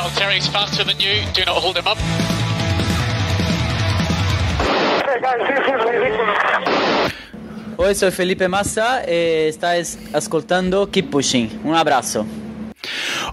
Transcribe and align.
Valtteri's 0.00 0.48
faster 0.48 0.82
than 0.82 0.98
you. 0.98 1.20
Do 1.34 1.44
not 1.44 1.58
hold 1.58 1.76
him 1.76 1.86
up. 1.86 1.98
Hey 5.04 5.20
guys, 5.20 5.46
this 5.46 5.60
is 5.60 5.84
ridiculous. 5.84 6.38
Hoy 7.76 7.94
soy 7.94 8.10
Felipe 8.10 8.48
Massa 8.48 9.02
e 9.06 9.48
estáis 9.48 9.98
ascoltando 10.14 10.90
Keep 10.90 11.10
Pushing. 11.10 11.60
Un 11.64 11.74
abrazo. 11.74 12.26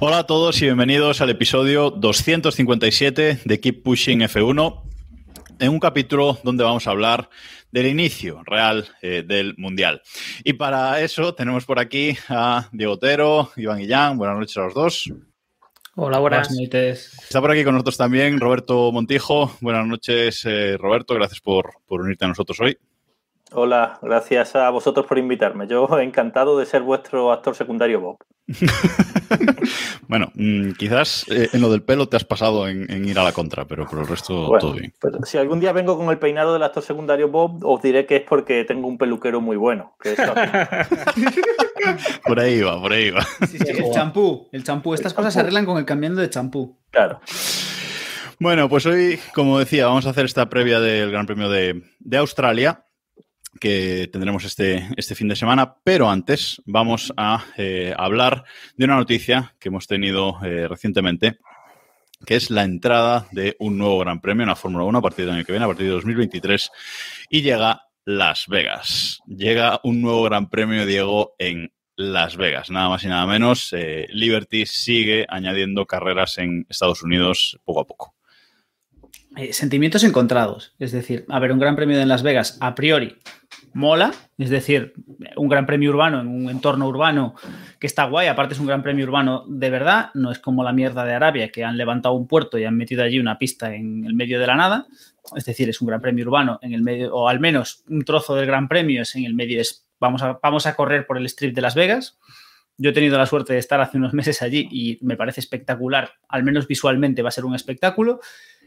Hola 0.02 0.20
a 0.20 0.24
todos 0.26 0.62
y 0.62 0.66
bienvenidos 0.66 1.22
al 1.22 1.30
episodio 1.30 1.90
257 1.90 3.40
de 3.46 3.60
Keep 3.62 3.84
Pushing 3.84 4.20
F1, 4.24 4.82
en 5.60 5.70
un 5.70 5.80
capítulo 5.80 6.38
donde 6.44 6.66
vamos 6.66 6.86
a 6.86 6.92
hablar 6.92 7.30
del 7.72 7.86
inicio 7.86 8.42
real 8.46 8.90
eh, 9.02 9.24
del 9.26 9.56
Mundial. 9.58 10.02
Y 10.44 10.52
para 10.54 11.00
eso 11.00 11.34
tenemos 11.34 11.64
por 11.64 11.80
aquí 11.80 12.18
a 12.28 12.68
Diego 12.74 12.94
Otero, 12.94 13.52
Iván 13.56 13.80
Guillán, 13.80 14.18
buenas 14.18 14.38
noches 14.38 14.58
a 14.58 14.62
los 14.64 14.74
dos. 14.74 15.10
Hola, 16.00 16.20
buenas 16.20 16.52
noches. 16.52 17.12
Está 17.24 17.42
por 17.42 17.50
aquí 17.50 17.64
con 17.64 17.74
nosotros 17.74 17.98
también 17.98 18.40
Roberto 18.40 18.92
Montijo. 18.92 19.58
Buenas 19.62 19.88
noches, 19.88 20.46
eh, 20.46 20.78
Roberto. 20.78 21.16
Gracias 21.16 21.42
por, 21.42 21.72
por 21.88 22.02
unirte 22.02 22.24
a 22.24 22.28
nosotros 22.28 22.60
hoy. 22.60 22.78
Hola, 23.54 23.98
gracias 24.02 24.56
a 24.56 24.70
vosotros 24.70 25.06
por 25.06 25.18
invitarme. 25.18 25.68
Yo 25.68 25.88
encantado 26.00 26.60
de 26.60 26.66
ser 26.66 26.82
vuestro 26.82 27.32
actor 27.32 27.56
secundario 27.56 28.02
Bob. 28.02 28.18
bueno, 30.08 30.32
mmm, 30.36 30.72
quizás 30.72 31.26
eh, 31.30 31.50
en 31.52 31.62
lo 31.62 31.70
del 31.70 31.84
pelo 31.84 32.08
te 32.08 32.16
has 32.16 32.24
pasado 32.24 32.70
en, 32.70 32.90
en, 32.90 33.08
ir 33.08 33.20
a 33.20 33.24
la 33.24 33.34
contra, 33.34 33.66
pero 33.66 33.86
por 33.86 34.00
el 34.00 34.08
resto 34.08 34.48
bueno, 34.48 34.60
todo 34.60 34.74
bien. 34.74 34.94
Pero 35.02 35.20
si 35.24 35.38
algún 35.38 35.60
día 35.60 35.74
vengo 35.74 35.98
con 35.98 36.10
el 36.10 36.18
peinado 36.18 36.54
del 36.54 36.64
actor 36.64 36.84
secundario 36.84 37.30
Bob, 37.30 37.66
os 37.66 37.82
diré 37.82 38.06
que 38.06 38.18
es 38.18 38.24
porque 38.24 38.64
tengo 38.64 38.88
un 38.88 38.98
peluquero 38.98 39.42
muy 39.42 39.58
bueno. 39.58 39.96
Que 40.02 40.14
es 40.14 40.20
por 42.26 42.40
ahí 42.40 42.62
va, 42.62 42.82
por 42.82 42.94
ahí 42.94 43.12
va. 43.12 43.22
Sí, 43.48 43.60
sí, 43.60 43.70
el 43.70 43.92
champú, 43.92 44.48
el 44.52 44.64
champú. 44.64 44.94
Estas 44.94 45.14
cosas 45.14 45.34
se 45.34 45.42
arreglan 45.42 45.66
con 45.66 45.78
el 45.78 45.86
cambiando 45.86 46.22
de 46.22 46.30
champú. 46.30 46.78
Claro. 46.92 47.20
Bueno, 48.40 48.70
pues 48.70 48.86
hoy, 48.86 49.20
como 49.34 49.60
decía, 49.60 49.88
vamos 49.88 50.06
a 50.06 50.12
hacer 50.12 50.26
esta 50.26 50.48
previa 50.48 50.80
del 50.80 51.12
Gran 51.12 51.26
Premio 51.26 51.50
de, 51.50 51.84
de 52.00 52.18
Australia 52.18 52.87
que 53.60 54.10
tendremos 54.12 54.44
este, 54.44 54.88
este 54.98 55.16
fin 55.16 55.28
de 55.28 55.36
semana, 55.36 55.76
pero 55.84 56.10
antes 56.10 56.62
vamos 56.66 57.14
a 57.18 57.46
eh, 57.58 57.94
hablar 57.98 58.44
de 58.76 58.86
una 58.86 58.96
noticia 58.96 59.56
que 59.60 59.70
hemos 59.70 59.88
tenido 59.88 60.38
eh, 60.44 60.68
recientemente, 60.68 61.40
que 62.26 62.36
es 62.36 62.50
la 62.50 62.64
entrada 62.64 63.28
de 63.32 63.56
un 63.60 63.78
nuevo 63.78 64.00
Gran 64.00 64.22
Premio 64.22 64.44
en 64.44 64.50
la 64.50 64.56
Fórmula 64.56 64.86
1 64.86 64.98
a 64.98 65.02
partir 65.02 65.26
del 65.26 65.36
año 65.36 65.46
que 65.46 65.52
viene, 65.52 65.66
a 65.66 65.68
partir 65.68 65.86
de 65.86 65.94
2023, 65.94 66.72
y 67.30 67.42
llega 67.42 67.84
Las 68.06 68.48
Vegas. 68.48 69.20
Llega 69.28 69.80
un 69.84 70.02
nuevo 70.02 70.24
Gran 70.24 70.50
Premio, 70.50 70.86
Diego, 70.86 71.36
en 71.38 71.72
Las 71.96 72.38
Vegas, 72.38 72.70
nada 72.70 72.90
más 72.90 73.04
y 73.04 73.08
nada 73.08 73.26
menos. 73.26 73.74
Eh, 73.74 74.08
Liberty 74.10 74.66
sigue 74.66 75.26
añadiendo 75.30 75.86
carreras 75.86 76.38
en 76.38 76.66
Estados 76.70 77.04
Unidos 77.04 77.60
poco 77.64 77.82
a 77.82 77.88
poco. 77.88 78.14
Sentimientos 79.52 80.04
encontrados. 80.04 80.74
Es 80.80 80.92
decir, 80.92 81.26
a 81.30 81.40
ver, 81.40 81.52
un 81.52 81.60
gran 81.60 81.76
premio 81.76 82.00
en 82.00 82.08
Las 82.08 82.24
Vegas 82.24 82.58
a 82.60 82.74
priori 82.74 83.18
mola, 83.74 84.14
es 84.38 84.50
decir, 84.50 84.94
un 85.36 85.50
gran 85.50 85.66
premio 85.66 85.92
urbano 85.92 86.20
en 86.22 86.28
un 86.28 86.50
entorno 86.50 86.88
urbano 86.88 87.36
que 87.80 87.88
está 87.88 88.06
guay, 88.06 88.28
aparte 88.28 88.54
es 88.54 88.60
un 88.60 88.68
gran 88.68 88.82
premio 88.82 89.06
urbano 89.06 89.46
de 89.48 89.70
verdad, 89.70 90.10
no 90.14 90.32
es 90.32 90.40
como 90.40 90.64
la 90.64 90.74
mierda 90.74 91.06
de 91.06 91.14
Arabia 91.14 91.50
que 91.52 91.64
han 91.64 91.78
levantado 91.78 92.16
un 92.16 92.28
puerto 92.28 92.58
y 92.58 92.66
han 92.66 92.76
metido 92.76 93.04
allí 93.04 93.20
una 93.20 93.38
pista 93.38 93.74
en 93.74 94.06
el 94.06 94.14
medio 94.14 94.40
de 94.40 94.48
la 94.48 94.56
nada, 94.56 94.88
es 95.36 95.46
decir, 95.46 95.70
es 95.70 95.82
un 95.82 95.88
gran 95.88 96.02
premio 96.02 96.26
urbano 96.26 96.60
en 96.62 96.74
el 96.74 96.82
medio, 96.82 97.14
o 97.16 97.28
al 97.28 97.40
menos 97.40 97.84
un 97.90 98.04
trozo 98.04 98.36
del 98.36 98.46
gran 98.46 98.68
premio 98.68 99.02
es 99.02 99.16
en 99.16 99.26
el 99.26 99.34
medio, 99.34 99.62
es 99.62 99.88
vamos 100.00 100.22
a, 100.22 100.40
vamos 100.42 100.66
a 100.66 100.76
correr 100.76 101.06
por 101.06 101.18
el 101.18 101.26
strip 101.26 101.56
de 101.56 101.62
Las 101.62 101.76
Vegas. 101.76 102.18
Yo 102.78 102.92
he 102.92 102.94
tenido 102.94 103.18
la 103.18 103.26
suerte 103.26 103.54
de 103.54 103.60
estar 103.60 103.82
hace 103.82 103.98
unos 103.98 104.14
meses 104.14 104.42
allí 104.42 104.68
y 104.72 105.00
me 105.02 105.18
parece 105.18 105.40
espectacular, 105.40 106.14
al 106.30 106.44
menos 106.44 106.68
visualmente 106.68 107.24
va 107.24 107.30
a 107.30 107.32
ser 107.32 107.46
un 107.46 107.56
espectáculo. 107.56 108.20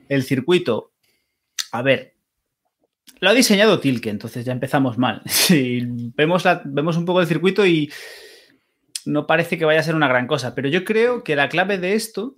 El 0.08 0.24
circuito, 0.24 0.92
a 1.70 1.82
ver, 1.82 2.14
lo 3.20 3.28
ha 3.28 3.34
diseñado 3.34 3.80
Tilke, 3.80 4.10
entonces 4.10 4.44
ya 4.44 4.52
empezamos 4.52 4.98
mal. 4.98 5.22
Vemos, 6.16 6.44
vemos 6.64 6.96
un 6.96 7.04
poco 7.04 7.20
el 7.20 7.26
circuito 7.26 7.66
y 7.66 7.90
no 9.04 9.26
parece 9.26 9.58
que 9.58 9.64
vaya 9.64 9.80
a 9.80 9.84
ser 9.84 9.94
una 9.94 10.08
gran 10.08 10.26
cosa, 10.26 10.54
pero 10.54 10.68
yo 10.68 10.84
creo 10.84 11.24
que 11.24 11.36
la 11.36 11.48
clave 11.48 11.78
de 11.78 11.94
esto, 11.94 12.36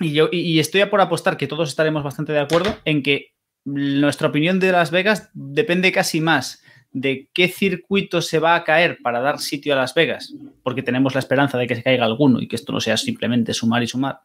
y, 0.00 0.12
yo, 0.12 0.28
y 0.30 0.58
estoy 0.60 0.80
a 0.80 0.90
por 0.90 1.00
apostar 1.00 1.36
que 1.36 1.46
todos 1.46 1.68
estaremos 1.68 2.02
bastante 2.02 2.32
de 2.32 2.40
acuerdo 2.40 2.76
en 2.84 3.02
que 3.02 3.32
nuestra 3.64 4.28
opinión 4.28 4.60
de 4.60 4.72
Las 4.72 4.90
Vegas 4.90 5.30
depende 5.34 5.92
casi 5.92 6.20
más 6.20 6.62
de 6.92 7.28
qué 7.32 7.48
circuito 7.48 8.20
se 8.20 8.38
va 8.38 8.54
a 8.54 8.64
caer 8.64 8.98
para 9.02 9.20
dar 9.20 9.38
sitio 9.38 9.72
a 9.72 9.76
Las 9.76 9.94
Vegas, 9.94 10.34
porque 10.62 10.82
tenemos 10.82 11.14
la 11.14 11.20
esperanza 11.20 11.56
de 11.56 11.66
que 11.66 11.76
se 11.76 11.82
caiga 11.82 12.04
alguno 12.04 12.40
y 12.40 12.48
que 12.48 12.56
esto 12.56 12.72
no 12.72 12.80
sea 12.80 12.96
simplemente 12.96 13.54
sumar 13.54 13.82
y 13.82 13.86
sumar. 13.86 14.20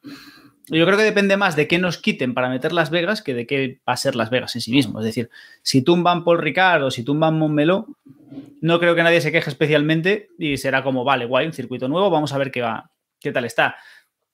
Yo 0.69 0.85
creo 0.85 0.97
que 0.97 1.03
depende 1.03 1.37
más 1.37 1.55
de 1.55 1.67
qué 1.67 1.79
nos 1.79 1.97
quiten 1.97 2.33
para 2.33 2.49
meter 2.49 2.73
Las 2.73 2.89
Vegas 2.89 3.21
que 3.21 3.33
de 3.33 3.47
qué 3.47 3.79
va 3.87 3.93
a 3.93 3.97
ser 3.97 4.15
Las 4.15 4.29
Vegas 4.29 4.53
en 4.55 4.61
sí 4.61 4.71
mismo. 4.71 4.99
Es 4.99 5.05
decir, 5.05 5.29
si 5.61 5.81
tumban 5.81 6.23
Paul 6.25 6.39
Ricard 6.39 6.83
o 6.83 6.91
si 6.91 7.03
tumban 7.03 7.39
Montmeló, 7.39 7.87
no 8.59 8.79
creo 8.79 8.93
que 8.93 9.03
nadie 9.03 9.21
se 9.21 9.31
queje 9.31 9.49
especialmente 9.49 10.29
y 10.37 10.57
será 10.57 10.83
como, 10.83 11.03
vale, 11.03 11.25
guay, 11.25 11.47
un 11.47 11.53
circuito 11.53 11.87
nuevo, 11.87 12.09
vamos 12.09 12.33
a 12.33 12.37
ver 12.37 12.51
qué 12.51 12.61
va, 12.61 12.91
qué 13.19 13.31
tal 13.31 13.45
está. 13.45 13.77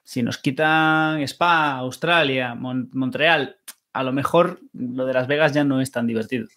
Si 0.03 0.23
nos 0.23 0.39
quitan 0.39 1.21
Spa, 1.21 1.73
Australia, 1.73 2.55
Mon 2.55 2.89
Montreal, 2.93 3.57
a 3.93 4.03
lo 4.03 4.11
mejor 4.11 4.59
lo 4.73 5.05
de 5.05 5.13
Las 5.13 5.27
Vegas 5.27 5.53
ya 5.53 5.63
no 5.63 5.81
es 5.81 5.91
tan 5.91 6.07
divertido. 6.07 6.47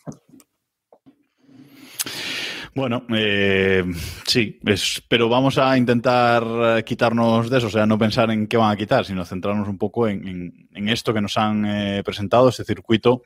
Bueno, 2.76 3.06
eh, 3.08 3.82
sí, 4.26 4.60
es, 4.66 5.02
pero 5.08 5.30
vamos 5.30 5.56
a 5.56 5.78
intentar 5.78 6.84
quitarnos 6.84 7.48
de 7.48 7.56
eso, 7.56 7.68
o 7.68 7.70
sea, 7.70 7.86
no 7.86 7.96
pensar 7.96 8.30
en 8.30 8.46
qué 8.46 8.58
van 8.58 8.70
a 8.70 8.76
quitar, 8.76 9.06
sino 9.06 9.24
centrarnos 9.24 9.66
un 9.66 9.78
poco 9.78 10.06
en 10.06 10.68
esto 10.74 11.14
que 11.14 11.22
nos 11.22 11.38
han 11.38 11.64
eh, 11.64 12.02
presentado, 12.04 12.50
este 12.50 12.64
circuito 12.64 13.22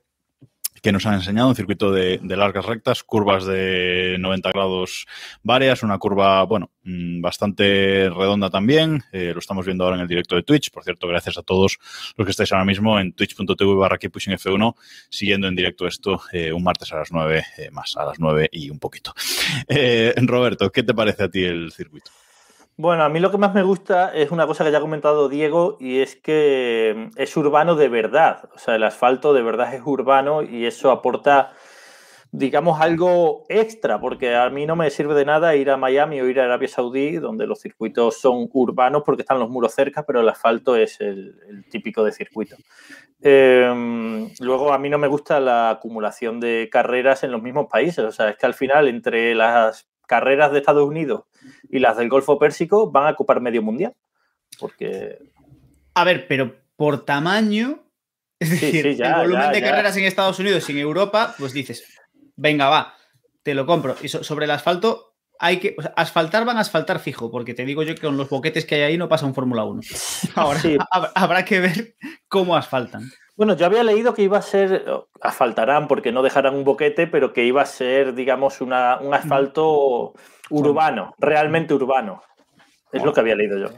que 0.83 0.93
nos 0.93 1.07
han 1.07 1.15
enseñado, 1.15 1.49
un 1.49 1.55
circuito 1.55 1.93
de, 1.93 2.21
largas 2.23 2.65
rectas, 2.65 3.03
curvas 3.03 3.45
de 3.45 4.17
90 4.19 4.51
grados 4.53 5.07
varias, 5.43 5.83
una 5.83 5.99
curva, 5.99 6.43
bueno, 6.45 6.71
bastante 6.85 8.11
redonda 8.11 8.51
también, 8.51 9.03
eh, 9.13 9.33
lo 9.33 9.41
estamos 9.41 9.67
viendo 9.67 9.85
ahora 9.85 9.97
en 9.97 10.03
el 10.03 10.09
directo 10.09 10.37
de 10.37 10.43
Twitch, 10.43 10.71
por 10.71 10.85
cierto, 10.85 11.07
gracias 11.07 11.39
a 11.39 11.43
todos 11.43 11.79
los 12.17 12.25
que 12.25 12.31
estáis 12.31 12.53
ahora 12.53 12.65
mismo 12.65 12.99
en 12.99 13.13
twitch.tv 13.13 13.75
barra 13.75 13.99
F1, 13.99 14.75
siguiendo 15.09 15.49
en 15.49 15.57
directo 15.57 15.87
esto 15.87 16.21
eh, 16.33 16.53
un 16.53 16.63
martes 16.63 16.93
a 16.93 16.97
las 16.97 17.13
9 17.13 17.45
eh, 17.59 17.71
más, 17.71 17.97
a 17.97 18.05
las 18.05 18.19
9 18.19 18.49
y 18.53 18.71
un 18.71 18.79
poquito. 18.79 19.13
Roberto, 20.17 20.71
¿qué 20.71 20.83
te 20.83 20.95
parece 20.95 21.25
a 21.25 21.29
ti 21.29 21.45
el 21.45 21.73
circuito? 21.73 22.11
Bueno, 22.83 23.05
a 23.05 23.11
mí 23.11 23.21
lo 23.21 23.31
que 23.31 23.37
más 23.37 23.53
me 23.53 23.63
gusta 23.63 24.11
es 24.15 24.31
una 24.31 24.47
cosa 24.47 24.65
que 24.65 24.73
ya 24.73 24.79
ha 24.79 24.81
comentado 24.81 25.29
Diego 25.29 25.77
y 25.79 25.99
es 25.99 26.17
que 26.17 27.11
es 27.15 27.37
urbano 27.37 27.75
de 27.75 27.91
verdad. 27.91 28.49
O 28.55 28.59
sea, 28.59 28.77
el 28.77 28.85
asfalto 28.85 29.35
de 29.35 29.43
verdad 29.43 29.75
es 29.75 29.83
urbano 29.85 30.41
y 30.43 30.65
eso 30.65 30.91
aporta, 30.91 31.53
digamos, 32.33 32.81
algo 32.81 33.45
extra, 33.51 34.01
porque 34.01 34.35
a 34.35 34.49
mí 34.49 34.65
no 34.65 34.77
me 34.77 34.89
sirve 34.89 35.13
de 35.15 35.27
nada 35.27 35.55
ir 35.57 35.69
a 35.69 35.77
Miami 35.77 36.23
o 36.23 36.27
ir 36.27 36.41
a 36.41 36.45
Arabia 36.45 36.69
Saudí, 36.69 37.17
donde 37.17 37.47
los 37.47 37.61
circuitos 37.61 38.19
son 38.19 38.49
urbanos 38.51 39.03
porque 39.05 39.21
están 39.25 39.41
los 39.41 39.51
muros 39.51 39.75
cerca, 39.75 40.07
pero 40.07 40.23
el 40.23 40.29
asfalto 40.31 40.75
es 40.75 41.03
el, 41.03 41.67
típico 41.71 42.03
de 42.03 42.13
circuito. 42.13 42.57
Eh, 43.21 44.31
luego, 44.41 44.73
a 44.73 44.79
mí 44.79 44.89
no 44.89 44.97
me 44.97 45.07
gusta 45.07 45.39
la 45.39 45.69
acumulación 45.69 46.41
de 46.41 46.71
carreras 46.73 47.25
en 47.25 47.33
los 47.33 47.43
mismos 47.43 47.67
países. 47.71 48.07
O 48.07 48.11
sea, 48.11 48.31
es 48.31 48.39
que 48.39 48.47
al 48.47 48.55
final, 48.55 48.89
entre 48.89 49.35
las 49.35 49.90
carreras 50.11 50.51
de 50.51 50.59
Estados 50.59 50.85
Unidos 50.85 51.23
y 51.71 51.79
las 51.79 51.97
del 51.97 52.09
Golfo 52.09 52.37
Pérsico 52.37 52.91
van 52.91 53.07
a 53.07 53.11
ocupar 53.13 53.41
medio 53.41 53.63
mundial. 53.63 53.95
Porque. 54.59 55.19
A 55.95 56.03
ver, 56.03 56.27
pero 56.27 56.57
por 56.75 57.05
tamaño. 57.05 57.85
Es 58.41 58.51
decir, 58.51 58.83
sí, 58.83 58.93
sí, 58.93 58.97
ya, 58.97 59.13
el 59.13 59.29
volumen 59.29 59.47
ya, 59.47 59.53
de 59.53 59.61
ya. 59.61 59.67
carreras 59.69 59.97
en 59.97 60.05
Estados 60.05 60.39
Unidos 60.41 60.69
y 60.69 60.73
en 60.73 60.79
Europa, 60.79 61.35
pues 61.39 61.53
dices, 61.53 61.85
venga, 62.35 62.69
va, 62.69 62.95
te 63.43 63.55
lo 63.55 63.67
compro. 63.67 63.95
Y 64.03 64.09
so 64.09 64.25
sobre 64.25 64.47
el 64.47 64.51
asfalto, 64.51 65.10
hay 65.41 65.59
que. 65.59 65.75
O 65.79 65.83
sea, 65.83 65.93
asfaltar 65.97 66.45
van 66.45 66.59
a 66.59 66.61
asfaltar 66.61 67.01
fijo, 67.01 67.31
porque 67.31 67.55
te 67.55 67.65
digo 67.65 67.83
yo 67.83 67.95
que 67.95 68.03
con 68.03 68.17
los 68.17 68.29
boquetes 68.29 68.67
que 68.67 68.77
hay 68.77 68.83
ahí 68.83 68.99
no 68.99 69.09
pasa 69.09 69.27
un 69.27 69.35
Fórmula 69.35 69.65
1. 69.65 69.81
Ahora 70.37 70.61
sí. 70.61 70.77
habrá 71.15 71.45
que 71.45 71.61
ver 71.61 71.95
cómo 72.29 72.55
asfaltan. 72.57 73.11
Bueno, 73.37 73.57
yo 73.57 73.65
había 73.65 73.83
leído 73.83 74.13
que 74.13 74.23
iba 74.23 74.37
a 74.37 74.43
ser, 74.43 74.85
asfaltarán 75.23 75.89
porque 75.89 76.13
no 76.13 76.23
dejarán 76.23 76.55
un 76.55 76.65
boquete, 76.65 77.07
pero 77.07 77.33
que 77.33 77.47
iba 77.47 77.63
a 77.63 77.67
ser, 77.67 78.15
digamos, 78.15 78.61
una, 78.61 78.99
un 79.01 79.15
asfalto 79.15 80.13
urbano, 80.51 81.15
realmente 81.19 81.73
urbano. 81.73 82.23
Es 82.93 83.03
lo 83.03 83.15
que 83.15 83.21
había 83.21 83.37
leído 83.37 83.59
yo. 83.59 83.69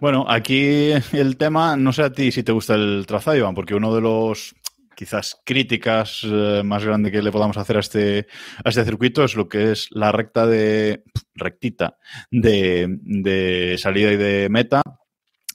Bueno, 0.00 0.24
aquí 0.28 0.92
el 1.12 1.36
tema, 1.36 1.76
no 1.76 1.92
sé 1.92 2.02
a 2.02 2.10
ti 2.10 2.32
si 2.32 2.42
te 2.42 2.50
gusta 2.50 2.74
el 2.74 3.04
trazado, 3.06 3.36
Iván, 3.36 3.54
porque 3.54 3.76
uno 3.76 3.94
de 3.94 4.00
los 4.00 4.56
quizás 4.98 5.40
críticas 5.44 6.22
eh, 6.24 6.62
más 6.64 6.84
grande 6.84 7.12
que 7.12 7.22
le 7.22 7.30
podamos 7.30 7.56
hacer 7.56 7.76
a 7.76 7.80
este, 7.80 8.26
a 8.64 8.68
este 8.68 8.84
circuito 8.84 9.22
es 9.22 9.36
lo 9.36 9.48
que 9.48 9.70
es 9.70 9.86
la 9.92 10.10
recta 10.10 10.44
de 10.44 11.04
rectita 11.36 11.98
de, 12.32 12.88
de 12.88 13.76
salida 13.78 14.10
y 14.10 14.16
de 14.16 14.48
meta, 14.48 14.82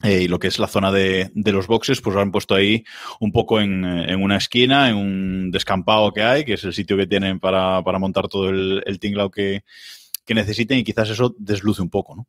eh, 0.01 0.22
y 0.22 0.28
lo 0.30 0.40
que 0.40 0.48
es 0.48 0.60
la 0.60 0.68
zona 0.68 0.94
de, 0.94 1.30
de, 1.34 1.51
los 1.51 1.68
boxes, 1.68 2.00
pues 2.00 2.16
lo 2.16 2.22
han 2.22 2.31
puesto 2.31 2.56
ahí 2.56 2.86
un 3.19 3.34
poco 3.34 3.60
en, 3.60 3.84
en, 3.84 4.24
una 4.24 4.38
esquina, 4.38 4.90
en 4.90 4.95
un 4.95 5.51
descampado 5.51 6.13
que 6.13 6.24
hay, 6.24 6.45
que 6.45 6.54
es 6.54 6.63
el 6.63 6.74
sitio 6.74 6.95
que 6.95 7.07
tienen 7.07 7.42
para, 7.42 7.84
para 7.84 8.00
montar 8.00 8.30
todo 8.30 8.50
el, 8.50 8.81
el 8.86 8.98
tinglao 8.98 9.30
que, 9.30 9.66
que, 10.25 10.34
necesiten 10.34 10.78
y 10.78 10.86
quizás 10.86 11.10
eso 11.10 11.36
desluce 11.38 11.81
un 11.81 11.90
poco, 11.90 12.16
¿no? 12.16 12.28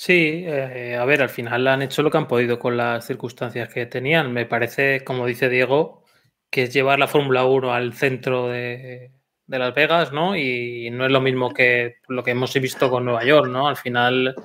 Sí, 0.00 0.44
eh, 0.46 0.96
a 0.96 1.04
ver, 1.04 1.22
al 1.22 1.28
final 1.28 1.66
han 1.66 1.82
hecho 1.82 2.04
lo 2.04 2.10
que 2.10 2.18
han 2.18 2.28
podido 2.28 2.60
con 2.60 2.76
las 2.76 3.04
circunstancias 3.04 3.68
que 3.68 3.84
tenían. 3.84 4.32
Me 4.32 4.46
parece, 4.46 5.02
como 5.02 5.26
dice 5.26 5.48
Diego, 5.48 6.04
que 6.50 6.62
es 6.64 6.72
llevar 6.72 7.00
la 7.00 7.08
Fórmula 7.08 7.44
1 7.44 7.72
al 7.74 7.92
centro 7.94 8.48
de, 8.48 9.10
Las 9.48 9.74
Vegas, 9.74 10.12
¿no? 10.12 10.36
Y 10.36 10.88
no 10.92 11.04
es 11.04 11.10
lo 11.10 11.20
mismo 11.20 11.52
que 11.52 11.96
lo 12.06 12.22
que 12.22 12.30
hemos 12.30 12.54
visto 12.54 12.88
con 12.90 13.04
Nueva 13.06 13.24
York, 13.24 13.48
¿no? 13.50 13.66
Al 13.66 13.76
final 13.76 14.36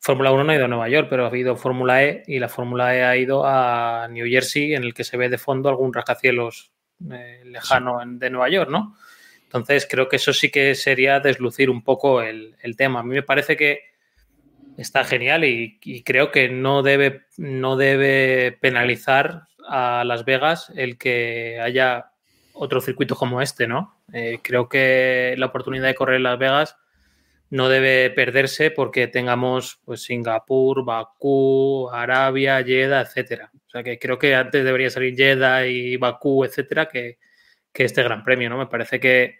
Fórmula 0.00 0.32
1 0.32 0.44
no 0.44 0.52
ha 0.52 0.56
ido 0.56 0.64
a 0.66 0.68
Nueva 0.68 0.88
York, 0.90 1.06
pero 1.08 1.24
ha 1.24 1.28
habido 1.28 1.56
Fórmula 1.56 2.04
E 2.04 2.22
y 2.26 2.38
la 2.38 2.50
Fórmula 2.50 2.94
E 2.94 3.02
ha 3.02 3.16
ido 3.16 3.46
a 3.46 4.06
New 4.10 4.26
Jersey, 4.28 4.74
en 4.74 4.84
el 4.84 4.92
que 4.92 5.04
se 5.04 5.16
ve 5.16 5.30
de 5.30 5.38
fondo 5.38 5.70
algún 5.70 5.94
rascacielos 5.94 6.72
eh, 7.10 7.40
lejano 7.46 8.02
en, 8.02 8.18
de 8.18 8.28
Nueva 8.28 8.50
York, 8.50 8.68
¿no? 8.70 8.98
Entonces 9.44 9.88
creo 9.90 10.10
que 10.10 10.16
eso 10.16 10.34
sí 10.34 10.50
que 10.50 10.74
sería 10.74 11.20
deslucir 11.20 11.70
un 11.70 11.82
poco 11.82 12.20
el, 12.20 12.54
el 12.62 12.76
tema. 12.76 13.00
A 13.00 13.02
mí 13.02 13.14
me 13.14 13.22
parece 13.22 13.56
que 13.56 13.89
está 14.80 15.04
genial 15.04 15.44
y, 15.44 15.78
y, 15.82 16.02
creo 16.02 16.30
que 16.30 16.48
no 16.48 16.82
debe, 16.82 17.22
no 17.36 17.76
debe 17.76 18.56
penalizar 18.60 19.44
a 19.68 20.04
Las 20.04 20.24
Vegas 20.24 20.72
el 20.74 20.98
que 20.98 21.58
haya 21.60 22.10
otro 22.52 22.80
circuito 22.80 23.16
como 23.16 23.40
este, 23.40 23.66
¿no? 23.66 24.00
Eh, 24.12 24.38
creo 24.42 24.68
que 24.68 25.34
la 25.38 25.46
oportunidad 25.46 25.86
de 25.86 25.94
correr 25.94 26.16
en 26.16 26.24
Las 26.24 26.38
Vegas 26.38 26.76
no 27.48 27.68
debe 27.68 28.10
perderse 28.10 28.70
porque 28.70 29.08
tengamos 29.08 29.80
pues 29.84 30.02
Singapur, 30.02 30.84
Bakú, 30.84 31.88
Arabia, 31.90 32.62
Jeddah, 32.62 33.00
etcétera. 33.02 33.50
O 33.66 33.70
sea 33.70 33.82
que 33.82 33.98
creo 33.98 34.18
que 34.18 34.34
antes 34.34 34.64
debería 34.64 34.90
salir 34.90 35.16
Jeddah 35.16 35.66
y 35.66 35.96
Bakú, 35.96 36.44
etcétera, 36.44 36.86
que, 36.88 37.18
que, 37.72 37.84
este 37.84 38.02
Gran 38.02 38.24
Premio, 38.24 38.50
¿no? 38.50 38.58
Me 38.58 38.66
parece 38.66 39.00
que 39.00 39.39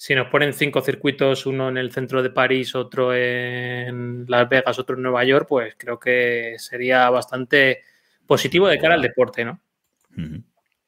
si 0.00 0.14
nos 0.14 0.28
ponen 0.28 0.52
cinco 0.52 0.80
circuitos, 0.80 1.44
uno 1.44 1.68
en 1.68 1.76
el 1.76 1.90
centro 1.90 2.22
de 2.22 2.30
París, 2.30 2.76
otro 2.76 3.12
en 3.12 4.26
Las 4.28 4.48
Vegas, 4.48 4.78
otro 4.78 4.94
en 4.94 5.02
Nueva 5.02 5.24
York, 5.24 5.46
pues 5.48 5.74
creo 5.76 5.98
que 5.98 6.54
sería 6.58 7.10
bastante 7.10 7.82
positivo 8.24 8.68
de 8.68 8.78
cara 8.78 8.94
al 8.94 9.02
deporte, 9.02 9.44
¿no? 9.44 9.60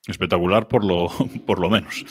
Espectacular 0.06 0.68
por 0.68 0.84
lo, 0.84 1.08
por 1.46 1.58
lo 1.58 1.68
menos. 1.68 2.04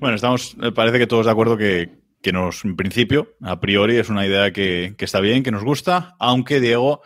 Bueno, 0.00 0.14
estamos, 0.14 0.56
parece 0.72 1.00
que 1.00 1.08
todos 1.08 1.26
de 1.26 1.32
acuerdo 1.32 1.56
que, 1.56 1.90
que 2.22 2.30
nos, 2.30 2.64
en 2.64 2.76
principio, 2.76 3.34
a 3.42 3.58
priori, 3.58 3.96
es 3.96 4.08
una 4.08 4.24
idea 4.24 4.52
que, 4.52 4.94
que, 4.96 5.04
está 5.04 5.18
bien, 5.18 5.42
que 5.42 5.50
nos 5.50 5.64
gusta, 5.64 6.14
aunque 6.20 6.60
Diego, 6.60 7.02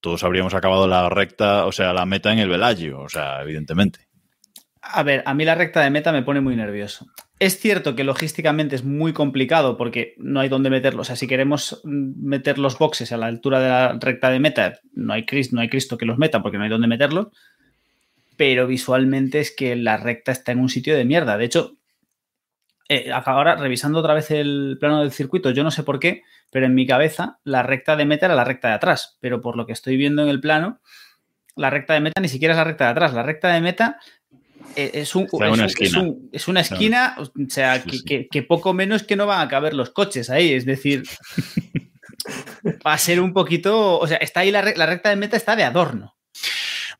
todos 0.00 0.24
habríamos 0.24 0.54
acabado 0.54 0.88
la 0.88 1.10
recta, 1.10 1.66
o 1.66 1.72
sea, 1.72 1.92
la 1.92 2.06
meta 2.06 2.32
en 2.32 2.38
el 2.38 2.48
Velagio, 2.48 3.00
o 3.00 3.10
sea, 3.10 3.42
evidentemente. 3.42 4.08
A 4.80 5.02
ver, 5.02 5.22
a 5.26 5.34
mí 5.34 5.44
la 5.44 5.54
recta 5.54 5.82
de 5.82 5.90
meta 5.90 6.12
me 6.12 6.22
pone 6.22 6.40
muy 6.40 6.56
nervioso. 6.56 7.04
Es 7.40 7.58
cierto 7.58 7.96
que 7.96 8.04
logísticamente 8.04 8.76
es 8.76 8.84
muy 8.84 9.14
complicado 9.14 9.78
porque 9.78 10.14
no 10.18 10.40
hay 10.40 10.50
dónde 10.50 10.68
meterlos. 10.68 11.08
O 11.08 11.16
si 11.16 11.26
queremos 11.26 11.80
meter 11.84 12.58
los 12.58 12.78
boxes 12.78 13.12
a 13.12 13.16
la 13.16 13.26
altura 13.26 13.60
de 13.60 13.68
la 13.70 13.98
recta 13.98 14.28
de 14.28 14.38
meta, 14.38 14.78
no 14.92 15.14
hay, 15.14 15.24
Cristo, 15.24 15.56
no 15.56 15.62
hay 15.62 15.70
Cristo 15.70 15.96
que 15.96 16.04
los 16.04 16.18
meta 16.18 16.42
porque 16.42 16.58
no 16.58 16.64
hay 16.64 16.70
dónde 16.70 16.86
meterlos. 16.86 17.28
Pero 18.36 18.66
visualmente 18.66 19.40
es 19.40 19.56
que 19.56 19.74
la 19.74 19.96
recta 19.96 20.32
está 20.32 20.52
en 20.52 20.58
un 20.58 20.68
sitio 20.68 20.94
de 20.94 21.06
mierda. 21.06 21.38
De 21.38 21.46
hecho, 21.46 21.78
eh, 22.90 23.10
ahora 23.10 23.56
revisando 23.56 24.00
otra 24.00 24.12
vez 24.12 24.30
el 24.30 24.76
plano 24.78 25.00
del 25.00 25.10
circuito, 25.10 25.50
yo 25.50 25.64
no 25.64 25.70
sé 25.70 25.82
por 25.82 25.98
qué, 25.98 26.24
pero 26.50 26.66
en 26.66 26.74
mi 26.74 26.86
cabeza 26.86 27.38
la 27.42 27.62
recta 27.62 27.96
de 27.96 28.04
meta 28.04 28.26
era 28.26 28.34
la 28.34 28.44
recta 28.44 28.68
de 28.68 28.74
atrás, 28.74 29.16
pero 29.18 29.40
por 29.40 29.56
lo 29.56 29.64
que 29.64 29.72
estoy 29.72 29.96
viendo 29.96 30.22
en 30.22 30.28
el 30.28 30.42
plano, 30.42 30.80
la 31.56 31.70
recta 31.70 31.94
de 31.94 32.00
meta 32.00 32.20
ni 32.20 32.28
siquiera 32.28 32.52
es 32.52 32.58
la 32.58 32.64
recta 32.64 32.84
de 32.84 32.90
atrás, 32.90 33.14
la 33.14 33.22
recta 33.22 33.48
de 33.48 33.62
meta 33.62 33.98
es, 34.76 35.14
un, 35.14 35.24
es, 35.24 35.32
una, 35.32 35.52
un, 35.52 35.60
esquina. 35.60 35.88
Es, 35.88 35.96
un, 35.96 36.28
es 36.32 36.48
una 36.48 36.60
esquina, 36.60 37.16
o 37.18 37.30
sea, 37.48 37.82
que, 37.82 37.98
sí. 37.98 38.04
Que, 38.04 38.28
que, 38.28 38.42
poco 38.42 38.72
menos 38.72 39.02
que 39.02 39.16
no 39.16 39.26
van 39.26 39.40
a 39.40 39.48
caber 39.48 39.74
los 39.74 39.90
coches 39.90 40.30
ahí, 40.30 40.52
es 40.52 40.64
decir, 40.64 41.04
va 42.86 42.94
a 42.94 42.98
ser 42.98 43.20
un 43.20 43.32
poquito, 43.32 43.98
o 43.98 44.06
sea, 44.06 44.18
está 44.18 44.40
ahí 44.40 44.50
la, 44.50 44.62
la 44.62 44.86
recta 44.86 45.10
de 45.10 45.16
meta 45.16 45.36
está 45.36 45.56
de 45.56 45.64
adorno. 45.64 46.14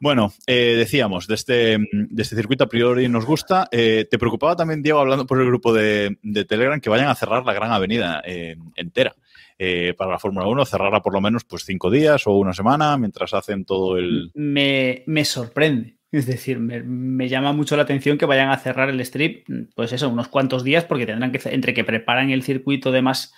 Bueno, 0.02 0.32
eh, 0.46 0.76
decíamos, 0.78 1.26
de 1.26 1.34
este, 1.34 1.78
de 1.92 2.22
este 2.22 2.34
circuito 2.34 2.64
a 2.64 2.68
priori 2.68 3.06
nos 3.08 3.26
gusta. 3.26 3.68
Eh, 3.70 4.06
¿Te 4.10 4.18
preocupaba 4.18 4.56
también, 4.56 4.82
Diego, 4.82 4.98
hablando 4.98 5.26
por 5.26 5.38
el 5.38 5.46
grupo 5.46 5.74
de, 5.74 6.16
de 6.22 6.44
Telegram, 6.46 6.80
que 6.80 6.88
vayan 6.88 7.08
a 7.08 7.14
cerrar 7.14 7.44
la 7.44 7.52
gran 7.52 7.70
avenida 7.70 8.22
eh, 8.24 8.56
entera? 8.76 9.14
Eh, 9.58 9.92
para 9.94 10.12
la 10.12 10.18
Fórmula 10.18 10.46
1, 10.46 10.64
cerrarla 10.64 11.02
por 11.02 11.12
lo 11.12 11.20
menos 11.20 11.44
pues 11.44 11.66
cinco 11.66 11.90
días 11.90 12.26
o 12.26 12.32
una 12.32 12.54
semana 12.54 12.96
mientras 12.96 13.34
hacen 13.34 13.66
todo 13.66 13.98
el... 13.98 14.30
Me, 14.32 15.02
me 15.06 15.22
sorprende. 15.26 15.98
Es 16.12 16.26
decir, 16.26 16.58
me, 16.58 17.28
llama 17.28 17.52
mucho 17.52 17.76
la 17.76 17.84
atención 17.84 18.18
que 18.18 18.26
vayan 18.26 18.50
a 18.50 18.58
cerrar 18.58 18.90
el 18.90 19.00
strip, 19.00 19.46
pues 19.76 19.92
eso, 19.92 20.08
unos 20.08 20.26
cuantos 20.26 20.64
días, 20.64 20.84
porque 20.84 21.06
tendrán 21.06 21.30
que, 21.30 21.40
entre 21.50 21.72
que 21.72 21.84
preparan 21.84 22.30
el 22.30 22.42
circuito 22.42 22.90
de 22.90 23.02
más 23.02 23.32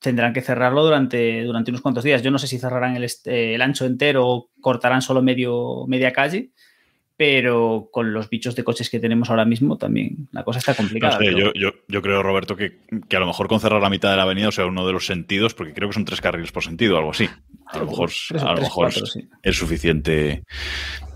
tendrán 0.00 0.32
que 0.32 0.40
cerrarlo 0.40 0.84
durante, 0.84 1.44
durante 1.44 1.70
unos 1.70 1.82
cuantos 1.82 2.04
días. 2.04 2.22
Yo 2.22 2.30
no 2.30 2.38
sé 2.38 2.46
si 2.46 2.58
cerrarán 2.58 2.96
el, 2.96 3.04
eh, 3.04 3.54
el 3.54 3.62
ancho 3.62 3.84
entero 3.84 4.26
o 4.26 4.50
cortarán 4.60 5.02
solo 5.02 5.22
medio, 5.22 5.86
media 5.86 6.12
calle, 6.12 6.50
pero 7.16 7.88
con 7.90 8.12
los 8.12 8.28
bichos 8.28 8.54
de 8.54 8.64
coches 8.64 8.90
que 8.90 9.00
tenemos 9.00 9.30
ahora 9.30 9.46
mismo 9.46 9.78
también 9.78 10.28
la 10.32 10.44
cosa 10.44 10.58
está 10.58 10.74
complicada. 10.74 11.18
No 11.18 11.24
sé, 11.24 11.32
yo, 11.32 11.52
yo, 11.54 11.70
yo, 11.88 12.02
creo, 12.02 12.22
Roberto, 12.22 12.56
que, 12.56 12.78
que, 13.08 13.16
a 13.16 13.20
lo 13.20 13.26
mejor 13.26 13.48
con 13.48 13.58
cerrar 13.58 13.80
la 13.80 13.88
mitad 13.88 14.10
de 14.10 14.16
la 14.16 14.24
avenida, 14.24 14.48
o 14.48 14.52
sea, 14.52 14.66
uno 14.66 14.86
de 14.86 14.92
los 14.92 15.06
sentidos, 15.06 15.54
porque 15.54 15.72
creo 15.72 15.88
que 15.88 15.94
son 15.94 16.04
tres 16.04 16.20
carriles 16.20 16.52
por 16.52 16.62
sentido, 16.62 16.98
algo 16.98 17.10
así. 17.10 17.28
A 17.66 17.78
lo 17.78 17.86
mejor, 17.86 18.10
tres, 18.10 18.42
a 18.42 18.48
lo 18.50 18.54
tres, 18.56 18.64
mejor 18.64 18.84
cuatro, 18.84 19.06
sí. 19.06 19.28
es 19.42 19.56
suficiente 19.56 20.44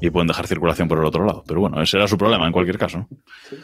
y 0.01 0.11
pueden 0.11 0.27
dejar 0.27 0.47
circulación 0.47 0.89
por 0.89 0.99
el 0.99 1.05
otro 1.05 1.25
lado. 1.25 1.45
Pero 1.47 1.61
bueno, 1.61 1.83
ese 1.83 1.99
era 1.99 2.09
su 2.09 2.17
problema 2.17 2.47
en 2.47 2.53
cualquier 2.53 2.79
caso. 2.79 3.07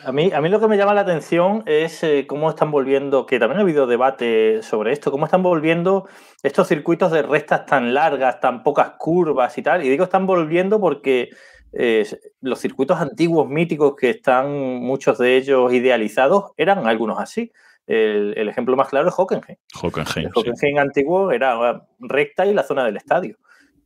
A, 0.04 0.12
mí, 0.12 0.30
a 0.32 0.40
mí 0.42 0.50
lo 0.50 0.60
que 0.60 0.68
me 0.68 0.76
llama 0.76 0.92
la 0.92 1.00
atención 1.00 1.62
es 1.64 2.02
eh, 2.04 2.26
cómo 2.28 2.50
están 2.50 2.70
volviendo, 2.70 3.24
que 3.24 3.38
también 3.38 3.58
ha 3.58 3.62
habido 3.62 3.86
debate 3.86 4.62
sobre 4.62 4.92
esto, 4.92 5.10
cómo 5.10 5.24
están 5.24 5.42
volviendo 5.42 6.06
estos 6.42 6.68
circuitos 6.68 7.10
de 7.10 7.22
rectas 7.22 7.64
tan 7.64 7.94
largas, 7.94 8.40
tan 8.40 8.62
pocas 8.62 8.92
curvas 8.98 9.56
y 9.56 9.62
tal. 9.62 9.84
Y 9.84 9.88
digo 9.88 10.04
están 10.04 10.26
volviendo 10.26 10.78
porque 10.78 11.30
eh, 11.78 12.06
los 12.40 12.58
circuitos 12.58 12.98
antiguos, 12.98 13.48
míticos, 13.48 13.94
que 13.96 14.10
están 14.10 14.50
muchos 14.80 15.18
de 15.18 15.36
ellos 15.36 15.72
idealizados, 15.72 16.52
eran 16.56 16.86
algunos 16.86 17.18
así. 17.18 17.52
El, 17.86 18.34
el 18.36 18.48
ejemplo 18.48 18.76
más 18.76 18.88
claro 18.88 19.08
es 19.08 19.14
Hockenheim. 19.16 19.58
Hockenheim, 19.80 20.26
el 20.26 20.32
Hockenheim 20.34 20.76
sí. 20.76 20.78
antiguo 20.78 21.30
era 21.30 21.86
recta 22.00 22.46
y 22.46 22.54
la 22.54 22.62
zona 22.62 22.84
del 22.84 22.96
estadio. 22.96 23.36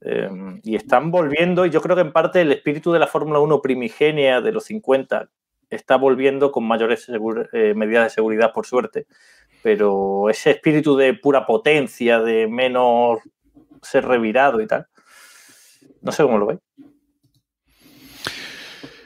Eh, 0.03 0.31
y 0.63 0.77
están 0.77 1.11
volviendo, 1.11 1.67
y 1.67 1.71
yo 1.71 1.83
creo 1.83 1.97
que 1.97 2.03
en 2.03 2.13
parte 2.13 2.41
el 2.41 2.53
espíritu 2.53 2.93
de 2.93 2.99
la 2.99 3.07
Fórmula 3.07 3.41
1 3.41 3.61
primigenia 3.61 4.41
de 4.41 4.53
los 4.53 4.65
50 4.65 5.29
está 5.69 5.97
volviendo 5.97 6.51
con 6.51 6.65
mayores 6.65 7.09
eh, 7.53 7.75
medidas 7.75 8.05
de 8.05 8.11
seguridad, 8.11 8.53
por 8.53 8.67
suerte. 8.67 9.07
Pero 9.63 10.31
ese 10.31 10.53
espíritu 10.53 10.97
de 10.97 11.15
pura 11.15 11.45
potencia, 11.45 12.21
de 12.21 12.49
menos 12.49 13.19
ser 13.83 14.07
revirado 14.07 14.61
y 14.61 14.67
tal, 14.67 14.87
no 16.01 16.13
sé 16.13 16.23
cómo 16.23 16.39
lo 16.39 16.47
veis. 16.47 16.61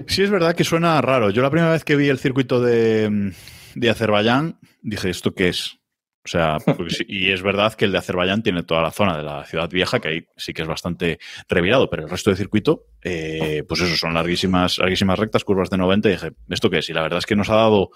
Sí, 0.07 0.23
es 0.23 0.31
verdad 0.31 0.55
que 0.55 0.65
suena 0.65 1.01
raro. 1.01 1.31
Yo 1.31 1.43
la 1.43 1.51
primera 1.51 1.73
vez 1.73 1.85
que 1.85 1.97
vi 1.97 2.09
el 2.09 2.19
circuito 2.19 2.61
de, 2.61 3.33
de 3.75 3.91
Azerbaiyán 3.91 4.59
dije, 4.83 5.11
¿esto 5.11 5.35
qué 5.35 5.49
es? 5.49 5.79
O 6.25 6.29
sea, 6.29 6.57
y 7.07 7.31
es 7.31 7.43
verdad 7.43 7.75
que 7.75 7.85
el 7.85 7.93
de 7.93 7.99
Azerbaiyán 7.99 8.43
tiene 8.43 8.63
toda 8.63 8.81
la 8.81 8.91
zona 8.91 9.17
de 9.17 9.23
la 9.23 9.45
ciudad 9.45 9.69
vieja, 9.69 10.01
que 10.01 10.09
ahí 10.09 10.27
sí 10.37 10.55
que 10.55 10.63
es 10.63 10.69
bastante 10.69 11.19
revirado, 11.49 11.91
pero 11.91 12.05
el 12.05 12.11
resto 12.11 12.31
del 12.31 12.39
circuito, 12.39 12.87
eh, 13.03 13.63
pues 13.69 13.83
eso, 13.83 13.95
son 13.97 14.15
larguísimas, 14.15 14.79
larguísimas 14.79 15.19
rectas, 15.19 15.45
curvas 15.45 15.69
de 15.69 15.77
90, 15.77 16.09
y 16.09 16.13
dije, 16.13 16.33
¿esto 16.49 16.71
qué 16.71 16.79
es? 16.79 16.89
Y 16.89 16.95
la 16.95 17.03
verdad 17.03 17.19
es 17.19 17.27
que 17.27 17.37
nos 17.37 17.51
ha 17.51 17.57
dado 17.57 17.91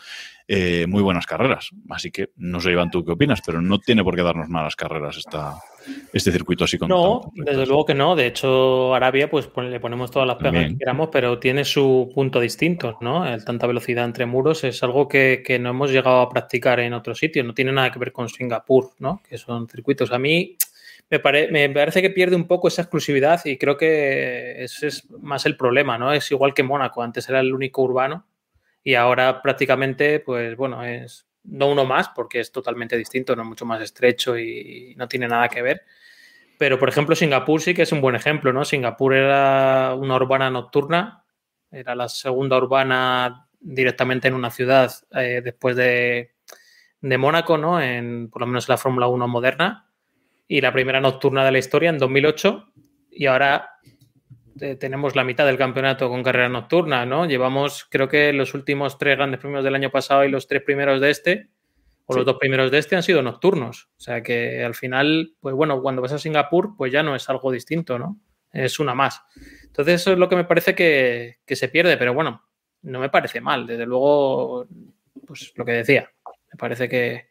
eh, 0.47 0.87
muy 0.87 1.03
buenas 1.03 1.27
carreras. 1.27 1.71
Así 1.89 2.11
que 2.11 2.31
no 2.37 2.61
sé, 2.61 2.73
Iván, 2.73 2.91
tú 2.91 3.03
qué 3.03 3.13
opinas, 3.13 3.41
pero 3.45 3.63
no 3.63 3.79
tiene 3.79 4.05
por 4.05 4.15
qué 4.15 4.23
darnos 4.23 4.51
malas 4.51 4.77
carreras 4.77 5.17
esta, 5.17 5.55
este 6.13 6.33
circuito 6.33 6.65
así 6.65 6.79
con 6.79 6.89
No, 6.89 7.31
desde 7.35 7.67
luego 7.67 7.85
que 7.85 7.95
no. 7.95 8.17
De 8.17 8.27
hecho, 8.27 8.95
Arabia, 8.95 9.31
pues 9.31 9.49
le 9.57 9.81
ponemos 9.81 10.11
todas 10.11 10.27
las 10.27 10.37
pegas 10.37 10.53
También. 10.53 10.73
que 10.73 10.79
queramos, 10.79 11.09
pero 11.13 11.39
tiene 11.39 11.65
su 11.65 12.11
punto 12.15 12.41
distinto, 12.41 12.99
¿no? 13.01 13.27
El 13.27 13.45
tanta 13.45 13.67
velocidad 13.67 14.05
entre 14.05 14.27
muros 14.27 14.65
es 14.65 14.83
algo 14.83 15.09
que, 15.09 15.43
que, 15.45 15.59
no 15.59 15.71
hemos 15.71 15.91
llegado 15.91 16.21
a 16.21 16.29
practicar 16.29 16.81
en 16.81 16.93
otros 16.93 17.19
sitios. 17.19 17.47
No 17.47 17.55
tiene 17.55 17.73
nada 17.73 17.91
que 17.91 17.99
ver 17.99 18.13
con 18.13 18.29
Singapur, 18.29 18.91
¿no? 18.99 19.23
Que 19.29 19.39
son 19.39 19.69
circuitos. 19.69 20.13
A 20.13 20.19
mí 20.19 20.57
me, 21.11 21.21
pare, 21.21 21.51
me 21.51 21.69
parece 21.71 22.03
que 22.03 22.11
pierde 22.11 22.37
un 22.37 22.47
poco 22.47 22.69
esa 22.69 22.83
exclusividad 22.83 23.45
y 23.45 23.57
creo 23.57 23.77
que 23.77 24.63
ese 24.63 24.89
es 24.89 25.11
más 25.11 25.47
el 25.47 25.57
problema, 25.57 25.99
¿no? 25.99 26.13
Es 26.13 26.31
igual 26.31 26.55
que 26.55 26.63
Mónaco. 26.63 27.03
Antes 27.03 27.29
era 27.29 27.41
el 27.41 27.55
único 27.55 27.83
urbano 27.83 28.27
y 28.85 28.95
ahora 28.95 29.43
prácticamente, 29.43 30.21
pues 30.21 30.57
bueno, 30.57 30.85
es 30.85 31.28
no 31.51 31.69
uno 31.69 31.85
más 31.85 32.11
porque 32.11 32.41
es 32.41 32.53
totalmente 32.53 32.97
distinto, 32.97 33.35
no 33.35 33.45
mucho 33.45 33.65
más 33.65 33.81
estrecho 33.81 34.39
y 34.39 34.95
no 34.97 35.09
tiene 35.09 35.29
nada 35.29 35.49
que 35.49 35.63
ver. 35.63 35.83
Pero, 36.59 36.79
por 36.79 36.89
ejemplo, 36.89 37.15
Singapur 37.15 37.61
sí 37.61 37.73
que 37.73 37.83
es 37.83 37.93
un 37.93 38.01
buen 38.01 38.17
ejemplo, 38.17 38.53
¿no? 38.53 38.65
Singapur 38.65 39.15
era 39.15 39.95
una 39.95 40.17
urbana 40.17 40.51
nocturna, 40.51 41.25
era 41.71 41.95
la 41.95 42.09
segunda 42.09 42.57
urbana 42.57 43.49
directamente 43.61 44.29
en 44.29 44.35
una 44.35 44.51
ciudad 44.51 44.91
eh, 45.13 45.41
después 45.43 45.77
de, 45.77 46.33
de 47.01 47.19
Mónaco, 47.19 47.59
¿no? 47.59 47.81
En, 47.81 48.29
por 48.29 48.43
lo 48.43 48.47
menos 48.47 48.69
en 48.69 48.73
la 48.73 48.79
Fórmula 48.79 49.07
1 49.07 49.29
moderna. 49.29 49.89
Y 50.49 50.61
la 50.61 50.73
primera 50.73 51.01
nocturna 51.01 51.45
de 51.45 51.53
la 51.53 51.59
historia 51.59 51.91
en 51.91 51.99
2008. 51.99 52.73
Y 53.13 53.27
ahora 53.27 53.79
eh, 54.61 54.77
tenemos 54.77 55.17
la 55.17 55.25
mitad 55.25 55.47
del 55.47 55.59
campeonato 55.59 56.09
con 56.09 56.23
carrera 56.23 56.49
nocturna, 56.49 57.07
¿no? 57.07 57.27
Llevamos, 57.27 57.87
creo 57.91 58.09
que 58.09 58.33
los 58.33 58.55
últimos 58.55 58.99
tres 58.99 59.17
grandes 59.17 59.41
premios 59.41 59.65
del 59.65 59.75
año 59.75 59.91
pasado 59.91 60.25
y 60.25 60.31
los 60.31 60.47
tres 60.47 60.63
primeros 60.63 61.01
de 61.01 61.11
este, 61.11 61.49
o 62.07 62.15
los 62.15 62.25
dos 62.25 62.37
primeros 62.39 62.71
de 62.71 62.79
este, 62.79 62.97
han 62.97 63.03
sido 63.03 63.23
nocturnos. 63.23 63.91
O 63.99 64.01
sea 64.01 64.23
que 64.23 64.65
al 64.65 64.75
final, 64.75 65.35
pues 65.41 65.55
bueno, 65.55 65.83
cuando 65.83 66.03
vas 66.03 66.13
a 66.13 66.19
Singapur, 66.19 66.77
pues 66.77 66.93
ya 66.93 67.03
no 67.03 67.15
es 67.15 67.29
algo 67.29 67.53
distinto, 67.53 67.99
¿no? 67.99 68.19
Es 68.53 68.79
una 68.79 68.95
más. 68.95 69.23
Entonces, 69.65 70.01
eso 70.01 70.13
es 70.13 70.19
lo 70.19 70.29
que 70.29 70.37
me 70.37 70.45
parece 70.45 70.75
que, 70.75 71.39
que 71.45 71.57
se 71.57 71.69
pierde, 71.69 71.97
pero 71.97 72.15
bueno, 72.15 72.43
no 72.83 72.99
me 72.99 73.11
parece 73.11 73.41
mal. 73.41 73.67
Desde 73.67 73.85
luego, 73.85 74.67
pues 75.27 75.53
lo 75.57 75.65
que 75.65 75.73
decía, 75.73 76.11
me 76.51 76.57
parece 76.57 76.89
que, 76.89 77.29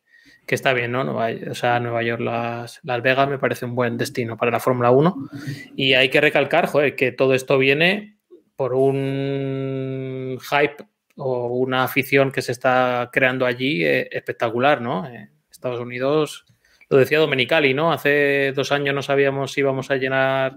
que 0.48 0.56
está 0.56 0.74
bien, 0.74 0.94
¿no? 0.94 1.04
Nueva, 1.04 1.30
o 1.52 1.54
sea, 1.54 1.80
Nueva 1.80 2.02
York, 2.02 2.22
Las, 2.22 2.80
Las, 2.84 3.02
Vegas 3.04 3.30
me 3.30 3.38
parece 3.38 3.66
un 3.66 3.76
buen 3.76 3.98
destino 3.98 4.38
para 4.38 4.50
la 4.50 4.62
Fórmula 4.62 4.92
1. 4.92 5.30
Y 5.76 5.94
hay 5.94 6.10
que 6.10 6.22
recalcar, 6.22 6.68
joder, 6.68 6.96
que 6.96 7.12
todo 7.12 7.34
esto 7.34 7.58
viene 7.58 8.18
por 8.56 8.74
un 8.74 10.40
hype 10.40 10.86
o 11.18 11.48
una 11.48 11.84
afición 11.84 12.32
que 12.32 12.42
se 12.42 12.54
está 12.54 13.10
creando 13.12 13.46
allí 13.46 13.84
eh, 13.84 14.08
espectacular, 14.12 14.82
¿no? 14.82 15.06
En 15.06 15.30
Estados 15.52 15.82
Unidos, 15.82 16.46
lo 16.90 16.98
decía 16.98 17.20
Domenicali, 17.20 17.74
¿no? 17.74 17.92
Hace 17.92 18.54
dos 18.56 18.72
años 18.72 18.96
no 18.96 19.02
sabíamos 19.02 19.52
si 19.52 19.60
íbamos 19.60 19.92
a 19.92 19.98
llenar 19.98 20.56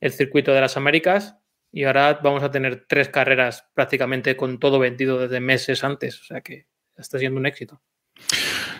el 0.00 0.12
circuito 0.12 0.52
de 0.52 0.60
las 0.60 0.76
Américas 0.76 1.36
y 1.70 1.84
ahora 1.84 2.18
vamos 2.22 2.42
a 2.42 2.50
tener 2.50 2.86
tres 2.88 3.08
carreras 3.08 3.68
prácticamente 3.72 4.36
con 4.36 4.58
todo 4.58 4.80
vendido 4.80 5.18
desde 5.18 5.38
meses 5.38 5.84
antes. 5.84 6.20
O 6.20 6.24
sea 6.24 6.40
que 6.40 6.66
está 6.96 7.18
siendo 7.18 7.38
un 7.38 7.46
éxito. 7.46 7.80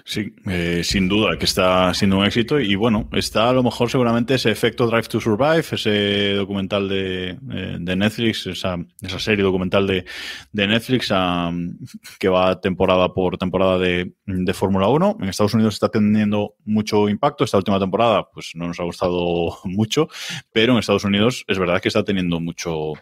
Sí, 0.09 0.35
eh, 0.47 0.81
sin 0.85 1.07
duda 1.07 1.37
que 1.38 1.45
está 1.45 1.93
siendo 1.93 2.17
un 2.17 2.25
éxito 2.25 2.59
y 2.59 2.75
bueno, 2.77 3.11
está 3.12 3.50
a 3.50 3.53
lo 3.53 3.62
mejor 3.62 3.91
seguramente 3.91 4.37
ese 4.37 4.50
efecto 4.50 4.87
Drive 4.87 5.07
to 5.07 5.21
Survive, 5.21 5.67
ese 5.71 6.33
documental 6.33 6.88
de, 6.88 7.38
eh, 7.53 7.79
Netflix, 7.79 8.47
esa, 8.47 8.79
esa, 9.03 9.19
serie 9.19 9.45
documental 9.45 9.87
de, 9.87 10.07
Netflix 10.55 11.11
um, 11.11 11.77
que 12.19 12.31
va 12.31 12.59
temporada 12.59 13.12
por 13.12 13.37
temporada 13.37 13.79
de, 13.79 14.15
de 14.25 14.55
Fórmula 14.55 14.88
1. 14.88 15.19
En 15.21 15.29
Estados 15.29 15.53
Unidos 15.53 15.75
está 15.75 15.91
teniendo 15.91 16.55
mucho 16.65 17.11
impacto. 17.11 17.45
Esta 17.45 17.59
última 17.59 17.79
temporada 17.79 18.31
pues 18.33 18.53
no 18.55 18.67
nos 18.67 18.81
ha 18.81 18.85
gustado 18.85 19.59
mucho, 19.65 20.09
pero 20.55 20.73
en 20.73 20.79
Estados 20.79 21.05
Unidos 21.05 21.45
es 21.47 21.59
verdad 21.59 21.83
que 21.83 21.88
está 21.88 22.03
teniendo 22.03 22.41
mucho, 22.41 22.95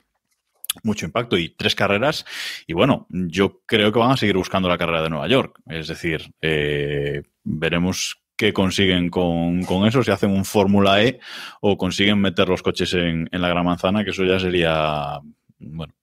mucho 0.83 1.07
impacto 1.07 1.39
y 1.39 1.51
tres 1.51 1.75
carreras. 1.75 2.25
Y 2.67 2.73
bueno, 2.73 3.07
yo 3.11 3.61
creo 3.67 3.93
que 3.93 3.99
van 3.99 4.13
a 4.13 4.17
seguir 4.17 4.37
buscando 4.37 4.69
la 4.69 4.79
carrera 4.79 5.03
de 5.03 5.11
Nueva 5.11 5.29
York. 5.29 5.61
Es 5.69 5.89
decir, 5.89 6.33
eh, 6.41 7.23
veremos 7.45 8.21
qué 8.37 8.53
consiguen 8.53 9.09
con, 9.09 9.63
con, 9.65 9.87
eso, 9.87 10.03
si 10.03 10.11
hacen 10.11 10.31
un 10.31 10.45
Fórmula 10.45 11.03
E 11.03 11.21
o 11.61 11.77
consiguen 11.77 12.21
meter 12.21 12.49
los 12.49 12.63
coches 12.63 12.93
en, 12.95 13.29
en, 13.33 13.43
la 13.43 13.49
Gran 13.49 13.65
Manzana, 13.65 14.05
que 14.05 14.11
eso 14.11 14.25
ya 14.25 14.39
sería, 14.39 15.21
bueno, 15.59 15.95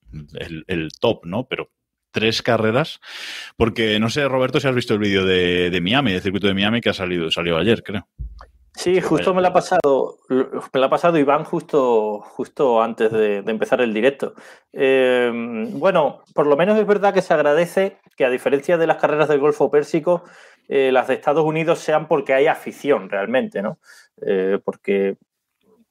el, 0.67 0.89
top, 0.99 1.25
¿no? 1.25 1.47
Pero 1.47 1.69
tres 2.11 2.41
carreras, 2.41 2.99
porque 3.55 3.99
no 3.99 4.09
sé, 4.09 4.27
Roberto, 4.27 4.59
si 4.59 4.67
has 4.67 4.75
visto 4.75 4.93
el 4.93 4.99
vídeo 4.99 5.25
de, 5.25 5.69
de 5.69 5.81
Miami, 5.81 6.11
del 6.11 6.21
circuito 6.21 6.47
de 6.47 6.53
Miami, 6.53 6.81
que 6.81 6.89
ha 6.89 6.93
salido, 6.93 7.29
salió 7.31 7.57
ayer, 7.57 7.83
creo. 7.83 8.07
Sí, 8.75 8.99
justo 9.01 9.33
me 9.33 9.41
la 9.41 9.49
ha 9.49 9.53
pasado, 9.53 10.17
me 10.29 10.79
la 10.79 10.87
ha 10.87 10.89
pasado 10.89 11.17
Iván 11.19 11.43
justo, 11.43 12.19
justo 12.21 12.81
antes 12.81 13.11
de, 13.11 13.43
de 13.43 13.51
empezar 13.51 13.81
el 13.81 13.93
directo. 13.93 14.33
Eh, 14.73 15.31
bueno, 15.73 16.23
por 16.33 16.47
lo 16.47 16.57
menos 16.57 16.77
es 16.79 16.87
verdad 16.87 17.13
que 17.13 17.21
se 17.21 17.33
agradece 17.33 17.97
que 18.17 18.25
a 18.25 18.31
diferencia 18.31 18.77
de 18.77 18.87
las 18.87 18.97
carreras 18.97 19.29
del 19.29 19.39
Golfo 19.39 19.69
Pérsico, 19.69 20.23
eh, 20.67 20.91
las 20.91 21.07
de 21.07 21.13
Estados 21.13 21.45
Unidos 21.45 21.79
sean 21.79 22.07
porque 22.07 22.33
hay 22.33 22.47
afición 22.47 23.09
realmente, 23.09 23.61
¿no? 23.61 23.77
Eh, 24.25 24.59
porque 24.63 25.17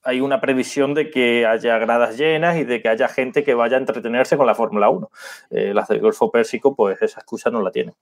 hay 0.03 0.19
una 0.19 0.41
previsión 0.41 0.93
de 0.93 1.09
que 1.09 1.45
haya 1.45 1.77
gradas 1.77 2.17
llenas 2.17 2.57
y 2.57 2.65
de 2.65 2.81
que 2.81 2.89
haya 2.89 3.07
gente 3.07 3.45
que 3.45 3.53
vaya 3.53 3.77
a 3.77 3.79
entretenerse 3.79 4.35
con 4.35 4.45
la 4.45 4.55
Fórmula 4.55 4.89
1. 4.89 5.09
las 5.49 5.87
del 5.87 6.01
Golfo 6.01 6.29
Pérsico, 6.29 6.75
pues 6.75 7.01
esa 7.01 7.21
excusa 7.21 7.49
no 7.49 7.61
la 7.61 7.71
tienen. 7.71 7.95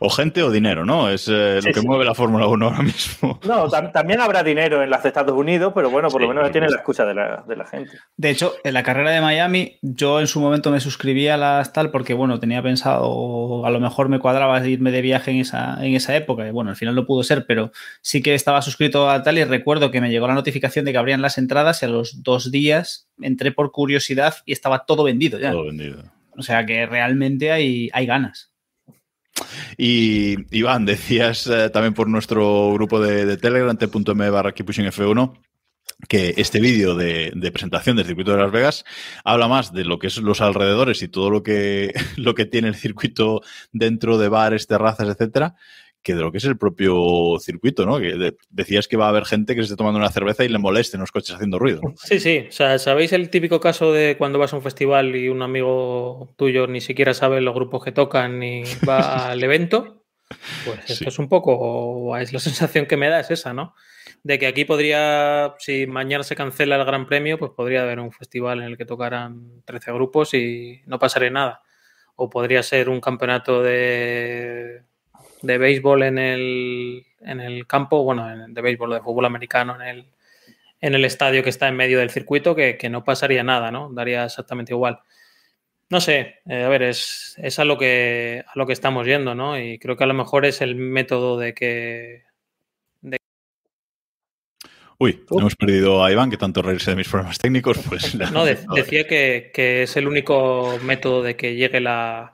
O 0.00 0.10
gente 0.10 0.42
o 0.42 0.50
dinero, 0.50 0.84
¿no? 0.84 1.08
Es 1.08 1.28
eh, 1.28 1.58
Sí, 1.60 1.68
lo 1.68 1.74
que 1.74 1.80
sí. 1.80 1.86
mueve 1.86 2.04
la 2.04 2.14
Fórmula 2.14 2.46
1 2.46 2.66
ahora 2.66 2.82
mismo. 2.82 3.40
No, 3.46 3.68
tam- 3.70 3.92
también 3.92 4.20
habrá 4.20 4.42
dinero 4.42 4.82
en 4.82 4.90
las 4.90 5.02
de 5.02 5.08
Estados 5.08 5.36
Unidos, 5.36 5.72
pero 5.74 5.90
bueno, 5.90 6.08
por 6.08 6.20
Sí, 6.20 6.26
lo 6.28 6.34
menos 6.34 6.50
tiene 6.52 6.68
la 6.68 6.76
excusa 6.76 7.04
de 7.04 7.14
la, 7.14 7.44
de 7.46 7.56
la 7.56 7.66
gente. 7.66 7.92
De 8.16 8.30
hecho, 8.30 8.54
en 8.64 8.74
la 8.74 8.82
carrera 8.82 9.10
de 9.10 9.20
Miami, 9.20 9.78
yo 9.82 10.20
en 10.20 10.26
su 10.26 10.40
momento 10.40 10.70
me 10.70 10.80
suscribí 10.80 11.28
a 11.28 11.36
las 11.36 11.72
tal 11.72 11.90
porque, 11.90 12.14
bueno, 12.14 12.38
tenía 12.40 12.62
pensado, 12.62 13.64
a 13.64 13.70
lo 13.70 13.80
mejor 13.80 14.08
me 14.08 14.18
cuadraba 14.18 14.66
irme 14.66 14.90
de 14.90 15.02
viaje 15.02 15.30
en 15.30 15.38
esa, 15.38 15.78
en 15.84 15.94
esa 15.94 16.14
época. 16.16 16.46
Y 16.46 16.50
bueno, 16.50 16.70
al 16.70 16.76
final 16.76 16.94
no 16.94 17.06
pudo 17.06 17.22
ser, 17.22 17.46
pero 17.46 17.72
sí 18.02 18.22
que 18.22 18.34
estaba 18.34 18.62
suscrito 18.62 19.08
a 19.10 19.22
tal 19.22 19.38
y 19.38 19.44
recuerdo 19.44 19.90
que 19.90 20.00
me 20.00 20.10
llegó 20.10 20.26
la 20.28 20.34
notificación 20.34 20.84
de 20.84 20.92
que 20.92 20.98
abrían 20.98 21.22
las 21.22 21.38
entradas 21.38 21.82
y 21.82 21.86
a 21.86 21.88
los 21.88 22.22
dos 22.22 22.50
días 22.50 23.08
entré 23.20 23.52
por 23.52 23.72
curiosidad 23.72 24.34
y 24.44 24.52
estaba 24.52 24.84
todo 24.86 25.04
vendido 25.04 25.38
ya. 25.38 25.50
Todo 25.52 25.66
vendido. 25.66 26.02
O 26.36 26.42
sea 26.42 26.66
que 26.66 26.84
realmente 26.86 27.52
hay, 27.52 27.90
hay 27.92 28.06
ganas. 28.06 28.50
Y 29.76 30.36
Iván, 30.56 30.86
decías 30.86 31.46
eh, 31.46 31.70
también 31.70 31.94
por 31.94 32.08
nuestro 32.08 32.72
grupo 32.72 33.00
de, 33.00 33.26
de 33.26 33.36
Telegram, 33.36 33.76
t.m 33.76 34.30
barra 34.30 34.52
Keeppushing 34.52 34.86
F1, 34.86 35.38
que 36.08 36.34
este 36.36 36.60
vídeo 36.60 36.94
de, 36.94 37.32
de 37.34 37.52
presentación 37.52 37.96
del 37.96 38.06
circuito 38.06 38.32
de 38.32 38.42
Las 38.42 38.52
Vegas 38.52 38.84
habla 39.24 39.48
más 39.48 39.72
de 39.72 39.84
lo 39.84 39.98
que 39.98 40.08
es 40.08 40.18
los 40.18 40.40
alrededores 40.40 41.02
y 41.02 41.08
todo 41.08 41.30
lo 41.30 41.42
que, 41.42 41.92
lo 42.16 42.34
que 42.34 42.46
tiene 42.46 42.68
el 42.68 42.76
circuito 42.76 43.42
dentro 43.72 44.18
de 44.18 44.28
bares, 44.28 44.66
terrazas, 44.66 45.08
etcétera, 45.08 45.56
que 46.04 46.14
de 46.14 46.20
lo 46.20 46.30
que 46.30 46.38
es 46.38 46.44
el 46.44 46.56
propio 46.56 47.38
circuito, 47.40 47.84
¿no? 47.86 47.98
Que 47.98 48.14
de- 48.14 48.36
decías 48.50 48.86
que 48.86 48.96
va 48.96 49.06
a 49.06 49.08
haber 49.08 49.24
gente 49.24 49.54
que 49.56 49.62
se 49.62 49.64
esté 49.64 49.76
tomando 49.76 49.98
una 49.98 50.10
cerveza 50.10 50.44
y 50.44 50.48
le 50.48 50.58
molesten 50.58 51.00
los 51.00 51.10
coches 51.10 51.34
haciendo 51.34 51.58
ruido. 51.58 51.80
¿no? 51.82 51.94
Sí, 51.96 52.20
sí. 52.20 52.44
O 52.48 52.52
sea, 52.52 52.78
¿sabéis 52.78 53.12
el 53.12 53.30
típico 53.30 53.58
caso 53.58 53.92
de 53.92 54.16
cuando 54.16 54.38
vas 54.38 54.52
a 54.52 54.56
un 54.56 54.62
festival 54.62 55.16
y 55.16 55.28
un 55.28 55.42
amigo 55.42 56.32
tuyo 56.36 56.66
ni 56.68 56.80
siquiera 56.80 57.14
sabe 57.14 57.40
los 57.40 57.54
grupos 57.54 57.82
que 57.82 57.90
tocan 57.90 58.38
ni 58.38 58.62
va 58.88 59.30
al 59.32 59.42
evento? 59.42 60.04
Pues 60.64 60.78
esto 60.90 60.94
Sí. 60.94 61.08
es 61.08 61.18
un 61.18 61.28
poco, 61.28 62.16
es 62.18 62.32
la 62.32 62.38
sensación 62.40 62.86
que 62.86 62.96
me 62.96 63.08
da, 63.08 63.20
es 63.20 63.30
esa, 63.30 63.52
¿no? 63.52 63.74
De 64.22 64.38
que 64.38 64.46
aquí 64.46 64.64
podría, 64.64 65.54
si 65.58 65.86
mañana 65.86 66.22
se 66.24 66.36
cancela 66.36 66.76
el 66.76 66.84
Gran 66.84 67.06
Premio, 67.06 67.38
pues 67.38 67.52
podría 67.56 67.82
haber 67.82 67.98
un 68.00 68.12
festival 68.12 68.60
en 68.60 68.66
el 68.66 68.76
que 68.76 68.84
tocaran 68.86 69.62
13 69.64 69.92
grupos 69.92 70.34
y 70.34 70.82
no 70.86 70.98
pasaría 70.98 71.30
nada. 71.30 71.62
O 72.16 72.30
podría 72.30 72.62
ser 72.62 72.88
un 72.88 73.00
campeonato 73.00 73.62
de, 73.62 74.82
de 75.44 75.58
béisbol 75.58 76.02
en 76.02 76.18
el, 76.18 77.06
en 77.20 77.40
el 77.40 77.66
campo, 77.66 78.02
bueno, 78.04 78.30
en- 78.30 78.54
de 78.54 78.60
béisbol 78.62 78.92
o 78.92 78.94
de 78.94 79.00
fútbol 79.00 79.24
americano 79.26 79.74
en 79.80 79.82
el, 79.88 80.04
en 80.80 80.94
el 80.94 81.04
estadio 81.04 81.42
que 81.42 81.50
está 81.50 81.68
en 81.68 81.76
medio 81.76 81.98
del 81.98 82.10
circuito, 82.10 82.54
que, 82.54 82.76
que 82.76 82.88
no 82.90 83.04
pasaría 83.04 83.42
nada, 83.44 83.70
¿no? 83.70 83.90
Daría 83.92 84.24
exactamente 84.24 84.72
igual. 84.72 85.00
No 85.90 86.00
sé, 86.00 86.36
eh, 86.48 86.64
a 86.64 86.68
ver, 86.68 86.82
es, 86.82 87.34
es 87.38 87.58
a, 87.58 87.64
lo 87.64 87.76
que, 87.78 88.42
a 88.46 88.52
lo 88.58 88.66
que 88.66 88.72
estamos 88.72 89.06
yendo, 89.06 89.34
¿no? 89.34 89.58
Y 89.58 89.78
creo 89.78 89.96
que 89.96 90.04
a 90.04 90.08
lo 90.08 90.14
mejor 90.14 90.44
es 90.46 90.60
el 90.60 90.74
método 90.76 91.38
de 91.38 91.54
que... 91.54 92.24
Uy, 94.98 95.24
hemos 95.30 95.56
perdido 95.56 96.04
a 96.04 96.12
Iván, 96.12 96.30
que 96.30 96.36
tanto 96.36 96.62
reírse 96.62 96.90
de 96.92 96.96
mis 96.96 97.08
problemas 97.08 97.38
técnicos, 97.38 97.78
pues... 97.88 98.14
No, 98.32 98.44
de- 98.44 98.58
decía 98.74 99.06
que, 99.06 99.50
que 99.52 99.82
es 99.82 99.96
el 99.96 100.06
único 100.06 100.78
método 100.82 101.22
de 101.22 101.36
que 101.36 101.56
llegue 101.56 101.80
la, 101.80 102.32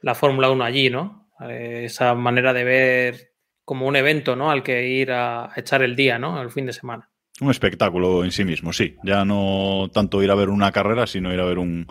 la 0.00 0.14
Fórmula 0.14 0.50
1 0.50 0.64
allí, 0.64 0.88
¿no? 0.90 1.21
Esa 1.50 2.14
manera 2.14 2.52
de 2.52 2.64
ver 2.64 3.32
como 3.64 3.86
un 3.86 3.96
evento, 3.96 4.36
¿no? 4.36 4.50
Al 4.50 4.62
que 4.62 4.88
ir 4.88 5.12
a, 5.12 5.44
a 5.44 5.52
echar 5.56 5.82
el 5.82 5.96
día, 5.96 6.18
¿no? 6.18 6.40
El 6.42 6.50
fin 6.50 6.66
de 6.66 6.72
semana. 6.72 7.08
Un 7.40 7.50
espectáculo 7.50 8.24
en 8.24 8.30
sí 8.30 8.44
mismo, 8.44 8.72
sí. 8.72 8.96
Ya 9.02 9.24
no 9.24 9.90
tanto 9.92 10.22
ir 10.22 10.30
a 10.30 10.34
ver 10.34 10.48
una 10.48 10.70
carrera, 10.72 11.06
sino 11.06 11.32
ir 11.32 11.40
a 11.40 11.44
ver 11.44 11.58
un, 11.58 11.86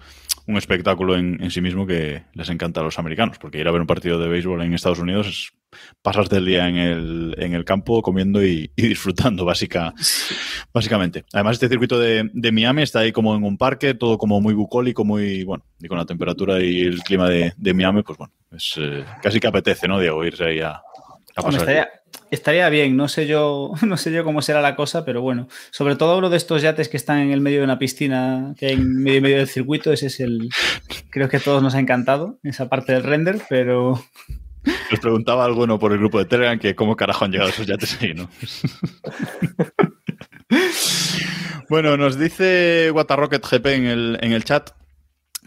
un 0.48 0.58
espectáculo 0.58 1.15
en, 1.15 1.41
en 1.41 1.51
sí 1.51 1.62
mismo 1.62 1.88
que 1.88 2.24
les 2.34 2.50
encanta 2.50 2.81
a 2.81 2.84
los 2.84 3.00
americanos. 3.00 3.38
Porque 3.39 3.60
ir 3.60 3.67
a 3.67 3.72
ver 3.72 3.81
un 3.81 3.88
partido 3.88 4.20
de 4.20 4.27
béisbol 4.29 4.62
en 4.62 4.74
Estados 4.74 5.00
Unidos 5.00 5.27
es 5.27 5.53
pasarte 6.02 6.38
el 6.38 6.46
día 6.46 6.68
en 6.68 6.78
el, 6.78 7.36
en 7.38 7.54
el 7.54 7.66
campo 7.66 8.02
comiendo 8.02 8.44
y, 8.44 8.72
y 8.76 8.88
disfrutando, 8.88 9.46
básica, 9.46 9.94
básicamente. 10.74 11.26
Además, 11.34 11.54
este 11.54 11.70
circuito 11.70 12.00
de, 12.00 12.30
de 12.34 12.52
Miami 12.52 12.82
está 12.84 13.00
ahí 13.00 13.12
como 13.12 13.36
en 13.36 13.44
un 13.44 13.58
parque, 13.58 13.94
todo 13.94 14.18
como 14.18 14.42
muy 14.42 14.54
bucólico, 14.54 15.04
muy, 15.04 15.44
bueno, 15.44 15.64
y 15.80 15.88
con 15.88 15.98
la 15.98 16.06
temperatura 16.06 16.62
y 16.62 16.82
el 16.82 17.02
clima 17.04 17.30
de, 17.30 17.54
de 17.58 17.74
Miami, 17.74 18.04
pues 18.04 18.18
bueno, 18.18 18.34
es 18.52 18.76
eh, 18.78 19.06
casi 19.22 19.40
que 19.40 19.48
apetece, 19.48 19.88
¿no, 19.88 20.00
Diego? 20.00 20.24
Irse 20.26 20.46
ahí 20.46 20.60
a, 20.60 20.82
pasar. 21.36 21.62
estaría, 21.62 21.90
estaría 22.30 22.70
bien, 22.70 22.96
no 22.96 23.08
sé 23.08 23.28
yo, 23.28 23.72
no 23.86 23.98
sé 23.98 24.12
yo 24.12 24.24
cómo 24.24 24.42
será 24.42 24.62
la 24.62 24.76
cosa, 24.76 25.06
pero 25.06 25.22
bueno, 25.22 25.48
sobre 25.72 25.96
todo 25.96 26.18
uno 26.18 26.30
de 26.30 26.38
estos 26.38 26.62
yates 26.62 26.90
que 26.90 26.98
están 26.98 27.20
en 27.20 27.32
el 27.32 27.42
medio 27.42 27.60
de 27.60 27.66
una 27.66 27.80
piscina 27.80 28.54
que 28.58 28.68
hay 28.68 28.74
en 28.74 29.02
medio 29.04 29.20
y 29.20 29.22
medio 29.22 29.38
del 29.38 29.48
circuito, 29.48 29.92
ese 29.92 30.08
es 30.08 30.20
el, 30.20 30.50
creo 31.10 31.30
que 31.30 31.38
a 31.38 31.42
todos 31.42 31.62
nos 31.62 31.76
ha 31.76 31.80
encantado, 31.80 32.40
esa 32.44 32.70
parte 32.70 32.94
del 32.94 33.04
render, 33.04 33.42
pero 33.50 34.04
Nos 34.91 35.00
preguntaba 35.00 35.44
alguno 35.46 35.80
por 35.80 35.91
el 35.91 35.98
grupo 36.00 36.20
de 36.20 36.25
Telegram 36.25 36.60
que 36.60 36.75
cómo 36.75 36.96
carajo 36.96 37.25
han 37.25 37.32
llegado 37.32 37.50
esos 37.50 37.65
yates 37.68 37.98
ahí, 38.01 38.13
¿no? 38.13 38.30
Bueno, 41.70 41.96
nos 41.96 42.20
dice 42.20 42.91
Waterrocket 42.91 43.46
GP 43.46 43.65
en 43.68 43.86
el, 43.86 44.18
en 44.22 44.34
el 44.34 44.44
chat 44.44 44.72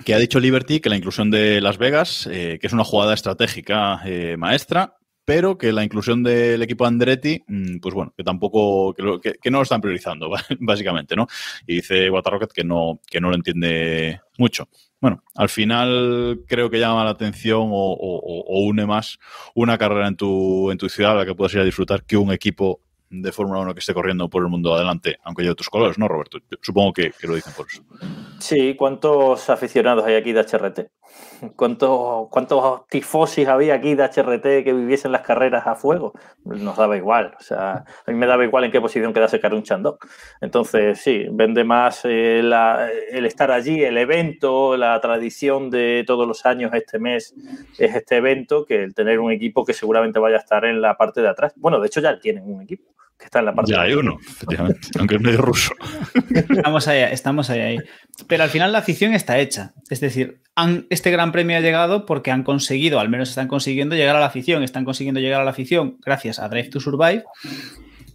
que 0.04 0.14
ha 0.14 0.18
dicho 0.18 0.40
Liberty 0.40 0.80
que 0.80 0.88
la 0.88 0.96
inclusión 0.96 1.30
de 1.30 1.60
Las 1.60 1.76
Vegas, 1.78 2.26
eh, 2.32 2.58
que 2.60 2.66
es 2.66 2.72
una 2.72 2.82
jugada 2.84 3.12
estratégica 3.14 4.00
eh, 4.06 4.36
maestra, 4.38 4.96
pero 5.26 5.56
que 5.58 5.72
la 5.72 5.84
inclusión 5.84 6.22
del 6.22 6.62
equipo 6.62 6.86
Andretti, 6.86 7.42
mm, 7.46 7.78
pues 7.78 7.94
bueno, 7.94 8.12
que 8.16 8.24
tampoco, 8.24 8.94
que, 8.94 9.02
lo- 9.02 9.20
que- 9.20 9.34
que 9.34 9.50
no 9.50 9.58
lo 9.58 9.62
están 9.64 9.80
priorizando, 9.82 10.30
básicamente, 10.60 11.14
¿no? 11.14 11.26
Y 11.66 11.76
dice 11.76 12.08
Waterrocket 12.10 12.52
que 12.52 12.64
no, 12.64 13.00
que 13.06 13.20
no 13.20 13.28
lo 13.28 13.36
entiende 13.36 14.20
mucho. 14.38 14.68
Bueno, 15.04 15.22
al 15.34 15.50
final 15.50 16.44
creo 16.48 16.70
que 16.70 16.78
llama 16.78 17.04
la 17.04 17.10
atención 17.10 17.68
o, 17.70 18.60
une 18.66 18.86
más 18.86 19.18
una 19.54 19.76
carrera 19.76 20.08
en 20.08 20.16
tu, 20.16 20.70
en 20.70 20.78
tu 20.78 20.88
ciudad 20.88 21.12
a 21.12 21.14
la 21.16 21.26
que 21.26 21.34
puedas 21.34 21.52
ir 21.52 21.60
a 21.60 21.64
disfrutar 21.64 22.04
que 22.04 22.16
un 22.16 22.32
equipo 22.32 22.80
de 23.10 23.30
Fórmula 23.30 23.60
1 23.60 23.74
que 23.74 23.80
esté 23.80 23.92
corriendo 23.92 24.30
por 24.30 24.42
el 24.42 24.48
mundo 24.48 24.74
adelante, 24.74 25.18
aunque 25.22 25.42
lleve 25.42 25.56
tus 25.56 25.68
colores, 25.68 25.98
¿no, 25.98 26.08
Roberto? 26.08 26.38
Supongo 26.62 26.94
que, 26.94 27.12
que 27.20 27.26
lo 27.26 27.34
dicen 27.34 27.52
por 27.54 27.66
eso. 27.70 27.82
Sí, 28.38 28.76
¿cuántos 28.76 29.50
aficionados 29.50 30.06
hay 30.06 30.14
aquí 30.14 30.32
de 30.32 30.40
HRT? 30.40 30.88
¿Cuántos, 31.50 32.28
¿Cuántos 32.30 32.86
tifosis 32.88 33.46
había 33.48 33.74
aquí 33.74 33.94
de 33.94 34.04
HRT 34.04 34.64
que 34.64 34.72
viviesen 34.72 35.12
las 35.12 35.22
carreras 35.22 35.66
a 35.66 35.74
fuego? 35.74 36.12
Nos 36.44 36.76
daba 36.76 36.96
igual. 36.96 37.34
O 37.38 37.42
sea, 37.42 37.84
a 38.06 38.10
mí 38.10 38.14
me 38.16 38.26
daba 38.26 38.44
igual 38.44 38.64
en 38.64 38.70
qué 38.70 38.80
posición 38.80 39.12
quedase 39.12 39.40
Karun 39.40 39.62
Chandok. 39.62 40.06
Entonces, 40.40 41.00
sí, 41.00 41.26
vende 41.30 41.64
más 41.64 42.00
eh, 42.04 42.40
la- 42.42 42.88
el 43.10 43.26
estar 43.26 43.50
allí, 43.50 43.82
el 43.82 43.98
evento, 43.98 44.76
la 44.76 45.00
tradición 45.00 45.70
de 45.70 46.04
todos 46.06 46.26
los 46.26 46.46
años, 46.46 46.72
este 46.74 46.98
mes 46.98 47.34
es 47.78 47.94
este 47.94 48.16
evento, 48.16 48.64
que 48.64 48.84
el 48.84 48.94
tener 48.94 49.20
un 49.20 49.32
equipo 49.32 49.64
que 49.64 49.72
seguramente 49.72 50.18
vaya 50.18 50.36
a 50.36 50.40
estar 50.40 50.64
en 50.64 50.80
la 50.80 50.96
parte 50.96 51.20
de 51.22 51.28
atrás. 51.28 51.52
Bueno, 51.56 51.80
de 51.80 51.86
hecho 51.86 52.00
ya 52.00 52.18
tienen 52.18 52.44
un 52.52 52.62
equipo 52.62 52.84
que 53.18 53.26
está 53.26 53.38
en 53.38 53.44
la 53.46 53.54
parte 53.54 53.72
Ya 53.72 53.80
de 53.82 53.88
hay 53.88 53.94
uno, 53.94 54.18
efectivamente, 54.28 54.88
aunque 54.98 55.14
es 55.16 55.20
medio 55.20 55.40
ruso. 55.42 55.72
Estamos 56.50 56.88
ahí, 56.88 57.00
estamos 57.12 57.50
ahí, 57.50 57.60
ahí. 57.60 57.78
Pero 58.26 58.42
al 58.42 58.50
final 58.50 58.72
la 58.72 58.78
afición 58.78 59.14
está 59.14 59.38
hecha. 59.38 59.72
Es 59.90 60.00
decir, 60.00 60.40
han- 60.54 60.86
este 60.90 61.10
gran 61.10 61.32
premio 61.32 61.56
ha 61.56 61.60
llegado 61.60 62.06
porque 62.06 62.30
han 62.30 62.42
conseguido, 62.42 63.00
al 63.00 63.08
menos 63.08 63.28
están 63.28 63.48
consiguiendo 63.48 63.94
llegar 63.96 64.16
a 64.16 64.20
la 64.20 64.26
afición. 64.26 64.62
Están 64.62 64.84
consiguiendo 64.84 65.20
llegar 65.20 65.40
a 65.40 65.44
la 65.44 65.50
afición 65.50 65.98
gracias 66.04 66.38
a 66.38 66.48
Drive 66.48 66.70
to 66.70 66.80
Survive. 66.80 67.24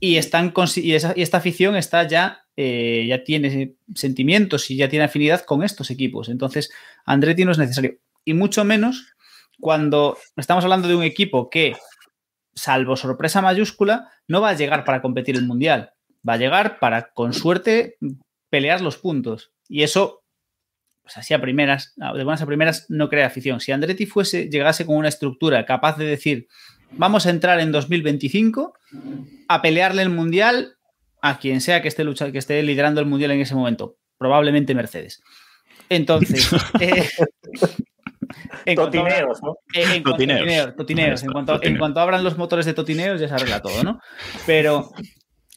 Y, 0.02 0.16
están 0.18 0.54
consi- 0.54 0.84
y, 0.84 0.94
esa- 0.96 1.14
y 1.16 1.22
esta 1.22 1.38
afición 1.38 1.76
está 1.76 2.08
ya, 2.08 2.46
eh, 2.56 3.06
ya 3.08 3.24
tiene 3.24 3.74
sentimientos 3.96 4.70
y 4.72 4.78
ya 4.78 4.88
tiene 4.90 5.06
afinidad 5.06 5.42
con 5.42 5.64
estos 5.64 5.92
equipos. 5.92 6.30
Entonces, 6.30 6.72
Andretti 7.06 7.44
no 7.46 7.52
es 7.52 7.58
necesario. 7.58 7.98
Y 8.26 8.34
mucho 8.34 8.64
menos 8.64 9.14
cuando 9.60 10.18
estamos 10.38 10.64
hablando 10.64 10.88
de 10.88 10.96
un 10.96 11.04
equipo 11.04 11.50
que, 11.50 11.76
salvo 12.60 12.96
sorpresa 12.96 13.42
mayúscula, 13.42 14.10
no 14.28 14.42
va 14.42 14.50
a 14.50 14.54
llegar 14.54 14.84
para 14.84 15.02
competir 15.02 15.36
el 15.36 15.46
mundial. 15.46 15.94
Va 16.28 16.34
a 16.34 16.38
llegar 16.38 16.80
para, 16.80 17.12
con 17.14 17.34
suerte, 17.34 17.98
pelear 18.50 18.82
los 18.82 18.98
puntos. 18.98 19.52
Y 19.68 19.84
eso, 19.84 20.24
pues 21.02 21.18
así 21.18 21.34
a 21.34 21.42
primeras, 21.42 21.94
de 21.96 22.24
buenas 22.24 22.42
a 22.42 22.46
primeras, 22.46 22.86
no 22.90 23.10
crea 23.10 23.28
afición. 23.28 23.60
Si 23.60 23.72
Andretti 23.72 24.06
fuese, 24.06 24.50
llegase 24.50 24.86
con 24.86 24.98
una 24.98 25.10
estructura 25.10 25.66
capaz 25.66 25.98
de 25.98 26.06
decir, 26.06 26.48
vamos 26.92 27.26
a 27.26 27.30
entrar 27.30 27.60
en 27.60 27.72
2025 27.72 28.74
a 29.48 29.62
pelearle 29.62 30.02
el 30.02 30.10
mundial 30.10 30.76
a 31.22 31.40
quien 31.40 31.62
sea 31.62 31.82
que 31.82 31.88
esté, 31.88 32.04
lucha, 32.04 32.32
que 32.32 32.38
esté 32.38 32.62
liderando 32.64 33.02
el 33.02 33.08
mundial 33.08 33.32
en 33.32 33.42
ese 33.42 33.56
momento, 33.56 33.98
probablemente 34.18 34.76
Mercedes. 34.76 35.22
Entonces, 35.90 36.50
eh, 36.80 37.10
en 38.66 38.76
cuanto 38.76 38.98
Totineos, 39.00 39.44
¿no? 39.44 39.58
eh, 39.74 39.84
en 39.84 40.04
cuanto- 40.04 40.12
Totineos. 40.12 40.76
totineos. 40.76 41.24
En, 41.24 41.32
cuanto, 41.32 41.60
en 41.64 41.78
cuanto 41.78 42.00
abran 42.00 42.24
los 42.24 42.38
motores 42.38 42.66
de 42.66 42.74
totineos, 42.74 43.20
ya 43.20 43.28
se 43.28 43.34
arregla 43.36 43.62
todo, 43.62 43.84
¿no? 43.84 44.00
Pero 44.46 44.92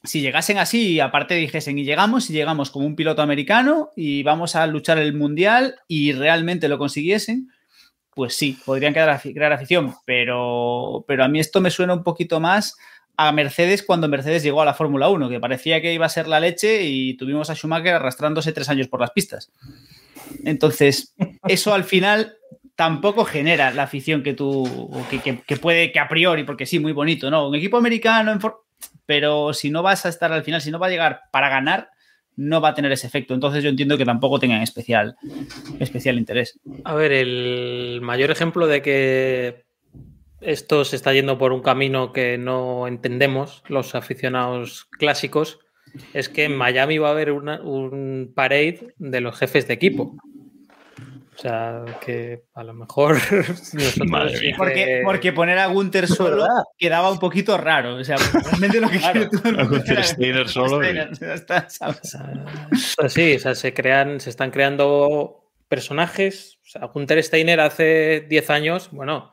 si 0.04 0.20
llegasen 0.20 0.58
así 0.58 0.92
y 0.94 1.00
aparte 1.00 1.34
dijesen, 1.34 1.78
y 1.78 1.84
llegamos, 1.84 2.28
y 2.28 2.32
llegamos 2.32 2.70
como 2.70 2.86
un 2.86 2.96
piloto 2.96 3.22
americano 3.22 3.90
y 3.96 4.22
vamos 4.22 4.56
a 4.56 4.66
luchar 4.66 4.98
el 4.98 5.14
mundial 5.14 5.76
y 5.86 6.12
realmente 6.12 6.68
lo 6.68 6.78
consiguiesen, 6.78 7.48
pues 8.14 8.34
sí, 8.34 8.58
podrían 8.66 8.92
crear 8.92 9.52
afición. 9.52 9.94
Pero, 10.04 11.04
pero 11.06 11.24
a 11.24 11.28
mí 11.28 11.38
esto 11.40 11.60
me 11.60 11.70
suena 11.70 11.94
un 11.94 12.02
poquito 12.02 12.40
más 12.40 12.76
a 13.16 13.30
Mercedes 13.30 13.82
cuando 13.82 14.08
Mercedes 14.08 14.42
llegó 14.42 14.60
a 14.62 14.64
la 14.64 14.74
Fórmula 14.74 15.08
1, 15.08 15.28
que 15.28 15.38
parecía 15.38 15.80
que 15.80 15.92
iba 15.94 16.06
a 16.06 16.10
ser 16.10 16.26
la 16.26 16.40
leche 16.40 16.82
y 16.82 17.14
tuvimos 17.16 17.48
a 17.50 17.54
Schumacher 17.54 17.94
arrastrándose 17.94 18.52
tres 18.52 18.68
años 18.70 18.88
por 18.88 19.00
las 19.00 19.10
pistas. 19.12 19.52
Entonces, 20.44 21.14
eso 21.46 21.74
al 21.74 21.84
final 21.84 22.36
tampoco 22.76 23.24
genera 23.24 23.70
la 23.72 23.84
afición 23.84 24.22
que 24.22 24.34
tú, 24.34 24.90
que, 25.10 25.40
que- 25.46 25.56
puede, 25.56 25.92
que 25.92 25.98
a 25.98 26.08
priori, 26.08 26.44
porque 26.44 26.66
sí, 26.66 26.78
muy 26.78 26.92
bonito, 26.92 27.30
¿no? 27.30 27.48
Un 27.48 27.54
equipo 27.54 27.76
americano, 27.76 28.32
en 28.32 28.38
pero 29.06 29.52
si 29.52 29.70
no 29.70 29.82
vas 29.82 30.06
a 30.06 30.08
estar 30.08 30.32
al 30.32 30.42
final, 30.44 30.60
si 30.60 30.70
no 30.70 30.78
va 30.78 30.86
a 30.86 30.90
llegar 30.90 31.20
para 31.30 31.48
ganar, 31.48 31.90
no 32.36 32.60
va 32.60 32.70
a 32.70 32.74
tener 32.74 32.90
ese 32.92 33.06
efecto. 33.06 33.34
Entonces 33.34 33.62
yo 33.62 33.68
entiendo 33.70 33.98
que 33.98 34.04
tampoco 34.04 34.38
tengan 34.40 34.62
especial, 34.62 35.16
especial 35.78 36.18
interés. 36.18 36.58
A 36.84 36.94
ver, 36.94 37.12
el 37.12 38.00
mayor 38.02 38.30
ejemplo 38.30 38.66
de 38.66 38.80
que 38.80 39.64
esto 40.40 40.84
se 40.84 40.96
está 40.96 41.12
yendo 41.12 41.38
por 41.38 41.52
un 41.52 41.60
camino 41.62 42.12
que 42.12 42.38
no 42.38 42.88
entendemos 42.88 43.62
los 43.68 43.94
aficionados 43.94 44.86
clásicos 44.98 45.60
es 46.14 46.28
que 46.28 46.44
en 46.44 46.56
Miami 46.56 46.98
va 46.98 47.08
a 47.08 47.12
haber 47.12 47.32
una- 47.32 47.60
un 47.60 48.32
parade 48.34 48.94
de 48.98 49.20
los 49.20 49.38
jefes 49.38 49.68
de 49.68 49.74
equipo. 49.74 50.16
O 51.34 51.38
sea, 51.38 51.84
que 52.04 52.42
a 52.54 52.62
lo 52.62 52.74
mejor 52.74 53.14
nosotros 53.72 54.08
Madre 54.08 54.38
que- 54.38 54.54
Porque, 54.56 55.00
porque 55.04 55.32
poner 55.32 55.58
a 55.58 55.66
Gunther 55.66 56.06
solo 56.06 56.36
¿Verdad? 56.42 56.62
quedaba 56.76 57.10
un 57.10 57.18
poquito 57.18 57.56
raro. 57.56 57.96
O 57.96 58.04
sea, 58.04 58.16
realmente 58.18 58.80
lo 58.80 58.88
que 58.90 58.98
quiere 59.00 59.26
todo 59.28 59.48
el 59.48 59.98
A 59.98 60.02
Steiner 60.02 60.48
solo 60.48 60.82
Steiner, 60.82 61.10
ya 61.18 61.34
está, 61.34 61.68
¿sabes? 61.70 62.00
O 62.02 62.04
sea, 62.04 62.34
pues 62.98 63.12
sí, 63.14 63.34
o 63.36 63.38
sea, 63.38 63.54
se 63.54 63.72
crean, 63.72 64.20
se 64.20 64.28
están 64.30 64.50
creando 64.50 65.48
personajes. 65.68 66.58
O 66.66 66.68
sea, 66.68 66.86
Gunther 66.86 67.22
Steiner 67.24 67.60
hace 67.60 68.26
10 68.28 68.50
años, 68.50 68.90
bueno, 68.92 69.32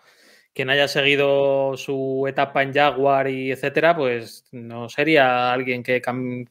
quien 0.53 0.69
haya 0.69 0.87
seguido 0.87 1.75
su 1.75 2.25
etapa 2.29 2.63
en 2.63 2.73
Jaguar 2.73 3.29
y 3.29 3.51
etcétera, 3.51 3.95
pues 3.95 4.45
no 4.51 4.87
sería 4.89 5.51
alguien 5.51 5.83
que, 5.83 6.01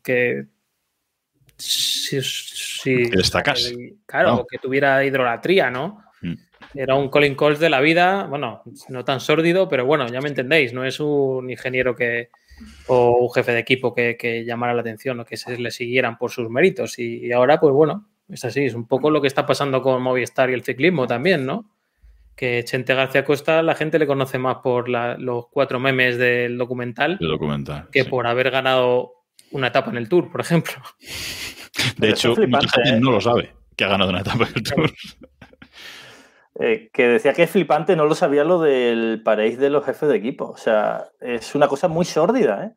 que 0.05 0.45
destacase. 3.11 3.95
claro, 4.07 4.29
No. 4.37 4.47
que 4.51 4.59
tuviera 4.59 5.05
hidrolatría, 5.05 5.71
¿no? 5.71 6.03
Mm. 6.23 6.35
Era 6.75 6.95
un 6.95 7.09
Colin 7.09 7.35
Coles 7.35 7.59
de 7.59 7.71
la 7.71 7.81
vida, 7.81 8.25
bueno, 8.25 8.63
no 8.89 9.05
tan 9.05 9.21
sórdido, 9.21 9.69
pero 9.69 9.85
bueno, 9.87 10.07
ya 10.09 10.21
me 10.21 10.29
entendéis, 10.29 10.73
no 10.73 10.85
es 10.85 11.01
un 11.01 11.51
ingeniero 11.51 11.95
que 11.97 12.31
o 12.89 13.19
un 13.19 13.31
jefe 13.33 13.53
de 13.53 13.61
equipo 13.61 13.95
que, 13.95 14.17
que 14.17 14.45
llamara 14.45 14.75
la 14.75 14.81
atención 14.81 15.21
o 15.21 15.25
que 15.25 15.37
se 15.37 15.57
le 15.59 15.71
siguieran 15.71 16.19
por 16.19 16.31
sus 16.31 16.51
méritos. 16.51 16.99
Y, 16.99 17.27
y 17.27 17.33
ahora, 17.33 17.61
pues 17.61 17.73
bueno, 17.73 18.07
es 18.29 18.45
así, 18.45 18.65
es 18.65 18.75
un 18.75 18.87
poco 18.87 19.11
lo 19.11 19.21
que 19.21 19.29
está 19.29 19.47
pasando 19.47 19.81
con 19.81 20.03
Movistar 20.03 20.51
y 20.51 20.55
el 20.55 20.65
ciclismo 20.65 21.07
también, 21.07 21.47
¿no? 21.47 21.71
Que 22.35 22.63
Chente 22.65 22.95
García 22.95 23.25
Costa 23.25 23.63
la 23.63 23.75
gente 23.75 23.99
le 23.99 24.07
conoce 24.07 24.39
más 24.39 24.57
por 24.63 24.89
la- 24.89 25.17
los 25.17 25.47
cuatro 25.49 25.79
memes 25.81 26.19
del 26.19 26.59
documental 26.59 27.17
El 27.21 27.29
documental. 27.29 27.89
que 27.93 28.03
sí. 28.05 28.09
por 28.11 28.27
haber 28.27 28.51
ganado 28.51 29.13
una 29.51 29.69
etapa 29.69 29.91
en 29.91 29.97
el 29.97 30.09
Tour, 30.09 30.31
por 30.31 30.41
ejemplo. 30.41 30.75
De 31.97 32.11
hecho, 32.11 32.35
mucha 32.37 32.69
gente 32.69 32.91
¿eh? 32.91 33.01
no 33.01 33.11
lo 33.11 33.21
sabe 33.21 33.55
que 33.77 33.85
ha 33.85 33.89
ganado 33.89 34.11
una 34.11 34.21
etapa 34.21 34.45
del 34.47 34.63
Tour. 34.63 34.93
Eh, 36.61 36.91
que 36.93 37.07
decía 37.07 37.35
que 37.35 37.45
es 37.45 37.51
flipante, 37.53 37.95
no 37.95 38.07
lo 38.07 38.17
sabía 38.17 38.43
lo 38.43 38.61
del 38.61 39.23
paréis 39.25 39.61
de 39.61 39.71
los 39.71 39.85
jefes 39.85 40.09
de 40.09 40.17
equipo. 40.17 40.47
O 40.47 40.57
sea, 40.57 41.05
es 41.21 41.55
una 41.55 41.69
cosa 41.69 41.87
muy 41.87 42.05
sórdida, 42.05 42.65
¿eh? 42.65 42.73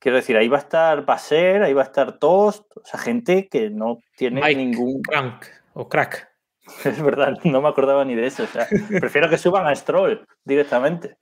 Quiero 0.00 0.16
decir, 0.16 0.36
ahí 0.36 0.48
va 0.48 0.56
a 0.56 0.60
estar 0.60 1.06
Baser, 1.06 1.62
ahí 1.62 1.72
va 1.72 1.82
a 1.82 1.84
estar 1.84 2.18
Tost, 2.18 2.64
o 2.76 2.84
sea, 2.84 2.98
gente 2.98 3.48
que 3.48 3.70
no 3.70 4.00
tiene 4.16 4.40
Mike 4.40 4.56
ningún. 4.56 5.00
Crank 5.02 5.44
o 5.74 5.88
Crack. 5.88 6.28
Es 6.84 7.00
verdad, 7.00 7.38
no 7.44 7.62
me 7.62 7.68
acordaba 7.68 8.04
ni 8.04 8.16
de 8.16 8.26
eso. 8.26 8.42
O 8.42 8.46
sea, 8.46 8.66
prefiero 9.00 9.30
que 9.30 9.38
suban 9.38 9.66
a 9.66 9.74
Stroll 9.76 10.26
directamente. 10.44 11.16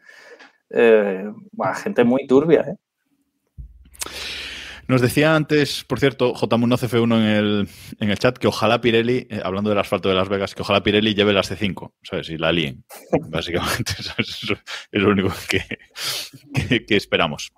Eh, 0.71 1.31
buah, 1.53 1.75
gente 1.75 2.05
muy 2.05 2.27
turbia, 2.27 2.63
¿eh? 2.63 2.77
Nos 4.89 5.01
decía 5.01 5.35
antes, 5.35 5.85
por 5.85 6.01
cierto, 6.01 6.35
JMunoCF1 6.35 7.17
en 7.17 7.23
el, 7.23 7.69
en 8.01 8.11
el 8.11 8.19
chat, 8.19 8.37
que 8.37 8.47
ojalá 8.49 8.81
Pirelli, 8.81 9.27
eh, 9.31 9.41
hablando 9.43 9.71
del 9.71 9.79
asfalto 9.79 10.09
de 10.09 10.15
Las 10.15 10.29
Vegas, 10.29 10.55
que 10.55 10.63
ojalá 10.63 10.83
Pirelli 10.83 11.15
lleve 11.15 11.33
las 11.33 11.51
C5, 11.51 11.93
¿sabes? 12.03 12.29
Y 12.31 12.37
la 12.37 12.53
líen. 12.53 12.85
Básicamente, 13.31 13.93
¿sabes? 14.03 14.43
Eso 14.43 14.55
es 14.91 15.03
lo 15.03 15.11
único 15.11 15.33
que, 15.49 15.65
que- 16.69 16.85
que 16.85 16.97
esperamos. 16.97 17.53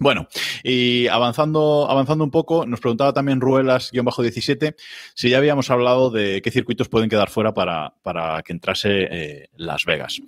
Bueno, 0.00 0.28
y 0.62 1.08
avanzando, 1.08 1.88
avanzando 1.90 2.22
un 2.22 2.30
poco, 2.30 2.64
nos 2.66 2.78
preguntaba 2.78 3.12
también 3.12 3.40
Ruelas-17 3.40 4.76
si 5.14 5.30
ya 5.30 5.38
habíamos 5.38 5.70
hablado 5.70 6.10
de 6.10 6.40
qué 6.40 6.52
circuitos 6.52 6.88
pueden 6.88 7.10
quedar 7.10 7.30
fuera 7.30 7.52
para, 7.52 7.94
para 8.02 8.40
que 8.44 8.52
entrase 8.52 9.08
eh, 9.10 9.48
Las 9.56 9.84
Vegas. 9.86 10.20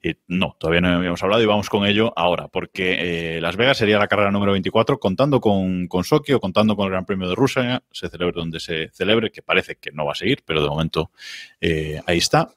Y 0.00 0.14
no, 0.28 0.56
todavía 0.60 0.80
no 0.80 0.96
habíamos 0.96 1.24
hablado 1.24 1.42
y 1.42 1.46
vamos 1.46 1.68
con 1.68 1.84
ello 1.86 2.12
ahora, 2.14 2.46
porque 2.46 3.36
eh, 3.36 3.40
Las 3.40 3.56
Vegas 3.56 3.78
sería 3.78 3.98
la 3.98 4.06
carrera 4.06 4.30
número 4.30 4.52
24, 4.52 5.00
contando 5.00 5.40
con, 5.40 5.88
con 5.88 6.04
Sochi 6.04 6.32
o 6.32 6.40
contando 6.40 6.76
con 6.76 6.84
el 6.86 6.92
Gran 6.92 7.04
Premio 7.04 7.28
de 7.28 7.34
Rusia, 7.34 7.82
se 7.90 8.08
celebre 8.08 8.34
donde 8.36 8.60
se 8.60 8.90
celebre, 8.92 9.32
que 9.32 9.42
parece 9.42 9.74
que 9.74 9.90
no 9.90 10.06
va 10.06 10.12
a 10.12 10.16
seguir, 10.16 10.44
pero 10.46 10.62
de 10.62 10.68
momento 10.68 11.10
eh, 11.60 12.00
ahí 12.06 12.18
está. 12.18 12.54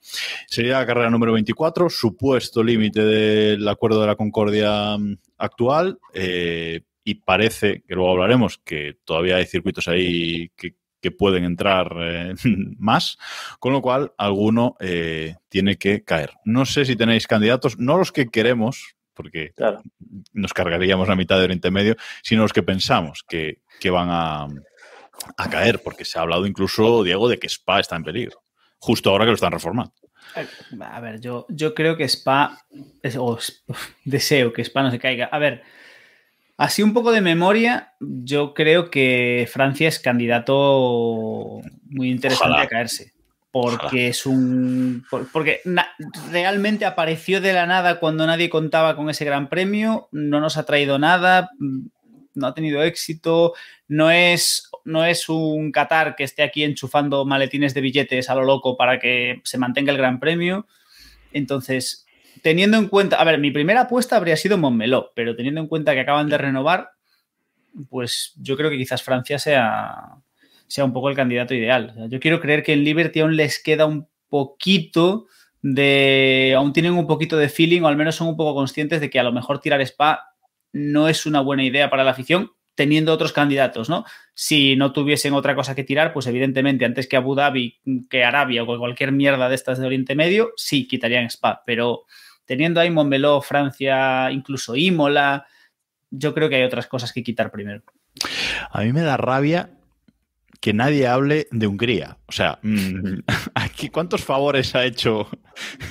Sería 0.48 0.78
la 0.78 0.86
carrera 0.86 1.10
número 1.10 1.34
24, 1.34 1.90
supuesto 1.90 2.64
límite 2.64 3.04
del 3.04 3.68
Acuerdo 3.68 4.02
de 4.02 4.08
la 4.08 4.16
Concordia 4.16 4.98
actual. 5.40 6.00
eh, 6.14 6.82
y 7.04 7.16
parece, 7.16 7.82
que 7.88 7.96
luego 7.96 8.12
hablaremos, 8.12 8.60
que 8.60 8.98
todavía 9.04 9.38
hay 9.38 9.46
circuitos 9.46 9.88
ahí 9.88 10.50
que, 10.56 10.76
que 11.02 11.10
pueden 11.12 11.44
entrar 11.44 11.92
eh, 12.02 12.36
más, 12.78 13.18
con 13.60 13.74
lo 13.74 13.82
cual 13.82 14.12
alguno 14.18 14.76
eh, 14.80 15.38
tiene 15.48 15.78
que 15.78 16.04
caer. 16.04 16.34
No 16.46 16.66
sé 16.66 16.86
si 16.86 16.96
tenéis 16.96 17.26
candidatos, 17.26 17.80
no 17.80 17.98
los 17.98 18.12
que 18.12 18.28
queremos, 18.30 18.96
porque 19.16 19.54
Claro. 19.56 19.82
nos 20.34 20.54
cargaríamos 20.54 21.08
la 21.08 21.16
mitad 21.16 21.38
de 21.40 21.46
Oriente 21.46 21.72
Medio, 21.72 21.96
sino 22.22 22.44
los 22.44 22.54
que 22.54 22.64
pensamos 22.64 23.24
que, 23.28 23.62
que 23.80 23.90
van 23.90 24.10
a, 24.12 24.44
a 25.38 25.50
caer, 25.50 25.82
porque 25.82 26.06
se 26.06 26.20
ha 26.20 26.22
hablado 26.22 26.46
incluso, 26.46 27.04
Diego, 27.04 27.28
de 27.28 27.40
que 27.40 27.48
Spa 27.48 27.80
está 27.80 27.96
en 27.96 28.04
peligro, 28.04 28.44
justo 28.78 29.10
ahora 29.10 29.24
que 29.26 29.32
lo 29.32 29.36
están 29.36 29.52
reformando. 29.54 29.94
A 30.80 31.00
ver, 31.00 31.20
yo, 31.20 31.46
yo 31.50 31.74
creo 31.74 31.98
que 31.98 32.04
Spa, 32.08 32.60
es- 33.02 33.16
o 33.18 33.38
es- 33.38 33.64
deseo 34.06 34.54
que 34.54 34.62
Spa 34.64 34.84
no 34.84 34.92
se 34.92 35.00
caiga. 35.00 35.26
A 35.32 35.40
ver, 35.40 35.64
así 36.58 36.84
un 36.84 36.94
poco 36.94 37.12
de 37.12 37.22
memoria, 37.22 37.94
yo 38.00 38.54
creo 38.54 38.90
que 38.90 39.48
Francia 39.52 39.88
es 39.88 40.00
candidato 40.00 41.62
muy 41.90 42.10
interesante 42.12 42.52
Ojalá. 42.52 42.64
a 42.66 42.68
caerse. 42.68 43.14
Porque 43.52 44.10
es 44.10 44.28
un. 44.28 45.04
por- 45.10 45.28
Porque 45.32 45.62
realmente 46.32 46.86
apareció 46.86 47.42
de 47.42 47.52
la 47.54 47.66
nada 47.66 48.00
cuando 48.00 48.28
nadie 48.28 48.48
contaba 48.48 48.96
con 48.96 49.10
ese 49.10 49.26
gran 49.26 49.50
premio, 49.50 50.08
no 50.12 50.40
nos 50.40 50.58
ha 50.58 50.66
traído 50.68 51.00
nada, 51.00 51.50
mm, 51.58 51.80
no 52.36 52.48
ha 52.48 52.54
tenido 52.54 52.84
éxito, 52.84 53.54
no 53.88 54.12
es, 54.12 54.69
no 54.86 55.06
es 55.06 55.30
un 55.30 55.72
Qatar 55.72 56.16
que 56.16 56.24
esté 56.24 56.44
aquí 56.44 56.64
enchufando 56.64 57.26
maletines 57.26 57.74
de 57.74 57.82
billetes 57.82 58.30
a 58.30 58.36
lo 58.36 58.44
loco 58.44 58.78
para 58.78 59.00
que 59.00 59.42
se 59.44 59.58
mantenga 59.58 59.92
el 59.92 59.98
Gran 59.98 60.20
Premio. 60.20 60.68
Entonces, 61.32 62.06
teniendo 62.42 62.78
en 62.78 62.88
cuenta, 62.88 63.18
a 63.18 63.24
ver, 63.24 63.40
mi 63.40 63.52
primera 63.52 63.82
apuesta 63.82 64.16
habría 64.16 64.38
sido 64.38 64.58
Montmeló, 64.58 65.12
pero 65.16 65.36
teniendo 65.36 65.62
en 65.62 65.68
cuenta 65.68 65.94
que 65.94 66.02
acaban 66.02 66.30
de 66.30 66.38
renovar, 66.38 66.92
pues 67.90 68.34
yo 68.38 68.58
creo 68.58 68.70
que 68.70 68.78
quizás 68.78 69.04
Francia 69.04 69.40
sea, 69.40 70.16
sea 70.68 70.86
un 70.86 70.94
poco 70.94 71.10
el 71.10 71.16
candidato 71.16 71.54
ideal. 71.54 71.90
O 71.92 71.94
sea, 71.94 72.08
yo 72.08 72.20
quiero 72.20 72.40
creer 72.40 72.64
que 72.64 72.74
en 72.74 72.84
Liberty 72.84 73.20
aún 73.20 73.36
les 73.36 73.62
queda 73.62 73.86
un 73.86 74.08
poquito 74.30 75.28
de, 75.62 76.54
aún 76.56 76.74
tienen 76.74 76.94
un 76.94 77.08
poquito 77.08 77.38
de 77.38 77.50
feeling 77.50 77.82
o 77.82 77.88
al 77.88 77.98
menos 77.98 78.16
son 78.16 78.28
un 78.28 78.38
poco 78.38 78.56
conscientes 78.56 79.02
de 79.02 79.10
que 79.10 79.20
a 79.20 79.24
lo 79.24 79.32
mejor 79.32 79.60
tirar 79.60 79.82
Spa 79.82 80.36
no 80.72 81.08
es 81.10 81.26
una 81.26 81.42
buena 81.42 81.64
idea 81.64 81.90
para 81.90 82.04
la 82.04 82.12
afición 82.12 82.52
teniendo 82.80 83.12
otros 83.12 83.34
candidatos, 83.34 83.90
¿no? 83.90 84.06
Si 84.34 84.78
no 84.78 84.94
tuviesen 84.94 85.34
otra 85.34 85.54
cosa 85.54 85.76
que 85.76 85.84
tirar, 85.84 86.14
pues 86.14 86.28
evidentemente 86.28 86.86
antes 86.86 87.10
que 87.10 87.18
Abu 87.18 87.36
Dhabi, 87.36 87.78
que 88.10 88.24
Arabia 88.24 88.64
o 88.64 88.78
cualquier 88.80 89.12
mierda 89.12 89.50
de 89.50 89.56
estas 89.56 89.80
de 89.80 89.86
Oriente 89.86 90.16
Medio, 90.16 90.54
sí 90.56 90.88
quitarían 90.88 91.26
Spa, 91.26 91.62
pero 91.66 92.06
teniendo 92.46 92.80
ahí 92.80 92.90
Montmeló, 92.90 93.42
Francia, 93.42 94.32
incluso 94.32 94.78
Imola, 94.78 95.46
yo 96.10 96.34
creo 96.34 96.48
que 96.48 96.56
hay 96.56 96.64
otras 96.64 96.88
cosas 96.88 97.12
que 97.12 97.22
quitar 97.22 97.52
primero. 97.52 97.84
A 98.72 98.84
mí 98.84 98.94
me 98.94 99.02
da 99.02 99.18
rabia 99.18 99.72
que 100.62 100.72
nadie 100.72 101.06
hable 101.06 101.50
de 101.52 101.68
Hungría. 101.68 102.18
O 102.28 102.32
sea, 102.32 102.60
mm, 102.64 103.24
aquí, 103.56 103.90
¿cuántos 103.90 104.24
favores 104.24 104.74
ha 104.74 104.86
hecho 104.86 105.28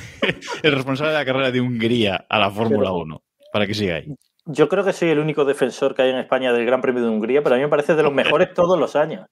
el 0.63 0.73
responsable 0.73 1.13
de 1.13 1.19
la 1.19 1.27
carrera 1.27 1.51
de 1.51 1.61
Hungría 1.61 2.25
a 2.31 2.39
la 2.39 2.51
Fórmula 2.51 2.93
1 2.93 3.23
para 3.53 3.67
que 3.67 3.75
siga 3.75 3.97
ahí? 3.97 4.07
Yo 4.51 4.67
creo 4.67 4.83
que 4.83 4.95
soy 4.95 5.11
el 5.11 5.19
único 5.19 5.45
defensor 5.45 5.95
que 5.95 6.01
hay 6.01 6.11
en 6.11 6.17
España 6.17 6.55
del 6.55 6.65
Gran 6.65 6.81
Premio 6.81 7.03
de 7.03 7.11
Hungría, 7.11 7.43
pero 7.43 7.55
a 7.55 7.59
mí 7.59 7.65
me 7.65 7.69
parece 7.69 7.95
de 7.95 8.03
los 8.03 8.15
mejores 8.15 8.55
todos 8.55 8.79
los 8.79 8.97
años. 8.97 9.29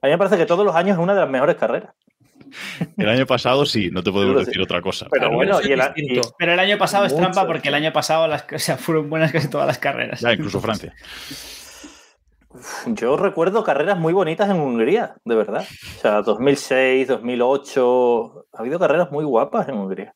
A 0.00 0.06
mí 0.06 0.12
me 0.12 0.18
parece 0.18 0.36
que 0.36 0.46
todos 0.46 0.64
los 0.64 0.76
años 0.76 0.96
es 0.96 1.02
una 1.02 1.12
de 1.12 1.20
las 1.20 1.28
mejores 1.28 1.56
carreras. 1.56 1.92
El 2.96 3.08
año 3.08 3.26
pasado 3.26 3.66
sí, 3.66 3.90
no 3.90 4.04
te 4.04 4.12
podemos 4.12 4.40
sí. 4.40 4.46
decir 4.46 4.62
otra 4.62 4.80
cosa. 4.80 5.08
Pero 5.10 5.32
bueno, 5.32 5.58
y 5.60 5.72
el, 5.72 5.80
y-. 5.96 6.20
Pero 6.38 6.52
el 6.52 6.58
año 6.60 6.78
pasado 6.78 7.04
es 7.04 7.16
trampa 7.16 7.46
porque 7.48 7.68
el 7.68 7.74
año 7.74 7.92
pasado 7.92 8.28
las, 8.28 8.46
o 8.54 8.58
sea, 8.60 8.76
fueron 8.76 9.10
buenas 9.10 9.32
casi 9.32 9.50
todas 9.50 9.66
las 9.66 9.78
carreras. 9.78 10.20
Ya, 10.20 10.32
incluso 10.32 10.60
Francia. 10.60 10.94
yo 12.86 13.16
recuerdo 13.16 13.64
carreras 13.64 13.98
muy 13.98 14.12
bonitas 14.12 14.48
en 14.50 14.60
Hungría, 14.60 15.16
de 15.24 15.34
verdad. 15.34 15.66
O 15.96 16.00
sea, 16.00 16.22
2006, 16.22 17.08
2008, 17.08 18.46
ha 18.52 18.60
habido 18.60 18.78
carreras 18.78 19.10
muy 19.10 19.24
guapas 19.24 19.68
en 19.68 19.74
Hungría. 19.74 20.14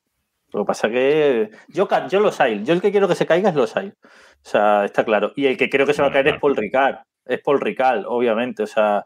Lo 0.54 0.60
que 0.60 0.66
pasa 0.68 0.88
que 0.88 1.50
yo, 1.66 1.88
yo 2.08 2.20
los 2.20 2.40
hay. 2.40 2.62
Yo 2.64 2.74
el 2.74 2.80
que 2.80 2.92
quiero 2.92 3.08
que 3.08 3.16
se 3.16 3.26
caiga 3.26 3.50
es 3.50 3.56
los 3.56 3.76
hay. 3.76 3.88
O 3.88 3.92
sea, 4.48 4.84
está 4.84 5.04
claro. 5.04 5.32
Y 5.34 5.46
el 5.46 5.56
que 5.56 5.68
creo 5.68 5.84
que 5.84 5.92
se 5.94 6.00
va 6.00 6.08
a 6.08 6.12
caer 6.12 6.28
es 6.28 6.38
Paul 6.38 6.54
Ricard. 6.54 6.98
Es 7.24 7.40
Paul 7.40 7.60
Ricard, 7.60 8.04
obviamente. 8.06 8.62
O 8.62 8.66
sea, 8.68 9.04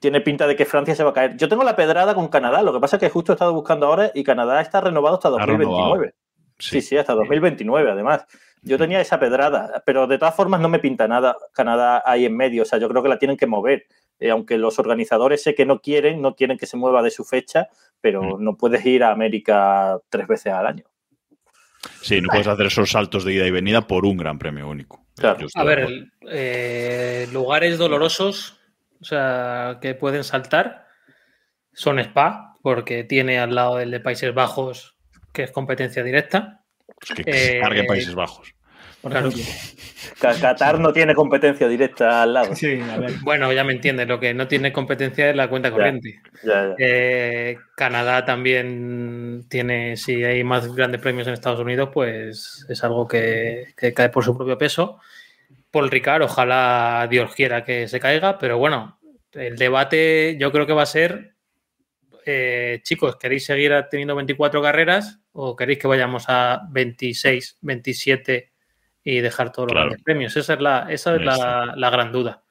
tiene 0.00 0.20
pinta 0.20 0.46
de 0.46 0.54
que 0.54 0.66
Francia 0.66 0.94
se 0.94 1.02
va 1.02 1.10
a 1.10 1.14
caer. 1.14 1.36
Yo 1.38 1.48
tengo 1.48 1.64
la 1.64 1.76
pedrada 1.76 2.14
con 2.14 2.28
Canadá. 2.28 2.62
Lo 2.62 2.74
que 2.74 2.80
pasa 2.80 2.96
es 2.96 3.00
que 3.00 3.08
justo 3.08 3.32
he 3.32 3.34
estado 3.34 3.54
buscando 3.54 3.86
ahora 3.86 4.10
y 4.14 4.22
Canadá 4.22 4.60
está 4.60 4.82
renovado 4.82 5.14
hasta 5.14 5.28
Ha 5.28 5.30
2029. 5.30 5.72
renovado. 5.72 6.12
Sí, 6.58 6.82
sí, 6.82 6.98
hasta 6.98 7.14
2029 7.14 7.90
además. 7.90 8.26
Yo 8.60 8.76
tenía 8.78 9.00
esa 9.00 9.18
pedrada, 9.18 9.82
pero 9.86 10.06
de 10.06 10.18
todas 10.18 10.36
formas 10.36 10.60
no 10.60 10.68
me 10.68 10.78
pinta 10.78 11.08
nada 11.08 11.36
Canadá 11.52 12.02
ahí 12.04 12.26
en 12.26 12.36
medio. 12.36 12.62
O 12.62 12.64
sea, 12.66 12.78
yo 12.78 12.88
creo 12.88 13.02
que 13.02 13.08
la 13.08 13.18
tienen 13.18 13.38
que 13.38 13.46
mover. 13.46 13.86
Eh, 14.20 14.30
aunque 14.30 14.58
los 14.58 14.78
organizadores 14.78 15.42
sé 15.42 15.54
que 15.54 15.66
no 15.66 15.80
quieren, 15.80 16.20
no 16.22 16.36
quieren 16.36 16.58
que 16.58 16.66
se 16.66 16.76
mueva 16.76 17.02
de 17.02 17.10
su 17.10 17.24
fecha, 17.24 17.68
pero 18.02 18.36
no 18.38 18.56
puedes 18.56 18.84
ir 18.84 19.04
a 19.04 19.12
América 19.12 19.98
tres 20.10 20.26
veces 20.26 20.52
al 20.52 20.66
año. 20.66 20.84
Sí, 22.02 22.20
no 22.20 22.28
puedes 22.28 22.48
hacer 22.48 22.66
esos 22.66 22.90
saltos 22.90 23.24
de 23.24 23.32
ida 23.32 23.46
y 23.46 23.50
venida 23.50 23.86
por 23.86 24.04
un 24.04 24.16
gran 24.16 24.38
premio 24.38 24.68
único. 24.68 25.06
Claro. 25.16 25.46
A 25.54 25.64
ver, 25.64 26.10
eh, 26.28 27.28
lugares 27.32 27.78
dolorosos, 27.78 28.58
o 29.00 29.04
sea, 29.04 29.78
que 29.80 29.94
pueden 29.94 30.24
saltar, 30.24 30.86
son 31.72 31.98
Spa, 31.98 32.56
porque 32.60 33.04
tiene 33.04 33.38
al 33.38 33.54
lado 33.54 33.76
del 33.76 33.90
de 33.90 34.00
Países 34.00 34.34
Bajos, 34.34 34.96
que 35.32 35.44
es 35.44 35.52
competencia 35.52 36.02
directa. 36.02 36.64
Pues 36.86 37.12
que, 37.14 37.24
que 37.24 37.32
se 37.32 37.56
eh, 37.56 37.60
cargue 37.60 37.84
Países 37.84 38.14
Bajos. 38.14 38.54
Por 39.02 39.10
Claro. 39.12 39.28
ejemplo. 39.28 39.52
Ca- 40.20 40.38
Qatar 40.40 40.78
no 40.78 40.92
tiene 40.92 41.14
competencia 41.14 41.66
directa 41.68 42.22
al 42.22 42.34
lado. 42.34 42.54
Sí, 42.54 42.80
a 42.80 42.98
ver. 42.98 43.12
Bueno, 43.22 43.52
ya 43.52 43.64
me 43.64 43.72
entiendes, 43.72 44.06
lo 44.06 44.20
que 44.20 44.32
no 44.32 44.46
tiene 44.46 44.72
competencia 44.72 45.28
es 45.30 45.36
la 45.36 45.48
cuenta 45.48 45.68
Ya. 45.70 45.74
corriente. 45.74 46.20
Ya, 46.44 46.68
ya. 46.68 46.74
Eh, 46.78 47.58
Canadá 47.76 48.24
también 48.24 49.44
tiene, 49.48 49.96
si 49.96 50.22
hay 50.22 50.44
más 50.44 50.72
grandes 50.74 51.00
premios 51.00 51.26
en 51.26 51.34
Estados 51.34 51.58
Unidos, 51.60 51.90
pues 51.92 52.64
es 52.68 52.84
algo 52.84 53.08
que, 53.08 53.64
que 53.76 53.92
cae 53.92 54.08
por 54.10 54.24
su 54.24 54.36
propio 54.36 54.56
peso. 54.56 55.00
Paul 55.72 55.90
Ricard, 55.90 56.22
ojalá 56.22 57.06
Dios 57.10 57.34
quiera 57.34 57.64
que 57.64 57.88
se 57.88 57.98
caiga, 57.98 58.38
pero 58.38 58.58
bueno, 58.58 59.00
el 59.32 59.56
debate 59.56 60.36
yo 60.38 60.52
creo 60.52 60.66
que 60.66 60.74
va 60.74 60.82
a 60.82 60.86
ser, 60.86 61.34
eh, 62.24 62.80
chicos, 62.84 63.16
¿queréis 63.16 63.44
seguir 63.46 63.72
teniendo 63.90 64.14
24 64.14 64.62
carreras 64.62 65.18
o 65.32 65.56
queréis 65.56 65.78
que 65.80 65.88
vayamos 65.88 66.26
a 66.28 66.60
26, 66.70 67.58
27 67.62 68.51
y 69.04 69.20
dejar 69.20 69.52
todos 69.52 69.66
los 69.68 69.72
Claro. 69.72 69.86
grandes 69.88 70.04
premios? 70.04 70.36
Esa 70.36 70.54
es 70.54 70.60
la, 70.60 70.86
esa 70.90 71.14
es 71.16 71.22
la, 71.22 71.72
la 71.76 71.90
gran 71.90 72.12
duda. 72.12 72.42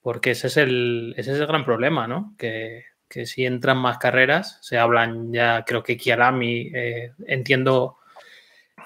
Porque 0.00 0.32
ese 0.32 0.46
es 0.48 0.56
el, 0.56 1.14
ese 1.16 1.32
es 1.32 1.38
el 1.40 1.46
gran 1.46 1.64
problema, 1.64 2.06
¿no? 2.06 2.34
Que, 2.38 2.84
que 3.08 3.26
si 3.26 3.44
entran 3.44 3.78
más 3.78 3.98
carreras, 3.98 4.58
se 4.62 4.78
hablan 4.78 5.32
ya, 5.32 5.64
creo 5.66 5.82
que 5.82 5.96
Kiarami, 5.96 6.70
eh, 6.74 7.12
entiendo 7.26 7.98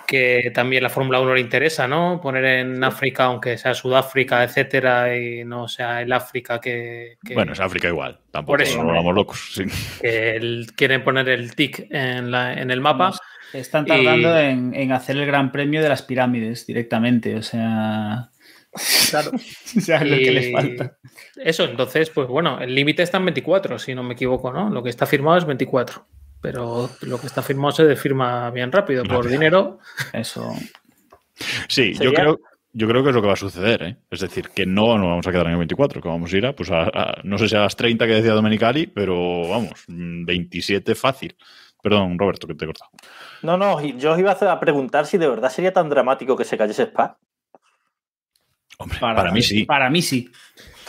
que 0.06 0.50
también 0.54 0.82
la 0.82 0.88
Fórmula 0.90 1.20
1 1.20 1.34
le 1.34 1.40
interesa, 1.40 1.86
¿no? 1.86 2.20
Poner 2.20 2.44
en 2.44 2.82
África, 2.82 3.24
aunque 3.24 3.56
sea 3.58 3.74
Sudáfrica, 3.74 4.42
etcétera, 4.42 5.16
y 5.16 5.44
no 5.44 5.68
sea 5.68 6.02
el 6.02 6.12
África 6.12 6.60
que, 6.60 7.18
que- 7.24 7.34
Bueno, 7.34 7.52
es 7.52 7.60
África 7.60 7.88
igual. 7.88 8.18
Tampoco 8.30 8.54
Por 8.54 8.62
eso. 8.62 8.78
nos 8.78 8.86
volvamos 8.86 9.14
locos. 9.14 9.50
sí. 9.54 9.64
que 10.00 10.36
el- 10.36 10.66
quieren 10.76 11.04
poner 11.04 11.28
el 11.28 11.54
tic 11.54 11.86
en, 11.90 12.30
la- 12.30 12.54
en 12.54 12.70
el 12.72 12.80
mapa. 12.80 13.12
Están 13.52 13.86
tardando 13.86 14.40
Y- 14.40 14.44
en, 14.44 14.74
en 14.74 14.92
hacer 14.92 15.16
el 15.16 15.26
gran 15.26 15.50
premio 15.52 15.82
de 15.82 15.88
las 15.88 16.02
pirámides 16.02 16.66
directamente, 16.66 17.36
o 17.36 17.42
sea. 17.42 18.30
Claro. 19.10 19.30
o 19.76 19.80
sea, 19.80 20.04
lo 20.04 20.16
que 20.16 20.22
Y 20.22 20.30
les 20.30 20.52
falta. 20.52 20.96
Eso, 21.36 21.64
entonces, 21.64 22.10
pues 22.10 22.28
bueno, 22.28 22.60
el 22.60 22.74
límite 22.74 23.02
está 23.02 23.18
en 23.18 23.26
24, 23.26 23.78
si 23.78 23.94
no 23.94 24.02
me 24.02 24.14
equivoco, 24.14 24.52
¿no? 24.52 24.70
Lo 24.70 24.82
que 24.82 24.90
está 24.90 25.06
firmado 25.06 25.38
es 25.38 25.44
24. 25.44 26.06
Pero 26.42 26.88
lo 27.02 27.20
que 27.20 27.26
está 27.26 27.42
firmado 27.42 27.72
se 27.72 27.96
firma 27.96 28.50
bien 28.50 28.72
rápido. 28.72 29.04
Por 29.04 29.28
dinero, 29.28 29.78
Eso. 30.12 30.54
Sí, 31.68 31.94
yo 31.94 32.12
creo, 32.12 32.40
yo 32.72 32.88
creo 32.88 33.02
que 33.02 33.10
es 33.10 33.14
lo 33.14 33.20
que 33.20 33.26
va 33.28 33.34
a 33.34 33.36
suceder. 33.36 33.82
¿eh? 33.82 33.96
Es 34.10 34.20
decir, 34.20 34.48
que 34.54 34.64
no 34.66 34.96
nos 34.98 35.06
vamos 35.08 35.26
a 35.26 35.32
quedar 35.32 35.46
en 35.46 35.52
el 35.52 35.58
24, 35.58 36.00
que 36.00 36.08
vamos 36.08 36.32
a 36.32 36.36
ir 36.38 36.46
a, 36.46 36.54
pues 36.54 36.70
a, 36.70 36.84
a- 36.84 37.20
no 37.24 37.36
sé 37.38 37.48
si 37.48 37.56
a 37.56 37.60
las 37.60 37.76
30 37.76 38.06
que 38.06 38.14
decía 38.14 38.32
Domenicali, 38.32 38.86
pero 38.86 39.48
vamos, 39.48 39.84
mm, 39.88 40.24
27 40.24 40.94
fácil. 40.94 41.36
Perdón, 41.82 42.18
Roberto, 42.18 42.46
que 42.46 42.54
te 42.54 42.64
he 42.64 42.68
cortado. 42.68 42.90
No, 43.42 43.56
no, 43.56 43.80
yo 43.80 44.12
os 44.12 44.18
iba 44.18 44.32
a 44.32 44.60
preguntar 44.60 45.06
si 45.06 45.16
de 45.18 45.28
verdad 45.28 45.48
sería 45.50 45.72
tan 45.72 45.88
dramático 45.88 46.36
que 46.36 46.44
se 46.44 46.58
cayese 46.58 46.82
Spa. 46.84 47.16
Hombre, 48.78 48.98
para, 49.00 49.30
mí 49.30 49.42
sí. 49.42 49.64
Para 49.64 49.90
mí 49.90 50.02
sí. 50.02 50.30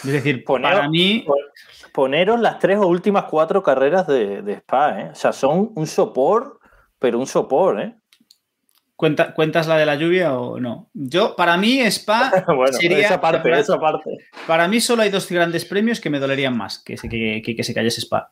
Es 0.03 0.11
decir, 0.11 0.43
Poneros- 0.43 0.77
para 0.79 0.89
mí. 0.89 1.25
Poneros 1.93 2.39
las 2.39 2.57
tres 2.59 2.77
o 2.77 2.87
últimas 2.87 3.25
cuatro 3.25 3.61
carreras 3.61 4.07
de, 4.07 4.41
de 4.41 4.53
Spa, 4.53 4.99
¿eh? 5.01 5.09
O 5.11 5.15
sea, 5.15 5.33
son 5.33 5.71
un 5.75 5.87
sopor, 5.87 6.59
pero 6.99 7.19
un 7.19 7.27
sopor, 7.27 7.81
¿eh? 7.81 7.95
¿cuenta- 8.95 9.33
¿Cuentas 9.33 9.67
la 9.67 9.77
de 9.77 9.85
la 9.85 9.95
lluvia 9.95 10.37
o 10.39 10.59
no? 10.59 10.89
Yo, 10.93 11.35
para 11.35 11.57
mí, 11.57 11.79
Spa. 11.81 12.31
bueno, 12.47 12.71
sería- 12.73 12.99
esa 12.99 13.19
parte, 13.19 13.41
para- 13.49 13.59
esa 13.59 13.77
parte. 13.79 14.09
Para 14.47 14.67
mí 14.69 14.79
solo 14.79 15.01
hay 15.01 15.09
dos 15.09 15.29
grandes 15.29 15.65
premios 15.65 15.99
que 15.99 16.09
me 16.09 16.19
dolerían 16.19 16.55
más 16.55 16.79
que, 16.81 16.95
se- 16.97 17.09
que, 17.09 17.41
que- 17.43 17.55
que 17.55 17.63
se 17.63 17.73
cayese 17.73 17.99
Spa. 18.01 18.31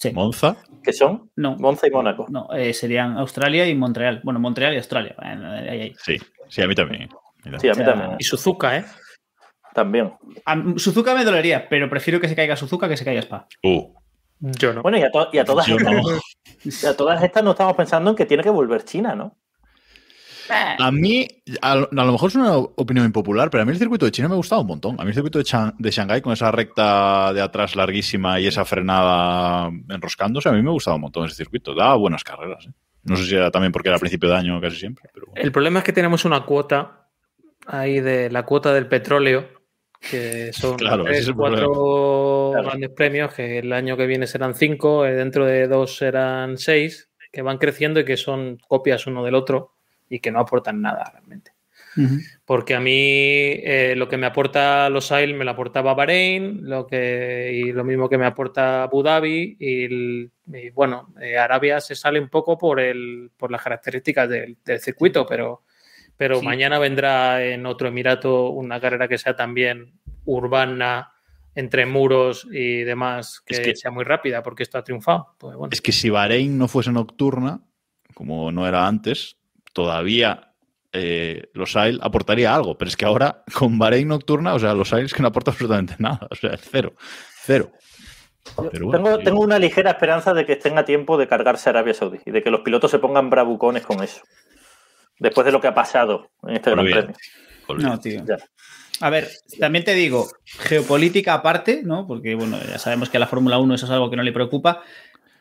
Sí. 0.00 0.12
Monza, 0.12 0.56
¿Qué 0.82 0.94
son? 0.94 1.30
No. 1.36 1.56
Monza 1.56 1.86
y 1.86 1.90
Mónaco. 1.90 2.24
No, 2.30 2.48
eh, 2.54 2.72
serían 2.72 3.18
Australia 3.18 3.68
y 3.68 3.74
Montreal. 3.74 4.22
Bueno, 4.24 4.40
Montreal 4.40 4.72
y 4.72 4.78
Australia. 4.78 5.14
Ahí, 5.18 5.68
ahí. 5.68 5.94
sí, 6.02 6.16
sí, 6.48 6.62
a 6.62 6.66
mí 6.66 6.74
también. 6.74 7.08
Mira. 7.44 7.58
Sí, 7.60 7.68
a 7.68 7.74
mí 7.74 7.82
O 7.82 7.84
sea, 7.84 7.94
también. 7.94 8.16
y 8.18 8.24
Suzuka, 8.24 8.78
¿eh? 8.78 8.84
también. 9.74 10.14
A 10.46 10.56
Suzuka 10.76 11.14
me 11.14 11.22
dolería, 11.24 11.68
pero 11.68 11.88
prefiero 11.90 12.18
que 12.18 12.28
se 12.28 12.34
caiga 12.34 12.56
Suzuka 12.56 12.88
que 12.88 12.96
se 12.96 13.04
caiga 13.04 13.20
Spa. 13.20 13.46
Uh, 13.62 13.92
Yo 14.40 14.72
no. 14.72 14.80
Bueno, 14.82 14.96
y 14.96 15.02
a, 15.02 15.10
to- 15.10 15.28
y 15.32 15.38
a 15.38 15.44
todas 15.44 15.66
Yo 15.66 15.76
estas, 15.76 15.92
no. 15.92 16.02
y 16.64 16.86
a 16.86 16.96
todas 16.96 17.22
estas 17.22 17.44
no 17.44 17.50
estamos 17.50 17.76
pensando 17.76 18.08
en 18.10 18.16
que 18.16 18.24
tiene 18.24 18.42
que 18.42 18.48
volver 18.50 18.84
China, 18.84 19.14
¿no? 19.14 19.36
A 20.78 20.90
mí, 20.90 21.26
a, 21.62 21.74
lo 21.76 21.88
a 21.90 22.04
lo 22.04 22.12
mejor 22.12 22.28
es 22.30 22.34
una 22.36 22.56
opinión 22.56 23.06
impopular, 23.06 23.50
pero 23.50 23.62
a 23.62 23.64
mí 23.64 23.72
el 23.72 23.78
circuito 23.78 24.04
de 24.06 24.12
China 24.12 24.28
me 24.28 24.34
ha 24.34 24.36
gustado 24.36 24.60
un 24.62 24.66
montón. 24.66 24.96
A 25.00 25.04
mí 25.04 25.08
el 25.08 25.14
circuito 25.14 25.38
de, 25.38 25.44
Chan- 25.44 25.74
de 25.78 25.90
Shanghái 25.90 26.20
con 26.20 26.32
esa 26.32 26.50
recta 26.50 27.32
de 27.32 27.40
atrás 27.40 27.76
larguísima 27.76 28.40
y 28.40 28.46
esa 28.46 28.64
frenada 28.64 29.70
enroscándose, 29.88 30.48
a 30.48 30.52
mí 30.52 30.62
me 30.62 30.68
ha 30.70 30.72
gustado 30.72 30.96
un 30.96 31.02
montón 31.02 31.26
ese 31.26 31.36
circuito. 31.36 31.74
Da 31.74 31.94
buenas 31.94 32.24
carreras. 32.24 32.66
¿eh? 32.66 32.72
No 33.04 33.16
sé 33.16 33.24
si 33.26 33.34
era 33.34 33.50
también 33.50 33.72
porque 33.72 33.88
era 33.88 33.96
a 33.96 34.00
principio 34.00 34.28
de 34.28 34.36
año 34.36 34.60
casi 34.60 34.76
siempre, 34.76 35.08
pero 35.14 35.26
bueno. 35.28 35.42
El 35.42 35.52
problema 35.52 35.78
es 35.78 35.84
que 35.84 35.92
tenemos 35.92 36.24
una 36.24 36.44
cuota 36.44 37.08
ahí 37.66 38.00
de 38.00 38.30
la 38.30 38.44
cuota 38.44 38.72
del 38.74 38.86
petróleo, 38.88 39.48
que 40.00 40.52
son 40.52 40.76
Claro, 40.78 41.04
tres, 41.04 41.28
es 41.28 41.32
cuatro 41.32 42.50
Claro. 42.52 42.68
grandes 42.68 42.90
premios, 42.90 43.32
que 43.34 43.58
el 43.60 43.72
año 43.72 43.96
que 43.96 44.06
viene 44.06 44.26
serán 44.26 44.54
cinco, 44.54 45.06
eh, 45.06 45.14
dentro 45.14 45.44
de 45.46 45.68
dos 45.68 45.96
serán 45.96 46.58
seis, 46.58 47.08
que 47.32 47.42
van 47.42 47.58
creciendo 47.58 48.00
y 48.00 48.04
que 48.04 48.16
son 48.16 48.58
copias 48.66 49.06
uno 49.06 49.24
del 49.24 49.34
otro 49.36 49.76
y 50.10 50.18
que 50.18 50.30
no 50.30 50.40
aportan 50.40 50.82
nada 50.82 51.04
realmente. 51.10 51.52
Porque 52.44 52.74
a 52.74 52.80
mí 52.80 52.92
eh, 52.94 53.94
lo 53.96 54.06
que 54.08 54.16
me 54.16 54.26
aporta 54.26 54.88
los 54.90 55.10
AIL 55.10 55.34
me 55.34 55.44
lo 55.44 55.50
aportaba 55.52 55.92
Bahrein, 55.94 56.68
lo 56.68 56.86
que, 56.86 57.50
y 57.52 57.72
lo 57.72 57.82
mismo 57.84 58.08
que 58.08 58.16
me 58.18 58.26
aporta 58.26 58.84
Abu 58.84 59.02
Dhabi, 59.02 59.56
y, 59.58 59.84
el- 59.84 60.30
y, 60.52 60.70
bueno, 60.70 61.12
eh, 61.20 61.36
Arabia 61.36 61.80
se 61.80 61.94
sale 61.96 62.20
un 62.20 62.28
poco 62.28 62.56
por, 62.58 62.78
el, 62.80 63.30
por 63.36 63.50
las 63.50 63.62
características 63.62 64.28
del, 64.28 64.56
del 64.64 64.78
circuito, 64.80 65.26
pero, 65.26 65.64
pero 66.16 66.38
Sí. 66.38 66.44
mañana 66.44 66.78
vendrá 66.78 67.44
en 67.44 67.66
otro 67.66 67.88
Emirato 67.88 68.50
una 68.50 68.80
carrera 68.80 69.08
que 69.08 69.18
sea 69.18 69.34
también 69.34 69.94
urbana, 70.26 71.12
entre 71.56 71.86
muros 71.86 72.46
y 72.52 72.82
demás, 72.82 73.40
que, 73.44 73.54
Es 73.54 73.60
que- 73.60 73.74
sea 73.76 73.90
muy 73.90 74.04
rápida, 74.04 74.42
porque 74.44 74.62
esto 74.62 74.78
ha 74.78 74.84
triunfado. 74.84 75.34
Pues 75.38 75.56
bueno. 75.56 75.70
Es 75.72 75.80
que 75.80 75.90
si 75.92 76.08
Bahrein 76.08 76.56
no 76.56 76.68
fuese 76.68 76.92
nocturna, 76.92 77.60
como 78.14 78.52
no 78.52 78.68
era 78.68 78.86
antes, 78.86 79.36
todavía 79.72 80.52
eh, 80.92 81.50
los 81.54 81.76
AIL 81.76 82.00
aportaría 82.02 82.54
algo. 82.54 82.76
Pero 82.76 82.88
es 82.88 82.96
que 82.96 83.04
ahora, 83.04 83.44
con 83.54 83.78
Bahrein 83.78 84.08
nocturna, 84.08 84.54
o 84.54 84.58
sea, 84.58 84.74
los 84.74 84.92
AIL 84.92 85.06
es 85.06 85.14
que 85.14 85.22
no 85.22 85.28
aporta 85.28 85.50
absolutamente 85.50 85.94
nada. 85.98 86.26
O 86.30 86.34
sea, 86.34 86.56
cero. 86.56 86.94
Cero. 87.42 87.72
Pero 88.72 88.86
bueno, 88.86 89.04
tengo, 89.04 89.18
tengo 89.18 89.40
una 89.40 89.58
ligera 89.58 89.90
esperanza 89.90 90.32
de 90.32 90.46
que 90.46 90.54
estén 90.54 90.78
a 90.78 90.84
tiempo 90.84 91.18
de 91.18 91.28
cargarse 91.28 91.68
a 91.68 91.70
Arabia 91.70 91.94
Saudí 91.94 92.18
y 92.24 92.30
de 92.30 92.42
que 92.42 92.50
los 92.50 92.62
pilotos 92.62 92.90
se 92.90 92.98
pongan 92.98 93.30
bravucones 93.30 93.84
con 93.84 94.02
eso. 94.02 94.22
Después 95.18 95.44
de 95.44 95.52
lo 95.52 95.60
que 95.60 95.68
ha 95.68 95.74
pasado 95.74 96.30
en 96.42 96.56
este 96.56 96.70
Gran. 96.70 96.86
Premio. 96.86 97.14
Olvídate. 97.66 97.88
No, 97.88 98.00
tío. 98.00 98.24
Ya. 98.26 98.38
A 99.00 99.08
ver, 99.08 99.28
también 99.58 99.84
te 99.84 99.94
digo, 99.94 100.28
geopolítica 100.44 101.32
aparte, 101.32 101.82
¿no? 101.82 102.06
Porque, 102.06 102.34
bueno, 102.34 102.58
ya 102.68 102.78
sabemos 102.78 103.08
que 103.08 103.16
a 103.16 103.20
la 103.20 103.26
Fórmula 103.26 103.58
1 103.58 103.74
eso 103.74 103.86
es 103.86 103.92
algo 103.92 104.10
que 104.10 104.16
no 104.16 104.22
le 104.22 104.32
preocupa. 104.32 104.82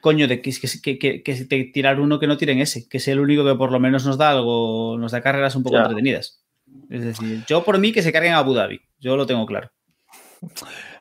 Coño, 0.01 0.27
de 0.27 0.41
que, 0.41 0.51
que, 0.51 0.81
que, 0.81 0.97
que, 0.99 1.23
que 1.23 1.45
te- 1.45 1.63
tirar 1.65 1.99
uno 1.99 2.19
que 2.19 2.27
no 2.27 2.37
tiren 2.37 2.59
ese, 2.59 2.87
que 2.87 2.97
es 2.97 3.07
el 3.07 3.19
único 3.19 3.43
que 3.45 3.55
por 3.55 3.71
lo 3.71 3.79
menos 3.79 4.05
nos 4.05 4.17
da 4.17 4.31
algo, 4.31 4.97
nos 4.97 5.11
da 5.11 5.21
carreras 5.21 5.55
un 5.55 5.63
poco 5.63 5.75
Ya. 5.75 5.81
entretenidas. 5.81 6.43
Es 6.89 7.03
decir, 7.03 7.43
yo 7.47 7.63
por 7.63 7.77
mí 7.79 7.91
que 7.91 8.01
se 8.01 8.11
carguen 8.11 8.33
a 8.33 8.37
Abu 8.39 8.53
Dhabi, 8.53 8.79
yo 8.99 9.17
lo 9.17 9.25
tengo 9.25 9.45
claro. 9.45 9.71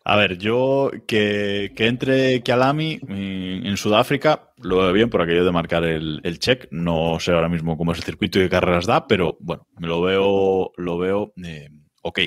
A 0.04 0.16
ver, 0.16 0.38
yo 0.38 0.90
que, 1.06 1.72
que 1.76 1.86
entre 1.86 2.42
Kialami 2.42 2.98
en, 3.08 3.66
en 3.66 3.76
Sudáfrica 3.76 4.50
lo 4.56 4.78
veo 4.78 4.92
bien 4.92 5.10
por 5.10 5.20
aquello 5.22 5.44
de 5.44 5.52
marcar 5.52 5.84
el, 5.84 6.20
el 6.24 6.38
check. 6.38 6.66
No 6.70 7.20
sé 7.20 7.32
ahora 7.32 7.48
mismo 7.48 7.76
cómo 7.76 7.92
es 7.92 7.98
el 7.98 8.04
circuito 8.04 8.38
y 8.38 8.44
qué 8.44 8.48
carreras 8.48 8.86
da, 8.86 9.06
pero 9.06 9.36
bueno, 9.40 9.66
me 9.78 9.86
lo 9.86 10.00
veo, 10.00 10.72
lo 10.76 10.98
veo 10.98 11.32
eh, 11.44 11.68
ok. 12.02 12.20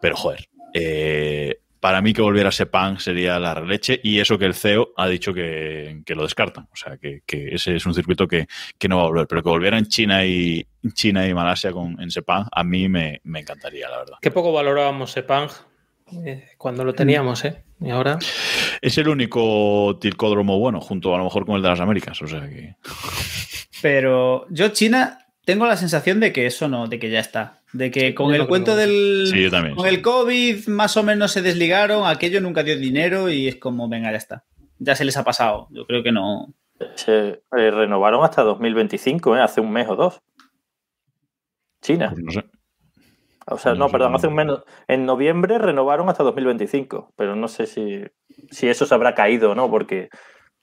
Pero 0.00 0.16
joder, 0.16 0.48
eh, 0.74 1.60
para 1.80 2.02
mí 2.02 2.12
que 2.12 2.22
volviera 2.22 2.52
Sepang 2.52 3.00
sería 3.00 3.38
la 3.38 3.54
releche 3.54 3.98
y 4.02 4.20
eso 4.20 4.38
que 4.38 4.44
el 4.44 4.54
CEO 4.54 4.90
ha 4.96 5.08
dicho 5.08 5.32
que, 5.32 6.02
que 6.04 6.14
lo 6.14 6.22
descartan. 6.22 6.68
O 6.72 6.76
sea, 6.76 6.98
que, 6.98 7.22
que 7.26 7.54
ese 7.54 7.76
es 7.76 7.86
un 7.86 7.94
circuito 7.94 8.28
que, 8.28 8.46
que 8.78 8.88
no 8.88 8.98
va 8.98 9.04
a 9.04 9.06
volver. 9.06 9.26
Pero 9.26 9.42
que 9.42 9.48
volviera 9.48 9.78
en 9.78 9.86
China 9.86 10.24
y 10.24 10.66
China 10.92 11.26
y 11.26 11.34
Malasia 11.34 11.72
con, 11.72 12.00
en 12.00 12.10
Sepang, 12.10 12.46
a 12.52 12.64
mí 12.64 12.88
me, 12.88 13.20
me 13.24 13.40
encantaría, 13.40 13.88
la 13.88 13.98
verdad. 13.98 14.16
Qué 14.20 14.30
poco 14.30 14.52
valorábamos 14.52 15.12
Sepang 15.12 15.48
eh, 16.24 16.50
cuando 16.58 16.84
lo 16.84 16.92
teníamos, 16.92 17.44
¿eh? 17.44 17.64
Y 17.80 17.90
ahora. 17.90 18.18
Es 18.82 18.98
el 18.98 19.08
único 19.08 19.98
tilcódromo 20.00 20.58
bueno, 20.58 20.80
junto 20.80 21.14
a 21.14 21.18
lo 21.18 21.24
mejor 21.24 21.46
con 21.46 21.56
el 21.56 21.62
de 21.62 21.68
las 21.68 21.80
Américas. 21.80 22.20
O 22.20 22.26
sea 22.26 22.40
que. 22.40 22.76
Pero 23.80 24.46
yo, 24.50 24.68
China, 24.68 25.26
tengo 25.44 25.66
la 25.66 25.76
sensación 25.76 26.20
de 26.20 26.32
que 26.32 26.46
eso 26.46 26.68
no, 26.68 26.88
de 26.88 26.98
que 26.98 27.10
ya 27.10 27.20
está. 27.20 27.59
De 27.72 27.90
que 27.90 28.14
con 28.14 28.28
yo 28.28 28.34
el 28.34 28.38
no 28.40 28.48
cuento 28.48 28.74
del. 28.74 29.26
Sí, 29.30 29.42
yo 29.42 29.50
también, 29.50 29.76
Con 29.76 29.88
sí. 29.88 29.94
el 29.94 30.02
COVID 30.02 30.68
más 30.68 30.96
o 30.96 31.02
menos 31.02 31.32
se 31.32 31.42
desligaron, 31.42 32.06
aquello 32.06 32.40
nunca 32.40 32.62
dio 32.62 32.76
dinero 32.76 33.30
y 33.30 33.48
es 33.48 33.56
como, 33.56 33.88
venga, 33.88 34.10
ya 34.10 34.16
está. 34.16 34.44
Ya 34.78 34.96
se 34.96 35.04
les 35.04 35.16
ha 35.16 35.24
pasado. 35.24 35.68
Yo 35.70 35.86
creo 35.86 36.02
que 36.02 36.12
no. 36.12 36.52
Se 36.94 37.42
eh, 37.56 37.70
renovaron 37.70 38.24
hasta 38.24 38.42
2025, 38.42 39.36
¿eh? 39.36 39.40
hace 39.40 39.60
un 39.60 39.70
mes 39.70 39.86
o 39.88 39.96
dos. 39.96 40.20
China. 41.82 42.10
pues 42.10 42.24
no 42.24 42.32
sé. 42.32 42.44
O 43.46 43.58
sea, 43.58 43.74
no 43.74 43.88
perdón, 43.88 44.14
hace 44.14 44.28
un 44.28 44.34
mes. 44.34 44.46
En 44.86 45.06
noviembre 45.06 45.58
renovaron 45.58 46.08
hasta 46.08 46.22
2025, 46.22 47.12
pero 47.16 47.34
no 47.36 47.48
sé 47.48 47.66
si, 47.66 48.04
si 48.50 48.68
eso 48.68 48.86
se 48.86 48.94
habrá 48.94 49.14
caído 49.14 49.50
o 49.50 49.54
no, 49.54 49.70
porque, 49.70 50.08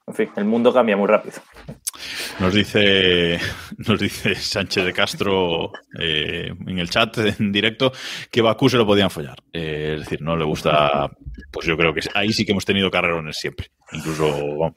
en 0.07 0.13
fin, 0.13 0.29
el 0.37 0.45
mundo 0.45 0.73
cambia 0.73 0.95
muy 0.95 1.07
rápido. 1.07 1.35
Nos 2.39 2.53
dice, 2.53 3.39
nos 3.77 3.99
dice 3.99 4.35
Sánchez 4.35 4.85
de 4.85 4.93
Castro 4.93 5.71
eh, 5.99 6.51
en 6.65 6.79
el 6.79 6.89
chat 6.89 7.17
en 7.17 7.51
directo 7.51 7.91
que 8.31 8.41
Bakú 8.41 8.69
se 8.69 8.77
lo 8.77 8.85
podían 8.85 9.09
follar. 9.09 9.37
Eh, 9.51 9.93
es 9.95 9.99
decir, 10.01 10.21
no 10.21 10.37
le 10.37 10.45
gusta. 10.45 11.09
Pues 11.51 11.65
yo 11.65 11.75
creo 11.77 11.93
que 11.93 12.01
ahí 12.13 12.31
sí 12.31 12.45
que 12.45 12.51
hemos 12.53 12.65
tenido 12.65 12.89
carrerones 12.89 13.37
siempre. 13.37 13.67
Incluso, 13.91 14.57
vamos. 14.57 14.75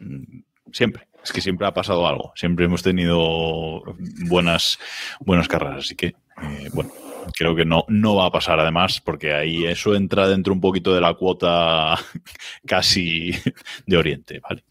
mm, 0.00 0.40
Siempre. 0.72 1.08
Es 1.22 1.32
que 1.32 1.40
siempre 1.40 1.66
ha 1.66 1.72
pasado 1.74 2.06
algo. 2.06 2.32
Siempre 2.34 2.64
hemos 2.64 2.82
tenido 2.82 3.82
buenas, 4.26 4.78
buenas 5.20 5.46
carreras. 5.46 5.84
Así 5.84 5.94
que, 5.94 6.06
eh, 6.06 6.68
bueno, 6.72 6.90
creo 7.36 7.54
que 7.54 7.64
no, 7.64 7.84
no 7.88 8.16
va 8.16 8.26
a 8.26 8.30
pasar 8.30 8.60
además, 8.60 9.00
porque 9.00 9.32
ahí 9.32 9.64
eso 9.64 9.94
entra 9.94 10.28
dentro 10.28 10.52
un 10.52 10.60
poquito 10.60 10.94
de 10.94 11.00
la 11.00 11.14
cuota 11.14 11.98
casi 12.66 13.32
de 13.86 13.96
Oriente, 13.96 14.40
¿vale? 14.40 14.64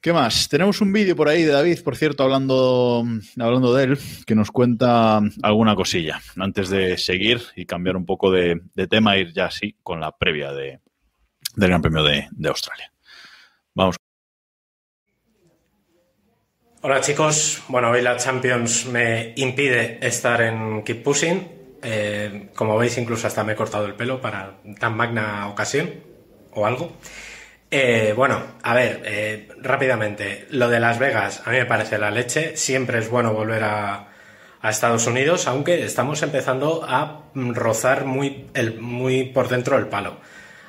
¿Qué 0.00 0.12
más? 0.12 0.48
Tenemos 0.48 0.80
un 0.80 0.92
vídeo 0.92 1.16
por 1.16 1.28
ahí 1.28 1.42
de 1.42 1.52
David, 1.52 1.82
por 1.82 1.96
cierto, 1.96 2.22
hablando, 2.22 3.04
hablando 3.38 3.74
de 3.74 3.84
él, 3.84 3.98
que 4.26 4.36
nos 4.36 4.52
cuenta 4.52 5.20
alguna 5.42 5.74
cosilla. 5.74 6.20
Antes 6.36 6.70
de 6.70 6.96
seguir 6.96 7.42
y 7.56 7.66
cambiar 7.66 7.96
un 7.96 8.06
poco 8.06 8.30
de, 8.30 8.60
de 8.74 8.86
tema, 8.86 9.16
ir 9.16 9.32
ya 9.32 9.46
así 9.46 9.74
con 9.82 9.98
la 9.98 10.12
previa 10.16 10.52
de, 10.52 10.78
del 11.56 11.68
Gran 11.68 11.82
Premio 11.82 12.04
de, 12.04 12.28
de 12.30 12.48
Australia. 12.48 12.92
Vamos. 13.74 13.96
Hola 16.80 17.00
chicos, 17.00 17.60
bueno, 17.66 17.90
hoy 17.90 18.02
la 18.02 18.16
Champions 18.18 18.86
me 18.86 19.32
impide 19.34 19.98
estar 20.00 20.40
en 20.40 20.84
Keep 20.84 21.02
Pushing. 21.02 21.48
Eh, 21.82 22.50
como 22.54 22.78
veis, 22.78 22.96
incluso 22.98 23.26
hasta 23.26 23.42
me 23.42 23.54
he 23.54 23.56
cortado 23.56 23.84
el 23.84 23.94
pelo 23.94 24.20
para 24.20 24.58
tan 24.78 24.96
magna 24.96 25.48
ocasión 25.48 25.90
o 26.52 26.66
algo. 26.66 26.92
Eh, 27.68 28.12
bueno, 28.14 28.40
a 28.62 28.74
ver, 28.74 29.02
eh, 29.04 29.48
rápidamente, 29.60 30.46
lo 30.50 30.68
de 30.68 30.78
Las 30.78 31.00
Vegas 31.00 31.42
a 31.44 31.50
mí 31.50 31.56
me 31.56 31.66
parece 31.66 31.98
la 31.98 32.12
leche. 32.12 32.56
Siempre 32.56 33.00
es 33.00 33.10
bueno 33.10 33.32
volver 33.32 33.64
a, 33.64 34.04
Estados 34.62 35.06
Unidos, 35.08 35.48
aunque 35.48 35.84
estamos 35.84 36.22
empezando 36.22 36.84
a 36.86 37.22
rozar 37.34 38.04
muy, 38.04 38.46
muy 38.78 39.24
por 39.24 39.48
dentro 39.48 39.78
el 39.78 39.86
palo. 39.88 40.18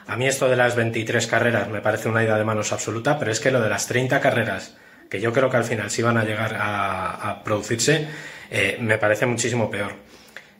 A 0.07 0.15
mí 0.15 0.27
esto 0.27 0.49
de 0.49 0.55
las 0.55 0.75
23 0.75 1.27
carreras 1.27 1.67
me 1.69 1.81
parece 1.81 2.09
una 2.09 2.23
ida 2.23 2.37
de 2.37 2.45
manos 2.45 2.71
absoluta, 2.71 3.19
pero 3.19 3.31
es 3.31 3.39
que 3.39 3.51
lo 3.51 3.61
de 3.61 3.69
las 3.69 3.87
30 3.87 4.19
carreras, 4.21 4.75
que 5.09 5.19
yo 5.19 5.33
creo 5.33 5.49
que 5.49 5.57
al 5.57 5.63
final 5.63 5.89
sí 5.89 6.01
van 6.01 6.17
a 6.17 6.23
llegar 6.23 6.55
a, 6.59 7.41
producirse, 7.43 8.07
eh, 8.51 8.77
me 8.79 8.97
parece 8.97 9.25
muchísimo 9.25 9.69
peor. 9.69 9.93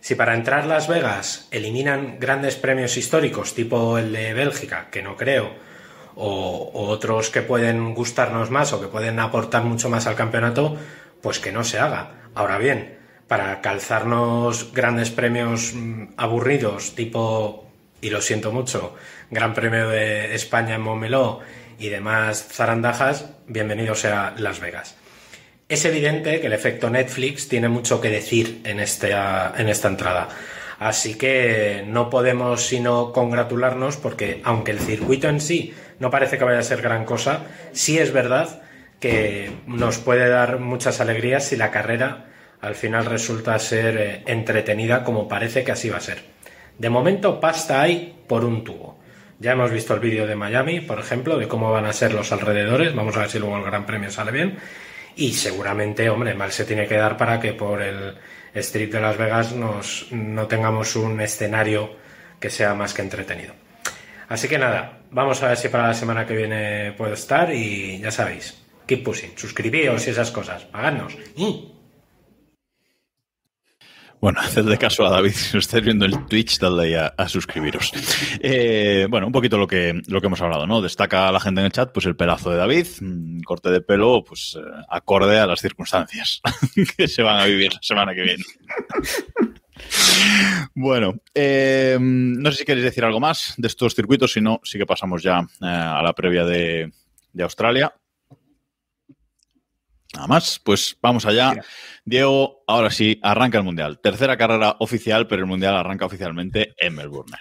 Si 0.01 0.15
para 0.15 0.33
entrar 0.33 0.65
Las 0.65 0.87
Vegas 0.87 1.47
eliminan 1.51 2.17
grandes 2.19 2.55
premios 2.55 2.97
históricos, 2.97 3.53
tipo 3.53 3.97
el 3.97 4.13
de 4.13 4.33
Bélgica, 4.33 4.87
que 4.89 5.01
no 5.01 5.17
creo, 5.17 5.51
o, 6.15 6.71
o 6.73 6.87
otros 6.87 7.29
que 7.29 7.41
pueden 7.41 7.93
gustarnos 7.93 8.49
más 8.49 8.73
o 8.73 8.81
que 8.81 8.87
pueden 8.87 9.19
aportar 9.19 9.63
mucho 9.63 9.89
más 9.89 10.07
al 10.07 10.15
campeonato, 10.15 10.77
pues 11.21 11.39
que 11.39 11.51
no 11.51 11.63
se 11.63 11.79
haga. 11.79 12.11
Ahora 12.33 12.57
bien, 12.57 12.97
para 13.29 13.61
calzarnos 13.61 14.73
grandes 14.73 15.11
premios 15.11 15.73
mm, 15.73 16.13
aburridos, 16.17 16.95
tipo, 16.95 17.67
y 18.01 18.09
lo 18.09 18.21
siento 18.21 18.51
mucho, 18.51 18.95
Gran 19.29 19.53
Premio 19.53 19.87
de 19.87 20.33
España 20.33 20.75
en 20.75 20.81
Montmeló 20.81 21.41
y 21.79 21.89
demás 21.89 22.45
zarandajas, 22.51 23.25
bienvenido 23.47 23.95
sea 23.95 24.35
Las 24.37 24.59
Vegas. 24.59 24.95
Es 25.69 25.85
evidente 25.85 26.41
que 26.41 26.47
el 26.47 26.53
efecto 26.53 26.89
Netflix 26.89 27.47
tiene 27.47 27.69
mucho 27.69 28.01
que 28.01 28.09
decir 28.09 28.61
en 28.65 28.79
esta, 28.79 29.53
en 29.57 29.69
esta 29.69 29.87
entrada. 29.87 30.27
Así 30.77 31.15
que 31.15 31.83
no 31.87 32.09
podemos 32.09 32.65
sino 32.65 33.13
congratularnos 33.13 33.97
porque 33.97 34.41
aunque 34.43 34.71
el 34.71 34.79
circuito 34.79 35.29
en 35.29 35.39
sí 35.39 35.73
no 35.99 36.09
parece 36.09 36.37
que 36.37 36.43
vaya 36.43 36.59
a 36.59 36.63
ser 36.63 36.81
gran 36.81 37.05
cosa, 37.05 37.45
sí 37.71 37.97
es 37.97 38.11
verdad 38.11 38.61
que 38.99 39.51
nos 39.65 39.99
puede 39.99 40.27
dar 40.27 40.59
muchas 40.59 40.99
alegrías 40.99 41.45
si 41.45 41.55
la 41.55 41.71
carrera 41.71 42.25
al 42.61 42.75
final 42.75 43.05
resulta 43.05 43.57
ser 43.59 43.97
eh, 43.97 44.23
entretenida 44.25 45.03
como 45.05 45.27
parece 45.29 45.63
que 45.63 45.71
así 45.71 45.89
va 45.89 45.97
a 45.97 46.01
ser. 46.01 46.23
De 46.77 46.89
momento 46.89 47.39
pasta 47.39 47.81
hay 47.81 48.21
por 48.27 48.43
un 48.43 48.63
tubo. 48.63 48.98
Ya 49.39 49.53
hemos 49.53 49.71
visto 49.71 49.93
el 49.93 50.01
vídeo 50.01 50.27
de 50.27 50.35
Miami, 50.35 50.81
por 50.81 50.99
ejemplo, 50.99 51.37
de 51.37 51.47
cómo 51.47 51.71
van 51.71 51.85
a 51.85 51.93
ser 51.93 52.13
los 52.13 52.33
alrededores. 52.33 52.93
Vamos 52.93 53.15
a 53.15 53.21
ver 53.21 53.29
si 53.29 53.39
luego 53.39 53.57
el 53.57 53.63
Gran 53.63 53.85
Premio 53.85 54.11
sale 54.11 54.31
bien. 54.31 54.57
Y 55.15 55.31
seguramente, 55.31 56.09
hombre, 56.09 56.33
mal 56.33 56.51
se 56.51 56.65
tiene 56.65 56.87
que 56.87 56.95
dar 56.95 57.15
para 57.15 57.39
que 57.39 57.53
por 57.53 57.81
el 57.81 58.15
Strip 58.53 58.91
de 58.91 58.99
Las 58.99 59.17
Vegas 59.17 59.53
nos, 59.53 60.07
no 60.11 60.47
tengamos 60.47 60.97
un 60.97 61.21
escenario 61.21 61.95
que 62.37 62.49
sea 62.49 62.73
más 62.73 62.93
que 62.93 63.01
entretenido. 63.01 63.53
Así 64.27 64.49
que 64.49 64.59
nada, 64.59 64.99
vamos 65.09 65.41
a 65.41 65.47
ver 65.47 65.57
si 65.57 65.69
para 65.69 65.87
la 65.87 65.93
semana 65.93 66.27
que 66.27 66.35
viene 66.35 66.91
puedo 66.97 67.13
estar 67.13 67.53
y 67.53 67.99
ya 67.99 68.11
sabéis, 68.11 68.61
keep 68.85 69.03
pushing, 69.03 69.37
suscribíos 69.37 70.05
y 70.05 70.09
esas 70.09 70.31
cosas, 70.31 70.65
pagadnos. 70.65 71.17
¡Y! 71.37 71.68
Bueno, 74.21 74.39
hacedle 74.41 74.77
caso 74.77 75.05
a 75.05 75.09
David 75.09 75.31
si 75.31 75.53
no 75.53 75.59
estáis 75.59 75.83
viendo 75.83 76.05
el 76.05 76.25
Twitch, 76.25 76.59
dadle 76.59 76.97
a, 76.97 77.13
a 77.17 77.29
suscribiros. 77.29 77.91
Eh, 78.39 79.07
bueno, 79.09 79.27
un 79.27 79.33
poquito 79.33 79.57
lo 79.57 79.67
que, 79.67 80.01
lo 80.07 80.19
que 80.19 80.27
hemos 80.27 80.41
hablado, 80.41 80.67
¿no? 80.67 80.81
Destaca 80.81 81.31
la 81.31 81.39
gente 81.39 81.61
en 81.61 81.65
el 81.65 81.71
chat, 81.71 81.91
pues 81.91 82.05
el 82.05 82.15
pelazo 82.15 82.51
de 82.51 82.57
David, 82.57 82.87
un 83.01 83.41
corte 83.43 83.69
de 83.69 83.81
pelo, 83.81 84.23
pues 84.23 84.57
eh, 84.59 84.83
acorde 84.89 85.39
a 85.39 85.47
las 85.47 85.61
circunstancias 85.61 86.41
que 86.97 87.07
se 87.07 87.23
van 87.23 87.39
a 87.39 87.45
vivir 87.45 87.73
la 87.73 87.79
semana 87.81 88.13
que 88.13 88.23
viene. 88.23 88.43
Bueno, 90.75 91.15
eh, 91.33 91.97
no 91.99 92.51
sé 92.51 92.59
si 92.59 92.65
queréis 92.65 92.83
decir 92.83 93.05
algo 93.05 93.21
más 93.21 93.53
de 93.57 93.67
estos 93.67 93.95
circuitos, 93.95 94.33
si 94.33 94.41
no, 94.41 94.59
sí 94.63 94.77
que 94.77 94.85
pasamos 94.85 95.23
ya 95.23 95.47
a 95.61 96.01
la 96.03 96.13
previa 96.13 96.43
de, 96.43 96.91
de 97.31 97.43
Australia. 97.43 97.93
Nada 100.13 100.27
más, 100.27 100.59
pues 100.63 100.97
vamos 101.01 101.25
allá. 101.25 101.53
Diego, 102.03 102.63
ahora 102.67 102.89
sí, 102.89 103.19
arranca 103.21 103.59
el 103.59 103.63
Mundial. 103.63 103.99
Tercera 104.01 104.37
carrera 104.37 104.75
oficial, 104.79 105.27
pero 105.27 105.41
el 105.41 105.47
Mundial 105.47 105.75
arranca 105.75 106.05
oficialmente 106.05 106.73
en 106.77 106.95
Melbourne. 106.95 107.37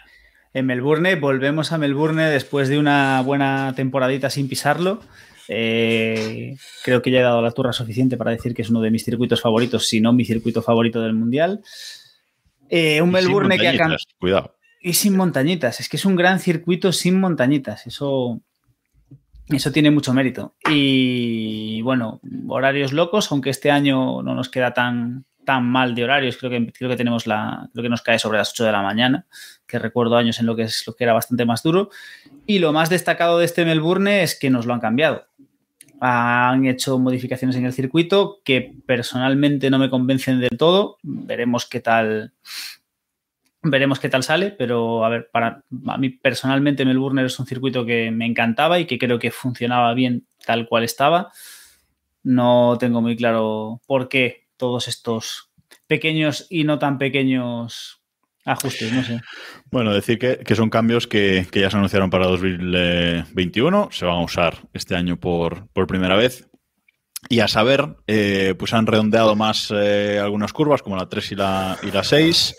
En 0.53 0.67
Melbourne, 0.67 1.15
volvemos 1.17 1.73
a 1.73 1.79
Melbourne 1.79 2.25
después 2.25 2.69
de 2.69 2.79
una 2.79 3.23
buena 3.23 3.73
temporadita 3.75 4.29
sin 4.29 4.49
pisarlo. 4.49 5.01
Eh, 5.49 6.57
creo 6.85 7.01
que 7.01 7.11
ya 7.11 7.21
he 7.21 7.23
dado 7.23 7.41
la 7.41 7.53
turra 7.53 7.73
suficiente 7.73 8.19
para 8.19 8.33
decir 8.33 8.55
que 8.55 8.63
es 8.63 8.71
uno 8.71 8.83
de 8.83 8.91
mis 8.91 9.05
circuitos 9.05 9.41
favoritos, 9.41 9.89
si 9.89 10.01
no 10.01 10.13
mi 10.13 10.27
circuito 10.27 10.61
favorito 10.61 11.01
del 11.01 11.15
Mundial. 11.15 11.63
Eh, 12.69 13.01
un 13.01 13.11
Y 13.11 13.13
sin 13.13 13.25
Melbourne 13.25 13.59
que 13.59 13.69
ha 13.69 13.71
cambiado. 13.71 13.89
montañitas, 13.93 14.15
Cuidado. 14.19 14.55
Y 14.83 14.93
sin 14.93 15.17
montañitas. 15.17 15.81
Es 15.81 15.89
que 15.89 15.97
es 15.97 16.05
un 16.05 16.17
gran 16.17 16.39
circuito 16.39 16.93
sin 16.93 17.19
montañitas. 17.19 17.87
Eso, 17.87 18.43
eso 19.51 19.73
tiene 19.73 19.91
mucho 19.91 20.13
mérito. 20.13 20.55
Y 20.69 21.81
bueno, 21.83 22.21
horarios 22.49 22.93
locos, 22.93 23.31
aunque 23.33 23.51
este 23.51 23.71
año 23.71 24.23
no 24.23 24.35
nos 24.35 24.49
queda 24.49 24.75
tan, 24.75 25.25
tan 25.45 25.65
mal 25.65 25.95
de 25.95 26.05
horarios. 26.05 26.37
Creo 26.37 26.51
que, 26.51 26.73
creo 26.73 26.91
que 26.91 26.97
tenemos 26.97 27.27
la. 27.27 27.71
Creo 27.73 27.83
que 27.83 27.89
nos 27.89 28.03
cae 28.03 28.19
sobre 28.19 28.37
las 28.37 28.51
8 28.51 28.65
de 28.65 28.73
la 28.73 28.83
mañana. 28.83 29.27
Que 29.67 29.79
recuerdo 29.79 30.17
años 30.17 30.39
en 30.41 30.47
lo 30.47 30.55
que 30.55 30.65
es 30.65 30.87
lo 30.87 30.95
que 30.95 31.05
era 31.05 31.15
bastante 31.15 31.47
más 31.47 31.63
duro. 31.63 31.89
Y 32.47 32.59
lo 32.59 32.73
más 32.73 32.91
destacado 32.91 33.39
de 33.39 33.47
este 33.47 33.65
Melbourne 33.65 34.23
es 34.23 34.39
que 34.39 34.51
nos 34.51 34.67
lo 34.67 34.75
han 34.75 34.81
cambiado. 34.81 35.27
Han 36.01 36.67
hecho 36.67 36.99
modificaciones 36.99 37.57
en 37.57 37.65
el 37.65 37.73
circuito 37.73 38.41
que 38.45 38.75
personalmente 38.85 39.71
no 39.71 39.79
me 39.79 39.89
convencen 39.89 40.41
del 40.41 40.59
todo. 40.59 40.99
Veremos 41.03 41.67
qué 41.67 41.81
tal, 41.81 42.35
Veremos 43.71 44.01
qué 44.01 44.09
tal 44.09 44.23
sale, 44.23 44.51
pero 44.51 45.05
a 45.05 45.09
ver, 45.09 45.29
para 45.31 45.63
a 45.87 45.99
mí 45.99 46.11
personalmente 46.11 46.85
Melbourne 46.85 47.25
es 47.25 47.39
un 47.39 47.47
circuito 47.47 47.85
que 47.85 48.11
me 48.11 48.27
encantaba 48.27 48.79
y 48.79 48.87
que 48.87 48.99
creo 48.99 49.19
que 49.19 49.31
funcionaba 49.31 49.95
bien 49.95 50.27
tal 50.45 50.67
cual 50.69 50.85
estaba. 50.85 51.33
No 52.23 52.77
tengo 52.79 53.01
muy 53.01 53.17
claro 53.17 53.81
por 53.87 54.09
qué 54.09 54.49
todos 54.57 54.89
estos 54.89 55.51
pequeños 55.87 56.47
y 56.51 56.65
no 56.65 56.79
tan 56.79 56.99
pequeños 56.99 58.03
ajustes, 58.45 58.93
no 58.93 59.03
sé. 59.05 59.21
Bueno, 59.71 59.93
decir 59.93 60.19
que, 60.19 60.39
que 60.39 60.55
son 60.55 60.71
cambios 60.71 61.07
que, 61.07 61.47
que 61.51 61.61
ya 61.61 61.71
se 61.71 61.77
anunciaron 61.77 62.11
para 62.11 62.27
2021, 62.27 63.91
se 63.93 64.07
van 64.07 64.17
a 64.17 64.25
usar 64.25 64.63
este 64.73 64.95
año 64.95 65.19
por, 65.19 65.69
por 65.69 65.87
primera 65.87 66.17
vez. 66.17 66.49
Y 67.29 67.41
a 67.41 67.49
saber, 67.49 67.97
eh, 68.07 68.55
pues 68.59 68.73
han 68.73 68.87
redondeado 68.87 69.35
más 69.35 69.73
eh, 69.75 70.21
algunas 70.23 70.53
curvas, 70.53 70.83
como 70.83 70.97
la 70.97 71.09
3 71.09 71.33
y 71.33 71.35
la, 71.35 71.79
y 71.83 71.91
la 71.91 72.05
6. 72.05 72.57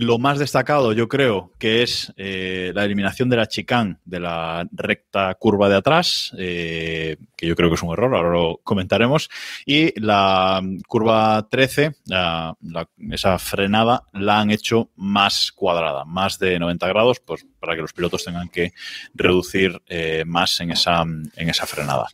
Lo 0.00 0.18
más 0.18 0.38
destacado, 0.38 0.92
yo 0.92 1.08
creo, 1.08 1.52
que 1.58 1.82
es 1.82 2.12
eh, 2.16 2.70
la 2.72 2.84
eliminación 2.84 3.28
de 3.28 3.36
la 3.36 3.48
chicane 3.48 3.96
de 4.04 4.20
la 4.20 4.64
recta 4.70 5.34
curva 5.34 5.68
de 5.68 5.74
atrás, 5.76 6.32
eh, 6.38 7.16
que 7.36 7.48
yo 7.48 7.56
creo 7.56 7.68
que 7.68 7.74
es 7.74 7.82
un 7.82 7.92
error, 7.92 8.14
ahora 8.14 8.30
lo 8.30 8.60
comentaremos. 8.62 9.28
Y 9.66 9.98
la 10.00 10.62
curva 10.86 11.48
13, 11.50 11.96
la- 12.06 12.56
la- 12.62 12.88
esa 13.10 13.38
frenada, 13.40 14.04
la 14.12 14.38
han 14.38 14.52
hecho 14.52 14.90
más 14.94 15.50
cuadrada, 15.50 16.04
más 16.04 16.38
de 16.38 16.60
90 16.60 16.86
grados, 16.86 17.18
pues 17.18 17.44
para 17.58 17.74
que 17.74 17.82
los 17.82 17.92
pilotos 17.92 18.24
tengan 18.24 18.48
que 18.50 18.72
reducir 19.14 19.82
eh, 19.88 20.22
más 20.24 20.60
en 20.60 20.70
esa, 20.70 21.02
en 21.02 21.48
esa 21.50 21.66
frenada. 21.66 22.06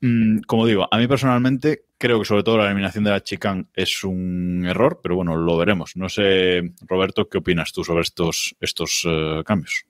Mm, 0.00 0.40
como 0.46 0.66
digo, 0.66 0.88
a 0.90 0.96
mí 0.96 1.06
personalmente 1.06 1.84
creo 1.98 2.18
que 2.18 2.24
sobre 2.24 2.42
todo 2.42 2.56
la 2.58 2.66
eliminación 2.66 3.04
de 3.04 3.10
la 3.10 3.22
chicane 3.22 3.66
es 3.74 4.02
un 4.04 4.64
error, 4.66 5.00
pero 5.02 5.16
bueno, 5.16 5.36
lo 5.36 5.56
veremos. 5.58 5.96
No 5.96 6.08
sé, 6.08 6.72
Roberto, 6.86 7.28
¿qué 7.28 7.38
opinas 7.38 7.72
tú 7.72 7.84
sobre 7.84 8.02
estos, 8.02 8.56
estos 8.60 9.02
eh, 9.06 9.42
cambios? 9.44 9.84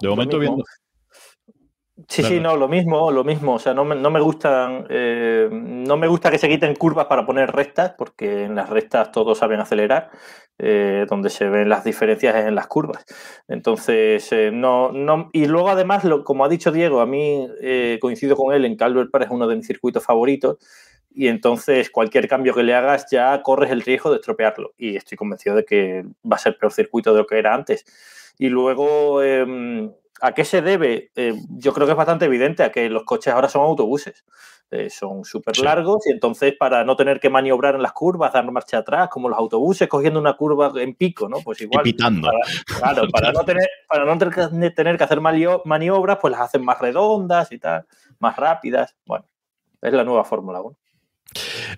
De 0.00 0.08
momento, 0.08 0.38
viendo. 0.38 0.64
Sí, 2.06 2.22
Claro. 2.22 2.34
sí, 2.36 2.40
no, 2.40 2.56
lo 2.56 2.68
mismo, 2.68 3.10
lo 3.10 3.24
mismo. 3.24 3.54
O 3.54 3.58
sea, 3.58 3.74
no 3.74 3.84
me, 3.84 3.96
no 3.96 4.10
me 4.10 4.20
gustan, 4.20 4.86
eh, 4.88 5.48
no 5.50 5.96
me 5.96 6.06
gusta 6.06 6.30
que 6.30 6.38
se 6.38 6.48
quiten 6.48 6.76
curvas 6.76 7.06
para 7.06 7.26
poner 7.26 7.50
rectas, 7.50 7.94
porque 7.98 8.44
en 8.44 8.54
las 8.54 8.70
rectas 8.70 9.10
todos 9.10 9.38
saben 9.38 9.60
acelerar. 9.60 10.10
eh, 10.60 11.06
donde 11.08 11.30
se 11.30 11.48
ven 11.48 11.68
las 11.68 11.84
diferencias 11.84 12.34
es 12.34 12.46
en 12.46 12.56
las 12.56 12.66
curvas. 12.66 13.04
Entonces, 13.46 14.32
eh, 14.32 14.50
no, 14.52 14.90
no. 14.90 15.30
Y 15.32 15.46
luego, 15.46 15.68
además, 15.70 16.02
lo, 16.04 16.24
como 16.24 16.44
ha 16.44 16.48
dicho 16.48 16.72
Diego, 16.72 17.00
a 17.00 17.06
mí 17.06 17.46
coincido 18.00 18.34
con 18.36 18.52
él 18.52 18.64
en 18.64 18.76
que 18.76 18.82
Albert 18.84 19.10
Park 19.12 19.26
es 19.26 19.30
uno 19.30 19.46
de 19.46 19.54
mis 19.56 19.66
circuitos 19.68 20.04
favoritos. 20.04 20.56
Y 21.14 21.28
entonces, 21.28 21.90
cualquier 21.90 22.26
cambio 22.28 22.54
que 22.54 22.64
le 22.64 22.74
hagas 22.74 23.06
ya 23.10 23.40
corres 23.42 23.70
el 23.70 23.82
riesgo 23.82 24.10
de 24.10 24.16
estropearlo. 24.16 24.72
Y 24.76 24.96
estoy 24.96 25.16
convencido 25.16 25.54
de 25.56 25.64
que 25.64 26.04
va 26.24 26.36
a 26.36 26.38
ser 26.40 26.56
peor 26.58 26.72
circuito 26.72 27.12
de 27.12 27.18
lo 27.20 27.26
que 27.26 27.38
era 27.38 27.54
antes. 27.54 27.84
Y 28.38 28.48
luego, 28.48 29.22
eh, 29.22 29.90
¿a 30.20 30.32
qué 30.32 30.44
se 30.44 30.62
debe? 30.62 31.10
Eh, 31.16 31.34
yo 31.50 31.72
creo 31.72 31.86
que 31.86 31.92
es 31.92 31.96
bastante 31.96 32.24
evidente 32.26 32.62
a 32.62 32.70
que 32.72 32.88
los 32.90 33.04
coches 33.04 33.32
ahora 33.32 33.48
son 33.48 33.62
autobuses. 33.62 34.24
Eh, 34.70 34.90
son 34.90 35.24
súper 35.24 35.56
Sí. 35.56 35.62
largos 35.62 36.06
y 36.06 36.10
entonces 36.10 36.54
para 36.58 36.84
no 36.84 36.94
tener 36.94 37.20
que 37.20 37.30
maniobrar 37.30 37.74
en 37.74 37.80
las 37.80 37.92
curvas, 37.92 38.34
dar 38.34 38.44
marcha 38.52 38.76
atrás, 38.76 39.08
como 39.08 39.30
los 39.30 39.38
autobuses 39.38 39.88
cogiendo 39.88 40.20
una 40.20 40.34
curva 40.36 40.70
en 40.76 40.94
pico, 40.94 41.26
¿no? 41.26 41.38
Pues 41.42 41.62
Y 41.62 41.64
igual. 41.64 41.84
pitando. 41.84 42.28
Para, 42.28 42.38
claro, 42.92 43.08
para 43.10 43.32
no 43.32 43.44
tener, 43.44 43.66
para 43.88 44.04
no 44.04 44.18
tener 44.18 44.98
que, 44.98 45.04
hacer 45.04 45.20
manio- 45.22 45.62
maniobras, 45.64 46.18
pues 46.20 46.32
las 46.32 46.42
hacen 46.42 46.62
más 46.66 46.78
redondas 46.80 47.50
y 47.50 47.58
tal, 47.58 47.86
más 48.18 48.36
rápidas. 48.36 48.94
Bueno, 49.06 49.24
es 49.80 49.92
la 49.94 50.04
nueva 50.04 50.24
Fórmula 50.24 50.60
1. 50.60 50.76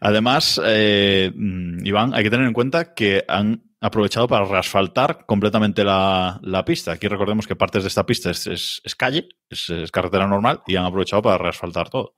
Además, 0.01 0.61
eh, 0.65 1.31
mm, 1.35 1.87
Iván, 1.87 2.13
hay 2.15 2.25
que 2.25 2.31
tener 2.31 2.47
en 2.47 2.53
cuenta 2.53 2.95
que 2.95 3.25
han 3.29 3.70
aprovechado 3.81 4.29
para 4.29 4.45
reasfaltar 4.45 5.25
completamente 5.27 5.85
la, 5.85 6.39
la 6.43 6.65
pista. 6.65 6.93
Aquí 6.93 7.09
recordemos 7.09 7.47
que 7.47 7.57
partes 7.57 7.83
de 7.83 7.89
esta 7.89 8.05
pista 8.07 8.31
es, 8.31 8.47
es- 8.47 8.83
calle, 8.97 9.29
es, 9.49 9.71
carretera 9.91 10.27
normal, 10.27 10.63
y 10.67 10.77
han 10.77 10.85
aprovechado 10.85 11.23
para 11.23 11.39
reasfaltar 11.39 11.89
todo. 11.91 12.15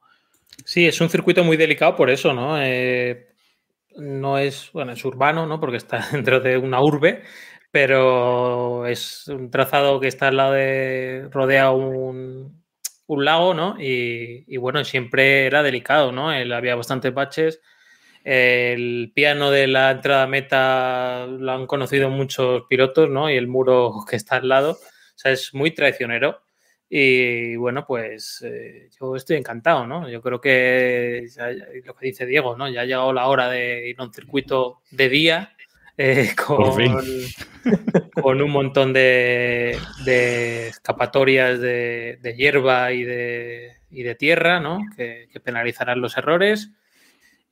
Sí, 0.64 0.86
es 0.86 1.00
un 1.00 1.08
circuito 1.08 1.44
muy 1.44 1.56
delicado 1.56 1.96
por 1.96 2.10
eso, 2.10 2.32
¿no? 2.34 2.56
Eh, 2.60 3.28
no 3.96 4.38
es, 4.38 4.70
bueno, 4.72 4.92
es 4.92 5.04
urbano, 5.04 5.46
¿no? 5.46 5.60
Porque 5.60 5.76
está 5.78 6.06
dentro 6.12 6.40
de 6.40 6.56
una 6.58 6.82
urbe, 6.82 7.22
pero 7.70 8.86
es 8.86 9.28
un 9.28 9.50
trazado 9.50 10.00
que 10.00 10.08
está 10.08 10.28
al 10.28 10.36
lado 10.36 10.52
de, 10.54 11.28
rodea 11.30 11.70
un, 11.72 12.64
un 13.06 13.24
lago, 13.24 13.54
¿no? 13.54 13.76
Y, 13.80 14.44
y 14.46 14.56
bueno, 14.58 14.84
siempre 14.84 15.46
era 15.46 15.62
delicado, 15.62 16.12
¿no? 16.12 16.32
El- 16.32 16.52
había 16.52 16.76
bastantes 16.76 17.14
baches. 17.14 17.60
El 18.24 19.12
piano 19.14 19.50
de 19.50 19.66
la 19.66 19.90
entrada 19.90 20.26
meta 20.26 21.26
lo 21.26 21.52
han 21.52 21.66
conocido 21.66 22.08
muchos 22.08 22.64
pilotos, 22.68 23.08
¿no? 23.10 23.30
Y 23.30 23.36
el 23.36 23.48
muro 23.48 23.92
que 24.08 24.16
está 24.16 24.36
al 24.36 24.48
lado. 24.48 24.72
O 24.72 24.78
sea, 25.18 25.32
es 25.32 25.52
muy 25.54 25.72
traicionero. 25.72 26.42
Y 26.94 27.56
bueno, 27.56 27.86
pues 27.86 28.44
eh, 28.46 28.90
yo 29.00 29.16
estoy 29.16 29.36
encantado, 29.38 29.86
¿no? 29.86 30.08
Yo 30.10 30.20
creo 30.20 30.40
que 30.40 31.26
ya- 31.34 31.50
lo 31.84 31.94
que 31.96 32.06
dice 32.06 32.26
Diego, 32.26 32.54
¿no? 32.56 32.68
Ya 32.68 32.82
ha 32.82 32.84
llegado 32.84 33.12
la 33.14 33.28
hora 33.28 33.48
de 33.48 33.88
ir 33.88 33.96
a 33.98 34.04
un 34.04 34.12
circuito 34.12 34.82
de 34.90 35.08
día 35.08 35.56
eh, 35.96 36.34
con, 36.46 36.74
con 38.22 38.42
un 38.42 38.50
montón 38.50 38.92
de, 38.92 39.78
de 40.04 40.68
escapatorias 40.68 41.60
de, 41.60 42.18
de 42.20 42.34
hierba 42.34 42.92
y 42.92 43.04
de, 43.04 43.78
y 43.90 44.02
de 44.02 44.14
tierra, 44.14 44.60
¿no? 44.60 44.80
Que, 44.94 45.28
que 45.32 45.40
penalizarán 45.40 46.00
los 46.02 46.16
errores. 46.18 46.72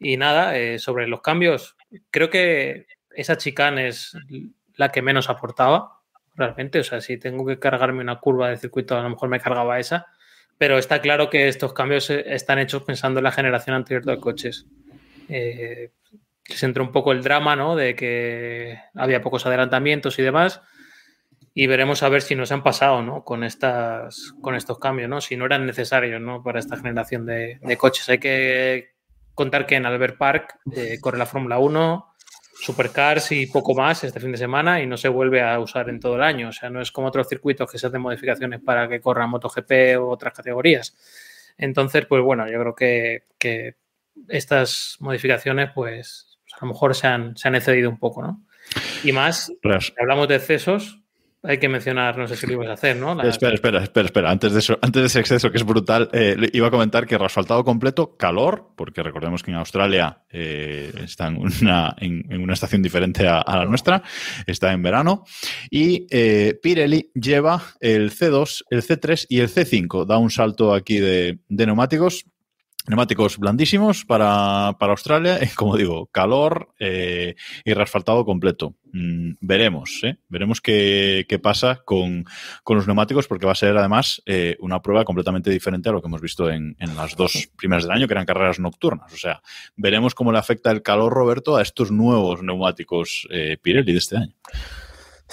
Y 0.00 0.16
nada, 0.16 0.56
eh, 0.56 0.78
sobre 0.78 1.06
los 1.06 1.20
cambios, 1.20 1.76
creo 2.10 2.30
que 2.30 2.86
esa 3.10 3.36
chicane 3.36 3.88
es 3.88 4.16
la 4.74 4.90
que 4.90 5.02
menos 5.02 5.28
aportaba, 5.28 6.00
realmente. 6.34 6.80
O 6.80 6.84
sea, 6.84 7.02
si 7.02 7.18
tengo 7.18 7.46
que 7.46 7.58
cargarme 7.58 8.00
una 8.00 8.18
curva 8.18 8.48
de 8.48 8.56
circuito, 8.56 8.96
a 8.96 9.02
lo 9.02 9.10
mejor 9.10 9.28
me 9.28 9.40
cargaba 9.40 9.78
esa. 9.78 10.06
Pero 10.56 10.78
está 10.78 11.00
claro 11.00 11.30
que 11.30 11.48
estos 11.48 11.74
cambios 11.74 12.08
eh, 12.10 12.24
están 12.26 12.58
hechos 12.58 12.82
pensando 12.82 13.20
en 13.20 13.24
la 13.24 13.32
generación 13.32 13.76
anterior 13.76 14.04
de 14.04 14.18
coches. 14.18 14.66
Eh, 15.28 15.90
se 16.44 16.66
entró 16.66 16.82
un 16.82 16.92
poco 16.92 17.12
el 17.12 17.22
drama, 17.22 17.54
¿no? 17.54 17.76
De 17.76 17.94
que 17.94 18.78
había 18.94 19.20
pocos 19.20 19.44
adelantamientos 19.44 20.18
y 20.18 20.22
demás. 20.22 20.62
Y 21.52 21.66
veremos 21.66 22.02
a 22.02 22.08
ver 22.08 22.22
si 22.22 22.34
nos 22.36 22.52
han 22.52 22.62
pasado, 22.62 23.02
¿no? 23.02 23.22
Con, 23.22 23.44
estas, 23.44 24.32
con 24.40 24.54
estos 24.54 24.78
cambios, 24.78 25.10
¿no? 25.10 25.20
Si 25.20 25.36
no 25.36 25.44
eran 25.44 25.66
necesarios, 25.66 26.20
¿no? 26.20 26.42
Para 26.42 26.58
esta 26.58 26.76
generación 26.76 27.26
de, 27.26 27.58
de 27.60 27.76
coches. 27.76 28.08
Hay 28.08 28.18
que 28.18 28.99
contar 29.40 29.66
que 29.66 29.74
en 29.76 29.86
Albert 29.86 30.16
Park 30.18 30.58
eh, 30.76 30.98
corre 31.00 31.18
la 31.18 31.26
Fórmula 31.26 31.58
1, 31.58 32.06
Supercars 32.62 33.32
y 33.32 33.46
poco 33.46 33.74
más 33.74 34.04
este 34.04 34.20
fin 34.20 34.32
de 34.32 34.38
semana 34.38 34.82
y 34.82 34.86
no 34.86 34.96
se 34.98 35.08
vuelve 35.08 35.42
a 35.42 35.58
usar 35.58 35.88
en 35.88 35.98
todo 35.98 36.16
el 36.16 36.22
año. 36.22 36.48
O 36.48 36.52
sea, 36.52 36.68
no 36.70 36.80
es 36.80 36.92
como 36.92 37.08
otros 37.08 37.26
circuitos 37.28 37.70
que 37.70 37.78
se 37.78 37.86
hacen 37.86 38.02
modificaciones 38.02 38.60
para 38.60 38.88
que 38.88 39.00
corran 39.00 39.30
MotoGP 39.30 39.72
o 39.98 40.08
otras 40.08 40.34
categorías. 40.34 40.94
Entonces, 41.56 42.04
pues 42.06 42.22
bueno, 42.22 42.46
yo 42.50 42.60
creo 42.60 42.74
que, 42.74 43.24
que 43.38 43.76
estas 44.28 44.96
modificaciones, 45.00 45.70
pues 45.74 46.38
a 46.60 46.64
lo 46.66 46.72
mejor 46.72 46.94
se 46.94 47.06
han, 47.06 47.36
se 47.36 47.48
han 47.48 47.54
excedido 47.54 47.88
un 47.88 47.98
poco, 47.98 48.22
¿no? 48.22 48.44
Y 49.04 49.12
más, 49.12 49.50
Ras- 49.62 49.92
hablamos 49.98 50.28
de 50.28 50.36
excesos, 50.36 51.00
hay 51.42 51.58
que 51.58 51.68
mencionar, 51.68 52.18
no 52.18 52.28
sé 52.28 52.36
si 52.36 52.46
lo 52.46 52.52
ibas 52.54 52.68
a 52.68 52.72
hacer, 52.74 52.96
¿no? 52.96 53.12
Espera, 53.22 53.54
espera, 53.54 53.82
espera, 53.82 54.06
espera. 54.06 54.30
Antes 54.30 54.52
de 54.52 54.58
eso, 54.58 54.78
antes 54.82 55.00
de 55.00 55.06
ese 55.06 55.20
exceso 55.20 55.50
que 55.50 55.56
es 55.56 55.64
brutal, 55.64 56.10
eh, 56.12 56.36
iba 56.52 56.68
a 56.68 56.70
comentar 56.70 57.06
que 57.06 57.14
asfaltado 57.14 57.64
completo, 57.64 58.16
calor, 58.16 58.72
porque 58.76 59.02
recordemos 59.02 59.42
que 59.42 59.50
en 59.50 59.56
Australia 59.56 60.22
eh, 60.30 60.92
está 61.02 61.28
en 61.28 61.38
una, 61.38 62.52
estación 62.52 62.82
diferente 62.82 63.26
a, 63.26 63.40
a 63.40 63.58
la 63.58 63.64
nuestra, 63.64 64.02
está 64.46 64.72
en 64.72 64.82
verano, 64.82 65.24
y 65.70 66.06
eh, 66.10 66.58
Pirelli 66.62 67.10
lleva 67.14 67.62
el 67.80 68.10
C2, 68.10 68.64
el 68.70 68.82
C3 68.82 69.26
y 69.28 69.40
el 69.40 69.48
C5. 69.48 70.04
Da 70.04 70.18
un 70.18 70.30
salto 70.30 70.74
aquí 70.74 70.98
de, 70.98 71.38
de 71.48 71.66
neumáticos. 71.66 72.26
Neumáticos 72.88 73.38
blandísimos 73.38 74.04
para, 74.04 74.76
para 74.78 74.92
Australia, 74.92 75.38
como 75.56 75.76
digo, 75.76 76.06
calor 76.06 76.74
eh, 76.78 77.34
y 77.64 77.74
reasfaltado 77.74 78.24
completo. 78.24 78.74
Mm, 78.92 79.32
veremos, 79.40 80.00
¿eh? 80.02 80.16
veremos 80.28 80.60
qué, 80.60 81.26
qué 81.28 81.38
pasa 81.38 81.82
con, 81.84 82.24
con 82.64 82.76
los 82.76 82.86
neumáticos, 82.86 83.28
porque 83.28 83.46
va 83.46 83.52
a 83.52 83.56
ser 83.56 83.76
además 83.76 84.22
eh, 84.26 84.56
una 84.60 84.80
prueba 84.82 85.04
completamente 85.04 85.50
diferente 85.50 85.88
a 85.88 85.92
lo 85.92 86.00
que 86.00 86.08
hemos 86.08 86.20
visto 86.20 86.50
en, 86.50 86.74
en 86.80 86.96
las 86.96 87.16
dos 87.16 87.50
primeras 87.56 87.84
del 87.84 87.92
año, 87.92 88.06
que 88.06 88.14
eran 88.14 88.26
carreras 88.26 88.58
nocturnas. 88.58 89.12
O 89.12 89.16
sea, 89.16 89.42
veremos 89.76 90.14
cómo 90.14 90.32
le 90.32 90.38
afecta 90.38 90.70
el 90.70 90.82
calor, 90.82 91.12
Roberto, 91.12 91.56
a 91.56 91.62
estos 91.62 91.90
nuevos 91.90 92.42
neumáticos 92.42 93.28
eh, 93.30 93.58
Pirelli 93.60 93.92
de 93.92 93.98
este 93.98 94.16
año. 94.16 94.34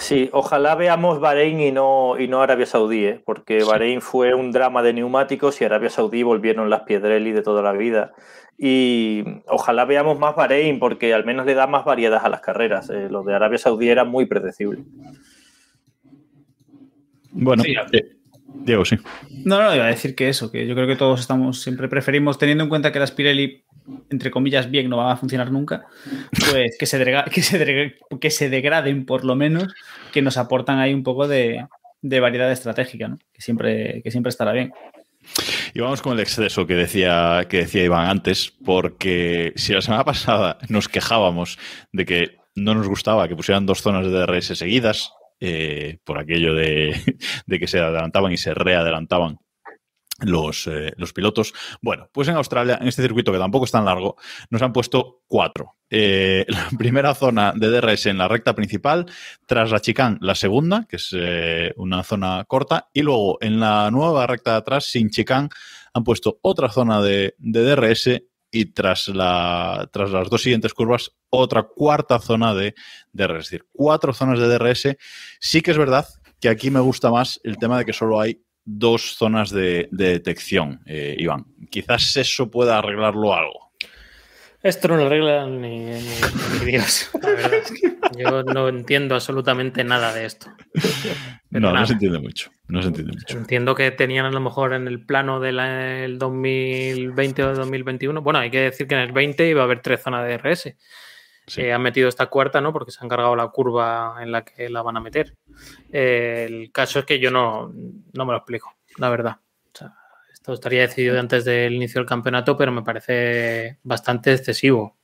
Sí, 0.00 0.30
ojalá 0.32 0.76
veamos 0.76 1.18
Bahrein 1.18 1.58
y 1.60 1.72
no, 1.72 2.14
y 2.20 2.28
no 2.28 2.40
Arabia 2.40 2.66
Saudí, 2.66 3.04
¿eh? 3.04 3.20
porque 3.24 3.64
Bahrein 3.64 4.00
fue 4.00 4.32
un 4.32 4.52
drama 4.52 4.80
de 4.84 4.92
neumáticos 4.92 5.60
y 5.60 5.64
Arabia 5.64 5.90
Saudí 5.90 6.22
volvieron 6.22 6.70
las 6.70 6.82
Piedrelli 6.82 7.32
de 7.32 7.42
toda 7.42 7.62
la 7.62 7.72
vida. 7.72 8.12
Y 8.56 9.24
ojalá 9.48 9.84
veamos 9.86 10.16
más 10.20 10.36
Bahrein 10.36 10.78
porque 10.78 11.12
al 11.14 11.24
menos 11.24 11.46
le 11.46 11.54
da 11.54 11.66
más 11.66 11.84
variedad 11.84 12.24
a 12.24 12.28
las 12.28 12.40
carreras. 12.40 12.88
Eh, 12.90 13.08
los 13.10 13.26
de 13.26 13.34
Arabia 13.34 13.58
Saudí 13.58 13.88
eran 13.88 14.08
muy 14.08 14.26
predecibles. 14.26 14.84
Bueno, 17.32 17.64
Sí. 17.64 17.74
eh, 17.92 18.12
Diego, 18.54 18.84
sí. 18.84 18.96
No, 19.44 19.60
no, 19.60 19.74
iba 19.74 19.84
a 19.84 19.88
decir 19.88 20.14
que 20.14 20.28
eso, 20.28 20.52
que 20.52 20.64
yo 20.66 20.76
creo 20.76 20.86
que 20.86 20.96
todos 20.96 21.18
estamos, 21.20 21.60
siempre 21.60 21.88
preferimos, 21.88 22.38
teniendo 22.38 22.62
en 22.62 22.70
cuenta 22.70 22.92
que 22.92 23.00
las 23.00 23.10
Pirelli, 23.10 23.64
entre 24.10 24.30
comillas, 24.30 24.70
bien 24.70 24.88
no 24.88 24.96
van 24.96 25.10
a 25.10 25.16
funcionar 25.16 25.50
nunca, 25.50 25.86
pues 26.50 26.76
que 26.78 26.86
se, 26.86 27.04
que 27.32 27.42
se, 27.42 27.94
que 28.20 28.30
se 28.30 28.50
degraden 28.50 29.06
por 29.06 29.24
lo 29.24 29.34
menos, 29.34 29.74
que 30.12 30.22
nos 30.22 30.36
aportan 30.36 30.78
ahí 30.78 30.94
un 30.94 31.02
poco 31.02 31.28
de, 31.28 31.66
de 32.02 32.20
variedad 32.20 32.50
estratégica, 32.50 33.08
¿no? 33.08 33.18
que, 33.32 33.42
siempre, 33.42 34.02
que 34.02 34.10
siempre 34.10 34.30
estará 34.30 34.52
bien. 34.52 34.72
Y 35.74 35.80
vamos 35.80 36.00
con 36.00 36.14
el 36.14 36.20
exceso 36.20 36.66
que 36.66 36.74
decía, 36.74 37.46
que 37.48 37.58
decía 37.58 37.84
Iván 37.84 38.08
antes, 38.08 38.52
porque 38.64 39.52
si 39.56 39.74
la 39.74 39.82
semana 39.82 40.04
pasada 40.04 40.58
nos 40.68 40.88
quejábamos 40.88 41.58
de 41.92 42.04
que 42.04 42.36
no 42.54 42.74
nos 42.74 42.88
gustaba 42.88 43.28
que 43.28 43.36
pusieran 43.36 43.66
dos 43.66 43.82
zonas 43.82 44.06
de 44.06 44.10
DRS 44.10 44.58
seguidas, 44.58 45.12
eh, 45.40 45.98
por 46.04 46.18
aquello 46.18 46.54
de, 46.54 46.96
de 47.46 47.58
que 47.58 47.68
se 47.68 47.78
adelantaban 47.78 48.32
y 48.32 48.36
se 48.36 48.54
readelantaban 48.54 49.38
los, 50.18 50.66
eh, 50.66 50.92
los 50.96 51.12
pilotos. 51.12 51.54
Bueno, 51.80 52.08
pues 52.12 52.28
en 52.28 52.36
Australia, 52.36 52.78
en 52.80 52.88
este 52.88 53.02
circuito 53.02 53.32
que 53.32 53.38
tampoco 53.38 53.64
es 53.64 53.70
tan 53.70 53.84
largo, 53.84 54.16
nos 54.50 54.62
han 54.62 54.72
puesto 54.72 55.22
cuatro. 55.26 55.76
Eh, 55.90 56.44
la 56.48 56.68
primera 56.76 57.14
zona 57.14 57.52
de 57.54 57.68
DRS 57.68 58.06
en 58.06 58.18
la 58.18 58.28
recta 58.28 58.54
principal, 58.54 59.06
tras 59.46 59.70
la 59.70 59.80
chicane 59.80 60.18
la 60.20 60.34
segunda, 60.34 60.86
que 60.88 60.96
es 60.96 61.14
eh, 61.16 61.72
una 61.76 62.02
zona 62.02 62.44
corta, 62.46 62.88
y 62.92 63.02
luego 63.02 63.38
en 63.40 63.60
la 63.60 63.90
nueva 63.90 64.26
recta 64.26 64.52
de 64.52 64.56
atrás, 64.58 64.86
sin 64.86 65.10
chicane, 65.10 65.48
han 65.94 66.04
puesto 66.04 66.38
otra 66.42 66.70
zona 66.70 67.00
de, 67.00 67.34
de 67.38 67.62
DRS 67.62 68.22
y 68.50 68.66
tras, 68.72 69.08
la, 69.08 69.88
tras 69.92 70.10
las 70.10 70.30
dos 70.30 70.42
siguientes 70.42 70.74
curvas, 70.74 71.12
otra 71.30 71.64
cuarta 71.64 72.18
zona 72.18 72.54
de 72.54 72.74
DRS. 73.12 73.38
Es 73.38 73.50
decir, 73.50 73.66
cuatro 73.72 74.12
zonas 74.12 74.38
de 74.38 74.48
DRS. 74.48 74.96
Sí 75.40 75.60
que 75.60 75.70
es 75.70 75.78
verdad 75.78 76.06
que 76.40 76.48
aquí 76.48 76.70
me 76.70 76.80
gusta 76.80 77.10
más 77.10 77.40
el 77.42 77.58
tema 77.58 77.78
de 77.78 77.84
que 77.84 77.92
solo 77.92 78.20
hay 78.20 78.40
dos 78.70 79.14
zonas 79.16 79.50
de, 79.50 79.88
de 79.90 80.10
detección, 80.10 80.80
eh, 80.84 81.16
Iván. 81.18 81.46
Quizás 81.70 82.16
eso 82.18 82.50
pueda 82.50 82.78
arreglarlo 82.78 83.32
algo. 83.34 83.68
Esto 84.62 84.88
no 84.88 84.96
lo 84.96 85.06
arregla 85.06 85.46
ni, 85.46 85.78
ni- 85.78 86.00
ni 86.60 86.64
Dios. 86.72 87.08
la 87.22 87.28
verdad. 87.30 87.62
Yo 88.18 88.42
no 88.42 88.68
entiendo 88.68 89.14
absolutamente 89.14 89.84
nada 89.84 90.12
de 90.12 90.26
esto. 90.26 90.48
Pero 91.50 91.60
no, 91.60 91.68
nada. 91.68 91.80
no 91.80 91.86
se 91.86 91.92
entiende 91.94 92.18
mucho. 92.18 92.50
No 92.66 92.82
se 92.82 92.88
entiende 92.88 93.12
mucho. 93.12 93.38
Entiendo 93.38 93.74
que 93.74 93.90
tenían 93.92 94.26
a 94.26 94.30
lo 94.30 94.40
mejor 94.40 94.74
en 94.74 94.86
el 94.88 95.00
plano 95.06 95.38
del 95.40 96.18
2020 96.18 97.42
o 97.44 97.54
2021. 97.54 98.20
Bueno, 98.20 98.40
hay 98.40 98.50
que 98.50 98.60
decir 98.62 98.86
que 98.88 98.96
en 98.96 99.00
el 99.02 99.12
20 99.12 99.48
iba 99.48 99.60
a 99.62 99.64
haber 99.64 99.80
tres 99.80 100.02
zonas 100.02 100.26
de 100.26 100.36
DRS. 100.38 100.74
Sí. 101.48 101.62
Eh, 101.62 101.72
han 101.72 101.82
metido 101.82 102.08
esta 102.08 102.26
cuarta, 102.26 102.60
¿no? 102.60 102.72
Porque 102.72 102.92
se 102.92 102.98
han 103.02 103.08
cargado 103.08 103.34
la 103.34 103.48
curva 103.48 104.16
en 104.20 104.30
la 104.30 104.44
que 104.44 104.68
la 104.68 104.82
van 104.82 104.96
a 104.96 105.00
meter. 105.00 105.34
Eh, 105.92 106.46
el 106.48 106.70
caso 106.72 107.00
es 107.00 107.04
que 107.04 107.18
yo 107.18 107.30
no, 107.30 107.72
no 108.12 108.26
me 108.26 108.32
lo 108.32 108.38
explico, 108.38 108.74
la 108.98 109.08
verdad. 109.10 109.36
O 109.72 109.76
sea, 109.78 109.94
esto 110.32 110.52
estaría 110.52 110.82
decidido 110.82 111.18
antes 111.18 111.44
del 111.44 111.74
inicio 111.74 112.00
del 112.00 112.08
campeonato, 112.08 112.56
pero 112.56 112.70
me 112.70 112.82
parece 112.82 113.78
bastante 113.82 114.32
excesivo. 114.32 114.96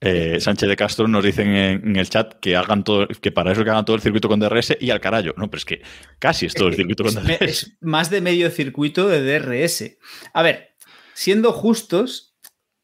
Eh, 0.00 0.40
Sánchez 0.40 0.68
de 0.68 0.76
Castro 0.76 1.06
nos 1.08 1.24
dicen 1.24 1.48
en, 1.48 1.88
en 1.88 1.96
el 1.96 2.08
chat 2.10 2.34
que 2.40 2.56
hagan 2.56 2.82
todo, 2.84 3.06
que 3.08 3.30
para 3.30 3.52
eso 3.52 3.64
que 3.64 3.70
hagan 3.70 3.84
todo 3.84 3.96
el 3.96 4.02
circuito 4.02 4.28
con 4.28 4.40
DRS 4.40 4.76
y 4.80 4.90
al 4.90 5.00
carajo. 5.00 5.32
No, 5.36 5.48
pero 5.48 5.58
es 5.58 5.64
que 5.64 5.82
casi 6.18 6.46
es 6.46 6.54
todo 6.54 6.68
el 6.68 6.74
circuito 6.74 7.04
con 7.04 7.16
Es, 7.16 7.24
DRS. 7.24 7.40
es 7.42 7.76
más 7.80 8.10
de 8.10 8.20
medio 8.20 8.50
circuito 8.50 9.08
de 9.08 9.22
DRS. 9.22 9.96
A 10.32 10.42
ver, 10.42 10.74
siendo 11.14 11.52
justos, 11.52 12.36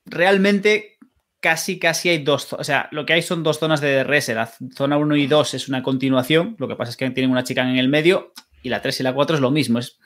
realmente 0.04 0.98
casi, 1.40 1.78
casi 1.78 2.08
hay 2.10 2.18
dos. 2.22 2.52
O 2.52 2.64
sea, 2.64 2.88
lo 2.92 3.04
que 3.04 3.14
hay 3.14 3.22
son 3.22 3.42
dos 3.42 3.58
zonas 3.58 3.80
de 3.80 4.04
DRS. 4.04 4.28
La 4.28 4.50
zona 4.74 4.96
1 4.96 5.16
y 5.16 5.26
2 5.26 5.54
es 5.54 5.68
una 5.68 5.82
continuación. 5.82 6.56
Lo 6.58 6.68
que 6.68 6.76
pasa 6.76 6.90
es 6.90 6.96
que 6.96 7.10
tienen 7.10 7.30
una 7.30 7.44
chica 7.44 7.62
en 7.62 7.76
el 7.76 7.88
medio. 7.88 8.32
Y 8.62 8.68
la 8.68 8.82
3 8.82 9.00
y 9.00 9.02
la 9.02 9.14
4 9.14 9.36
es 9.36 9.42
lo 9.42 9.50
mismo. 9.50 9.78
Es, 9.78 9.98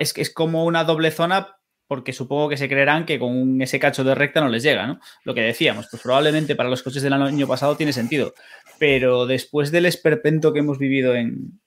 es, 0.00 0.16
es 0.16 0.30
como 0.32 0.64
una 0.64 0.84
doble 0.84 1.10
zona. 1.10 1.56
Porque 1.88 2.14
supongo 2.14 2.48
que 2.48 2.56
se 2.56 2.68
creerán 2.68 3.04
que 3.04 3.18
con 3.18 3.60
ese 3.60 3.78
cacho 3.78 4.02
de 4.02 4.14
recta 4.14 4.40
no 4.40 4.48
les 4.48 4.62
llega, 4.62 4.86
¿no? 4.86 4.98
Lo 5.24 5.34
que 5.34 5.42
decíamos, 5.42 5.88
pues 5.90 6.00
probablemente 6.00 6.56
para 6.56 6.70
los 6.70 6.82
coches 6.82 7.02
del 7.02 7.12
año 7.12 7.46
pasado 7.46 7.76
tiene 7.76 7.92
sentido. 7.92 8.32
Pero 8.78 9.26
después 9.26 9.70
del 9.70 9.84
esperpento 9.84 10.54
que 10.54 10.60
hemos 10.60 10.78
vivido 10.78 11.14
en, 11.14 11.60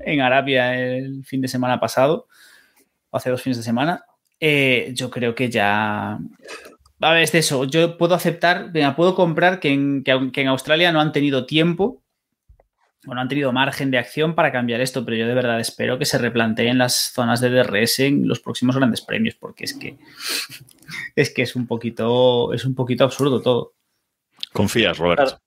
en 0.00 0.20
Arabia 0.20 0.76
el 0.76 1.24
fin 1.24 1.40
de 1.40 1.48
semana 1.48 1.80
pasado, 1.80 2.28
hace 3.12 3.30
dos 3.30 3.40
fines 3.40 3.56
de 3.56 3.62
semana, 3.62 4.04
eh, 4.40 4.90
yo 4.94 5.08
creo 5.08 5.34
que 5.34 5.48
ya... 5.48 6.18
A 7.02 7.12
ver, 7.12 7.22
es 7.24 7.32
de 7.32 7.40
eso. 7.40 7.64
Yo 7.64 7.98
puedo 7.98 8.14
aceptar, 8.14 8.70
venga, 8.70 8.94
puedo 8.94 9.14
comprar 9.14 9.58
que 9.58 9.72
en, 9.72 10.04
que, 10.04 10.40
en 10.40 10.48
Australia 10.48 10.92
no 10.92 11.00
han 11.00 11.12
tenido 11.12 11.46
tiempo 11.46 12.00
o 13.06 13.14
no 13.14 13.20
han 13.20 13.28
tenido 13.28 13.52
margen 13.52 13.90
de 13.90 13.98
acción 13.98 14.36
para 14.36 14.52
cambiar 14.52 14.80
esto, 14.80 15.04
pero 15.04 15.16
yo 15.16 15.26
de 15.26 15.34
verdad 15.34 15.58
espero 15.58 15.98
que 15.98 16.04
se 16.04 16.18
replanteen 16.18 16.78
las 16.78 17.12
zonas 17.12 17.40
de 17.40 17.50
DRS 17.50 17.98
en 18.00 18.28
los 18.28 18.38
próximos 18.38 18.76
grandes 18.76 19.00
premios, 19.00 19.34
porque 19.34 19.64
es 19.64 19.74
que 19.74 19.98
es 21.16 21.34
que 21.34 21.42
es 21.42 21.56
un 21.56 21.66
poquito 21.66 22.52
es 22.52 22.64
un 22.64 22.76
poquito 22.76 23.02
absurdo 23.02 23.42
todo. 23.42 23.74
Confías, 24.52 24.98
Roberto. 24.98 25.40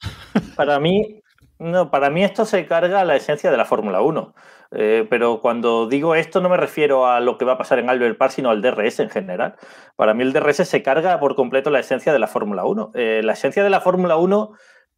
Para 0.55 0.79
mí, 0.79 1.21
no, 1.59 1.89
para 1.89 2.09
mí 2.09 2.23
esto 2.23 2.45
se 2.45 2.65
carga 2.65 3.05
la 3.05 3.15
esencia 3.15 3.49
de 3.49 3.57
la 3.57 3.65
Fórmula 3.65 4.01
1. 4.01 4.33
Eh, 4.71 5.07
pero 5.09 5.39
cuando 5.41 5.87
digo 5.87 6.15
esto 6.15 6.41
no 6.41 6.49
me 6.49 6.57
refiero 6.57 7.07
a 7.07 7.19
lo 7.21 7.37
que 7.37 7.45
va 7.45 7.53
a 7.53 7.57
pasar 7.57 7.79
en 7.79 7.89
Albert 7.89 8.17
Park, 8.17 8.33
sino 8.33 8.49
al 8.49 8.61
DRS 8.61 8.99
en 8.99 9.09
general. 9.09 9.55
Para 9.95 10.13
mí 10.13 10.23
el 10.23 10.33
DRS 10.33 10.67
se 10.67 10.83
carga 10.83 11.19
por 11.19 11.35
completo 11.35 11.69
la 11.69 11.79
esencia 11.79 12.11
de 12.11 12.19
la 12.19 12.27
Fórmula 12.27 12.65
1. 12.65 12.91
Eh, 12.95 13.21
la 13.23 13.33
esencia 13.33 13.63
de 13.63 13.69
la 13.69 13.79
Fórmula 13.79 14.17
1 14.17 14.51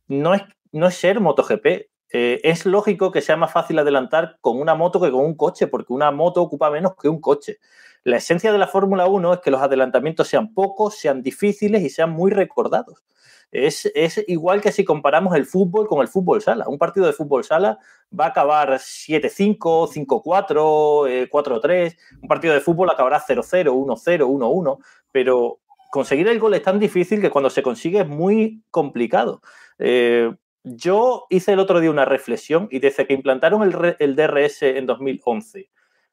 no 0.07 0.33
es, 0.33 0.41
no 0.71 0.87
es 0.87 0.95
ser 0.95 1.19
MotoGP. 1.19 1.65
Eh, 2.13 2.39
es 2.43 2.65
lógico 2.65 3.11
que 3.11 3.21
sea 3.21 3.35
más 3.35 3.51
fácil 3.51 3.77
adelantar 3.79 4.37
con 4.41 4.59
una 4.59 4.73
moto 4.73 4.99
que 5.01 5.11
con 5.11 5.25
un 5.25 5.35
coche, 5.35 5.67
porque 5.67 5.93
una 5.93 6.09
moto 6.11 6.41
ocupa 6.41 6.71
menos 6.71 6.95
que 6.95 7.09
un 7.09 7.21
coche. 7.21 7.57
La 8.03 8.17
esencia 8.17 8.51
de 8.51 8.57
la 8.57 8.67
Fórmula 8.67 9.05
1 9.05 9.33
es 9.33 9.39
que 9.41 9.51
los 9.51 9.61
adelantamientos 9.61 10.27
sean 10.27 10.53
pocos, 10.53 10.95
sean 10.95 11.21
difíciles 11.21 11.83
y 11.83 11.89
sean 11.89 12.11
muy 12.11 12.31
recordados. 12.31 13.03
Es, 13.51 13.89
igual 14.27 14.61
que 14.61 14.71
si 14.71 14.83
comparamos 14.83 15.35
el 15.35 15.45
fútbol 15.45 15.87
con 15.87 16.01
el 16.01 16.07
fútbol 16.07 16.41
sala. 16.41 16.67
Un 16.67 16.77
partido 16.77 17.05
de 17.05 17.13
fútbol 17.13 17.43
sala 17.43 17.79
va 18.17 18.25
a 18.25 18.29
acabar 18.29 18.73
7-5, 18.73 19.87
5-4, 19.87 21.07
eh, 21.09 21.29
4-3. 21.29 21.97
Un 22.21 22.27
partido 22.27 22.53
de 22.53 22.61
fútbol 22.61 22.89
acabará 22.89 23.19
0-0, 23.19 23.71
1-0, 23.71 24.25
1-1. 24.25 24.77
Pero 25.11 25.59
conseguir 25.91 26.27
el 26.27 26.39
gol 26.39 26.53
es 26.55 26.63
tan 26.63 26.79
difícil 26.79 27.21
que 27.21 27.29
cuando 27.29 27.49
se 27.49 27.63
consigue 27.63 28.01
es 28.01 28.07
muy 28.07 28.63
complicado. 28.69 29.41
Eh, 29.79 30.31
yo 30.63 31.25
hice 31.29 31.53
el 31.53 31.59
otro 31.59 31.79
día 31.79 31.89
una 31.89 32.05
reflexión 32.05 32.67
y 32.69 32.79
desde 32.79 33.07
que 33.07 33.13
implantaron 33.13 33.63
el, 33.63 33.95
el 33.99 34.15
DRS 34.15 34.63
en 34.63 34.85
2011 34.85 35.69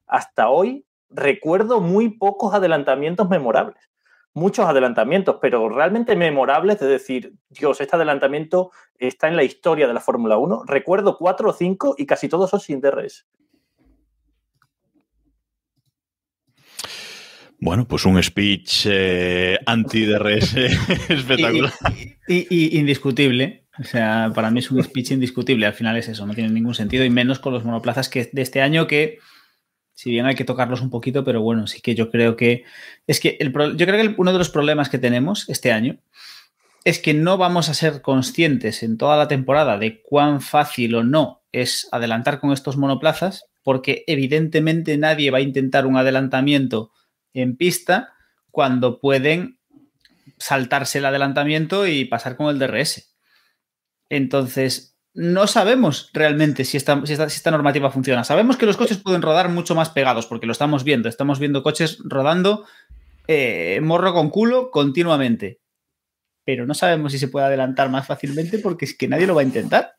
hasta 0.07 0.49
hoy, 0.49 0.85
recuerdo 1.11 1.81
muy 1.81 2.11
pocos 2.11 2.55
adelantamientos 2.55 3.29
memorables. 3.29 3.91
Muchos 4.35 4.67
adelantamientos, 4.67 5.37
pero 5.41 5.69
realmente 5.69 6.17
memorables 6.17 6.81
de 6.81 6.89
decir, 6.89 7.35
Dios, 7.51 7.81
este 7.81 7.95
adelantamiento 7.95 8.73
está 8.99 9.29
en 9.29 9.37
la 9.37 9.45
historia 9.45 9.87
de 9.87 9.95
la 9.95 10.01
Fórmula 10.01 10.39
1. 10.39 10.65
Recuerdo 10.67 11.17
cuatro 11.17 11.51
o 11.51 11.53
cinco 11.53 11.95
y 11.97 12.05
casi 12.05 12.29
todos 12.29 12.51
son 12.51 12.59
sin 12.59 12.81
DRS. 12.81 13.27
Bueno, 17.61 17.87
pues 17.87 18.05
un 18.05 18.23
speech 18.23 18.87
eh, 18.91 19.59
anti-DRS 19.65 20.57
espectacular. 21.09 21.73
Y, 22.29 22.35
y, 22.35 22.47
y, 22.51 22.79
indiscutible. 22.79 23.65
O 23.79 23.85
sea, 23.85 24.31
para 24.35 24.51
mí 24.51 24.59
es 24.61 24.71
un 24.71 24.83
speech 24.83 25.13
indiscutible. 25.13 25.67
Al 25.67 25.73
final 25.75 25.97
es 25.97 26.09
eso, 26.09 26.27
no 26.27 26.35
tiene 26.35 26.51
ningún 26.51 26.75
sentido. 26.75 27.05
Y 27.05 27.11
menos 27.11 27.39
con 27.39 27.53
los 27.53 27.65
monoplazas 27.65 28.09
que 28.09 28.29
de 28.33 28.43
este 28.43 28.61
año 28.61 28.87
que, 28.87 29.19
si 29.95 30.11
bien 30.11 30.27
hay 30.27 30.35
que 30.35 30.45
tocarlos 30.45 30.81
un 30.81 30.91
poquito, 30.91 31.25
pero 31.25 31.41
bueno, 31.41 31.67
sí 31.67 31.81
que 31.81 31.95
yo 31.95 32.11
creo 32.11 32.37
que. 32.37 32.65
Es 33.07 33.21
que 33.21 33.37
el, 33.41 33.53
yo 33.53 33.87
creo 33.87 34.01
que 34.01 34.15
uno 34.19 34.33
de 34.33 34.39
los 34.39 34.51
problemas 34.51 34.89
que 34.89 34.99
tenemos 34.99 35.49
este 35.49 35.73
año 35.73 35.99
es 36.85 36.99
que 36.99 37.15
no 37.15 37.39
vamos 37.39 37.69
a 37.69 37.75
ser 37.75 38.03
conscientes 38.03 38.83
en 38.83 38.99
toda 38.99 39.17
la 39.17 39.29
temporada 39.29 39.79
de 39.79 40.03
cuán 40.03 40.43
fácil 40.43 40.97
o 40.97 41.05
no 41.05 41.43
es 41.53 41.89
adelantar 41.93 42.41
con 42.41 42.53
estos 42.53 42.77
monoplazas, 42.77 43.47
porque 43.63 44.05
evidentemente 44.07 44.99
nadie 44.99 45.31
va 45.31 45.39
a 45.39 45.43
intentar 45.43 45.87
un 45.87 45.97
adelantamiento 45.97 46.93
en 47.33 47.57
pista 47.57 48.13
cuando 48.51 49.01
pueden 49.01 49.59
saltarse 50.37 50.99
el 50.99 51.07
adelantamiento 51.07 51.87
y 51.87 52.05
pasar 52.05 52.37
con 52.37 52.49
el 52.49 52.59
DRS. 52.59 53.15
Entonces, 54.11 54.94
no 55.15 55.47
sabemos 55.47 56.11
realmente 56.13 56.65
si 56.65 56.77
esta, 56.77 57.01
normativa 57.51 57.91
funciona. 57.91 58.25
Sabemos 58.25 58.57
que 58.57 58.67
los 58.67 58.77
coches 58.77 58.99
pueden 58.99 59.23
rodar 59.23 59.49
mucho 59.49 59.77
más 59.77 59.91
pegados, 59.91 60.27
porque 60.27 60.47
lo 60.47 60.53
estamos 60.53 60.83
viendo. 60.83 61.09
Estamos 61.09 61.39
viendo 61.39 61.63
coches 61.63 61.99
rodando 62.05 62.67
eh, 63.29 63.81
morro 63.81 64.13
con 64.13 64.31
culo 64.31 64.71
continuamente. 64.73 65.61
Pero 66.45 66.67
no 66.67 66.75
sabemos 66.75 67.13
si 67.13 67.19
se 67.19 67.29
puede 67.29 67.47
adelantar 67.47 67.89
más 67.91 68.07
fácilmente 68.07 68.59
porque 68.59 68.85
es 68.85 68.97
que 68.97 69.09
nadie 69.09 69.27
lo 69.27 69.37
va 69.37 69.43
a 69.43 69.45
intentar. 69.45 69.95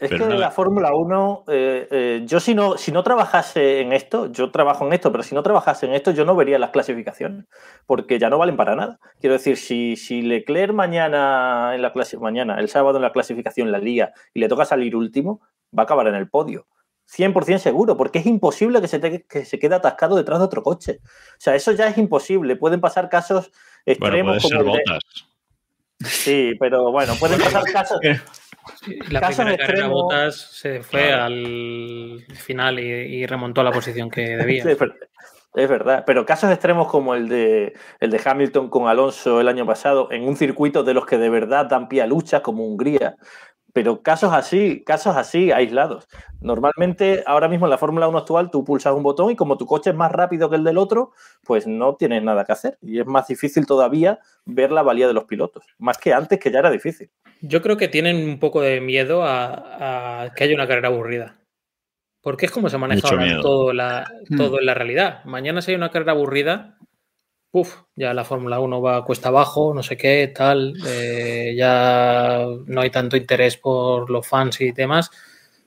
Es 0.00 0.08
pero 0.08 0.28
que 0.28 0.34
no... 0.34 0.40
la 0.40 0.50
Fórmula 0.50 0.94
1, 0.94 1.44
eh, 1.48 1.88
eh, 1.90 2.22
yo 2.24 2.40
si 2.40 2.54
no, 2.54 2.76
si 2.78 2.90
no 2.90 3.02
trabajase 3.02 3.80
en 3.80 3.92
esto, 3.92 4.32
yo 4.32 4.50
trabajo 4.50 4.86
en 4.86 4.92
esto, 4.92 5.12
pero 5.12 5.22
si 5.22 5.34
no 5.34 5.42
trabajase 5.42 5.86
en 5.86 5.94
esto, 5.94 6.10
yo 6.10 6.24
no 6.24 6.34
vería 6.34 6.58
las 6.58 6.70
clasificaciones, 6.70 7.44
porque 7.86 8.18
ya 8.18 8.30
no 8.30 8.38
valen 8.38 8.56
para 8.56 8.74
nada. 8.74 8.98
Quiero 9.20 9.34
decir, 9.34 9.58
si, 9.58 9.96
si 9.96 10.22
Leclerc 10.22 10.72
mañana, 10.72 11.74
en 11.74 11.82
la 11.82 11.92
clase, 11.92 12.18
mañana, 12.18 12.58
el 12.58 12.68
sábado 12.68 12.96
en 12.96 13.02
la 13.02 13.12
clasificación 13.12 13.70
la 13.70 13.78
liga 13.78 14.12
y 14.32 14.40
le 14.40 14.48
toca 14.48 14.64
salir 14.64 14.96
último, 14.96 15.40
va 15.76 15.82
a 15.82 15.84
acabar 15.84 16.06
en 16.06 16.14
el 16.14 16.28
podio. 16.28 16.66
100% 17.14 17.58
seguro, 17.58 17.96
porque 17.96 18.20
es 18.20 18.26
imposible 18.26 18.80
que 18.80 18.88
se, 18.88 18.98
te, 18.98 19.24
que 19.26 19.44
se 19.44 19.58
quede 19.58 19.74
atascado 19.74 20.16
detrás 20.16 20.38
de 20.38 20.46
otro 20.46 20.62
coche. 20.62 21.00
O 21.04 21.40
sea, 21.40 21.54
eso 21.54 21.72
ya 21.72 21.88
es 21.88 21.98
imposible. 21.98 22.56
Pueden 22.56 22.80
pasar 22.80 23.10
casos 23.10 23.50
extremos 23.84 24.42
bueno, 24.42 24.58
como. 24.58 24.76
De... 24.76 24.82
Sí, 26.04 26.52
pero 26.58 26.90
bueno, 26.90 27.14
pueden 27.20 27.38
pasar 27.38 27.64
casos. 27.64 27.98
La 29.10 29.20
Casos 29.20 29.36
primera 29.36 29.56
carrera 29.58 29.72
extremo... 29.72 29.94
Botas 29.94 30.36
se 30.36 30.82
fue 30.82 31.08
claro. 31.08 31.24
al 31.24 32.24
final 32.34 32.78
y, 32.78 32.82
y, 32.82 33.26
remontó 33.26 33.60
a 33.60 33.64
la 33.64 33.72
posición 33.72 34.10
que 34.10 34.22
debía. 34.36 34.62
Sí, 34.62 34.70
es, 34.70 34.78
verdad. 34.78 34.96
es 35.54 35.68
verdad. 35.68 36.04
Pero 36.06 36.26
casos 36.26 36.50
extremos 36.50 36.88
como 36.88 37.14
el 37.14 37.28
de, 37.28 37.74
el 38.00 38.10
de 38.10 38.20
Hamilton 38.24 38.68
con 38.68 38.88
Alonso 38.88 39.40
el 39.40 39.48
año 39.48 39.66
pasado, 39.66 40.08
en 40.10 40.24
un 40.24 40.36
circuito 40.36 40.84
de 40.84 40.94
los 40.94 41.06
que 41.06 41.18
de 41.18 41.30
verdad 41.30 41.66
dan 41.66 41.88
pie 41.88 42.02
a 42.02 42.06
luchas, 42.06 42.40
como 42.40 42.64
Hungría, 42.64 43.16
pero 43.72 44.02
casos 44.02 44.32
así, 44.32 44.82
casos 44.84 45.16
así 45.16 45.50
aislados. 45.50 46.08
Normalmente, 46.40 47.22
ahora 47.26 47.48
mismo 47.48 47.66
en 47.66 47.70
la 47.70 47.78
Fórmula 47.78 48.08
1 48.08 48.18
actual, 48.18 48.50
tú 48.50 48.64
pulsas 48.64 48.94
un 48.94 49.02
botón 49.02 49.30
y 49.30 49.36
como 49.36 49.56
tu 49.56 49.66
coche 49.66 49.90
es 49.90 49.96
más 49.96 50.12
rápido 50.12 50.50
que 50.50 50.56
el 50.56 50.64
del 50.64 50.78
otro, 50.78 51.12
pues 51.44 51.66
no 51.66 51.96
tienes 51.96 52.22
nada 52.22 52.44
que 52.44 52.52
hacer. 52.52 52.78
Y 52.82 53.00
es 53.00 53.06
más 53.06 53.28
difícil 53.28 53.66
todavía 53.66 54.18
ver 54.44 54.72
la 54.72 54.82
valía 54.82 55.08
de 55.08 55.14
los 55.14 55.24
pilotos. 55.24 55.64
Más 55.78 55.98
que 55.98 56.12
antes, 56.12 56.38
que 56.38 56.50
ya 56.50 56.58
era 56.58 56.70
difícil. 56.70 57.10
Yo 57.40 57.62
creo 57.62 57.76
que 57.76 57.88
tienen 57.88 58.28
un 58.28 58.38
poco 58.38 58.60
de 58.60 58.80
miedo 58.80 59.22
a, 59.24 60.24
a 60.24 60.34
que 60.34 60.44
haya 60.44 60.54
una 60.54 60.68
carrera 60.68 60.88
aburrida. 60.88 61.38
Porque 62.22 62.46
es 62.46 62.52
como 62.52 62.70
se 62.70 62.78
maneja 62.78 63.08
ahora 63.08 63.40
todo, 63.40 63.72
la, 63.72 64.06
todo 64.36 64.60
en 64.60 64.66
la 64.66 64.74
realidad. 64.74 65.24
Mañana 65.24 65.60
si 65.60 65.72
hay 65.72 65.76
una 65.76 65.90
carrera 65.90 66.12
aburrida, 66.12 66.78
Uf, 67.52 67.82
ya 67.94 68.14
la 68.14 68.24
Fórmula 68.24 68.60
1 68.60 68.80
va 68.80 69.04
cuesta 69.04 69.28
abajo, 69.28 69.74
no 69.74 69.82
sé 69.82 69.96
qué, 69.96 70.32
tal, 70.34 70.74
eh, 70.86 71.54
ya 71.56 72.46
no 72.66 72.80
hay 72.80 72.90
tanto 72.90 73.16
interés 73.16 73.58
por 73.58 74.08
los 74.08 74.26
fans 74.26 74.60
y 74.62 74.72
demás. 74.72 75.10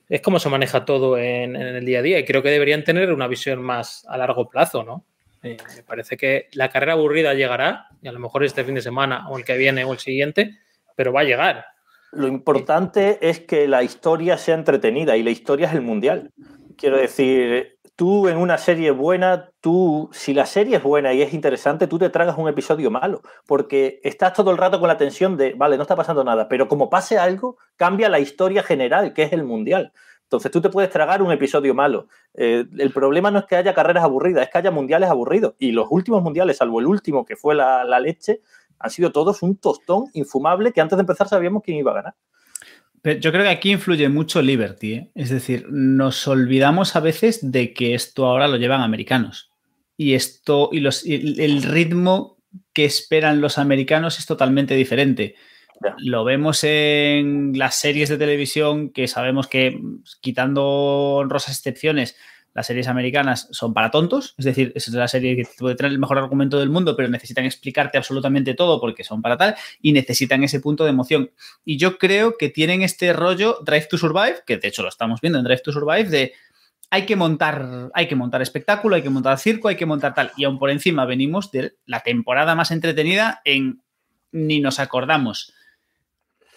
Es 0.08 0.20
como 0.20 0.40
se 0.40 0.48
maneja 0.48 0.84
todo 0.84 1.16
en, 1.16 1.54
en, 1.56 1.76
el 1.76 1.84
día 1.84 2.00
a 2.00 2.02
día 2.02 2.18
y 2.18 2.24
creo 2.24 2.42
que 2.42 2.50
deberían 2.50 2.84
tener 2.84 3.12
una 3.12 3.28
visión 3.28 3.62
más 3.62 4.04
a 4.08 4.18
largo 4.18 4.48
plazo, 4.48 4.82
¿no? 4.82 5.04
Eh, 5.46 5.56
me 5.76 5.82
parece 5.84 6.16
que 6.16 6.48
la 6.52 6.70
carrera 6.70 6.94
aburrida 6.94 7.34
llegará, 7.34 7.88
y 8.02 8.08
a 8.08 8.12
lo 8.12 8.18
mejor 8.18 8.44
este 8.44 8.64
fin 8.64 8.74
de 8.74 8.82
semana 8.82 9.28
o 9.28 9.38
el 9.38 9.44
que 9.44 9.56
viene 9.56 9.84
o 9.84 9.92
el 9.92 9.98
siguiente, 9.98 10.58
pero 10.96 11.12
va 11.12 11.20
a 11.20 11.24
llegar. 11.24 11.66
Lo 12.12 12.26
importante 12.26 13.18
es 13.20 13.40
que 13.40 13.68
la 13.68 13.82
historia 13.82 14.38
sea 14.38 14.54
entretenida 14.54 15.16
y 15.16 15.22
la 15.22 15.30
historia 15.30 15.68
es 15.68 15.74
el 15.74 15.82
mundial. 15.82 16.32
Quiero 16.76 16.98
decir, 16.98 17.75
tú 17.96 18.28
en 18.28 18.36
una 18.36 18.58
serie 18.58 18.90
buena, 18.90 19.50
tú, 19.60 20.10
si 20.12 20.34
la 20.34 20.46
serie 20.46 20.76
es 20.76 20.82
buena 20.82 21.14
y 21.14 21.22
es 21.22 21.32
interesante, 21.32 21.86
tú 21.86 21.98
te 21.98 22.10
tragas 22.10 22.36
un 22.38 22.48
episodio 22.48 22.90
malo, 22.90 23.22
porque 23.46 24.00
estás 24.04 24.34
todo 24.34 24.50
el 24.50 24.58
rato 24.58 24.78
con 24.78 24.88
la 24.88 24.98
tensión 24.98 25.36
de, 25.36 25.54
vale, 25.54 25.76
no 25.76 25.82
está 25.82 25.96
pasando 25.96 26.22
nada, 26.22 26.46
pero 26.48 26.68
como 26.68 26.90
pase 26.90 27.18
algo, 27.18 27.56
cambia 27.76 28.10
la 28.10 28.20
historia 28.20 28.62
general, 28.62 29.14
que 29.14 29.22
es 29.22 29.32
el 29.32 29.44
mundial. 29.44 29.92
Entonces 30.24 30.50
tú 30.50 30.60
te 30.60 30.70
puedes 30.70 30.90
tragar 30.90 31.22
un 31.22 31.30
episodio 31.32 31.72
malo. 31.72 32.08
Eh, 32.34 32.66
el 32.78 32.92
problema 32.92 33.30
no 33.30 33.38
es 33.38 33.44
que 33.46 33.56
haya 33.56 33.74
carreras 33.74 34.04
aburridas, 34.04 34.42
es 34.42 34.50
que 34.50 34.58
haya 34.58 34.72
mundiales 34.72 35.08
aburridos. 35.08 35.54
Y 35.58 35.70
los 35.70 35.86
últimos 35.88 36.22
mundiales, 36.22 36.56
salvo 36.56 36.80
el 36.80 36.86
último, 36.86 37.24
que 37.24 37.36
fue 37.36 37.54
la, 37.54 37.84
la 37.84 38.00
leche, 38.00 38.42
han 38.78 38.90
sido 38.90 39.12
todos 39.12 39.42
un 39.42 39.56
tostón 39.56 40.06
infumable 40.14 40.72
que 40.72 40.80
antes 40.80 40.96
de 40.96 41.02
empezar 41.02 41.28
sabíamos 41.28 41.62
quién 41.62 41.78
iba 41.78 41.92
a 41.92 41.94
ganar. 41.94 42.14
Yo 43.14 43.30
creo 43.30 43.44
que 43.44 43.50
aquí 43.50 43.72
influye 43.72 44.08
mucho 44.08 44.42
Liberty, 44.42 44.92
¿eh? 44.94 45.10
es 45.14 45.30
decir, 45.30 45.66
nos 45.70 46.26
olvidamos 46.26 46.96
a 46.96 47.00
veces 47.00 47.52
de 47.52 47.72
que 47.72 47.94
esto 47.94 48.26
ahora 48.26 48.48
lo 48.48 48.56
llevan 48.56 48.80
americanos 48.80 49.50
y 49.96 50.14
esto 50.14 50.70
y, 50.72 50.80
los, 50.80 51.06
y 51.06 51.40
el 51.42 51.62
ritmo 51.62 52.38
que 52.72 52.84
esperan 52.84 53.40
los 53.40 53.58
americanos 53.58 54.18
es 54.18 54.26
totalmente 54.26 54.74
diferente. 54.74 55.36
Lo 55.98 56.24
vemos 56.24 56.64
en 56.64 57.52
las 57.56 57.76
series 57.76 58.08
de 58.08 58.16
televisión 58.16 58.90
que 58.90 59.08
sabemos 59.08 59.46
que, 59.46 59.78
quitando 60.20 60.64
honrosas 61.16 61.58
excepciones, 61.58 62.16
las 62.56 62.66
series 62.66 62.88
americanas 62.88 63.48
son 63.50 63.74
para 63.74 63.90
tontos, 63.90 64.34
es 64.38 64.46
decir, 64.46 64.72
es 64.74 64.88
la 64.88 65.08
serie 65.08 65.36
que 65.36 65.46
puede 65.58 65.74
tener 65.74 65.92
el 65.92 65.98
mejor 65.98 66.16
argumento 66.16 66.58
del 66.58 66.70
mundo, 66.70 66.96
pero 66.96 67.06
necesitan 67.06 67.44
explicarte 67.44 67.98
absolutamente 67.98 68.54
todo 68.54 68.80
porque 68.80 69.04
son 69.04 69.20
para 69.20 69.36
tal 69.36 69.56
y 69.82 69.92
necesitan 69.92 70.42
ese 70.42 70.58
punto 70.60 70.84
de 70.84 70.90
emoción. 70.90 71.30
Y 71.66 71.76
yo 71.76 71.98
creo 71.98 72.38
que 72.38 72.48
tienen 72.48 72.80
este 72.80 73.12
rollo 73.12 73.58
Drive 73.62 73.88
to 73.90 73.98
Survive, 73.98 74.36
que 74.46 74.56
de 74.56 74.68
hecho 74.68 74.82
lo 74.82 74.88
estamos 74.88 75.20
viendo 75.20 75.38
en 75.38 75.44
Drive 75.44 75.60
to 75.60 75.70
Survive, 75.70 76.04
de 76.04 76.32
hay 76.88 77.04
que 77.04 77.14
montar, 77.14 77.90
hay 77.92 78.08
que 78.08 78.16
montar 78.16 78.40
espectáculo, 78.40 78.96
hay 78.96 79.02
que 79.02 79.10
montar 79.10 79.38
circo, 79.38 79.68
hay 79.68 79.76
que 79.76 79.84
montar 79.84 80.14
tal. 80.14 80.32
Y 80.38 80.44
aún 80.44 80.58
por 80.58 80.70
encima 80.70 81.04
venimos 81.04 81.52
de 81.52 81.74
la 81.84 82.00
temporada 82.00 82.54
más 82.54 82.70
entretenida 82.70 83.42
en 83.44 83.82
ni 84.32 84.60
nos 84.60 84.78
acordamos. 84.78 85.52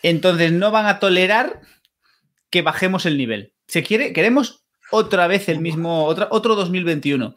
Entonces 0.02 0.54
no 0.54 0.72
van 0.72 0.86
a 0.86 1.00
tolerar 1.00 1.60
que 2.50 2.62
bajemos 2.62 3.06
el 3.06 3.18
nivel. 3.18 3.52
Se 3.68 3.84
quiere, 3.84 4.14
queremos 4.14 4.64
otra 4.92 5.28
vez 5.28 5.50
el 5.50 5.60
mismo, 5.60 6.06
otra, 6.06 6.28
otro 6.32 6.56
2021. 6.56 7.36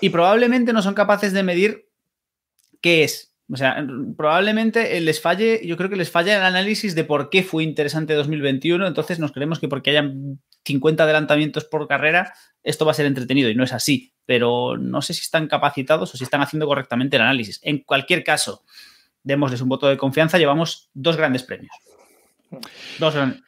Y 0.00 0.10
probablemente 0.10 0.72
no 0.72 0.82
son 0.82 0.94
capaces 0.94 1.32
de 1.32 1.42
medir 1.42 1.88
qué 2.80 3.04
es. 3.04 3.34
O 3.50 3.56
sea, 3.56 3.84
probablemente 4.16 5.00
les 5.00 5.22
falle, 5.22 5.62
yo 5.64 5.76
creo 5.78 5.88
que 5.88 5.96
les 5.96 6.10
falla 6.10 6.36
el 6.36 6.42
análisis 6.42 6.94
de 6.94 7.04
por 7.04 7.30
qué 7.30 7.42
fue 7.42 7.64
interesante 7.64 8.12
2021, 8.12 8.86
entonces 8.86 9.18
nos 9.18 9.32
creemos 9.32 9.58
que 9.58 9.68
porque 9.68 9.90
hayan 9.90 10.38
50 10.66 11.02
adelantamientos 11.02 11.64
por 11.64 11.88
carrera, 11.88 12.34
esto 12.62 12.84
va 12.84 12.90
a 12.90 12.94
ser 12.94 13.06
entretenido 13.06 13.48
y 13.48 13.54
no 13.54 13.64
es 13.64 13.72
así, 13.72 14.12
pero 14.26 14.76
no 14.76 15.00
sé 15.00 15.14
si 15.14 15.22
están 15.22 15.48
capacitados 15.48 16.12
o 16.12 16.16
si 16.18 16.24
están 16.24 16.42
haciendo 16.42 16.66
correctamente 16.66 17.16
el 17.16 17.22
análisis. 17.22 17.58
En 17.62 17.78
cualquier 17.78 18.22
caso, 18.22 18.64
démosles 19.22 19.62
un 19.62 19.70
voto 19.70 19.88
de 19.88 19.96
confianza, 19.96 20.36
llevamos 20.36 20.90
dos 20.92 21.16
grandes 21.16 21.42
premios. 21.42 21.72
Dos 22.98 23.14
grandes. 23.14 23.47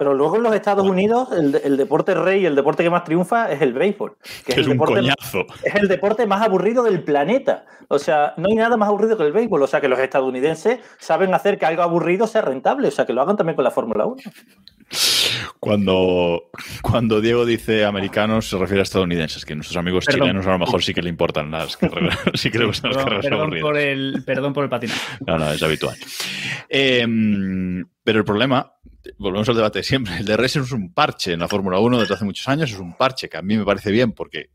Pero 0.00 0.14
luego 0.14 0.36
en 0.36 0.44
los 0.44 0.54
Estados 0.54 0.88
Unidos, 0.88 1.28
el, 1.30 1.60
el, 1.62 1.76
deporte 1.76 2.14
rey 2.14 2.40
y 2.40 2.46
el 2.46 2.56
deporte 2.56 2.82
que 2.82 2.88
más 2.88 3.04
triunfa 3.04 3.52
es 3.52 3.60
el 3.60 3.74
béisbol. 3.74 4.16
Que 4.46 4.52
es, 4.52 4.56
es 4.56 4.64
el 4.64 4.64
un 4.64 4.70
deporte, 4.70 4.94
coñazo. 4.94 5.46
Es 5.62 5.74
el 5.74 5.88
deporte 5.88 6.26
más 6.26 6.40
aburrido 6.40 6.84
del 6.84 7.02
planeta. 7.02 7.66
O 7.88 7.98
sea, 7.98 8.32
no 8.38 8.48
hay 8.48 8.54
nada 8.54 8.78
más 8.78 8.88
aburrido 8.88 9.18
que 9.18 9.24
el 9.24 9.32
béisbol. 9.32 9.62
O 9.62 9.66
sea, 9.66 9.82
que 9.82 9.88
los 9.88 9.98
estadounidenses 9.98 10.78
saben 10.98 11.34
hacer 11.34 11.58
que 11.58 11.66
algo 11.66 11.82
aburrido 11.82 12.26
sea 12.26 12.40
rentable. 12.40 12.88
O 12.88 12.90
sea, 12.90 13.04
que 13.04 13.12
lo 13.12 13.20
hagan 13.20 13.36
también 13.36 13.56
con 13.56 13.62
la 13.62 13.72
Fórmula 13.72 14.06
1. 14.06 14.22
Cuando, 15.60 16.44
cuando 16.80 17.20
Diego 17.20 17.44
dice 17.44 17.84
americanos 17.84 18.48
se 18.48 18.56
refiere 18.56 18.80
a 18.80 18.84
estadounidenses, 18.84 19.44
que 19.44 19.54
nuestros 19.54 19.76
amigos 19.76 20.06
Perdón. 20.06 20.22
chilenos 20.22 20.46
a 20.46 20.52
lo 20.52 20.60
mejor 20.60 20.82
sí 20.82 20.94
que 20.94 21.02
le 21.02 21.10
importan 21.10 21.50
las 21.50 21.76
carreras, 21.76 22.18
sí 22.34 22.50
que 22.50 22.58
le 22.58 22.64
gustan 22.64 22.92
las 22.92 23.04
Perdón, 23.04 23.04
carreras 23.04 23.24
perdón 23.26 23.40
aburridas. 23.42 23.62
por 23.62 23.76
el, 23.76 24.22
perdón 24.24 24.52
por 24.54 24.64
el 24.64 24.70
patinaje. 24.70 25.00
No, 25.26 25.38
no, 25.38 25.52
es 25.52 25.62
habitual. 25.62 25.96
Eh, 26.70 27.06
pero 28.02 28.18
el 28.18 28.24
problema, 28.24 28.72
volvemos 29.18 29.48
al 29.48 29.56
debate 29.56 29.80
de 29.80 29.82
siempre, 29.82 30.16
el 30.18 30.24
DRS 30.24 30.56
es 30.56 30.72
un 30.72 30.92
parche 30.92 31.32
en 31.32 31.40
la 31.40 31.48
Fórmula 31.48 31.78
1 31.78 32.00
desde 32.00 32.14
hace 32.14 32.24
muchos 32.24 32.48
años, 32.48 32.70
es 32.70 32.78
un 32.78 32.96
parche 32.96 33.28
que 33.28 33.36
a 33.36 33.42
mí 33.42 33.56
me 33.56 33.64
parece 33.64 33.90
bien 33.90 34.12
porque 34.12 34.50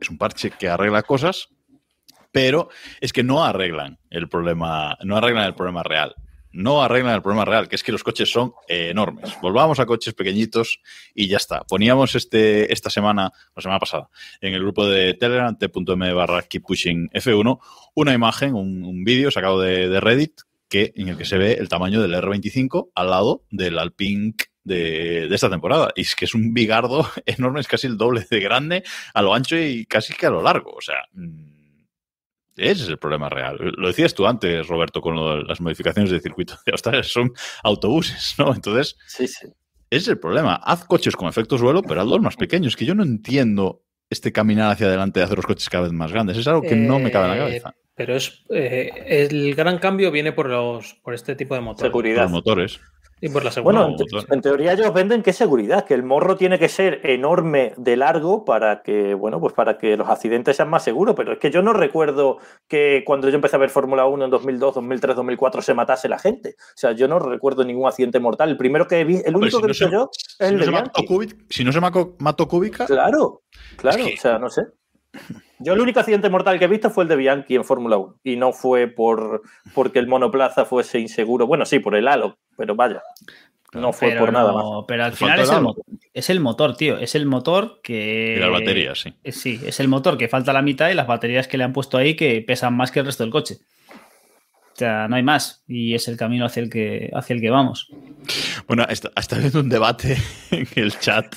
es 0.00 0.10
un 0.10 0.18
parche 0.18 0.50
que 0.50 0.68
arregla 0.68 1.02
cosas, 1.02 1.48
pero 2.32 2.68
es 3.00 3.12
que 3.12 3.22
no 3.22 3.44
arreglan 3.44 3.98
el 4.10 4.28
problema, 4.28 4.96
no 5.02 5.16
arreglan 5.16 5.46
el 5.46 5.54
problema 5.54 5.82
real. 5.82 6.14
No 6.52 6.82
arreglan 6.82 7.14
el 7.14 7.22
problema 7.22 7.44
real, 7.44 7.68
que 7.68 7.76
es 7.76 7.84
que 7.84 7.92
los 7.92 8.02
coches 8.02 8.28
son 8.28 8.54
enormes. 8.66 9.36
Volvamos 9.40 9.78
a 9.78 9.86
coches 9.86 10.14
pequeñitos 10.14 10.80
y 11.14 11.28
ya 11.28 11.36
está. 11.36 11.62
Poníamos 11.62 12.16
este, 12.16 12.72
esta 12.72 12.90
semana, 12.90 13.30
la 13.54 13.62
semana 13.62 13.78
pasada, 13.78 14.08
en 14.40 14.54
el 14.54 14.60
grupo 14.60 14.84
de 14.84 15.14
Telegram, 15.14 15.56
t.m 15.56 16.12
barra 16.12 16.42
keep 16.42 16.64
pushing 16.64 17.08
F1, 17.10 17.60
una 17.94 18.14
imagen, 18.14 18.54
un, 18.54 19.04
vídeo 19.04 19.30
sacado 19.30 19.60
de, 19.60 19.88
de 19.88 20.00
Reddit, 20.00 20.40
que, 20.70 20.92
en 20.96 21.08
el 21.08 21.18
que 21.18 21.26
se 21.26 21.36
ve 21.36 21.54
el 21.54 21.68
tamaño 21.68 22.00
del 22.00 22.14
R25 22.14 22.90
al 22.94 23.10
lado 23.10 23.44
del 23.50 23.78
Alpine 23.78 24.34
de, 24.64 25.26
de 25.28 25.34
esta 25.34 25.50
temporada. 25.50 25.90
Y 25.96 26.02
es 26.02 26.14
que 26.14 26.24
es 26.24 26.34
un 26.34 26.54
bigardo 26.54 27.06
enorme, 27.26 27.60
es 27.60 27.68
casi 27.68 27.86
el 27.88 27.98
doble 27.98 28.24
de 28.30 28.40
grande 28.40 28.82
a 29.12 29.20
lo 29.20 29.34
ancho 29.34 29.58
y 29.58 29.84
casi 29.84 30.14
que 30.14 30.26
a 30.26 30.30
lo 30.30 30.42
largo. 30.42 30.72
O 30.72 30.80
sea, 30.80 31.02
mm, 31.12 31.50
ese 32.56 32.84
es 32.84 32.88
el 32.88 32.98
problema 32.98 33.28
real. 33.28 33.58
Lo 33.76 33.88
decías 33.88 34.14
tú 34.14 34.26
antes, 34.26 34.66
Roberto, 34.66 35.00
con 35.00 35.14
lo 35.16 35.42
las 35.42 35.60
modificaciones 35.60 36.10
de 36.10 36.20
circuito 36.20 36.54
de 36.64 36.72
Australia, 36.72 37.02
son 37.02 37.32
autobuses, 37.64 38.34
¿no? 38.38 38.54
Entonces, 38.54 38.96
Sí, 39.06 39.26
sí. 39.26 39.46
ese 39.90 40.02
es 40.02 40.08
el 40.08 40.18
problema. 40.18 40.54
Haz 40.54 40.84
coches 40.84 41.16
con 41.16 41.28
efecto 41.28 41.58
suelo, 41.58 41.82
pero 41.82 42.00
hazlos 42.02 42.20
más 42.20 42.36
pequeños. 42.36 42.76
Que 42.76 42.84
yo 42.84 42.94
no 42.94 43.02
entiendo 43.02 43.82
este 44.10 44.32
caminar 44.32 44.70
hacia 44.72 44.86
adelante 44.88 45.20
de 45.20 45.24
hacer 45.24 45.36
los 45.38 45.46
coches 45.46 45.68
cada 45.68 45.84
vez 45.84 45.92
más 45.92 46.12
grandes. 46.12 46.36
Es 46.36 46.46
algo 46.48 46.62
que 46.62 46.76
no 46.76 46.98
me 46.98 47.10
cabe 47.10 47.26
en 47.26 47.30
la 47.30 47.38
cabeza. 47.38 47.74
Pero 48.00 48.16
es 48.16 48.42
eh, 48.48 48.90
el 49.30 49.54
gran 49.54 49.76
cambio 49.78 50.10
viene 50.10 50.32
por 50.32 50.48
los 50.48 50.94
por 51.02 51.12
este 51.12 51.36
tipo 51.36 51.54
de 51.54 51.60
motores. 51.60 51.90
Seguridad. 51.90 52.22
Los 52.22 52.30
motores. 52.32 52.80
Y 53.20 53.28
por 53.28 53.44
la 53.44 53.50
Bueno, 53.62 53.94
seguridad. 53.94 54.00
en, 54.22 54.26
te- 54.26 54.34
en 54.34 54.40
teoría 54.40 54.72
ellos 54.72 54.94
venden 54.94 55.22
que 55.22 55.34
seguridad, 55.34 55.84
que 55.84 55.92
el 55.92 56.02
morro 56.02 56.36
tiene 56.38 56.58
que 56.58 56.70
ser 56.70 57.02
enorme 57.04 57.74
de 57.76 57.94
largo 57.98 58.46
para 58.46 58.80
que, 58.80 59.12
bueno, 59.12 59.38
pues 59.38 59.52
para 59.52 59.76
que 59.76 59.98
los 59.98 60.08
accidentes 60.08 60.56
sean 60.56 60.70
más 60.70 60.82
seguros, 60.84 61.14
pero 61.14 61.34
es 61.34 61.38
que 61.38 61.50
yo 61.50 61.60
no 61.60 61.74
recuerdo 61.74 62.38
que 62.66 63.02
cuando 63.04 63.28
yo 63.28 63.34
empecé 63.34 63.56
a 63.56 63.58
ver 63.58 63.68
Fórmula 63.68 64.06
1 64.06 64.24
en 64.24 64.30
2002, 64.30 64.74
2003, 64.76 65.16
2004 65.16 65.60
se 65.60 65.74
matase 65.74 66.08
la 66.08 66.18
gente. 66.18 66.54
O 66.58 66.76
sea, 66.76 66.92
yo 66.92 67.06
no 67.08 67.18
recuerdo 67.18 67.62
ningún 67.62 67.86
accidente 67.86 68.18
mortal. 68.18 68.48
El 68.48 68.56
primero 68.56 68.86
que 68.88 69.04
vi, 69.04 69.16
el 69.22 69.36
único 69.36 69.58
si 69.58 69.60
que 69.60 69.60
no 69.60 69.66
he 69.66 69.68
visto 69.72 69.84
se- 69.86 69.92
yo 69.92 70.08
si 70.10 70.26
es 70.42 70.48
el 70.48 70.54
no 70.54 70.60
de 70.60 70.64
se 70.64 70.70
mató 70.70 70.90
Bianchi. 71.02 71.06
Kubica- 71.14 71.44
si 71.50 71.64
no 71.64 71.72
se 71.72 71.80
mató 72.18 72.48
Kubica, 72.48 72.86
Claro, 72.86 73.42
claro, 73.76 73.98
Es 73.98 74.06
que- 74.06 74.14
o 74.14 74.16
sea, 74.16 74.38
no 74.38 74.48
sé. 74.48 74.62
Yo 75.58 75.74
el 75.74 75.80
único 75.80 76.00
accidente 76.00 76.30
mortal 76.30 76.58
que 76.58 76.64
he 76.64 76.68
visto 76.68 76.90
fue 76.90 77.04
el 77.04 77.08
de 77.08 77.16
Bianchi 77.16 77.54
en 77.54 77.64
Fórmula 77.64 77.98
1 77.98 78.20
y 78.24 78.36
no 78.36 78.52
fue 78.52 78.86
por 78.86 79.42
porque 79.74 79.98
el 79.98 80.06
monoplaza 80.06 80.64
fuese 80.64 80.98
inseguro. 80.98 81.46
Bueno, 81.46 81.66
sí, 81.66 81.80
por 81.80 81.94
el 81.94 82.08
halo, 82.08 82.38
pero 82.56 82.74
vaya. 82.74 83.02
No 83.72 83.92
fue 83.92 84.08
Pero, 84.08 84.20
por 84.20 84.32
nada 84.32 84.52
más. 84.52 84.64
pero 84.88 85.04
al 85.04 85.12
final 85.12 85.38
el, 85.38 85.46
es 86.12 86.28
el 86.28 86.40
motor, 86.40 86.76
tío. 86.76 86.98
Es 86.98 87.14
el 87.14 87.26
motor 87.26 87.80
que. 87.82 88.34
y 88.36 88.40
las 88.40 88.50
baterías, 88.50 88.98
sí. 88.98 89.14
Eh, 89.22 89.30
Sí, 89.32 89.60
es 89.64 89.78
el 89.78 89.86
motor 89.86 90.18
que 90.18 90.28
falta 90.28 90.52
la 90.52 90.62
mitad 90.62 90.90
y 90.90 90.94
las 90.94 91.06
baterías 91.06 91.46
que 91.46 91.56
le 91.56 91.64
han 91.64 91.72
puesto 91.72 91.96
ahí 91.96 92.16
que 92.16 92.42
pesan 92.44 92.76
más 92.76 92.90
que 92.90 93.00
el 93.00 93.06
resto 93.06 93.22
del 93.22 93.30
coche. 93.30 93.58
Sea, 94.80 95.08
no 95.08 95.16
hay 95.16 95.22
más. 95.22 95.62
Y 95.68 95.94
es 95.94 96.08
el 96.08 96.16
camino 96.16 96.46
hacia 96.46 96.62
el 96.62 96.70
que, 96.70 97.10
hacia 97.12 97.34
el 97.34 97.42
que 97.42 97.50
vamos. 97.50 97.90
Bueno, 98.66 98.86
está, 98.88 99.10
está 99.14 99.36
habiendo 99.36 99.60
un 99.60 99.68
debate 99.68 100.16
en 100.50 100.66
el 100.74 100.98
chat 100.98 101.36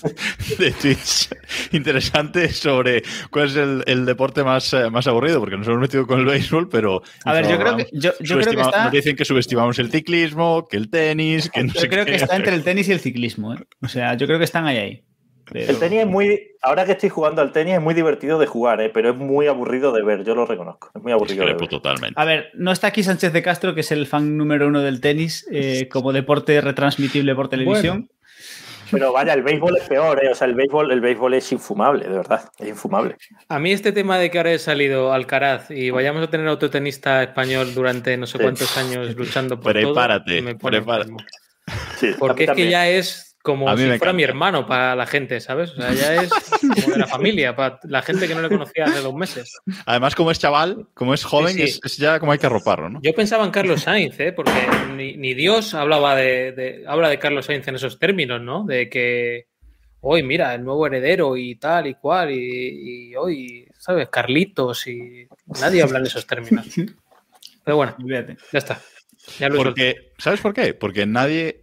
de 0.58 0.72
Twitch 0.72 1.28
interesante 1.74 2.54
sobre 2.54 3.04
cuál 3.30 3.48
es 3.48 3.58
el, 3.58 3.84
el 3.86 4.06
deporte 4.06 4.46
más, 4.46 4.72
eh, 4.74 4.90
más 4.90 5.08
aburrido, 5.08 5.42
porque 5.42 5.58
nos 5.58 5.68
hemos 5.68 5.82
metido 5.82 6.08
con 6.08 6.22
el 6.22 6.26
béisbol, 6.26 6.70
pero. 6.70 7.04
A 7.26 7.34
ver, 7.34 7.50
yo 7.50 7.60
creo 7.60 7.76
que, 7.76 7.90
yo, 7.92 8.12
yo 8.22 8.40
creo 8.40 8.54
que 8.54 8.62
está. 8.62 8.86
Nos 8.86 8.94
dicen 8.94 9.18
que 9.18 9.26
subestimamos 9.26 9.78
el 9.78 9.92
ciclismo, 9.92 10.66
que 10.70 10.78
el 10.78 10.90
tenis, 10.90 11.50
que 11.50 11.66
no 11.66 11.74
Yo 11.74 11.82
sé 11.82 11.90
creo 11.90 12.06
qué. 12.06 12.12
que 12.12 12.18
está 12.20 12.38
entre 12.38 12.56
el 12.56 12.64
tenis 12.64 12.88
y 12.88 12.94
el 12.94 13.02
ciclismo. 13.02 13.56
¿eh? 13.56 13.58
O 13.82 13.90
sea, 13.90 14.16
yo 14.16 14.26
creo 14.26 14.38
que 14.40 14.46
están 14.46 14.66
ahí 14.68 14.78
ahí. 14.78 15.04
Pero- 15.54 15.70
El 15.72 15.80
tenis 15.80 16.00
es 16.00 16.08
muy. 16.08 16.52
Ahora 16.62 16.86
que 16.86 16.94
estoy 16.94 17.10
jugando 17.10 17.42
al 17.42 17.52
tenis 17.52 17.76
es 17.76 17.82
muy 17.82 17.94
divertido 17.94 18.40
de 18.40 18.46
jugar, 18.48 18.82
¿eh? 18.82 18.90
pero 18.90 19.12
es 19.12 19.16
muy 19.16 19.48
aburrido 19.48 19.92
de 19.92 20.02
ver, 20.04 20.24
yo 20.24 20.34
lo 20.36 20.46
reconozco. 20.46 20.92
Es 20.96 21.02
muy 21.02 21.12
aburrido 21.12 21.46
de 21.46 21.52
Discrepo 21.52 21.62
ver. 21.62 21.70
totalmente. 21.70 22.20
A 22.20 22.26
ver, 22.26 22.50
no 22.56 22.72
está 22.72 22.88
aquí 22.88 23.04
Sánchez 23.04 23.32
de 23.34 23.42
Castro, 23.42 23.74
que 23.76 23.82
es 23.82 23.92
el 23.92 24.08
fan 24.08 24.36
número 24.38 24.68
uno 24.68 24.82
del 24.82 25.00
tenis, 25.02 25.48
eh, 25.52 25.88
como 25.90 26.12
deporte 26.14 26.60
retransmitible 26.62 27.36
por 27.36 27.50
televisión. 27.50 28.10
Pero 28.92 29.12
vaya, 29.12 29.34
el 29.34 29.42
béisbol 29.42 29.76
es 29.78 29.84
peor, 29.88 30.24
¿eh? 30.24 30.30
O 30.30 30.36
sea, 30.36 30.46
el 30.46 30.54
béisbol, 30.54 30.92
el 30.92 31.02
béisbol 31.02 31.34
es 31.34 31.52
infumable, 31.52 32.04
de 32.08 32.16
verdad. 32.16 32.48
Es 32.60 32.68
infumable. 32.68 33.16
A 33.48 33.58
mí 33.58 33.72
este 33.72 33.92
tema 33.92 34.20
de 34.20 34.30
que 34.30 34.38
ahora 34.38 34.52
he 34.52 34.60
salido 34.60 35.12
Alcaraz 35.14 35.72
y 35.72 35.90
vayamos 35.90 36.22
a 36.24 36.30
tener 36.30 36.48
otro 36.48 36.70
tenista 36.70 37.24
español 37.24 37.74
durante 37.74 38.16
no 38.18 38.28
sé 38.28 38.38
Sí. 38.38 38.44
cuántos 38.44 38.78
años 38.78 39.16
luchando 39.16 39.60
por 39.60 39.72
Prepárate, 39.74 40.36
todo, 40.38 40.44
me 40.46 40.56
pone 40.56 40.78
prepárate. 40.78 41.12
Sí, 41.98 42.12
Porque 42.20 42.44
es 42.44 42.52
que 42.52 42.70
ya 42.70 42.88
es 42.88 43.33
como 43.44 43.78
si 43.78 43.86
fuera 44.00 44.14
mi 44.14 44.24
hermano 44.24 44.66
para 44.66 44.96
la 44.96 45.06
gente, 45.06 45.40
¿sabes? 45.40 45.70
O 45.72 45.76
sea, 45.76 45.94
ya 45.94 46.16
es 46.24 46.32
como 46.82 46.94
de 46.94 46.98
la 46.98 47.06
familia, 47.08 47.56
para 47.56 47.80
la 47.84 48.02
gente 48.02 48.28
que 48.28 48.34
no 48.34 48.42
le 48.42 48.50
conocía 48.50 48.86
hace 48.86 49.02
dos 49.02 49.14
meses. 49.14 49.60
Además, 49.86 50.16
como 50.16 50.32
es 50.32 50.40
chaval, 50.40 50.88
como 50.96 51.14
es 51.14 51.24
joven, 51.24 51.54
Sí, 51.54 51.68
sí. 51.68 51.80
Es, 51.84 51.92
es 51.94 51.98
ya 51.98 52.20
como 52.20 52.32
hay 52.32 52.40
que 52.40 52.48
arroparlo, 52.48 52.90
¿no? 52.90 53.00
Yo 53.04 53.14
pensaba 53.14 53.44
en 53.46 53.52
Carlos 53.52 53.82
Sainz, 53.82 54.20
¿eh? 54.20 54.32
porque 54.32 54.52
ni, 54.96 55.16
ni 55.18 55.34
Dios 55.36 55.74
hablaba 55.76 56.16
de, 56.16 56.54
de- 56.54 56.84
habla 56.88 57.10
de 57.10 57.20
Carlos 57.20 57.46
Sainz 57.46 57.68
en 57.68 57.76
esos 57.76 58.00
términos, 58.00 58.42
¿no? 58.42 58.64
De 58.66 58.90
que 58.90 59.48
hoy, 60.00 60.24
mira, 60.24 60.56
el 60.56 60.64
nuevo 60.64 60.88
heredero 60.88 61.38
y 61.38 61.56
tal 61.56 61.88
y 61.88 61.96
cual, 61.96 62.32
y, 62.32 63.10
y 63.12 63.16
hoy, 63.16 63.68
¿sabes? 63.78 64.10
Carlitos 64.10 64.88
y 64.88 65.28
nadie 65.62 65.82
habla 65.84 66.00
en 66.00 66.06
esos 66.06 66.26
términos. 66.26 66.66
Pero 67.66 67.78
bueno, 67.78 67.96
ya 68.08 68.26
está. 68.58 68.82
Ya 69.40 69.48
lo. 69.50 69.56
Porque, 69.58 70.12
¿sabes 70.18 70.42
por 70.42 70.54
qué? 70.54 70.74
Porque 70.74 71.06
nadie, 71.06 71.63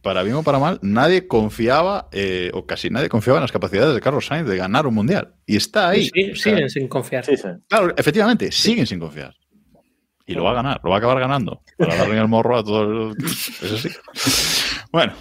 para 0.00 0.22
bien 0.22 0.36
o 0.36 0.42
para 0.42 0.58
mal, 0.58 0.78
nadie 0.82 1.26
confiaba, 1.28 2.08
eh, 2.12 2.50
o 2.54 2.66
casi 2.66 2.90
nadie 2.90 3.08
confiaba 3.08 3.38
en 3.38 3.42
las 3.42 3.52
capacidades 3.52 3.94
de 3.94 4.00
Carlos 4.00 4.26
Sainz 4.26 4.48
de 4.48 4.56
ganar 4.56 4.86
un 4.86 4.94
mundial. 4.94 5.34
Y 5.46 5.56
está 5.56 5.90
ahí. 5.90 6.08
Sí, 6.14 6.34
siguen 6.34 6.70
sin 6.70 6.88
confiar. 6.88 7.24
Sí, 7.24 7.36
sí. 7.36 7.48
Claro, 7.68 7.94
efectivamente, 7.96 8.50
siguen 8.50 8.86
sin 8.86 8.98
confiar. 8.98 9.34
Y 10.26 10.34
lo 10.34 10.44
va 10.44 10.52
a 10.52 10.54
ganar, 10.54 10.80
lo 10.82 10.90
va 10.90 10.96
a 10.96 10.98
acabar 10.98 11.20
ganando. 11.20 11.62
Para 11.76 11.96
darle 11.96 12.18
el 12.18 12.28
morro 12.28 12.58
a 12.58 12.64
todo 12.64 13.10
el... 13.10 13.16
Es 13.24 13.72
así. 13.72 13.88
Bueno, 14.92 15.12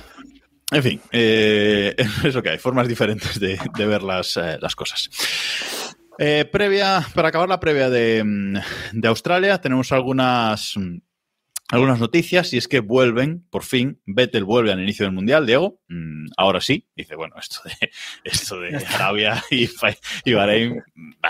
en 0.71 0.83
fin, 0.83 1.01
eh, 1.11 1.95
es 2.23 2.33
lo 2.33 2.41
que 2.41 2.49
hay, 2.49 2.57
formas 2.57 2.87
diferentes 2.87 3.39
de, 3.39 3.59
de 3.77 3.85
ver 3.85 4.03
las, 4.03 4.37
eh, 4.37 4.57
las 4.61 4.75
cosas. 4.75 5.09
Eh, 6.17 6.45
previa, 6.45 7.05
para 7.13 7.29
acabar 7.29 7.49
la 7.49 7.59
previa 7.59 7.89
de, 7.89 8.23
mm, 8.23 8.53
de 8.93 9.07
Australia, 9.07 9.59
tenemos 9.59 9.91
algunas, 9.91 10.73
mm, 10.77 10.97
algunas 11.71 11.99
noticias 11.99 12.53
y 12.53 12.57
es 12.57 12.67
que 12.67 12.81
vuelven, 12.81 13.47
por 13.49 13.63
fin, 13.63 14.01
Vettel 14.05 14.43
vuelve 14.43 14.71
al 14.71 14.81
inicio 14.81 15.05
del 15.05 15.13
Mundial, 15.13 15.45
Diego. 15.45 15.79
Mm, 15.87 16.27
ahora 16.37 16.61
sí, 16.61 16.87
dice, 16.95 17.15
bueno, 17.15 17.35
esto 17.39 17.61
de, 17.65 17.91
esto 18.23 18.59
de 18.59 18.77
Arabia 18.77 19.43
y, 19.49 19.69
y 20.25 20.33
Bahrein, 20.33 20.83
bah, 21.19 21.29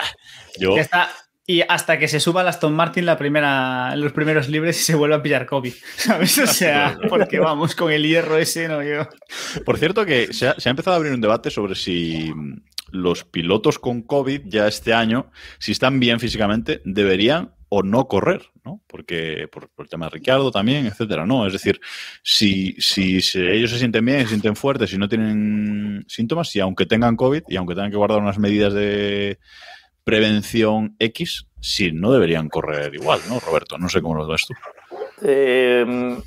yo... 0.58 0.76
Ya 0.76 0.82
está. 0.82 1.10
Y 1.44 1.62
hasta 1.68 1.98
que 1.98 2.06
se 2.06 2.20
suba 2.20 2.42
el 2.42 2.48
Aston 2.48 2.72
Martin 2.72 3.04
la 3.04 3.18
primera, 3.18 3.96
los 3.96 4.12
primeros 4.12 4.48
libres 4.48 4.80
y 4.80 4.84
se 4.84 4.94
vuelva 4.94 5.16
a 5.16 5.22
pillar 5.22 5.46
COVID. 5.46 5.72
¿Sabes? 5.96 6.38
O 6.38 6.46
sea, 6.46 6.96
porque 7.08 7.40
vamos 7.40 7.74
con 7.74 7.90
el 7.90 8.06
hierro 8.06 8.36
ese, 8.36 8.68
no 8.68 8.82
yo. 8.82 9.08
Por 9.64 9.78
cierto, 9.78 10.06
que 10.06 10.32
se 10.32 10.48
ha, 10.48 10.54
se 10.58 10.68
ha 10.68 10.70
empezado 10.70 10.94
a 10.94 10.96
abrir 10.98 11.12
un 11.12 11.20
debate 11.20 11.50
sobre 11.50 11.74
si 11.74 12.32
mm, 12.32 12.62
los 12.92 13.24
pilotos 13.24 13.78
con 13.78 14.02
COVID 14.02 14.42
ya 14.44 14.68
este 14.68 14.94
año, 14.94 15.30
si 15.58 15.72
están 15.72 15.98
bien 15.98 16.20
físicamente, 16.20 16.80
deberían 16.84 17.52
o 17.74 17.82
no 17.82 18.06
correr, 18.06 18.42
¿no? 18.66 18.82
Porque 18.86 19.48
por, 19.50 19.70
el 19.78 19.88
tema 19.88 20.04
de 20.04 20.10
Ricciardo 20.10 20.50
también, 20.50 20.84
etcétera, 20.84 21.24
¿no? 21.24 21.46
Es 21.46 21.54
decir, 21.54 21.80
si, 22.22 22.74
si 22.78 23.16
ellos 23.34 23.70
se 23.70 23.78
sienten 23.78 24.04
bien, 24.04 24.20
se 24.20 24.28
sienten 24.28 24.56
fuertes 24.56 24.92
y 24.92 24.98
no 24.98 25.08
tienen 25.08 26.04
síntomas, 26.06 26.54
y 26.54 26.60
aunque 26.60 26.84
tengan 26.84 27.16
COVID 27.16 27.44
y 27.48 27.56
aunque 27.56 27.74
tengan 27.74 27.90
que 27.90 27.96
guardar 27.96 28.20
unas 28.20 28.38
medidas 28.38 28.74
de 28.74 29.38
prevención 30.04 30.96
X, 30.98 31.46
sí, 31.60 31.92
no 31.92 32.12
deberían 32.12 32.50
correr 32.50 32.94
igual, 32.94 33.20
¿no, 33.28 33.40
Roberto? 33.40 33.78
No 33.78 33.88
sé 33.88 34.02
cómo 34.02 34.16
lo 34.16 34.26
ves 34.26 34.46
tú. 34.46 34.54
Eh, 35.24 35.80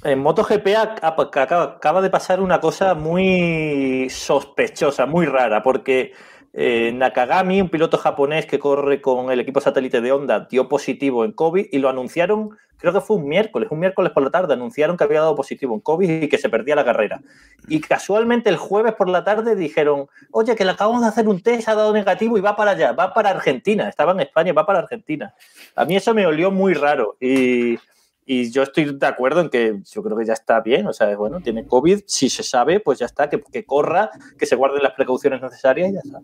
en 0.03 0.19
MotoGP 0.19 0.65
ac- 0.67 1.01
ac- 1.01 1.37
acaba, 1.41 1.63
acaba 1.63 2.01
de 2.01 2.09
pasar 2.09 2.39
una 2.41 2.59
cosa 2.59 2.95
muy 2.95 4.07
sospechosa, 4.09 5.05
muy 5.05 5.27
rara, 5.27 5.61
porque 5.61 6.13
eh, 6.57 6.93
Nakagami, 6.93 7.59
un 7.59 7.67
piloto 7.67 7.97
japonés 7.97 8.45
que 8.45 8.59
corre 8.59 9.01
con 9.01 9.29
el 9.29 9.41
equipo 9.41 9.59
satélite 9.59 9.99
de 9.99 10.13
Honda, 10.13 10.47
dio 10.49 10.69
positivo 10.69 11.25
en 11.25 11.33
COVID 11.33 11.65
y 11.69 11.79
lo 11.79 11.89
anunciaron, 11.89 12.51
creo 12.77 12.93
que 12.93 13.01
fue 13.01 13.17
un 13.17 13.27
miércoles, 13.27 13.67
un 13.71 13.79
miércoles 13.79 14.13
por 14.13 14.23
la 14.23 14.29
tarde, 14.29 14.53
anunciaron 14.53 14.95
que 14.95 15.03
había 15.03 15.19
dado 15.19 15.35
positivo 15.35 15.75
en 15.75 15.81
COVID 15.81 16.23
y 16.23 16.29
que 16.29 16.37
se 16.37 16.47
perdía 16.47 16.77
la 16.77 16.85
carrera. 16.85 17.19
Y 17.67 17.81
casualmente 17.81 18.49
el 18.49 18.55
jueves 18.55 18.93
por 18.93 19.09
la 19.09 19.25
tarde 19.25 19.57
dijeron, 19.57 20.07
oye, 20.31 20.55
que 20.55 20.63
le 20.63 20.71
acabamos 20.71 21.01
de 21.01 21.09
hacer 21.09 21.27
un 21.27 21.41
test, 21.41 21.67
ha 21.67 21.75
dado 21.75 21.91
negativo 21.91 22.37
y 22.37 22.41
va 22.41 22.55
para 22.55 22.71
allá, 22.71 22.93
va 22.93 23.13
para 23.13 23.31
Argentina, 23.31 23.89
estaba 23.89 24.13
en 24.13 24.21
España, 24.21 24.53
va 24.53 24.65
para 24.65 24.79
Argentina. 24.79 25.33
A 25.75 25.83
mí 25.83 25.97
eso 25.97 26.13
me 26.13 26.25
olió 26.25 26.51
muy 26.51 26.73
raro 26.73 27.17
y... 27.19 27.77
y 28.25 28.51
yo 28.51 28.63
estoy 28.63 28.97
de 28.97 29.07
acuerdo 29.07 29.41
en 29.41 29.49
que 29.49 29.81
yo 29.91 30.03
creo 30.03 30.17
que 30.17 30.25
ya 30.25 30.33
está 30.33 30.61
bien, 30.61 30.87
o 30.87 30.93
sea, 30.93 31.15
bueno, 31.15 31.41
tiene 31.41 31.65
COVID, 31.65 32.01
si 32.07 32.29
se 32.29 32.43
sabe, 32.43 32.79
pues 32.79 32.99
ya 32.99 33.05
está, 33.05 33.29
que, 33.29 33.41
que 33.51 33.65
corra, 33.65 34.09
que 34.37 34.45
se 34.45 34.55
guarden 34.55 34.81
las 34.81 34.93
precauciones 34.93 35.41
necesarias 35.41 35.89
y 35.89 35.93
ya 35.93 35.99
está. 36.03 36.19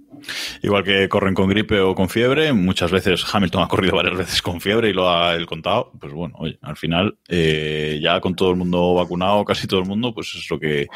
Igual 0.62 0.84
que 0.84 1.08
corren 1.10 1.34
con 1.34 1.48
gripe 1.48 1.80
o 1.80 1.94
con 1.94 2.10
fiebre, 2.10 2.54
muchas 2.54 2.92
veces 2.92 3.24
Hamilton 3.32 3.64
ha 3.64 3.68
corrido 3.68 3.96
varias 3.96 4.18
veces 4.18 4.42
con 4.42 4.62
fiebre 4.62 4.90
y 4.90 4.94
lo 4.94 5.10
ha 5.10 5.36
el 5.36 5.46
contado, 5.46 5.92
pues 6.00 6.14
bueno, 6.14 6.36
oye, 6.40 6.58
al 6.62 6.76
final 6.78 7.18
eh, 7.28 8.00
ya 8.02 8.20
con 8.20 8.36
todo 8.36 8.52
el 8.52 8.58
mundo 8.58 8.96
vacunado, 8.96 9.46
casi 9.46 9.68
todo 9.68 9.80
el 9.80 9.88
mundo, 9.88 10.14
pues 10.14 10.34
es 10.36 10.50
lo 10.50 10.60
que 10.60 10.88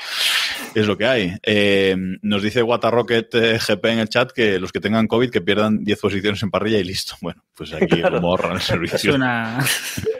es 0.74 0.88
lo 0.88 0.97
que 0.97 1.06
hay. 1.06 1.34
Eh, 1.43 1.95
nos 2.22 2.41
dice 2.41 2.62
Rocket 2.62 3.34
eh, 3.36 3.60
GP 3.60 3.86
en 3.86 3.99
el 3.99 4.10
chat 4.10 4.32
que 4.32 4.60
los 4.60 4.72
que 4.72 4.80
tengan 4.80 5.08
COVID 5.08 5.30
que 5.30 5.41
pierdan 5.41 5.84
10 5.84 5.99
posiciones 5.99 6.43
en 6.43 6.51
parrilla 6.51 6.78
y 6.78 6.84
listo. 6.84 7.16
Bueno, 7.22 7.43
pues 7.56 7.74
aquí 7.74 7.86
Claro. 8.06 8.18
como 8.18 8.30
ahorran 8.30 8.53
el 8.53 8.62
servicio. 8.62 9.12
Es 9.12 9.16
una... 9.16 9.60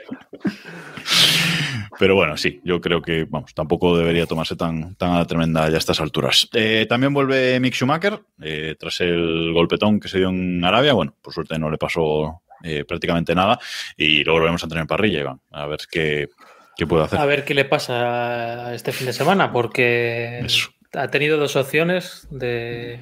Pero 1.98 2.14
bueno, 2.14 2.36
sí, 2.36 2.60
yo 2.64 2.80
creo 2.80 3.00
que 3.00 3.24
vamos, 3.24 3.54
tampoco 3.54 3.96
debería 3.96 4.26
tomarse 4.26 4.56
tan, 4.56 4.94
tan 4.96 5.12
a 5.12 5.18
la 5.18 5.24
tremenda 5.24 5.68
ya 5.68 5.76
a 5.76 5.78
estas 5.78 6.00
alturas. 6.00 6.48
Eh, 6.52 6.86
también 6.88 7.14
vuelve 7.14 7.58
Mick 7.60 7.74
Schumacher 7.74 8.20
eh, 8.42 8.76
tras 8.78 9.00
el 9.00 9.52
golpetón 9.52 10.00
que 10.00 10.08
se 10.08 10.18
dio 10.18 10.28
en 10.28 10.64
Arabia. 10.64 10.92
Bueno, 10.92 11.14
por 11.22 11.32
suerte 11.32 11.58
no 11.58 11.70
le 11.70 11.78
pasó 11.78 12.42
eh, 12.62 12.84
prácticamente 12.84 13.34
nada 13.34 13.58
y 13.96 14.24
luego 14.24 14.40
lo 14.40 14.44
vemos 14.46 14.64
a 14.64 14.68
tener 14.68 14.82
en 14.82 14.88
parrilla, 14.88 15.20
Iván. 15.20 15.40
A 15.52 15.66
ver 15.66 15.80
qué, 15.90 16.28
qué 16.76 16.86
puede 16.86 17.04
hacer. 17.04 17.18
A 17.18 17.26
ver 17.26 17.44
qué 17.44 17.54
le 17.54 17.64
pasa 17.64 18.74
este 18.74 18.92
fin 18.92 19.06
de 19.06 19.12
semana, 19.12 19.52
porque 19.52 20.40
Eso. 20.40 20.70
ha 20.92 21.08
tenido 21.08 21.38
dos 21.38 21.56
opciones 21.56 22.28
de, 22.30 23.00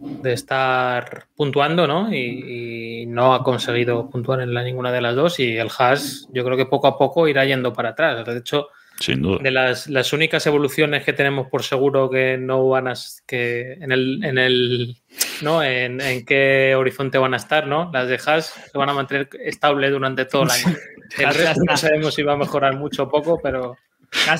de 0.00 0.32
estar 0.32 1.26
puntuando, 1.36 1.86
¿no? 1.86 2.12
Y, 2.12 3.02
y 3.02 3.06
no 3.06 3.34
ha 3.34 3.42
conseguido 3.42 4.08
puntuar 4.08 4.40
en 4.40 4.54
la, 4.54 4.62
ninguna 4.62 4.92
de 4.92 5.00
las 5.00 5.16
dos. 5.16 5.40
Y 5.40 5.56
el 5.56 5.70
Haas, 5.76 6.28
yo 6.32 6.44
creo 6.44 6.56
que 6.56 6.66
poco 6.66 6.86
a 6.86 6.96
poco 6.98 7.26
irá 7.28 7.44
yendo 7.44 7.72
para 7.72 7.90
atrás. 7.90 8.24
De 8.24 8.38
hecho, 8.38 8.68
Sin 9.00 9.22
duda. 9.22 9.38
de 9.42 9.50
las, 9.50 9.88
las 9.88 10.12
únicas 10.12 10.46
evoluciones 10.46 11.04
que 11.04 11.12
tenemos 11.12 11.48
por 11.48 11.62
seguro 11.62 12.08
que 12.10 12.36
no 12.38 12.68
van 12.68 12.88
a 12.88 12.94
que 13.26 13.72
en 13.72 13.92
el, 13.92 14.24
en 14.24 14.38
el 14.38 14.96
¿no? 15.42 15.62
En, 15.62 16.00
en 16.00 16.24
qué 16.24 16.74
horizonte 16.76 17.18
van 17.18 17.34
a 17.34 17.38
estar, 17.38 17.66
¿no? 17.66 17.90
Las 17.92 18.08
de 18.08 18.20
Haas 18.24 18.46
se 18.70 18.78
van 18.78 18.88
a 18.88 18.94
mantener 18.94 19.28
estable 19.42 19.90
durante 19.90 20.24
todo 20.24 20.44
el 20.44 20.50
año. 20.50 20.76
El 21.18 21.34
resto 21.34 21.60
no 21.66 21.76
sabemos 21.76 22.14
si 22.14 22.22
va 22.22 22.34
a 22.34 22.36
mejorar 22.36 22.76
mucho 22.76 23.04
o 23.04 23.08
poco, 23.08 23.40
pero 23.42 23.76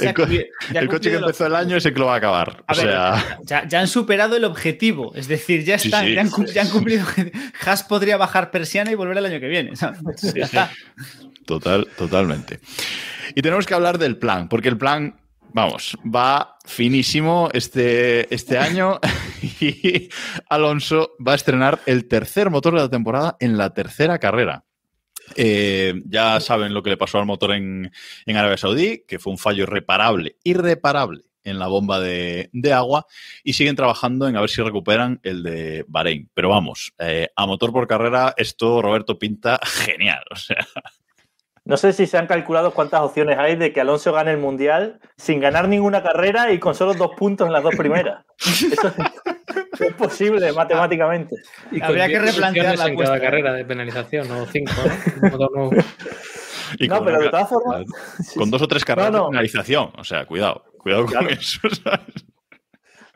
El, 0.00 0.14
co- 0.88 0.92
coche 0.94 1.10
que 1.10 1.16
empezó 1.16 1.46
el 1.46 1.54
año 1.54 1.76
es 1.76 1.84
el 1.86 1.92
que 1.92 2.00
lo 2.00 2.06
va 2.06 2.14
a 2.14 2.16
acabar. 2.18 2.64
A 2.66 2.72
o 2.72 2.76
ver, 2.76 2.86
sea, 2.86 3.38
ya, 3.42 3.68
ya 3.68 3.80
han 3.80 3.88
superado 3.88 4.36
el 4.36 4.44
objetivo. 4.44 5.12
Es 5.14 5.28
decir, 5.28 5.64
ya 5.64 5.74
están, 5.76 6.06
sí. 6.06 6.14
ya, 6.14 6.20
han, 6.22 6.30
ya 6.46 6.62
han 6.62 6.70
cumplido. 6.70 7.06
Haas 7.66 7.82
podría 7.84 8.16
bajar 8.16 8.50
persiana 8.50 8.90
y 8.90 8.94
volver 8.94 9.18
el 9.18 9.26
año 9.26 9.40
que 9.40 9.48
viene. 9.48 9.72
Total, 11.46 11.86
totalmente. 11.96 12.60
Y 13.34 13.40
tenemos 13.42 13.66
que 13.66 13.74
hablar 13.74 13.98
del 13.98 14.18
plan, 14.18 14.48
porque 14.48 14.68
el 14.68 14.76
plan, 14.76 15.18
vamos, 15.54 15.96
va 16.04 16.58
finísimo 16.66 17.48
este, 17.52 18.32
este 18.34 18.58
año 18.58 19.00
y 19.60 20.10
Alonso 20.50 21.12
va 21.26 21.32
a 21.32 21.36
estrenar 21.36 21.80
el 21.86 22.06
tercer 22.06 22.50
motor 22.50 22.74
de 22.74 22.80
la 22.80 22.90
temporada 22.90 23.36
en 23.40 23.56
la 23.56 23.72
tercera 23.72 24.18
carrera. 24.18 24.64
Eh, 25.36 25.94
ya 26.06 26.40
saben 26.40 26.74
lo 26.74 26.82
que 26.82 26.90
le 26.90 26.96
pasó 26.96 27.18
al 27.18 27.26
motor 27.26 27.52
en, 27.52 27.90
en 28.26 28.36
Arabia 28.36 28.56
Saudí, 28.56 29.04
que 29.06 29.18
fue 29.18 29.32
un 29.32 29.38
fallo 29.38 29.64
irreparable, 29.64 30.36
irreparable 30.44 31.22
en 31.44 31.58
la 31.58 31.68
bomba 31.68 32.00
de, 32.00 32.50
de 32.52 32.72
agua 32.72 33.06
y 33.42 33.54
siguen 33.54 33.76
trabajando 33.76 34.28
en 34.28 34.36
a 34.36 34.40
ver 34.40 34.50
si 34.50 34.62
recuperan 34.62 35.20
el 35.22 35.42
de 35.42 35.84
Bahrein. 35.88 36.28
Pero 36.34 36.50
vamos, 36.50 36.92
eh, 36.98 37.28
a 37.34 37.46
motor 37.46 37.72
por 37.72 37.86
carrera, 37.86 38.34
esto 38.36 38.82
Roberto 38.82 39.18
pinta 39.18 39.58
genial. 39.64 40.22
O 40.30 40.36
sea, 40.36 40.66
No 41.64 41.76
sé 41.76 41.92
si 41.92 42.06
se 42.06 42.16
han 42.16 42.26
calculado 42.26 42.72
cuántas 42.72 43.02
opciones 43.02 43.38
hay 43.38 43.56
de 43.56 43.74
que 43.74 43.82
Alonso 43.82 44.12
gane 44.12 44.30
el 44.30 44.38
Mundial 44.38 45.00
sin 45.18 45.38
ganar 45.38 45.68
ninguna 45.68 46.02
carrera 46.02 46.50
y 46.50 46.58
con 46.58 46.74
solo 46.74 46.94
dos 46.94 47.10
puntos 47.14 47.46
en 47.46 47.52
las 47.52 47.62
dos 47.62 47.76
primeras. 47.76 48.24
Eso 48.38 48.92
es 49.80 49.94
posible 49.94 50.52
matemáticamente. 50.52 51.36
y 51.70 51.80
Habría 51.82 52.08
que 52.08 52.18
replantear 52.18 52.66
la 52.66 52.70
en 52.72 52.76
cada 52.78 52.90
apuesta. 52.92 53.20
carrera 53.20 53.52
de 53.54 53.64
penalización, 53.64 54.30
o 54.30 54.46
cinco, 54.46 54.72
¿no? 55.54 55.70
Y 56.78 56.86
pero 56.88 57.00
una 57.00 57.18
de 57.18 57.28
todas 57.30 57.48
formas. 57.48 57.84
con 58.36 58.50
dos 58.50 58.60
o 58.62 58.68
tres 58.68 58.84
carreras 58.84 59.10
No, 59.12 59.18
no. 59.18 59.24
de 59.26 59.30
penalización. 59.30 59.90
O 59.96 60.04
sea, 60.04 60.26
cuidado, 60.26 60.64
cuidado 60.78 61.06
con 61.06 61.28
eso. 61.30 61.60
¿sabes? 61.84 62.00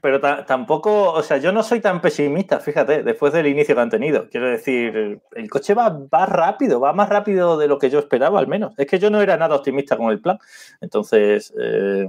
Pero 0.01 0.19
ta- 0.21 0.45
tampoco, 0.45 1.13
o 1.13 1.23
sea, 1.23 1.37
yo 1.37 1.53
no 1.53 1.63
soy 1.63 1.81
tan 1.81 2.01
pesimista, 2.01 2.59
fíjate, 2.59 3.05
después 3.05 3.33
del 3.33 3.47
inicio 3.47 3.75
que 3.77 3.81
han 3.83 3.91
tenido. 3.91 4.29
Quiero 4.31 4.49
decir, 4.49 5.21
el 5.37 5.51
coche 5.51 5.75
va, 5.75 5.91
va 5.91 6.27
rápido, 6.27 6.81
va 6.81 6.93
más 6.93 7.09
rápido 7.09 7.57
de 7.57 7.69
lo 7.69 7.79
que 7.79 7.89
yo 7.89 8.01
esperaba, 8.01 8.41
al 8.41 8.49
menos. 8.49 8.75
Es 8.79 8.87
que 8.89 8.99
yo 8.99 9.11
no 9.11 9.21
era 9.23 9.37
nada 9.37 9.55
optimista 9.55 9.97
con 9.97 10.11
el 10.11 10.21
plan. 10.21 10.39
Entonces, 10.81 11.55
eh, 11.61 12.07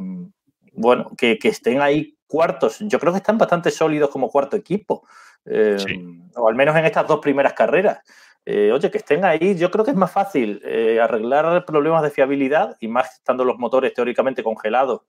bueno, 0.74 1.12
que, 1.16 1.38
que 1.38 1.50
estén 1.50 1.82
ahí 1.82 2.13
cuartos, 2.34 2.80
yo 2.80 2.98
creo 3.00 3.14
que 3.14 3.18
están 3.20 3.38
bastante 3.38 3.70
sólidos 3.70 4.10
como 4.10 4.28
cuarto 4.32 4.58
equipo. 4.58 5.06
Eh, 5.46 5.78
Sí. 5.78 6.20
O 6.36 6.48
al 6.50 6.56
menos 6.56 6.76
en 6.76 6.84
estas 6.86 7.06
dos 7.08 7.20
primeras 7.20 7.54
carreras. 7.54 8.00
Eh, 8.44 8.72
oye, 8.74 8.90
que 8.90 8.98
estén 8.98 9.24
ahí, 9.24 9.56
yo 9.56 9.70
creo 9.70 9.86
que 9.86 9.92
es 9.92 9.98
más 9.98 10.12
fácil 10.12 10.60
eh, 10.66 11.00
arreglar 11.00 11.64
problemas 11.64 12.02
de 12.02 12.10
fiabilidad 12.10 12.76
y 12.80 12.88
más 12.88 13.14
estando 13.20 13.46
los 13.46 13.58
motores 13.60 13.94
teóricamente 13.94 14.42
congelados 14.44 15.02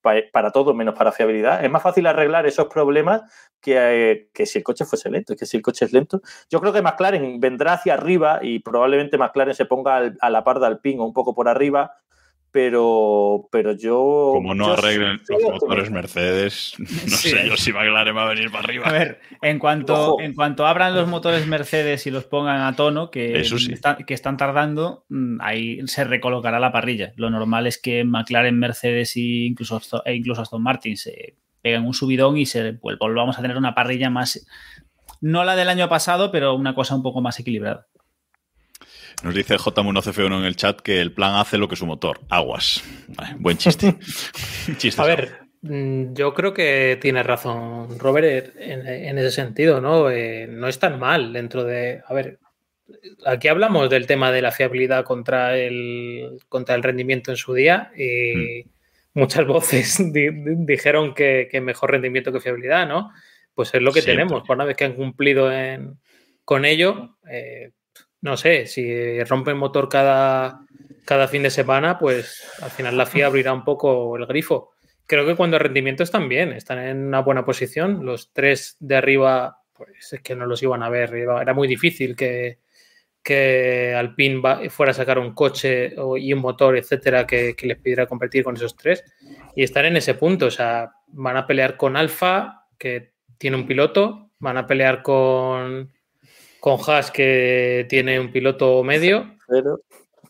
pa- 0.00 0.14
para 0.32 0.50
todo 0.50 0.72
menos 0.72 0.94
para 0.94 1.12
fiabilidad. 1.12 1.62
Es 1.62 1.70
más 1.70 1.82
fácil 1.82 2.06
arreglar 2.06 2.46
esos 2.46 2.68
problemas 2.68 3.20
que, 3.60 3.74
eh, 3.76 4.30
que 4.32 4.46
si 4.46 4.58
el 4.58 4.64
coche 4.64 4.86
fuese 4.86 5.10
lento. 5.10 5.36
Que 5.36 5.44
si 5.46 5.58
el 5.58 5.62
coche 5.62 5.84
es 5.84 5.92
lento, 5.92 6.22
yo 6.50 6.58
creo 6.60 6.72
que 6.72 6.80
McLaren 6.80 7.38
vendrá 7.38 7.74
hacia 7.74 7.92
arriba 7.94 8.38
y 8.42 8.60
probablemente 8.60 9.18
McLaren 9.18 9.54
se 9.54 9.66
ponga 9.66 9.96
al- 9.96 10.16
a 10.22 10.30
la 10.30 10.42
par 10.42 10.58
de 10.58 10.66
Alpine 10.68 11.00
o 11.02 11.04
un 11.04 11.12
poco 11.12 11.34
por 11.34 11.48
arriba, 11.48 11.92
pero, 12.52 13.48
pero 13.50 13.72
yo. 13.72 14.30
Como 14.34 14.54
no 14.54 14.66
yo 14.68 14.72
arreglen 14.74 15.20
los 15.28 15.42
motores. 15.42 15.90
Mercedes, 15.90 16.74
no 16.78 16.86
Sí. 16.88 17.30
sé 17.30 17.46
yo 17.48 17.56
si 17.56 17.72
McLaren 17.72 18.16
va 18.16 18.24
a 18.24 18.28
venir 18.28 18.50
para 18.50 18.64
arriba. 18.64 18.86
A 18.88 18.92
ver, 18.92 19.20
en 19.42 19.58
cuanto, 19.58 19.94
Ojo. 20.14 20.20
en 20.20 20.34
cuanto 20.34 20.66
abran 20.66 20.94
los 20.94 21.08
motores 21.08 21.46
Mercedes 21.46 22.06
y 22.06 22.10
los 22.10 22.24
pongan 22.24 22.60
a 22.62 22.76
tono, 22.76 23.10
que, 23.10 23.40
Eso 23.40 23.58
sí. 23.58 23.72
están, 23.72 24.04
que 24.04 24.14
están 24.14 24.36
tardando, 24.36 25.04
mm, 25.08 25.38
ahí 25.40 25.80
se 25.86 26.04
recolocará 26.04 26.58
la 26.60 26.72
parrilla. 26.72 27.12
Lo 27.16 27.30
normal 27.30 27.66
es 27.66 27.78
que 27.80 28.04
McLaren, 28.04 28.58
Mercedes 28.58 29.16
e 29.16 29.20
incluso, 29.20 29.76
Aston- 29.78 30.02
e 30.04 30.14
incluso 30.14 30.42
Aston 30.42 30.62
Martin 30.62 30.96
se 30.96 31.36
peguen 31.62 31.84
un 31.86 31.94
subidón 31.94 32.36
y 32.38 32.46
se 32.46 32.78
vol- 32.80 32.98
volvamos 32.98 33.38
a 33.38 33.42
tener 33.42 33.56
una 33.56 33.74
parrilla 33.74 34.10
más, 34.10 34.46
no 35.20 35.44
la 35.44 35.56
del 35.56 35.68
año 35.68 35.88
pasado, 35.88 36.30
pero 36.32 36.54
una 36.54 36.74
cosa 36.74 36.94
un 36.94 37.02
poco 37.02 37.20
más 37.20 37.38
equilibrada. 37.38 37.86
Nos 39.22 39.34
dice 39.34 39.56
J1CF1 39.56 40.38
en 40.38 40.44
el 40.44 40.56
chat 40.56 40.80
que 40.80 41.00
el 41.00 41.12
plan 41.12 41.34
hace 41.36 41.58
lo 41.58 41.68
que 41.68 41.76
su 41.76 41.86
motor. 41.86 42.20
Aguas. 42.30 42.82
Vale, 43.08 43.34
buen 43.38 43.56
chiste. 43.58 43.96
chiste. 44.78 45.00
A 45.00 45.04
ver, 45.04 45.40
mm, 45.62 46.14
yo 46.14 46.32
creo 46.32 46.54
que 46.54 46.98
tiene 47.00 47.22
razón 47.22 47.98
Robert 47.98 48.54
en, 48.58 48.86
en 48.86 49.18
ese 49.18 49.30
sentido, 49.30 49.80
¿no? 49.80 50.10
Eh, 50.10 50.46
no 50.48 50.68
es 50.68 50.78
tan 50.78 50.98
mal 50.98 51.32
dentro 51.34 51.64
de. 51.64 52.00
A 52.06 52.14
ver, 52.14 52.38
aquí 53.26 53.48
hablamos 53.48 53.90
del 53.90 54.06
tema 54.06 54.32
de 54.32 54.40
la 54.42 54.52
fiabilidad 54.52 55.04
contra 55.04 55.56
el, 55.58 56.38
contra 56.48 56.74
el 56.74 56.82
rendimiento 56.82 57.30
en 57.30 57.36
su 57.36 57.52
día 57.52 57.92
y 57.96 58.64
muchas 59.12 59.46
voces 59.46 59.98
di- 60.12 60.30
di- 60.30 60.64
dijeron 60.64 61.12
que, 61.14 61.46
que 61.50 61.60
mejor 61.60 61.90
rendimiento 61.90 62.32
que 62.32 62.40
fiabilidad, 62.40 62.88
¿no? 62.88 63.10
Pues 63.54 63.74
es 63.74 63.82
lo 63.82 63.92
que 63.92 64.00
Siempre. 64.00 64.24
tenemos. 64.24 64.46
Por 64.46 64.56
una 64.56 64.64
vez 64.64 64.76
que 64.78 64.84
han 64.84 64.94
cumplido 64.94 65.52
en- 65.52 65.98
con 66.46 66.64
ello, 66.64 67.16
eh, 67.30 67.72
no 68.22 68.36
sé, 68.36 68.66
si 68.66 69.22
rompen 69.24 69.56
motor 69.56 69.88
cada, 69.88 70.60
cada 71.04 71.28
fin 71.28 71.42
de 71.42 71.50
semana, 71.50 71.98
pues 71.98 72.46
al 72.62 72.70
final 72.70 72.96
la 72.96 73.06
FIA 73.06 73.26
abrirá 73.26 73.52
un 73.52 73.64
poco 73.64 74.16
el 74.16 74.26
grifo. 74.26 74.70
Creo 75.06 75.26
que 75.26 75.34
cuando 75.34 75.56
el 75.56 75.62
rendimiento 75.62 76.02
están 76.02 76.28
bien, 76.28 76.52
están 76.52 76.78
en 76.78 77.04
una 77.04 77.20
buena 77.20 77.44
posición. 77.44 78.04
Los 78.04 78.32
tres 78.32 78.76
de 78.78 78.96
arriba, 78.96 79.58
pues 79.72 80.12
es 80.12 80.20
que 80.20 80.36
no 80.36 80.46
los 80.46 80.62
iban 80.62 80.82
a 80.82 80.88
ver. 80.88 81.14
Era 81.14 81.52
muy 81.52 81.66
difícil 81.66 82.14
que, 82.14 82.58
que 83.22 83.92
Alpine 83.96 84.70
fuera 84.70 84.92
a 84.92 84.94
sacar 84.94 85.18
un 85.18 85.34
coche 85.34 85.94
y 86.18 86.32
un 86.32 86.38
motor, 86.38 86.76
etcétera, 86.76 87.26
que, 87.26 87.56
que 87.56 87.66
les 87.66 87.78
pidiera 87.78 88.06
competir 88.06 88.44
con 88.44 88.54
esos 88.54 88.76
tres. 88.76 89.02
Y 89.56 89.64
estar 89.64 89.84
en 89.84 89.96
ese 89.96 90.14
punto, 90.14 90.46
o 90.46 90.50
sea, 90.50 90.92
van 91.08 91.36
a 91.36 91.46
pelear 91.46 91.76
con 91.76 91.96
Alfa, 91.96 92.66
que 92.78 93.14
tiene 93.36 93.56
un 93.56 93.66
piloto, 93.66 94.30
van 94.38 94.58
a 94.58 94.66
pelear 94.66 95.02
con, 95.02 95.90
con 96.60 96.78
Haas, 96.86 97.10
que 97.10 97.86
tiene 97.88 98.20
un 98.20 98.30
piloto 98.30 98.82
medio, 98.84 99.36
Pero, 99.48 99.80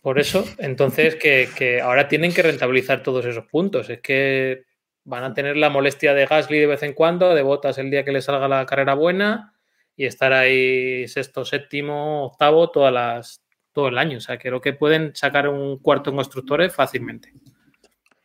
por 0.02 0.18
eso, 0.18 0.44
entonces 0.58 1.16
que, 1.16 1.48
que 1.54 1.80
ahora 1.80 2.08
tienen 2.08 2.32
que 2.32 2.42
rentabilizar 2.42 3.02
todos 3.02 3.24
esos 3.26 3.44
puntos. 3.46 3.90
Es 3.90 4.00
que 4.00 4.64
van 5.04 5.24
a 5.24 5.34
tener 5.34 5.56
la 5.56 5.70
molestia 5.70 6.14
de 6.14 6.26
Gasly 6.26 6.58
de 6.58 6.66
vez 6.66 6.82
en 6.82 6.94
cuando, 6.94 7.34
de 7.34 7.42
botas 7.42 7.78
el 7.78 7.90
día 7.90 8.04
que 8.04 8.12
le 8.12 8.22
salga 8.22 8.48
la 8.48 8.64
carrera 8.64 8.94
buena 8.94 9.54
y 9.96 10.06
estar 10.06 10.32
ahí 10.32 11.06
sexto, 11.08 11.44
séptimo, 11.44 12.24
octavo 12.24 12.70
todas 12.70 12.92
las, 12.92 13.42
todo 13.72 13.88
el 13.88 13.98
año. 13.98 14.18
O 14.18 14.20
sea, 14.20 14.38
creo 14.38 14.60
que 14.60 14.72
pueden 14.72 15.14
sacar 15.14 15.48
un 15.48 15.78
cuarto 15.78 16.10
en 16.10 16.16
constructores 16.16 16.74
fácilmente. 16.74 17.32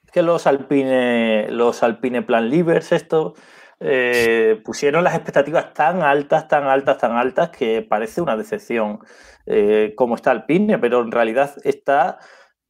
es 0.05 0.11
que 0.11 0.21
los 0.21 0.47
Alpine, 0.47 1.49
los 1.49 1.83
Alpine 1.83 2.21
Plan 2.21 2.49
Livers, 2.49 2.91
esto, 2.91 3.35
eh, 3.79 4.61
pusieron 4.63 5.03
las 5.03 5.15
expectativas 5.15 5.73
tan 5.73 6.01
altas, 6.01 6.47
tan 6.47 6.65
altas, 6.65 6.97
tan 6.97 7.17
altas, 7.17 7.49
que 7.49 7.81
parece 7.81 8.21
una 8.21 8.37
decepción 8.37 8.99
eh, 9.45 9.93
cómo 9.95 10.15
está 10.15 10.31
Alpine, 10.31 10.79
pero 10.79 11.01
en 11.01 11.11
realidad 11.11 11.55
está 11.63 12.19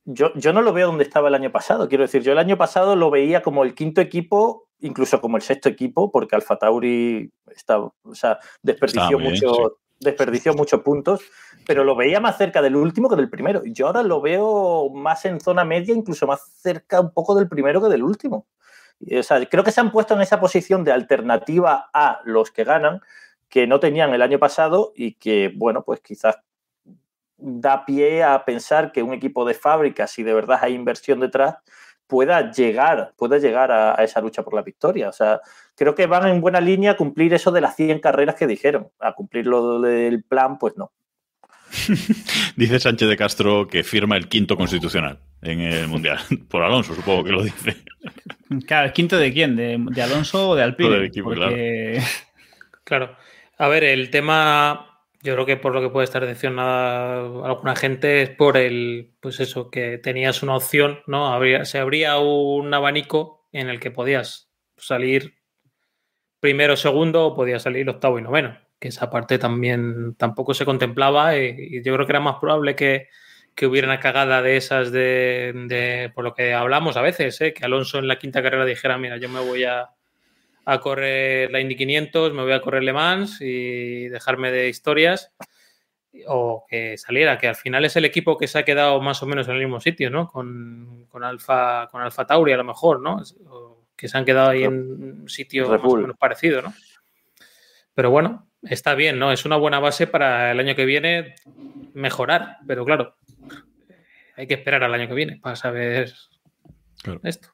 yo, 0.06 0.32
yo 0.36 0.54
no 0.54 0.62
lo 0.62 0.72
veo 0.72 0.88
donde 0.88 1.04
estaba 1.04 1.28
el 1.30 1.36
año 1.36 1.52
pasado. 1.52 1.90
Quiero 1.90 2.04
decir, 2.04 2.22
yo 2.22 2.32
el 2.32 2.38
año 2.38 2.58
pasado 2.58 2.96
lo 2.96 3.10
veía 3.10 3.42
como 3.42 3.64
el 3.64 3.74
quinto 3.74 4.02
equipo, 4.02 4.68
incluso 4.80 5.20
como 5.20 5.38
el 5.38 5.44
sexto 5.44 5.68
equipo, 5.68 6.12
porque 6.12 6.36
Alfa 6.36 6.58
Tauri 6.58 7.32
está, 7.48 7.80
o 7.80 7.94
sea, 8.14 8.38
desperdició, 8.62 9.18
bien, 9.18 9.32
mucho, 9.32 9.54
sí. 9.54 9.96
desperdició 10.00 10.54
muchos 10.54 10.82
puntos, 10.82 11.22
pero 11.66 11.84
lo 11.84 11.96
veía 11.96 12.20
más 12.20 12.38
cerca 12.38 12.62
del 12.62 12.76
último 12.76 13.10
que 13.10 13.16
del 13.16 13.30
primero. 13.30 13.64
Yo 13.66 13.88
ahora 13.88 14.04
lo 14.04 14.22
veo 14.22 14.90
más 14.92 15.26
en 15.26 15.40
zona 15.40 15.66
media, 15.66 15.96
incluso 15.96 16.28
más 16.28 16.42
cerca 16.62 17.02
un 17.02 17.12
poco 17.12 17.34
del 17.34 17.50
primero 17.50 17.82
que 17.82 17.90
del 17.90 18.04
último. 18.04 18.46
Creo 19.50 19.64
que 19.64 19.72
se 19.72 19.82
han 19.82 19.92
puesto 19.92 20.14
en 20.16 20.22
esa 20.22 20.40
posición 20.40 20.84
de 20.84 20.92
alternativa 20.92 21.90
a 21.94 22.22
los 22.26 22.52
que 22.52 22.64
ganan, 22.64 23.02
que 23.50 23.68
no 23.68 23.80
tenían 23.80 24.14
el 24.14 24.22
año 24.22 24.40
pasado 24.40 24.92
y 24.96 25.14
que, 25.14 25.52
bueno, 25.56 25.84
pues 25.84 26.02
quizás 26.02 26.38
da 27.38 27.86
pie 27.86 28.24
a 28.24 28.46
pensar 28.46 28.92
que 28.92 29.04
un 29.04 29.14
equipo 29.14 29.46
de 29.46 29.54
fábrica, 29.54 30.08
si 30.08 30.24
de 30.24 30.34
verdad 30.34 30.60
hay 30.62 30.74
inversión 30.74 31.20
detrás, 31.20 31.58
pueda 32.08 32.52
llegar, 32.52 33.14
pueda 33.18 33.38
llegar 33.38 33.72
a, 33.72 34.00
a 34.00 34.04
esa 34.04 34.22
lucha 34.22 34.44
por 34.44 34.54
la 34.54 34.62
victoria. 34.62 35.10
O 35.10 35.14
sea, 35.14 35.42
creo 35.76 35.96
que 35.96 36.08
van 36.08 36.28
en 36.28 36.42
buena 36.42 36.62
línea 36.62 36.92
a 36.92 36.98
cumplir 36.98 37.34
eso 37.34 37.52
de 37.52 37.62
las 37.62 37.76
100 37.76 38.00
carreras 38.00 38.36
que 38.36 38.48
dijeron. 38.48 38.90
A 39.00 39.14
cumplir 39.14 39.48
lo 39.48 39.82
del 39.82 40.24
plan, 40.24 40.58
pues 40.58 40.78
no. 40.78 40.92
Dice 42.56 42.80
Sánchez 42.80 43.10
de 43.10 43.18
Castro 43.18 43.68
que 43.68 43.84
firma 43.84 44.18
el 44.18 44.28
quinto 44.28 44.56
constitucional 44.58 45.20
en 45.42 45.62
el 45.62 45.88
Mundial. 45.88 46.20
Por 46.50 46.64
Alonso, 46.64 46.96
supongo 46.96 47.24
que 47.24 47.32
lo 47.32 47.44
dice. 47.44 47.76
Claro, 48.68 48.88
¿el 48.88 48.94
quinto 48.94 49.18
de 49.18 49.34
quién? 49.34 49.56
¿De, 49.56 49.78
de 49.80 50.02
Alonso 50.02 50.50
o 50.50 50.56
de 50.56 50.64
Alpine? 50.64 51.06
Equipo, 51.06 51.30
Porque- 51.34 52.02
Claro. 52.84 53.16
A 53.58 53.68
ver, 53.68 53.84
el 53.84 54.10
tema, 54.10 55.02
yo 55.24 55.34
creo 55.34 55.46
que 55.46 55.58
por 55.58 55.74
lo 55.74 55.82
que 55.82 55.90
puede 55.90 56.04
estar 56.06 56.22
decepcionada 56.24 57.20
alguna 57.48 57.76
gente 57.76 58.22
es 58.22 58.30
por 58.30 58.58
el, 58.58 59.14
pues 59.22 59.40
eso, 59.40 59.72
que 59.72 59.98
tenías 59.98 60.44
una 60.44 60.56
opción, 60.56 61.00
¿no? 61.08 61.34
Habría, 61.34 61.66
se 61.66 61.80
abría 61.80 62.18
un 62.20 62.74
abanico 62.74 63.48
en 63.54 63.70
el 63.70 63.80
que 63.80 63.92
podías 63.92 64.52
salir 64.78 65.36
primero 66.42 66.74
o 66.74 66.78
segundo 66.78 67.26
o 67.28 67.36
podías 67.36 67.64
salir 67.64 67.90
octavo 67.90 68.20
y 68.20 68.22
noveno, 68.22 68.58
que 68.80 68.90
esa 68.90 69.10
parte 69.10 69.38
también 69.40 70.16
tampoco 70.16 70.54
se 70.54 70.66
contemplaba 70.66 71.38
y, 71.38 71.56
y 71.78 71.84
yo 71.84 71.94
creo 71.96 72.06
que 72.06 72.12
era 72.12 72.20
más 72.20 72.38
probable 72.40 72.76
que, 72.76 73.08
que 73.56 73.66
hubiera 73.68 73.88
una 73.88 74.00
cagada 74.00 74.42
de 74.42 74.58
esas 74.58 74.92
de, 74.92 75.54
de- 75.68 76.12
por 76.14 76.24
lo 76.24 76.34
que 76.34 76.54
hablamos 76.54 76.98
a 76.98 77.02
veces, 77.02 77.40
¿eh? 77.42 77.54
que 77.54 77.66
Alonso 77.66 78.00
en 78.00 78.08
la 78.08 78.20
quinta 78.20 78.44
carrera 78.44 78.66
dijera, 78.66 78.98
mira, 78.98 79.18
yo 79.18 79.30
me 79.30 79.40
voy 79.40 79.64
a, 79.64 79.90
a 80.66 80.80
correr 80.82 81.52
la 81.52 81.60
Indy 81.62 81.76
500, 81.76 82.34
me 82.34 82.44
voy 82.44 82.52
a 82.54 82.62
correr 82.62 82.84
Le 82.84 82.92
Mans 82.94 83.40
y 83.42 84.08
dejarme 84.10 84.52
de 84.52 84.68
historias. 84.70 85.32
O 86.28 86.66
que 86.70 86.98
saliera, 86.98 87.38
que 87.38 87.50
al 87.50 87.56
final 87.58 87.84
es 87.84 87.98
el 87.98 88.06
equipo 88.06 88.38
que 88.38 88.48
se 88.48 88.58
ha 88.58 88.64
quedado 88.64 89.02
más 89.02 89.22
o 89.22 89.26
menos 89.26 89.48
en 89.50 89.56
el 89.56 89.60
mismo 89.62 89.82
sitio, 89.82 90.10
¿no? 90.10 90.28
Con, 90.30 91.08
con 91.10 91.26
Alfa, 91.26 91.88
con 91.92 92.02
Alfa 92.02 92.26
Tauri 92.26 92.54
a 92.54 92.58
lo 92.58 92.64
mejor, 92.64 93.02
¿no? 93.02 93.22
O 93.50 93.84
que 93.98 94.08
se 94.08 94.18
han 94.18 94.24
quedado 94.24 94.50
ahí 94.52 94.64
en 94.64 94.74
un 95.22 95.30
sitio 95.30 95.68
más 95.78 95.82
o 95.84 95.98
menos 96.04 96.18
parecido, 96.18 96.62
¿no? 96.62 96.74
Pero 97.94 98.12
bueno, 98.12 98.48
está 98.70 98.96
bien, 98.96 99.20
¿no? 99.20 99.32
Es 99.32 99.46
una 99.46 99.56
buena 99.58 99.80
base 99.80 100.08
para 100.08 100.52
el 100.52 100.60
año 100.60 100.76
que 100.76 100.86
viene 100.86 101.36
mejorar, 101.94 102.58
pero 102.68 102.86
claro, 102.86 103.16
hay 104.36 104.48
que 104.48 104.56
esperar 104.56 104.84
al 104.84 104.94
año 104.94 105.08
que 105.08 105.14
viene 105.14 105.38
para 105.42 105.56
saber 105.56 106.14
Claro. 107.02 107.20
esto. 107.24 107.50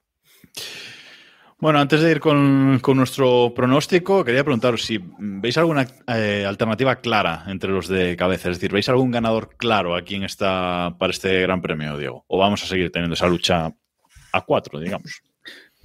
Bueno, 1.60 1.80
antes 1.80 2.02
de 2.02 2.10
ir 2.10 2.20
con, 2.20 2.80
con 2.82 2.98
nuestro 2.98 3.54
pronóstico, 3.56 4.26
quería 4.26 4.44
preguntaros 4.44 4.84
si 4.84 5.00
veis 5.20 5.60
alguna 5.60 5.86
eh, 6.08 6.44
alternativa 6.48 6.96
clara 6.96 7.44
entre 7.48 7.70
los 7.70 7.88
de 7.88 8.16
cabeza. 8.18 8.50
Es 8.50 8.58
decir, 8.58 8.72
¿veis 8.72 8.90
algún 8.90 9.12
ganador 9.12 9.56
claro 9.58 9.96
aquí 9.96 10.16
en 10.16 10.24
esta, 10.24 10.96
para 10.98 11.12
este 11.12 11.42
Gran 11.42 11.62
Premio, 11.62 11.98
Diego? 12.00 12.26
¿O 12.28 12.40
vamos 12.40 12.64
a 12.64 12.66
seguir 12.66 12.92
teniendo 12.92 13.14
esa 13.14 13.28
lucha 13.28 13.72
a 14.32 14.42
cuatro, 14.42 14.80
digamos? 14.80 15.22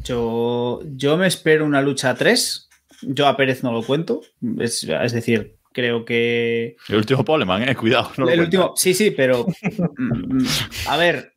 Yo, 0.03 0.81
yo 0.85 1.19
me 1.19 1.27
espero 1.27 1.67
una 1.67 1.83
lucha 1.83 2.09
a 2.09 2.15
tres. 2.15 2.71
Yo 3.03 3.27
a 3.27 3.37
Pérez 3.37 3.63
no 3.63 3.73
lo 3.73 3.83
cuento. 3.83 4.23
Es, 4.59 4.85
es 4.85 5.13
decir, 5.13 5.57
creo 5.77 6.05
que. 6.05 6.77
El 6.89 6.97
último 6.97 7.25
Poleman, 7.25 7.69
eh, 7.69 7.77
cuidado. 7.77 8.11
no 8.17 8.29
el 8.29 8.41
último. 8.41 8.73
Sí, 8.77 8.95
sí, 8.95 9.11
pero. 9.11 9.47
mm, 9.99 10.45
a 10.89 10.97
ver. 10.97 11.35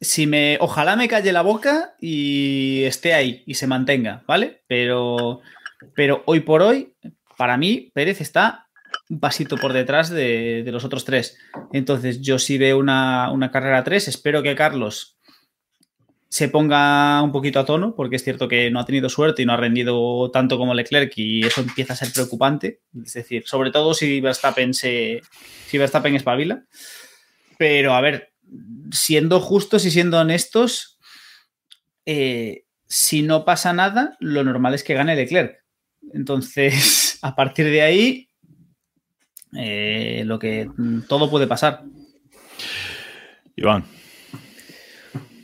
Si 0.00 0.26
me. 0.26 0.58
Ojalá 0.60 0.96
me 0.96 1.08
calle 1.08 1.32
la 1.32 1.42
boca 1.42 1.94
y 2.00 2.82
esté 2.84 3.14
ahí 3.14 3.42
y 3.46 3.54
se 3.54 3.66
mantenga, 3.66 4.22
¿vale? 4.26 4.62
Pero. 4.66 5.40
Pero 5.94 6.22
hoy 6.26 6.40
por 6.40 6.62
hoy, 6.62 6.94
para 7.36 7.56
mí, 7.56 7.90
Pérez 7.94 8.20
está 8.20 8.66
un 9.08 9.20
pasito 9.20 9.56
por 9.56 9.72
detrás 9.72 10.10
de, 10.10 10.62
de 10.64 10.72
los 10.72 10.84
otros 10.84 11.04
tres. 11.04 11.38
Entonces, 11.72 12.20
yo 12.20 12.38
sí 12.38 12.58
veo 12.58 12.78
una, 12.78 13.30
una 13.30 13.50
carrera 13.50 13.78
a 13.78 13.84
tres. 13.84 14.08
Espero 14.08 14.42
que 14.42 14.54
Carlos 14.54 15.15
se 16.28 16.48
ponga 16.48 17.22
un 17.22 17.32
poquito 17.32 17.60
a 17.60 17.64
tono, 17.64 17.94
porque 17.94 18.16
es 18.16 18.24
cierto 18.24 18.48
que 18.48 18.70
no 18.70 18.80
ha 18.80 18.84
tenido 18.84 19.08
suerte 19.08 19.42
y 19.42 19.46
no 19.46 19.52
ha 19.52 19.56
rendido 19.56 20.30
tanto 20.30 20.58
como 20.58 20.74
Leclerc 20.74 21.12
y 21.16 21.46
eso 21.46 21.60
empieza 21.60 21.92
a 21.92 21.96
ser 21.96 22.12
preocupante. 22.12 22.80
Es 23.04 23.14
decir, 23.14 23.44
sobre 23.46 23.70
todo 23.70 23.94
si 23.94 24.20
Verstappen 24.20 24.74
se. 24.74 25.22
Si 25.66 25.78
Verstappen 25.78 26.14
espabila. 26.16 26.64
Pero 27.58 27.94
a 27.94 28.00
ver, 28.00 28.32
siendo 28.90 29.40
justos 29.40 29.84
y 29.86 29.90
siendo 29.90 30.18
honestos, 30.18 30.98
eh, 32.04 32.64
si 32.86 33.22
no 33.22 33.44
pasa 33.44 33.72
nada, 33.72 34.16
lo 34.20 34.44
normal 34.44 34.74
es 34.74 34.84
que 34.84 34.94
gane 34.94 35.16
Leclerc. 35.16 35.64
Entonces, 36.12 37.18
a 37.22 37.34
partir 37.34 37.66
de 37.66 37.82
ahí, 37.82 38.28
eh, 39.56 40.22
lo 40.26 40.38
que 40.38 40.68
todo 41.08 41.30
puede 41.30 41.46
pasar. 41.46 41.82
Iván. 43.56 43.95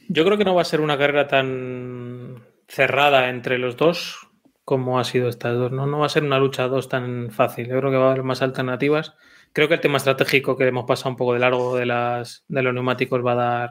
Yo 0.09 0.25
creo 0.25 0.37
que 0.39 0.45
no 0.45 0.55
va 0.55 0.63
a 0.63 0.67
ser 0.67 0.81
una 0.81 0.99
carrera 0.99 1.27
tan 1.29 2.43
cerrada 2.69 3.29
entre 3.29 3.59
los 3.59 3.77
dos 3.77 4.29
como 4.65 4.99
ha 5.01 5.05
sido 5.05 5.29
estas 5.29 5.57
dos. 5.57 5.73
No, 5.73 5.87
no 5.87 5.99
va 5.99 6.07
a 6.07 6.11
ser 6.11 6.23
una 6.23 6.39
lucha 6.39 6.65
a 6.65 6.69
dos 6.69 6.89
tan 6.89 7.31
fácil. 7.31 7.67
Yo 7.69 7.79
creo 7.79 7.91
que 7.91 7.97
va 7.97 8.09
a 8.09 8.11
haber 8.13 8.23
más 8.23 8.43
alternativas. 8.43 9.15
Creo 9.53 9.69
que 9.69 9.75
el 9.75 9.81
tema 9.81 9.97
estratégico 9.99 10.57
que 10.57 10.67
hemos 10.67 10.85
pasado 10.85 11.11
un 11.11 11.17
poco 11.17 11.35
de 11.35 11.41
largo 11.41 11.77
de, 11.77 11.85
las, 11.87 12.45
de 12.49 12.63
los 12.63 12.73
neumáticos 12.73 13.25
va 13.27 13.33
a, 13.33 13.35
dar, 13.37 13.71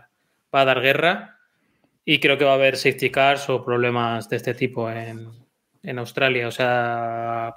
va 0.53 0.61
a 0.61 0.65
dar 0.65 0.81
guerra. 0.81 1.37
Y 2.03 2.19
creo 2.19 2.37
que 2.37 2.45
va 2.45 2.51
a 2.51 2.55
haber 2.55 2.75
safety 2.77 3.09
cars 3.09 3.49
o 3.49 3.63
problemas 3.63 4.27
de 4.29 4.35
este 4.37 4.53
tipo 4.53 4.89
en, 4.91 5.29
en 5.83 5.99
Australia. 5.99 6.47
O 6.47 6.51
sea, 6.51 7.55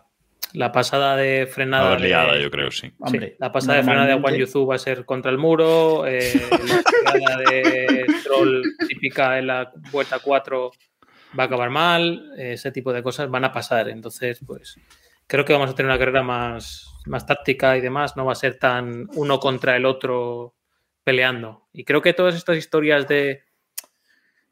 la 0.52 0.70
pasada 0.70 1.16
de 1.16 1.42
A 1.42 1.46
frenada. 1.48 1.90
ver, 1.90 2.00
de- 2.02 2.06
liada, 2.08 2.38
yo 2.38 2.50
creo, 2.50 2.70
sí. 2.70 2.88
Sí, 2.88 2.94
Hombre, 3.00 3.36
la 3.40 3.50
pasada 3.50 3.78
de 3.78 3.82
frenada 3.82 4.06
de 4.06 4.20
Juan 4.20 4.34
Yuzu 4.36 4.64
va 4.66 4.76
a 4.76 4.78
ser 4.78 5.04
contra 5.04 5.30
el 5.32 5.38
muro. 5.38 6.06
eh, 6.06 6.32
la 6.50 6.58
frenada 7.12 7.36
de 7.50 8.03
Stroll 8.24 8.62
típica 8.88 9.38
en 9.38 9.46
la 9.48 9.72
vuelta 9.92 10.18
4 10.18 10.70
va 11.38 11.42
a 11.42 11.46
acabar 11.46 11.70
mal. 11.70 12.32
ese 12.36 12.72
tipo 12.72 12.92
de 12.92 13.02
cosas 13.02 13.30
van 13.30 13.44
a 13.44 13.52
pasar. 13.52 13.88
Entonces, 13.88 14.40
pues 14.46 14.78
creo 15.26 15.44
que 15.44 15.52
vamos 15.52 15.70
a 15.70 15.74
tener 15.74 15.90
una 15.90 15.98
carrera 15.98 16.22
más, 16.22 16.88
más 17.06 17.26
táctica 17.26 17.76
y 17.76 17.80
demás. 17.80 18.16
No 18.16 18.24
va 18.24 18.32
a 18.32 18.36
ser 18.36 18.58
tan 18.58 19.08
uno 19.14 19.38
contra 19.38 19.76
el 19.76 19.86
otro 19.86 20.54
peleando. 21.02 21.68
Y 21.72 21.84
creo 21.84 22.02
que 22.02 22.14
todas 22.14 22.34
estas 22.34 22.56
historias 22.56 23.06
de 23.08 23.42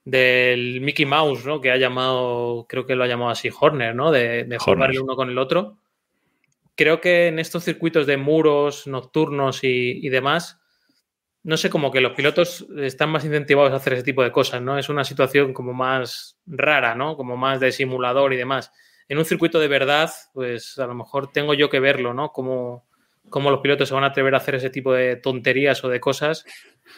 del 0.04 0.80
Mickey 0.80 1.06
Mouse, 1.06 1.46
¿no? 1.46 1.60
Que 1.60 1.70
ha 1.70 1.76
llamado, 1.76 2.66
creo 2.68 2.84
que 2.84 2.96
lo 2.96 3.04
ha 3.04 3.06
llamado 3.06 3.30
así 3.30 3.48
Horner, 3.56 3.94
¿no? 3.94 4.10
De, 4.10 4.44
de 4.44 4.58
jugar 4.58 4.90
el 4.90 5.00
uno 5.00 5.14
con 5.14 5.30
el 5.30 5.38
otro 5.38 5.78
creo 6.74 7.00
que 7.00 7.28
en 7.28 7.38
estos 7.38 7.64
circuitos 7.64 8.06
de 8.06 8.16
muros 8.16 8.86
nocturnos 8.86 9.64
y, 9.64 10.04
y 10.04 10.08
demás, 10.08 10.60
no 11.44 11.56
sé, 11.56 11.70
como 11.70 11.90
que 11.90 12.00
los 12.00 12.12
pilotos 12.12 12.66
están 12.78 13.10
más 13.10 13.24
incentivados 13.24 13.72
a 13.72 13.76
hacer 13.76 13.94
ese 13.94 14.02
tipo 14.04 14.22
de 14.22 14.30
cosas, 14.32 14.62
¿no? 14.62 14.78
Es 14.78 14.88
una 14.88 15.04
situación 15.04 15.52
como 15.52 15.72
más 15.72 16.38
rara, 16.46 16.94
¿no? 16.94 17.16
Como 17.16 17.36
más 17.36 17.60
de 17.60 17.72
simulador 17.72 18.32
y 18.32 18.36
demás. 18.36 18.72
En 19.08 19.18
un 19.18 19.24
circuito 19.24 19.58
de 19.58 19.68
verdad, 19.68 20.10
pues 20.32 20.78
a 20.78 20.86
lo 20.86 20.94
mejor 20.94 21.32
tengo 21.32 21.54
yo 21.54 21.68
que 21.68 21.80
verlo, 21.80 22.14
¿no? 22.14 22.30
Como 22.32 22.86
cómo 23.28 23.50
los 23.50 23.60
pilotos 23.60 23.88
se 23.88 23.94
van 23.94 24.04
a 24.04 24.08
atrever 24.08 24.34
a 24.34 24.38
hacer 24.38 24.56
ese 24.56 24.70
tipo 24.70 24.92
de 24.92 25.16
tonterías 25.16 25.82
o 25.84 25.88
de 25.88 26.00
cosas 26.00 26.44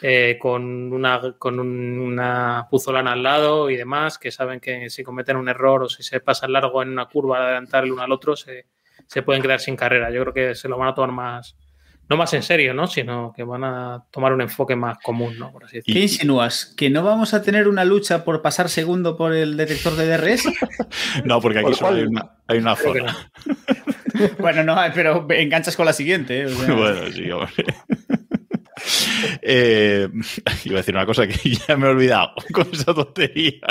eh, 0.01 0.37
con, 0.39 0.91
una, 0.93 1.35
con 1.37 1.59
un- 1.59 2.19
puzolana 2.69 3.13
al 3.13 3.23
lado 3.23 3.69
y 3.69 3.75
demás, 3.77 4.17
que 4.17 4.31
saben 4.31 4.59
que 4.59 4.89
si 4.89 5.03
cometen 5.03 5.37
un 5.37 5.49
error 5.49 5.83
o 5.83 5.89
si 5.89 6.03
se 6.03 6.19
pasan 6.19 6.51
largo 6.53 6.81
en 6.81 6.89
una 6.89 7.05
curva 7.05 7.37
al 7.37 7.43
adelantar 7.43 7.83
el 7.85 7.91
uno 7.93 8.01
al 8.01 8.11
otro, 8.11 8.35
se, 8.35 8.67
se 9.07 9.21
pueden 9.21 9.41
quedar 9.41 9.59
sin 9.59 9.75
carrera. 9.75 10.11
Yo 10.11 10.21
creo 10.21 10.33
que 10.33 10.55
se 10.55 10.67
lo 10.69 10.77
van 10.77 10.89
a 10.89 10.93
tomar 10.95 11.11
más, 11.11 11.55
no 12.07 12.17
más 12.17 12.33
en 12.33 12.43
serio, 12.43 12.73
¿no? 12.73 12.87
Sino 12.87 13.33
que 13.35 13.43
van 13.43 13.63
a 13.63 14.03
tomar 14.11 14.33
un 14.33 14.41
enfoque 14.41 14.75
más 14.75 14.97
común, 14.99 15.37
¿no? 15.39 15.51
Por 15.51 15.65
así 15.65 15.77
decirlo. 15.77 15.93
¿Qué 15.93 16.03
insinúas? 16.03 16.73
¿Que 16.77 16.89
no 16.89 17.03
vamos 17.03 17.33
a 17.33 17.41
tener 17.41 17.67
una 17.67 17.83
lucha 17.83 18.23
por 18.23 18.41
pasar 18.41 18.69
segundo 18.69 19.17
por 19.17 19.33
el 19.33 19.57
detector 19.57 19.95
de 19.95 20.07
DRS? 20.07 20.43
No, 21.23 21.41
porque 21.41 21.59
aquí 21.59 21.67
¿Por 21.67 21.75
solo 21.75 21.97
hay 21.97 22.03
una, 22.03 22.31
hay 22.47 22.57
una 22.59 22.75
no. 22.75 24.27
bueno, 24.39 24.63
no, 24.63 24.75
pero 24.93 25.25
enganchas 25.29 25.75
con 25.75 25.85
la 25.85 25.93
siguiente. 25.93 26.41
¿eh? 26.41 26.45
O 26.45 26.49
sea, 26.49 26.73
Bueno, 26.75 27.11
sí, 27.11 27.31
hombre. 27.31 27.65
Eh, 29.41 30.07
iba 30.65 30.75
a 30.75 30.77
decir 30.77 30.95
una 30.95 31.05
cosa 31.05 31.27
que 31.27 31.49
ya 31.49 31.75
me 31.75 31.87
he 31.87 31.89
olvidado 31.89 32.33
con 32.51 32.67
esa 32.71 32.93
tontería. 32.93 33.61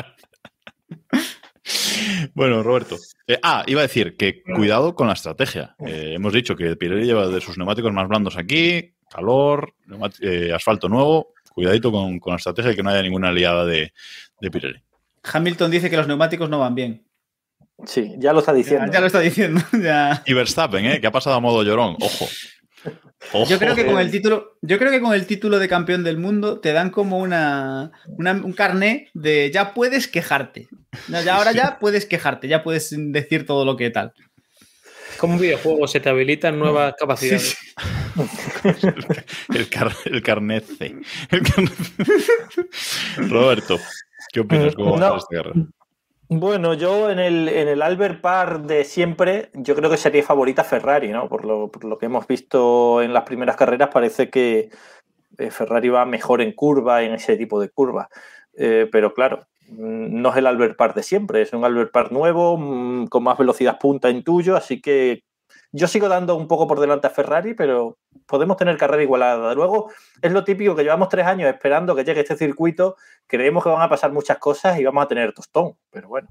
Bueno, 2.35 2.63
Roberto. 2.63 2.97
Eh, 3.27 3.39
ah, 3.43 3.65
iba 3.67 3.81
a 3.81 3.83
decir 3.83 4.17
que 4.17 4.43
cuidado 4.43 4.95
con 4.95 5.07
la 5.07 5.15
estrategia. 5.15 5.75
Eh, 5.87 6.13
hemos 6.15 6.33
dicho 6.33 6.57
que 6.57 6.77
Pirelli 6.77 7.07
lleva 7.07 7.29
de 7.29 7.41
sus 7.41 7.57
neumáticos 7.57 7.93
más 7.93 8.09
blandos 8.09 8.37
aquí, 8.37 8.95
calor, 9.11 9.75
eh, 10.21 10.53
asfalto 10.55 10.89
nuevo. 10.89 11.33
cuidadito 11.55 11.93
con, 11.93 12.19
con 12.19 12.33
la 12.33 12.37
estrategia 12.37 12.73
y 12.73 12.77
que 12.77 12.83
no 12.83 12.91
haya 12.91 13.03
ninguna 13.03 13.29
aliada 13.29 13.65
de, 13.65 13.93
de 14.41 14.51
Pirelli. 14.51 14.83
Hamilton 15.23 15.71
dice 15.71 15.89
que 15.89 15.97
los 15.97 16.07
neumáticos 16.07 16.51
no 16.51 16.59
van 16.59 16.75
bien. 16.75 17.07
Sí, 17.87 18.15
ya 18.19 18.33
lo 18.33 18.41
está 18.41 18.53
diciendo. 18.53 18.87
Ya, 18.87 18.93
ya 18.93 19.01
lo 19.01 19.07
está 19.07 19.21
diciendo. 19.21 19.61
ya. 19.83 20.23
Y 20.27 20.33
Verstappen, 20.33 20.85
¿eh? 20.85 21.01
que 21.01 21.07
ha 21.07 21.13
pasado 21.13 21.37
a 21.37 21.41
modo 21.41 21.63
llorón. 21.63 21.97
Ojo. 22.01 22.27
Ojo. 23.33 23.49
Yo 23.51 23.59
creo 23.59 23.75
que 23.75 23.87
con 23.87 23.99
el 23.99 24.11
título, 24.11 24.57
yo 24.61 24.79
creo 24.79 24.91
que 24.91 25.01
con 25.01 25.15
el 25.15 25.27
título 25.27 25.59
de 25.59 25.69
campeón 25.69 26.05
del 26.05 26.19
mundo 26.19 26.61
te 26.61 26.73
dan 26.73 26.91
como 26.91 27.19
una, 27.19 27.91
una- 28.07 28.33
un 28.33 28.53
carné 28.53 29.09
de 29.15 29.51
ya 29.51 29.73
puedes 29.75 30.09
quejarte. 30.09 30.69
No, 31.09 31.23
ya 31.23 31.37
ahora 31.37 31.53
ya 31.53 31.79
puedes 31.79 32.05
quejarte, 32.07 32.49
ya 32.49 32.63
puedes 32.63 32.95
decir 33.13 33.47
todo 33.47 33.65
lo 33.65 33.77
que 33.77 33.91
tal. 33.91 34.13
Como 35.19 35.35
un 35.35 35.41
videojuego 35.41 35.87
se 35.87 36.01
te 36.01 36.09
habilitan 36.11 36.59
nuevas 36.59 36.95
capacidades. 36.99 37.57
El, 39.55 39.69
car- 39.69 39.93
el 40.05 40.23
carnet 40.23 40.65
C. 40.79 40.95
El 41.31 41.43
carnet 41.43 41.73
C. 41.73 42.63
Roberto, 43.29 43.79
¿qué 44.33 44.41
opinas? 44.41 44.75
¿Cómo 44.75 44.93
va 44.93 44.97
a 44.97 45.01
No. 45.01 45.09
ser 45.11 45.19
esta 45.19 45.37
carrera? 45.43 45.67
Bueno, 46.37 46.75
yo 46.75 47.11
en 47.11 47.21
el, 47.21 47.49
en 47.49 47.69
el 47.69 47.81
Albert 47.81 48.21
Park 48.21 48.63
de 48.63 48.83
siempre, 48.83 49.51
yo 49.55 49.77
creo 49.77 49.89
que 49.89 49.97
sería 49.97 50.25
favorita 50.25 50.65
Ferrari, 50.65 51.11
¿no? 51.11 51.29
Por 51.29 51.45
lo, 51.45 51.69
por 51.69 51.85
lo 51.85 51.97
que 51.97 52.07
hemos 52.07 52.27
visto 52.27 53.01
en 53.03 53.13
las 53.13 53.23
primeras 53.23 53.55
carreras, 53.55 53.91
parece 53.93 54.31
que 54.31 54.69
eh, 55.39 55.51
Ferrari 55.53 55.91
va 55.91 56.05
mejor 56.07 56.41
en 56.43 56.51
curva, 56.51 57.05
en 57.05 57.13
ese 57.13 57.37
tipo 57.37 57.61
de 57.61 57.69
curva. 57.69 58.09
Eh, 58.57 58.89
pero 58.91 59.15
claro, 59.15 59.47
mm, 59.69 60.21
no 60.21 60.31
es 60.31 60.37
el 60.37 60.49
Albert 60.49 60.77
Park 60.77 60.97
de 60.97 61.05
siempre, 61.05 61.43
es 61.43 61.53
un 61.53 61.65
Albert 61.65 61.93
Park 61.93 62.11
nuevo, 62.11 62.57
mm, 62.59 63.07
con 63.07 63.23
más 63.23 63.39
velocidad 63.39 63.79
punta 63.79 64.09
en 64.09 64.25
tuyo, 64.25 64.57
así 64.57 64.81
que 64.81 65.23
yo 65.77 65.89
sigo 65.89 66.09
dando 66.09 66.37
un 66.37 66.47
poco 66.47 66.69
por 66.69 66.79
delante 66.79 67.09
a 67.09 67.11
Ferrari, 67.11 67.53
pero 67.55 67.99
podemos 68.27 68.57
tener 68.57 68.77
carrera 68.77 69.03
igualada. 69.03 69.55
Luego, 69.55 69.91
es 70.23 70.31
lo 70.31 70.45
típico 70.45 70.77
que 70.77 70.85
llevamos 70.85 71.09
tres 71.09 71.27
años 71.27 71.53
esperando 71.53 71.97
que 71.97 72.05
llegue 72.05 72.21
este 72.21 72.37
circuito, 72.37 72.95
creemos 73.27 73.65
que 73.65 73.71
van 73.71 73.83
a 73.83 73.89
pasar 73.89 74.13
muchas 74.13 74.39
cosas 74.39 74.79
y 74.79 74.85
vamos 74.85 75.05
a 75.05 75.09
tener 75.09 75.33
tostón, 75.33 75.77
pero 75.91 76.07
bueno. 76.07 76.29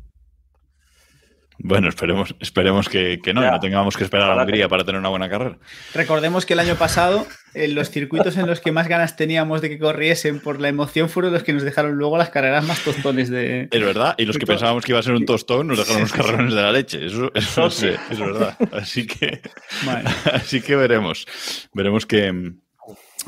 Bueno, 1.59 1.87
esperemos, 1.89 2.35
esperemos 2.39 2.89
que, 2.89 3.19
que 3.23 3.33
no, 3.33 3.45
y 3.45 3.49
no 3.49 3.59
tengamos 3.59 3.95
que 3.95 4.03
esperar 4.03 4.31
a 4.31 4.41
Hungría 4.41 4.67
para 4.67 4.83
tener 4.83 4.99
una 4.99 5.09
buena 5.09 5.29
carrera. 5.29 5.57
Recordemos 5.93 6.45
que 6.45 6.53
el 6.53 6.59
año 6.59 6.75
pasado, 6.75 7.27
en 7.53 7.75
los 7.75 7.89
circuitos 7.91 8.35
en 8.37 8.47
los 8.47 8.59
que 8.59 8.71
más 8.71 8.87
ganas 8.87 9.15
teníamos 9.15 9.61
de 9.61 9.69
que 9.69 9.77
corriesen 9.79 10.39
por 10.39 10.59
la 10.59 10.69
emoción 10.69 11.09
fueron 11.09 11.31
los 11.31 11.43
que 11.43 11.53
nos 11.53 11.63
dejaron 11.63 11.93
luego 11.93 12.17
las 12.17 12.29
carreras 12.31 12.65
más 12.65 12.79
tostones 12.83 13.29
de. 13.29 13.67
Es 13.71 13.81
verdad, 13.81 14.15
y 14.17 14.25
los 14.25 14.37
que 14.37 14.45
pensábamos 14.47 14.83
que 14.83 14.91
iba 14.93 14.99
a 14.99 15.03
ser 15.03 15.13
un 15.13 15.25
tostón 15.25 15.67
nos 15.67 15.77
dejaron 15.77 16.01
unos 16.01 16.13
carrerones 16.13 16.53
de 16.53 16.61
la 16.61 16.71
leche. 16.71 17.05
Eso, 17.05 17.31
eso 17.35 17.69
Sí. 17.69 17.89
es 18.09 18.19
verdad. 18.19 18.57
Así 18.71 19.05
que, 19.05 19.41
así 20.33 20.61
que 20.61 20.75
veremos. 20.75 21.25
Veremos 21.73 22.05
qué, 22.05 22.51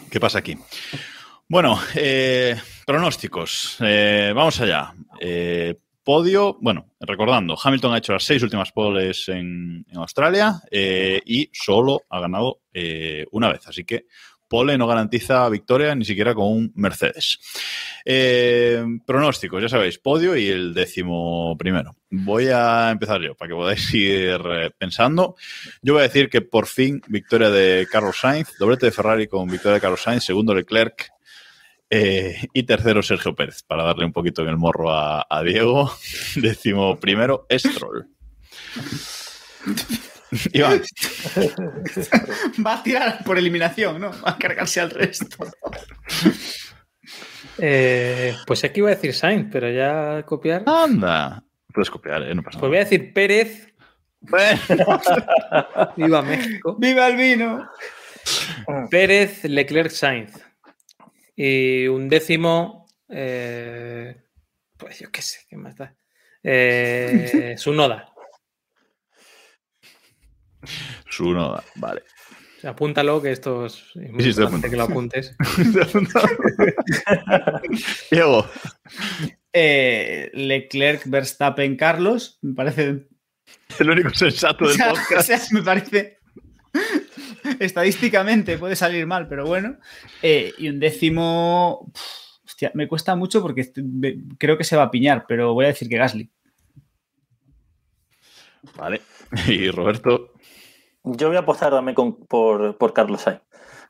qué 0.09 0.19
pasa 0.19 0.39
aquí. 0.39 0.57
Bueno, 1.47 1.79
eh, 1.93 2.55
pronósticos. 2.87 3.77
Eh, 3.81 4.31
vamos 4.35 4.59
allá. 4.61 4.93
Eh, 5.21 5.75
podio, 6.05 6.57
bueno, 6.61 6.93
recordando, 7.01 7.57
Hamilton 7.61 7.93
ha 7.93 7.97
hecho 7.97 8.13
las 8.13 8.23
seis 8.23 8.41
últimas 8.43 8.71
poles 8.71 9.27
en, 9.27 9.85
Australia 9.95 10.61
eh, 10.71 11.21
y 11.25 11.49
solo 11.51 12.03
ha 12.09 12.19
ganado 12.21 12.61
eh, 12.71 13.25
una 13.31 13.51
vez. 13.51 13.67
Así 13.67 13.83
que 13.83 14.05
pole 14.47 14.77
no 14.77 14.87
garantiza 14.87 15.49
victoria 15.49 15.95
ni 15.95 16.05
siquiera 16.05 16.33
con 16.33 16.47
un 16.47 16.71
Mercedes. 16.75 17.39
Eh, 18.05 18.83
pronósticos, 19.05 19.61
ya 19.61 19.69
sabéis, 19.69 19.97
podio 19.97 20.35
y 20.37 20.47
el 20.47 20.73
décimo 20.73 21.57
primero. 21.57 21.95
Voy 22.09 22.47
a 22.47 22.91
empezar 22.91 23.21
yo 23.21 23.35
para 23.35 23.49
que 23.49 23.55
podáis 23.55 23.93
ir 23.93 24.41
eh, 24.45 24.71
pensando. 24.77 25.35
Yo 25.81 25.93
voy 25.93 26.01
a 26.01 26.07
decir 26.07 26.29
que 26.29 26.41
por 26.41 26.67
fin 26.67 27.01
victoria 27.07 27.49
de 27.49 27.87
Carlos 27.91 28.19
Sainz, 28.19 28.49
doblete 28.59 28.85
de 28.85 28.91
Ferrari 28.91 29.27
con 29.27 29.47
victoria 29.47 29.75
de 29.75 29.81
Carlos 29.81 30.03
Sainz, 30.03 30.23
segundo 30.23 30.53
Leclerc 30.53 31.14
eh, 31.89 32.37
y 32.53 32.63
tercero 32.63 33.01
Sergio 33.03 33.35
Pérez, 33.35 33.63
para 33.63 33.83
darle 33.83 34.05
un 34.05 34.13
poquito 34.13 34.41
en 34.41 34.49
el 34.49 34.57
morro 34.57 34.91
a, 34.91 35.25
a 35.29 35.43
Diego. 35.43 35.91
Décimo 36.35 36.97
primero, 36.99 37.45
Stroll. 37.51 38.07
Iván, 40.53 40.81
Va 42.65 42.73
a 42.75 42.83
tirar 42.83 43.23
por 43.23 43.37
eliminación, 43.37 44.01
¿no? 44.01 44.11
Va 44.21 44.31
a 44.31 44.37
cargarse 44.37 44.81
al 44.81 44.89
resto. 44.89 45.45
Eh, 47.57 48.35
pues 48.45 48.63
aquí 48.65 48.79
iba 48.81 48.89
a 48.89 48.95
decir 48.95 49.13
Sainz, 49.13 49.47
pero 49.51 49.69
ya 49.71 50.23
copiar. 50.23 50.63
anda. 50.65 51.41
Puedes 51.73 51.89
copiar, 51.89 52.23
¿eh? 52.23 52.35
No 52.35 52.41
pasa 52.43 52.59
Pues 52.59 52.69
voy 52.69 52.77
a 52.77 52.81
nada. 52.81 52.89
decir 52.89 53.13
Pérez. 53.13 53.73
Bueno, 54.21 54.59
Viva 55.95 56.21
México. 56.21 56.75
¡Viva 56.79 57.07
el 57.07 57.15
vino! 57.15 57.69
Pérez, 58.89 59.43
Leclerc, 59.43 59.91
Sainz. 59.91 60.33
Y 61.35 61.87
un 61.87 62.07
décimo. 62.09 62.87
eh, 63.09 64.15
pues 64.77 64.99
yo 64.99 65.11
qué 65.11 65.21
sé, 65.21 65.39
¿qué 65.49 65.57
más 65.57 65.75
da? 65.75 65.95
Eh, 66.43 67.55
Sunoda. 67.57 68.09
su 71.09 71.31
no, 71.33 71.61
vale. 71.75 72.01
O 72.57 72.61
sea, 72.61 72.71
apúntalo, 72.71 73.21
que 73.21 73.31
esto 73.31 73.65
es 73.67 73.83
muy 73.95 74.23
Sí, 74.23 74.29
importante 74.29 74.69
que 74.69 74.75
lo 74.75 74.83
apuntes. 74.83 75.35
Diego, 78.11 78.49
Eh, 79.53 80.29
Leclerc, 80.33 81.03
Verstappen, 81.05 81.77
Carlos. 81.77 82.39
Me 82.41 82.53
parece. 82.55 83.07
el 83.79 83.89
único 83.89 84.09
sensato 84.13 84.65
O 84.65 84.67
del 84.67 84.75
sea, 84.77 84.91
o 84.91 84.95
podcast. 84.95 85.27
sea, 85.27 85.39
me 85.51 85.61
parece. 85.61 86.17
Estadísticamente 87.59 88.57
puede 88.57 88.75
salir 88.75 89.05
mal, 89.07 89.27
pero 89.27 89.45
bueno. 89.45 89.77
Eh, 90.21 90.53
y 90.57 90.69
un 90.69 90.79
décimo. 90.79 91.91
pf, 91.93 92.05
Hostia, 92.45 92.71
me 92.73 92.87
cuesta 92.87 93.15
mucho 93.15 93.41
porque 93.41 93.69
me- 93.83 94.17
creo 94.37 94.57
que 94.57 94.63
se 94.63 94.77
va 94.77 94.83
a 94.83 94.91
piñar, 94.91 95.25
pero 95.27 95.53
voy 95.53 95.65
a 95.65 95.69
decir 95.69 95.89
que 95.89 95.97
Gasly. 95.97 96.29
Vale. 98.77 99.01
Y 99.47 99.69
Roberto, 99.71 100.33
Yo 101.03 101.27
voy 101.27 101.35
a 101.37 101.39
apostar 101.39 101.71
también 101.71 101.95
con- 101.95 102.15
por, 102.25 102.77
por 102.77 102.93
Carlos 102.93 103.21
Sainz. 103.21 103.41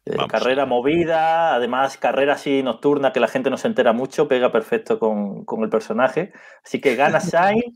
Eh, 0.07 0.15
carrera 0.29 0.65
movida, 0.67 1.55
además 1.55 1.97
carrera 1.97 2.33
así 2.33 2.61
nocturna 2.61 3.11
que 3.11 3.19
la 3.19 3.27
gente 3.27 3.49
no 3.49 3.57
se 3.57 3.67
entera 3.67 3.91
mucho, 3.91 4.27
pega 4.27 4.51
perfecto 4.51 4.99
con, 4.99 5.43
con 5.45 5.63
el 5.63 5.69
personaje. 5.69 6.31
Así 6.63 6.79
que 6.79 6.95
gana 6.95 7.19
Sainz. 7.21 7.73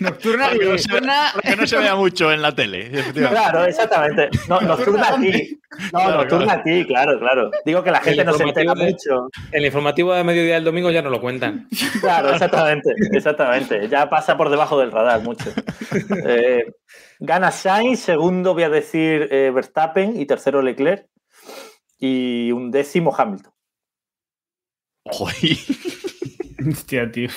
Nocturna, 0.00 0.46
Para 0.46 0.58
que 0.58 0.64
no 0.64 0.78
se 0.78 0.88
vea- 0.88 1.00
nocturna. 1.00 1.30
para 1.34 1.50
que 1.50 1.56
no 1.60 1.66
se 1.66 1.76
vea 1.78 1.94
mucho 1.96 2.32
en 2.32 2.42
la 2.42 2.54
tele. 2.54 2.90
Claro, 3.12 3.64
exactamente. 3.64 4.30
No, 4.48 4.60
nocturna 4.60 5.08
a 5.08 5.20
ti. 5.20 5.58
No, 5.92 5.98
Claro, 6.00 6.16
nocturna 6.18 6.52
a 6.54 6.62
ti, 6.62 6.84
claro, 6.86 7.18
claro. 7.18 7.50
Digo 7.64 7.82
que 7.82 7.90
la 7.90 8.00
gente 8.00 8.20
El 8.22 8.26
no 8.26 8.32
se 8.34 8.44
entera 8.44 8.74
mucho. 8.74 9.28
El 9.52 9.66
informativo 9.66 10.14
de 10.14 10.24
mediodía 10.24 10.54
del 10.54 10.64
domingo 10.64 10.90
ya 10.90 11.02
no 11.02 11.10
lo 11.10 11.20
cuentan. 11.20 11.68
Claro, 12.00 12.30
exactamente, 12.30 12.94
exactamente. 13.12 13.86
Ya 13.88 14.08
pasa 14.08 14.36
por 14.36 14.48
debajo 14.48 14.78
del 14.80 14.90
radar 14.92 15.20
mucho. 15.20 15.50
Eh, 16.26 16.64
gana 17.18 17.50
Sainz, 17.50 18.00
segundo 18.00 18.54
voy 18.54 18.62
a 18.62 18.70
decir 18.70 19.28
eh, 19.30 19.50
Verstappen 19.54 20.18
y 20.20 20.24
tercero 20.26 20.62
Leclerc 20.62 21.06
y 21.98 22.50
un 22.52 22.70
décimo 22.70 23.14
Hamilton. 23.16 23.52
Joder, 25.04 25.36
Hostia, 26.68 27.10
tío. 27.10 27.28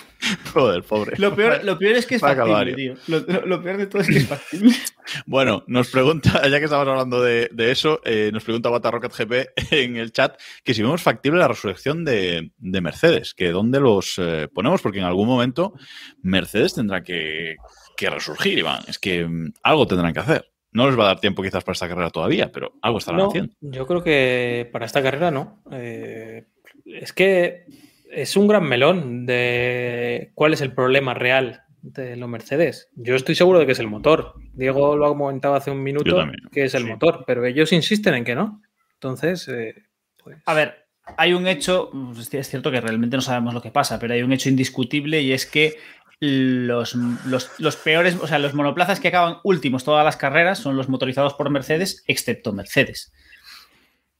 joder, 0.53 0.84
pobre. 0.84 1.17
Lo 1.17 1.36
peor, 1.36 1.63
lo 1.63 1.77
peor 1.77 1.95
es 1.95 2.05
que 2.05 2.15
es 2.15 2.21
factible, 2.21 2.73
tío. 2.73 2.93
Lo, 3.07 3.19
lo- 3.19 3.45
lo 3.45 3.61
peor 3.63 3.77
de 3.77 3.88
todo 3.88 4.01
es 4.01 4.07
que 4.07 4.17
es 4.17 4.27
factible. 4.27 4.71
Bueno, 5.25 5.63
nos 5.65 5.89
pregunta, 5.89 6.41
ya 6.47 6.59
que 6.59 6.65
estamos 6.65 6.88
hablando 6.88 7.23
de, 7.23 7.49
de 7.51 7.71
eso, 7.71 7.99
eh, 8.05 8.30
nos 8.32 8.43
pregunta 8.43 8.69
Bata 8.69 8.91
Rocket 8.91 9.11
GP 9.11 9.49
en 9.71 9.95
el 9.97 10.11
chat 10.11 10.39
que 10.63 10.75
si 10.75 10.84
vemos 10.84 11.01
factible 11.01 11.39
la 11.39 11.47
resurrección 11.47 12.05
de, 12.05 12.51
de 12.57 12.82
Mercedes, 12.82 13.34
que 13.34 13.49
dónde 13.49 13.80
los 13.80 14.15
eh, 14.19 14.47
ponemos, 14.53 14.84
porque 14.84 14.99
en 14.99 15.05
algún 15.05 15.27
momento 15.27 15.73
Mercedes 16.21 16.75
tendrá 16.75 17.03
que, 17.03 17.55
que 17.97 18.09
resurgir, 18.11 18.59
Iván. 18.59 18.84
Es 18.88 18.99
que 18.99 19.25
mm, 19.25 19.53
algo 19.63 19.88
tendrán 19.88 20.13
que 20.13 20.19
hacer. 20.19 20.51
No 20.71 20.86
les 20.86 20.97
va 20.99 21.05
a 21.05 21.07
dar 21.07 21.19
tiempo 21.19 21.41
quizás 21.41 21.63
para 21.63 21.73
esta 21.73 21.89
carrera 21.89 22.11
todavía, 22.11 22.51
pero 22.51 22.73
algo 22.84 22.99
estarán 22.99 23.21
No, 23.21 23.27
haciendo. 23.30 23.53
yo 23.61 23.88
creo 23.88 24.03
que 24.03 24.69
para 24.71 24.86
esta 24.86 25.01
carrera 25.01 25.32
no. 25.32 25.63
Eh, 25.71 26.45
es 26.86 27.11
que 27.13 27.65
es 28.12 28.36
un 28.36 28.47
gran 28.47 28.68
melón 28.68 29.26
de 29.26 30.32
cuál 30.34 30.53
es 30.53 30.62
el 30.62 30.74
problema 30.74 31.14
real 31.14 31.64
de 31.82 32.16
los 32.16 32.30
Mercedes. 32.30 32.89
Yo 32.95 33.16
estoy 33.16 33.36
seguro 33.36 33.60
de 33.60 33.66
que 33.66 33.72
es 33.72 33.80
el 33.80 33.88
motor. 33.88 34.34
Diego 34.53 34.95
lo 34.95 35.05
ha 35.05 35.18
comentado 35.18 35.55
hace 35.55 35.72
un 35.72 35.82
minuto 35.82 36.16
también, 36.16 36.49
que 36.51 36.66
es 36.66 36.74
el 36.76 36.84
sí. 36.84 36.89
motor, 36.89 37.24
pero 37.26 37.45
ellos 37.45 37.72
insisten 37.72 38.16
en 38.16 38.26
que 38.26 38.36
no. 38.36 38.62
Entonces, 38.95 39.47
eh, 39.47 39.76
pues, 40.22 40.38
A 40.45 40.53
ver, 40.53 40.88
hay 41.18 41.34
un 41.34 41.47
hecho, 41.47 41.89
pues, 41.91 42.34
es 42.34 42.49
cierto 42.49 42.72
que 42.72 42.82
realmente 42.82 43.16
no 43.16 43.22
sabemos 43.22 43.53
lo 43.53 43.62
que 43.62 43.72
pasa, 43.72 43.99
pero 43.99 44.14
hay 44.14 44.24
un 44.24 44.34
hecho 44.34 44.49
indiscutible 44.49 45.22
y 45.22 45.32
es 45.32 45.45
que 45.45 45.78
los, 46.20 46.95
los, 46.95 47.49
los 47.60 47.76
peores, 47.78 48.18
o 48.22 48.28
sea, 48.28 48.39
los 48.39 48.53
monoplazas 48.53 48.99
que 48.99 49.07
acaban 49.07 49.38
últimos 49.43 49.86
todas 49.86 50.03
las 50.03 50.18
carreras 50.18 50.60
son 50.60 50.76
los 50.76 50.89
motorizados 50.89 51.34
por 51.34 51.49
Mercedes, 51.49 52.03
excepto 52.07 52.51
Mercedes. 52.51 53.14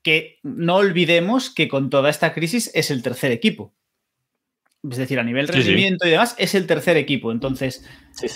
Que 0.02 0.40
no 0.44 0.78
olvidemos 0.78 1.54
que 1.54 1.68
con 1.68 1.90
toda 1.90 2.10
esta 2.10 2.34
crisis 2.34 2.72
es 2.74 2.90
el 2.90 3.04
tercer 3.04 3.34
equipo. 3.34 3.74
Es 4.90 4.98
decir, 4.98 5.20
a 5.20 5.24
nivel 5.24 5.48
Sí, 5.48 5.54
sí. 5.54 5.60
rendimiento 5.60 6.08
y 6.08 6.12
demás, 6.12 6.36
es 6.38 6.56
el 6.56 6.66
tercer 6.68 6.96
equipo. 6.98 7.32
Entonces, 7.32 7.86
Sí, 8.14 8.28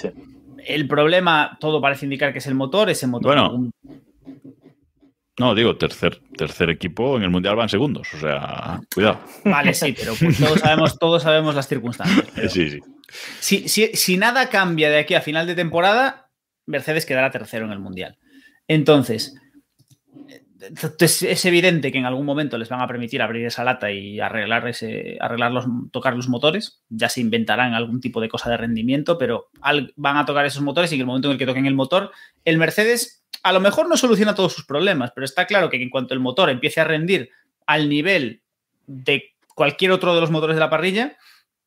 el 0.66 0.88
problema, 0.88 1.58
todo 1.60 1.82
parece 1.82 2.06
indicar 2.06 2.32
que 2.34 2.40
es 2.40 2.48
el 2.48 2.56
motor, 2.56 2.90
ese 2.90 3.08
motor. 3.08 3.36
Bueno. 3.36 3.72
No, 5.40 5.56
digo, 5.56 5.76
tercer, 5.78 6.22
tercer 6.38 6.70
equipo 6.70 7.18
en 7.18 7.24
el 7.24 7.30
Mundial 7.32 7.56
van 7.56 7.68
segundos. 7.70 8.08
O 8.14 8.20
sea, 8.20 8.80
cuidado. 8.94 9.20
Vale, 9.46 9.74
sí, 9.74 9.94
pero 9.98 10.14
pues 10.16 10.38
todos, 10.40 10.60
sabemos, 10.60 11.00
todos 11.00 11.24
sabemos 11.24 11.56
las 11.56 11.68
circunstancias. 11.68 12.28
pero 12.36 12.50
Sí, 12.50 12.70
sí. 12.70 12.80
si, 13.40 13.68
si- 13.68 13.96
si 13.96 14.18
nada 14.18 14.50
cambia 14.50 14.90
de 14.92 15.00
aquí 15.00 15.16
a 15.16 15.22
final 15.22 15.48
de 15.48 15.56
temporada, 15.56 16.30
Mercedes 16.68 17.06
quedará 17.06 17.32
tercero 17.32 17.66
en 17.66 17.72
el 17.72 17.80
Mundial. 17.80 18.18
Entonces, 18.68 19.36
es 21.00 21.46
evidente 21.46 21.92
que 21.92 21.98
en 21.98 22.06
algún 22.06 22.26
momento 22.26 22.58
les 22.58 22.70
van 22.70 22.82
a 22.82 22.88
permitir 22.88 23.22
abrir 23.22 23.46
esa 23.46 23.64
lata 23.64 23.92
y 23.92 24.20
arreglar 24.20 24.68
ese, 24.68 25.18
arreglar 25.20 25.52
los, 25.52 25.66
tocar 25.92 26.16
los 26.16 26.30
motores. 26.30 26.82
Ya 26.90 27.10
se 27.10 27.22
inventarán 27.22 27.74
algún 27.74 28.00
tipo 28.02 28.22
de 28.22 28.30
cosa 28.30 28.50
de 28.50 28.58
rendimiento, 28.58 29.18
pero 29.18 29.50
al- 29.62 29.94
van 29.96 30.18
a 30.18 30.26
tocar 30.26 30.46
esos 30.46 30.62
motores 30.62 30.92
y 30.92 30.96
en 30.96 31.02
el 31.02 31.08
momento 31.08 31.28
en 31.28 31.34
el 31.34 31.38
que 31.38 31.46
toquen 31.46 31.66
el 31.66 31.76
motor, 31.76 32.12
el 32.46 32.58
Mercedes 32.58 33.24
a 33.44 33.52
lo 33.52 33.60
mejor 33.60 33.90
no 33.90 33.98
soluciona 33.98 34.36
todos 34.36 34.54
sus 34.54 34.66
problemas, 34.66 35.12
pero 35.14 35.26
está 35.26 35.46
claro 35.46 35.70
que 35.70 35.82
en 35.82 35.90
cuanto 35.90 36.14
el 36.14 36.20
motor 36.22 36.50
empiece 36.50 36.80
a 36.80 36.86
rendir 36.86 37.30
al 37.68 37.90
nivel 37.90 38.42
de 38.88 39.34
cualquier 39.56 39.92
otro 39.92 40.16
de 40.16 40.22
los 40.22 40.32
motores 40.32 40.56
de 40.56 40.62
la 40.62 40.70
parrilla, 40.70 41.18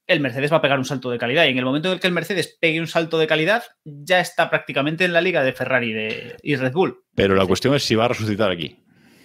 el 0.07 0.20
Mercedes 0.20 0.53
va 0.53 0.59
a 0.59 0.62
pegar 0.62 0.78
un 0.78 0.84
salto 0.84 1.11
de 1.11 1.18
calidad. 1.18 1.44
Y 1.44 1.49
en 1.49 1.59
el 1.59 1.64
momento 1.64 1.88
en 1.88 1.94
el 1.94 2.01
que 2.01 2.07
el 2.07 2.12
Mercedes 2.12 2.57
pegue 2.61 2.80
un 2.80 2.86
salto 2.86 3.18
de 3.18 3.26
calidad, 3.26 3.64
ya 3.84 4.20
está 4.20 4.49
prácticamente 4.49 5.05
en 5.05 5.12
la 5.12 5.20
liga 5.20 5.42
de 5.42 5.53
Ferrari 5.53 5.92
de- 5.92 6.36
y 6.42 6.55
Red 6.57 6.72
Bull. 6.72 7.03
Pero 7.14 7.34
la 7.34 7.44
cuestión 7.44 7.74
es 7.74 7.82
si 7.82 7.94
va 7.97 8.05
a 8.05 8.09
resucitar 8.09 8.51
aquí. 8.51 8.76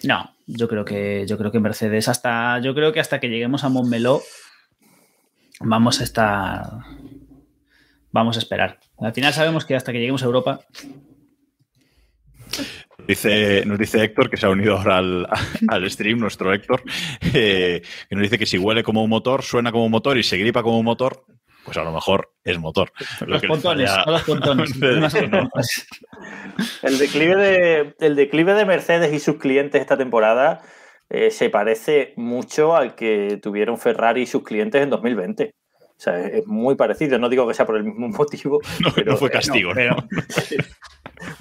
No, 0.04 0.34
yo 0.46 0.68
creo 0.68 0.84
que 0.84 1.24
yo 1.26 1.38
creo 1.38 1.52
que 1.52 1.60
Mercedes 1.60 2.08
hasta 2.08 2.58
yo 2.60 2.74
creo 2.74 2.92
que 2.92 3.00
hasta 3.00 3.20
que 3.20 3.28
lleguemos 3.28 3.64
a 3.64 3.68
Montmeló 3.68 4.22
vamos 5.60 6.00
a 6.00 6.04
estar 6.04 6.64
vamos 8.10 8.36
a 8.36 8.40
esperar. 8.40 8.80
Al 8.98 9.12
final 9.12 9.32
sabemos 9.32 9.64
que 9.64 9.76
hasta 9.76 9.92
que 9.92 9.98
lleguemos 9.98 10.22
a 10.22 10.26
Europa 10.26 10.60
nos 13.66 13.78
dice 13.78 14.04
Héctor, 14.04 14.30
que 14.30 14.36
se 14.36 14.46
ha 14.46 14.50
unido 14.50 14.76
ahora 14.76 14.98
al, 14.98 15.26
al 15.68 15.90
stream, 15.90 16.18
nuestro 16.18 16.52
Héctor, 16.52 16.82
eh, 17.34 17.82
que 18.08 18.14
nos 18.14 18.22
dice 18.22 18.38
que 18.38 18.46
si 18.46 18.58
huele 18.58 18.82
como 18.82 19.02
un 19.02 19.10
motor, 19.10 19.42
suena 19.42 19.72
como 19.72 19.84
un 19.84 19.90
motor 19.90 20.18
y 20.18 20.22
se 20.22 20.38
gripa 20.38 20.62
como 20.62 20.78
un 20.78 20.84
motor, 20.84 21.24
pues 21.64 21.76
a 21.76 21.84
lo 21.84 21.92
mejor 21.92 22.32
es 22.44 22.58
motor. 22.58 22.92
Lo 23.20 23.26
los 23.34 23.42
pontones, 23.44 23.90
falla- 23.90 24.04
no 24.06 24.12
los 24.12 24.22
pontones. 24.22 24.72
El 26.82 26.98
declive 26.98 27.36
de, 27.36 27.94
el 28.00 28.16
declive 28.16 28.54
de 28.54 28.64
Mercedes 28.64 29.12
y 29.12 29.20
sus 29.20 29.36
clientes 29.36 29.80
esta 29.80 29.96
temporada 29.96 30.60
eh, 31.10 31.30
se 31.30 31.50
parece 31.50 32.12
mucho 32.16 32.74
al 32.76 32.94
que 32.94 33.38
tuvieron 33.42 33.78
Ferrari 33.78 34.22
y 34.22 34.26
sus 34.26 34.42
clientes 34.42 34.82
en 34.82 34.90
2020. 34.90 35.54
O 35.80 35.94
sea, 36.04 36.18
es, 36.20 36.46
muy 36.46 36.74
parecido. 36.74 37.18
No 37.18 37.28
digo 37.28 37.46
que 37.46 37.54
sea 37.54 37.64
por 37.66 37.76
el 37.76 37.84
mismo 37.84 38.08
motivo, 38.18 38.60
No, 38.80 38.90
pero, 38.94 39.12
no 39.12 39.18
fue 39.18 39.28
eh, 39.28 39.32
castigo. 39.32 39.70
¿no? 39.70 39.74
pero- 39.74 39.96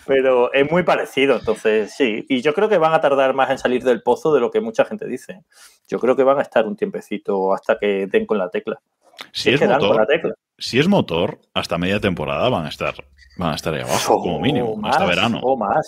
pero 0.06 0.54
es 0.54 0.70
muy 0.70 0.84
parecido. 0.84 1.38
Entonces, 1.40 1.94
sí. 1.96 2.26
Y 2.30 2.42
yo 2.42 2.54
creo 2.54 2.70
que 2.70 2.78
van 2.78 2.94
a 2.94 3.02
tardar 3.02 3.34
más 3.34 3.50
en 3.50 3.58
salir 3.58 3.84
del 3.84 4.04
pozo 4.04 4.34
de 4.34 4.40
lo 4.40 4.52
que 4.52 4.62
mucha 4.62 4.86
gente 4.86 5.08
dice. 5.08 5.42
Yo 5.88 6.00
creo 6.00 6.16
que 6.16 6.24
van 6.24 6.38
a 6.38 6.44
estar 6.44 6.68
un 6.68 6.76
tiempecito 6.76 7.54
hasta 7.54 7.78
que 7.80 8.06
den 8.08 8.26
con 8.26 8.38
la 8.38 8.50
tecla. 8.50 8.80
Si, 9.32 9.50
es 9.50 9.56
es 9.56 9.60
que 9.62 9.68
dan 9.68 9.80
con 9.80 9.90
la 9.90 9.96
motor, 9.96 10.08
tecla. 10.08 10.34
si 10.58 10.80
es 10.80 10.88
motor, 10.88 11.40
hasta 11.54 11.78
media 11.78 12.00
temporada 12.00 12.50
van 12.50 12.66
a 12.66 12.70
estar, 12.70 12.94
van 13.38 13.54
a 13.54 13.56
estar 13.56 13.74
ahí 13.74 13.82
abajo, 13.82 14.20
como 14.20 14.40
mínimo, 14.40 14.72
O 14.74 14.86
hasta 14.86 15.06
verano. 15.06 15.40
O 15.42 15.58
más. 15.58 15.86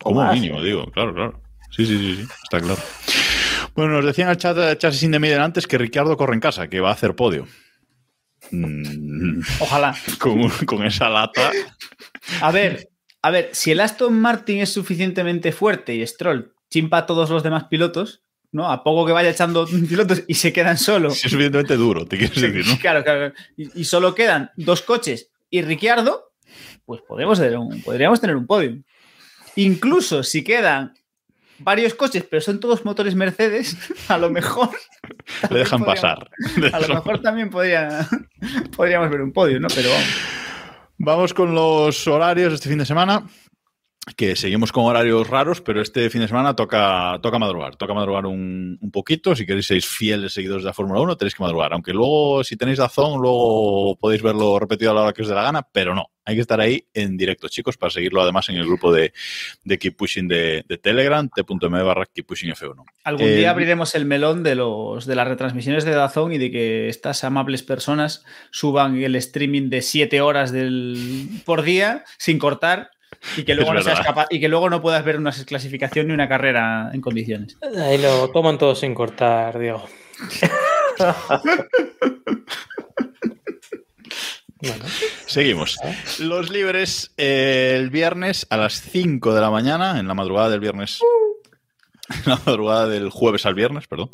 o 0.00 0.04
Como 0.04 0.20
más. 0.22 0.34
mínimo, 0.34 0.62
digo, 0.62 0.86
claro, 0.92 1.14
claro. 1.14 1.42
Sí, 1.70 1.86
sí, 1.86 1.96
sí, 1.98 2.16
sí, 2.16 2.28
está 2.44 2.60
claro. 2.60 2.80
Bueno, 3.74 3.94
nos 3.94 4.04
decían 4.04 4.28
el 4.28 4.36
chat 4.36 4.56
de 4.56 4.76
Chasis 4.76 5.02
in 5.04 5.12
the 5.12 5.18
Middle 5.18 5.40
antes 5.40 5.66
que 5.66 5.78
Ricardo 5.78 6.16
corre 6.16 6.34
en 6.34 6.40
casa, 6.40 6.68
que 6.68 6.80
va 6.80 6.90
a 6.90 6.92
hacer 6.92 7.16
podio. 7.16 7.46
Mm, 8.50 9.40
Ojalá. 9.60 9.94
con, 10.18 10.48
con 10.66 10.84
esa 10.84 11.08
lata. 11.08 11.50
A 12.40 12.50
ver, 12.50 12.88
a 13.22 13.30
ver, 13.30 13.50
si 13.52 13.70
el 13.70 13.80
Aston 13.80 14.20
Martin 14.20 14.58
es 14.60 14.72
suficientemente 14.72 15.52
fuerte 15.52 15.94
y 15.94 16.06
Stroll 16.06 16.54
chimpa 16.70 16.98
a 16.98 17.06
todos 17.06 17.30
los 17.30 17.42
demás 17.42 17.64
pilotos, 17.64 18.22
¿no? 18.52 18.70
A 18.70 18.84
poco 18.84 19.06
que 19.06 19.12
vaya 19.12 19.30
echando 19.30 19.66
pilotos 19.88 20.22
y 20.28 20.34
se 20.34 20.52
quedan 20.52 20.78
solo. 20.78 21.10
Si 21.10 21.26
es 21.26 21.32
suficientemente 21.32 21.76
duro, 21.76 22.06
te 22.06 22.16
quieres 22.16 22.40
decir, 22.40 22.66
¿no? 22.66 22.78
Claro, 22.78 23.02
claro. 23.02 23.32
Y, 23.56 23.80
y 23.80 23.84
solo 23.84 24.14
quedan 24.14 24.50
dos 24.56 24.82
coches 24.82 25.30
y 25.50 25.62
Ricciardo, 25.62 26.32
pues 26.84 27.02
podemos 27.02 27.38
tener 27.38 27.58
un, 27.58 27.82
podríamos 27.82 28.20
tener 28.20 28.36
un 28.36 28.46
podio. 28.46 28.82
Incluso 29.56 30.22
si 30.22 30.42
quedan 30.42 30.94
varios 31.58 31.94
coches, 31.94 32.24
pero 32.28 32.40
son 32.40 32.60
todos 32.60 32.84
motores 32.84 33.14
Mercedes, 33.14 33.76
a 34.08 34.18
lo 34.18 34.30
mejor. 34.30 34.70
Le 35.50 35.60
dejan 35.60 35.84
pasar. 35.84 36.30
A 36.72 36.80
lo 36.80 36.88
mejor 36.88 37.20
también 37.20 37.50
podría, 37.50 38.08
podríamos 38.76 39.10
ver 39.10 39.20
un 39.20 39.32
podio, 39.32 39.60
¿no? 39.60 39.68
Pero 39.74 39.90
vamos. 39.90 40.08
Vamos 40.98 41.34
con 41.34 41.54
los 41.54 42.06
horarios 42.06 42.50
de 42.50 42.54
este 42.56 42.68
fin 42.68 42.78
de 42.78 42.86
semana. 42.86 43.26
Que 44.16 44.34
seguimos 44.34 44.72
con 44.72 44.84
horarios 44.84 45.28
raros, 45.28 45.60
pero 45.60 45.80
este 45.80 46.10
fin 46.10 46.22
de 46.22 46.26
semana 46.28 46.56
toca, 46.56 47.20
toca 47.22 47.38
madrugar. 47.38 47.76
Toca 47.76 47.94
madrugar 47.94 48.26
un, 48.26 48.76
un 48.80 48.90
poquito. 48.90 49.36
Si 49.36 49.46
queréis 49.46 49.66
ser 49.68 49.80
fieles 49.80 50.32
seguidores 50.32 50.64
de 50.64 50.70
la 50.70 50.74
Fórmula 50.74 51.00
1, 51.00 51.16
tenéis 51.16 51.36
que 51.36 51.42
madrugar. 51.44 51.72
Aunque 51.72 51.92
luego, 51.92 52.42
si 52.42 52.56
tenéis 52.56 52.78
razón, 52.78 53.20
luego 53.22 53.96
podéis 54.00 54.20
verlo 54.20 54.58
repetido 54.58 54.90
a 54.90 54.94
la 54.94 55.02
hora 55.02 55.12
que 55.12 55.22
os 55.22 55.28
dé 55.28 55.34
la 55.36 55.44
gana, 55.44 55.62
pero 55.70 55.94
no. 55.94 56.06
Hay 56.24 56.36
que 56.36 56.40
estar 56.40 56.60
ahí 56.60 56.84
en 56.94 57.16
directo, 57.16 57.48
chicos, 57.48 57.76
para 57.76 57.90
seguirlo 57.90 58.22
además 58.22 58.48
en 58.48 58.56
el 58.56 58.64
grupo 58.66 58.92
de, 58.92 59.12
de 59.64 59.78
Keep 59.78 59.96
Pushing 59.96 60.28
de, 60.28 60.64
de 60.68 60.78
Telegram, 60.78 61.28
t.m 61.28 61.82
barra 61.82 62.06
Keep 62.06 62.26
Pushing 62.26 62.50
F1. 62.50 62.84
Algún 63.02 63.26
Eh, 63.26 63.36
día 63.36 63.50
abriremos 63.50 63.96
el 63.96 64.04
melón 64.04 64.44
de 64.44 64.54
los 64.54 65.04
de 65.06 65.16
las 65.16 65.26
retransmisiones 65.26 65.84
de 65.84 65.90
Dazón 65.92 66.32
y 66.32 66.38
de 66.38 66.52
que 66.52 66.88
estas 66.88 67.24
amables 67.24 67.64
personas 67.64 68.24
suban 68.52 69.02
el 69.02 69.16
streaming 69.16 69.68
de 69.68 69.82
7 69.82 70.20
horas 70.20 70.52
del, 70.52 71.28
por 71.44 71.62
día 71.62 72.04
sin 72.18 72.38
cortar 72.38 72.90
y 73.36 73.44
que, 73.44 73.54
luego 73.54 73.74
no 73.74 73.82
seas 73.82 73.98
verdad. 73.98 74.14
capaz- 74.14 74.26
y 74.30 74.40
que 74.40 74.48
luego 74.48 74.68
no 74.70 74.80
puedas 74.82 75.04
ver 75.04 75.16
una 75.18 75.32
clasificación 75.32 76.08
ni 76.08 76.14
una 76.14 76.28
carrera 76.28 76.90
en 76.92 77.00
condiciones. 77.00 77.56
Ahí 77.78 77.98
lo 77.98 78.30
toman 78.30 78.58
todos 78.58 78.80
sin 78.80 78.94
cortar, 78.94 79.58
Diego. 79.58 79.84
Bueno, 84.64 84.84
Seguimos. 85.26 85.76
Los 86.20 86.50
libres 86.50 87.12
eh, 87.16 87.74
el 87.76 87.90
viernes 87.90 88.46
a 88.48 88.56
las 88.56 88.80
5 88.80 89.34
de 89.34 89.40
la 89.40 89.50
mañana, 89.50 89.98
en 89.98 90.06
la 90.06 90.14
madrugada 90.14 90.50
del 90.50 90.60
viernes. 90.60 91.00
En 92.08 92.22
la 92.30 92.40
madrugada 92.46 92.86
del 92.88 93.10
jueves 93.10 93.44
al 93.46 93.54
viernes, 93.54 93.88
perdón. 93.88 94.10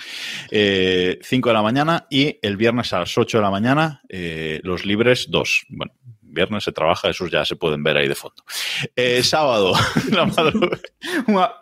eh, 0.50 1.18
5 1.22 1.48
de 1.50 1.52
la 1.54 1.62
mañana 1.62 2.06
y 2.08 2.38
el 2.40 2.56
viernes 2.56 2.92
a 2.94 3.00
las 3.00 3.18
8 3.18 3.38
de 3.38 3.42
la 3.42 3.50
mañana, 3.50 4.00
eh, 4.08 4.60
los 4.62 4.86
libres 4.86 5.26
2. 5.30 5.66
Bueno, 5.68 5.92
viernes 6.28 6.64
se 6.64 6.72
trabaja, 6.72 7.08
esos 7.08 7.30
ya 7.30 7.44
se 7.44 7.56
pueden 7.56 7.82
ver 7.82 7.96
ahí 7.96 8.08
de 8.08 8.14
fondo. 8.14 8.42
Eh, 8.96 9.22
sábado, 9.22 9.72
la 10.12 10.26
madrugada. 10.26 10.80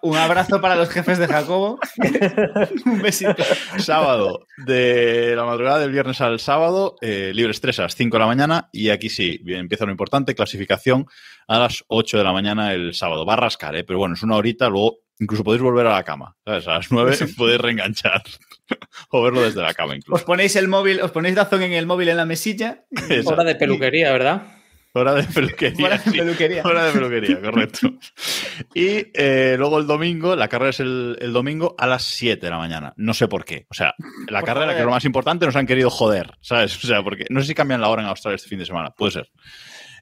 Un, 0.02 0.16
abrazo 0.16 0.60
para 0.60 0.76
los 0.76 0.88
jefes 0.88 1.18
de 1.18 1.26
Jacobo. 1.26 1.78
un 2.84 3.02
besito. 3.02 3.42
Sábado, 3.78 4.46
de 4.58 5.34
la 5.36 5.44
madrugada 5.44 5.78
del 5.78 5.92
viernes 5.92 6.20
al 6.20 6.40
sábado, 6.40 6.96
eh, 7.00 7.32
libres 7.34 7.60
3 7.60 7.78
a 7.80 7.82
las 7.82 7.94
5 7.94 8.16
de 8.16 8.20
la 8.20 8.26
mañana. 8.26 8.68
Y 8.72 8.90
aquí 8.90 9.08
sí, 9.08 9.40
empieza 9.46 9.84
lo 9.84 9.90
importante, 9.90 10.34
clasificación 10.34 11.06
a 11.48 11.58
las 11.58 11.84
8 11.88 12.18
de 12.18 12.24
la 12.24 12.32
mañana 12.32 12.72
el 12.72 12.94
sábado. 12.94 13.24
Va 13.24 13.34
a 13.34 13.36
rascar, 13.36 13.76
¿eh? 13.76 13.84
pero 13.84 13.98
bueno, 13.98 14.14
es 14.14 14.22
una 14.22 14.36
horita, 14.36 14.68
luego 14.68 14.98
incluso 15.18 15.44
podéis 15.44 15.62
volver 15.62 15.86
a 15.86 15.92
la 15.92 16.04
cama. 16.04 16.36
¿sabes? 16.44 16.68
A 16.68 16.74
las 16.74 16.90
9 16.90 17.16
podéis 17.36 17.60
reenganchar 17.60 18.22
o 19.10 19.22
verlo 19.22 19.42
desde 19.42 19.62
la 19.62 19.74
cama 19.74 19.92
Os 19.92 19.98
incluso. 19.98 20.24
ponéis 20.24 20.56
el 20.56 20.68
móvil, 20.68 21.00
os 21.00 21.10
ponéis 21.10 21.34
Dazón 21.34 21.62
en 21.62 21.72
el 21.72 21.86
móvil 21.86 22.08
en 22.08 22.16
la 22.16 22.26
mesilla. 22.26 22.84
Hora 23.24 23.44
de 23.44 23.54
peluquería, 23.54 24.12
¿verdad? 24.12 24.55
Hora 24.98 25.14
de 25.14 25.24
peluquería. 25.24 25.78
Fuera 25.78 25.98
de 25.98 26.10
sí. 26.10 26.18
peluquería. 26.18 26.62
Hora 26.64 26.84
de 26.86 26.92
peluquería, 26.92 27.40
correcto. 27.40 27.90
Y 28.74 29.06
eh, 29.14 29.56
luego 29.58 29.78
el 29.78 29.86
domingo, 29.86 30.34
la 30.36 30.48
carrera 30.48 30.70
es 30.70 30.80
el, 30.80 31.16
el 31.20 31.32
domingo 31.32 31.74
a 31.78 31.86
las 31.86 32.02
7 32.04 32.44
de 32.44 32.50
la 32.50 32.58
mañana. 32.58 32.94
No 32.96 33.12
sé 33.14 33.28
por 33.28 33.44
qué. 33.44 33.66
O 33.70 33.74
sea, 33.74 33.94
la 34.28 34.40
Por 34.40 34.46
carrera, 34.46 34.66
joder. 34.66 34.76
que 34.76 34.80
es 34.80 34.86
lo 34.86 34.92
más 34.92 35.04
importante, 35.04 35.46
nos 35.46 35.56
han 35.56 35.66
querido 35.66 35.90
joder, 35.90 36.32
¿sabes? 36.40 36.82
O 36.82 36.86
sea, 36.86 37.02
porque 37.02 37.26
no 37.30 37.40
sé 37.40 37.48
si 37.48 37.54
cambian 37.54 37.80
la 37.80 37.88
hora 37.88 38.02
en 38.02 38.08
Australia 38.08 38.36
este 38.36 38.48
fin 38.48 38.58
de 38.58 38.66
semana, 38.66 38.90
puede 38.90 39.12
ser. 39.12 39.30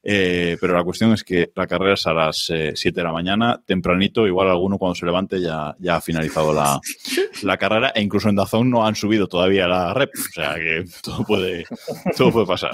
Eh, 0.07 0.59
pero 0.61 0.75
la 0.75 0.85
cuestión 0.85 1.13
es 1.13 1.25
que 1.25 1.51
la 1.57 1.67
carrera 1.67 1.95
es 1.95 2.07
a 2.07 2.13
las 2.13 2.51
eh, 2.51 2.73
7 2.75 3.01
de 3.01 3.05
la 3.05 3.13
mañana, 3.13 3.61
tempranito, 3.65 4.27
igual 4.27 4.51
alguno 4.51 4.77
cuando 4.77 4.95
se 4.95 5.07
levante 5.07 5.41
ya, 5.41 5.75
ya 5.79 5.97
ha 5.97 6.01
finalizado 6.03 6.53
la, 6.53 6.79
la 7.43 7.57
carrera 7.57 7.91
e 7.95 8.03
incluso 8.03 8.29
en 8.29 8.37
Dazón 8.37 8.69
no 8.69 8.87
han 8.87 8.95
subido 8.97 9.27
todavía 9.29 9.67
la 9.67 9.95
rep. 9.95 10.11
O 10.15 10.33
sea 10.35 10.55
que 10.57 10.85
todo 11.03 11.25
puede, 11.25 11.65
todo 12.17 12.31
puede 12.33 12.47
pasar. 12.47 12.71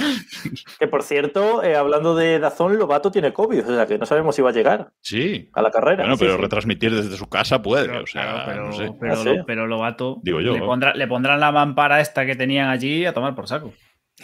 Que 0.79 0.89
por 0.89 1.03
cierto, 1.05 1.63
eh, 1.63 1.77
hablando 1.77 2.17
de 2.17 2.39
Dazón, 2.41 2.77
Lobato 2.79 3.11
tiene 3.13 3.33
COVID, 3.33 3.61
o 3.69 3.75
sea 3.77 3.87
que 3.87 3.97
no 3.99 4.07
sabemos 4.07 4.35
si 4.35 4.43
va 4.43 4.51
a 4.51 4.53
llegar 4.53 4.91
Sí. 5.01 5.49
a 5.53 5.63
la 5.63 5.71
carrera. 5.71 6.03
Bueno, 6.03 6.17
pero 6.19 6.35
sí. 6.35 6.41
retransmitir 6.43 6.95
desde 6.95 7.17
su 7.17 7.29
casa 7.29 7.63
puede, 7.63 7.87
Pero, 7.87 8.03
o 8.03 8.07
sea, 8.07 8.23
claro, 8.23 8.43
pero, 8.47 8.67
no 8.67 8.73
sé. 8.73 8.93
pero, 9.01 9.15
Ah, 9.41 9.45
pero 9.47 9.67
Lobato 9.67 10.19
Digo 10.23 10.41
yo. 10.41 10.53
le, 10.55 10.61
pondrá- 10.61 10.95
le 10.95 11.07
pondrán 11.07 11.39
la 11.39 11.53
mampara 11.53 12.01
esta 12.01 12.27
que 12.27 12.35
tenían 12.35 12.69
allí 12.71 13.05
a 13.07 13.13
tomar 13.15 13.35
por 13.35 13.47
saco. 13.47 13.73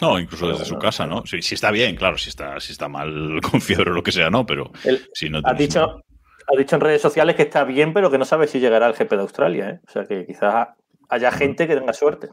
No, 0.01 0.19
incluso 0.19 0.47
desde 0.47 0.65
su 0.65 0.77
casa, 0.77 1.05
¿no? 1.05 1.25
Si, 1.25 1.41
si 1.41 1.55
está 1.55 1.71
bien, 1.71 1.95
claro, 1.95 2.17
si 2.17 2.29
está, 2.29 2.59
si 2.59 2.71
está 2.71 2.87
mal 2.87 3.39
con 3.51 3.61
fiebre 3.61 3.91
o 3.91 3.93
lo 3.93 4.03
que 4.03 4.11
sea, 4.11 4.29
no, 4.29 4.45
pero 4.45 4.71
si 5.13 5.29
no 5.29 5.41
ha 5.43 5.53
dicho, 5.53 6.03
ha 6.47 6.57
dicho 6.57 6.75
en 6.75 6.81
redes 6.81 7.01
sociales 7.01 7.35
que 7.35 7.43
está 7.43 7.63
bien, 7.63 7.93
pero 7.93 8.11
que 8.11 8.17
no 8.17 8.25
sabe 8.25 8.47
si 8.47 8.59
llegará 8.59 8.85
al 8.85 8.93
GP 8.93 9.11
de 9.11 9.21
Australia. 9.21 9.69
¿eh? 9.69 9.79
O 9.87 9.91
sea 9.91 10.05
que 10.05 10.25
quizás 10.25 10.69
haya 11.09 11.31
gente 11.31 11.67
que 11.67 11.75
tenga 11.75 11.93
suerte. 11.93 12.29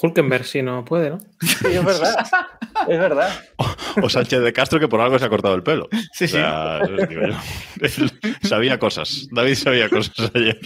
Hulkenberg 0.00 0.44
si 0.44 0.62
no 0.62 0.84
puede, 0.84 1.10
¿no? 1.10 1.18
Sí, 1.40 1.68
es 1.68 1.84
verdad. 1.84 2.26
es 2.88 2.98
verdad. 2.98 3.30
O 4.02 4.10
Sánchez 4.10 4.42
de 4.42 4.52
Castro, 4.52 4.78
que 4.78 4.88
por 4.88 5.00
algo 5.00 5.18
se 5.18 5.24
ha 5.24 5.30
cortado 5.30 5.54
el 5.54 5.62
pelo. 5.62 5.88
Sí, 6.12 6.28
sí. 6.28 6.36
O 6.36 6.40
sea. 6.40 6.80
Él 6.80 8.12
sabía 8.42 8.78
cosas. 8.78 9.26
David 9.30 9.54
sabía 9.54 9.88
cosas 9.88 10.30
ayer. 10.34 10.60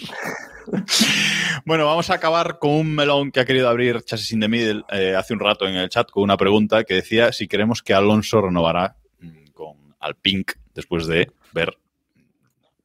Bueno, 1.65 1.87
vamos 1.87 2.11
a 2.11 2.15
acabar 2.15 2.59
con 2.59 2.71
un 2.71 2.95
melón 2.95 3.31
que 3.31 3.41
ha 3.41 3.45
querido 3.45 3.69
abrir 3.69 4.03
Chasis 4.03 4.33
in 4.33 4.41
the 4.41 4.49
Middle 4.49 4.83
eh, 4.91 5.15
hace 5.15 5.35
un 5.35 5.41
rato 5.41 5.67
en 5.67 5.75
el 5.75 5.89
chat 5.89 6.11
con 6.11 6.23
una 6.23 6.37
pregunta 6.37 6.85
que 6.85 6.95
decía 6.95 7.33
si 7.33 7.49
creemos 7.49 7.83
que 7.83 7.93
Alonso 7.93 8.41
renovará 8.41 8.97
mm, 9.21 9.51
con 9.53 9.77
Alpine 10.01 10.45
después 10.75 11.07
de 11.07 11.31
ver 11.53 11.77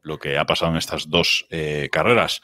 lo 0.01 0.19
que 0.19 0.37
ha 0.37 0.45
pasado 0.45 0.71
en 0.71 0.77
estas 0.77 1.09
dos 1.09 1.47
eh, 1.49 1.89
carreras. 1.91 2.41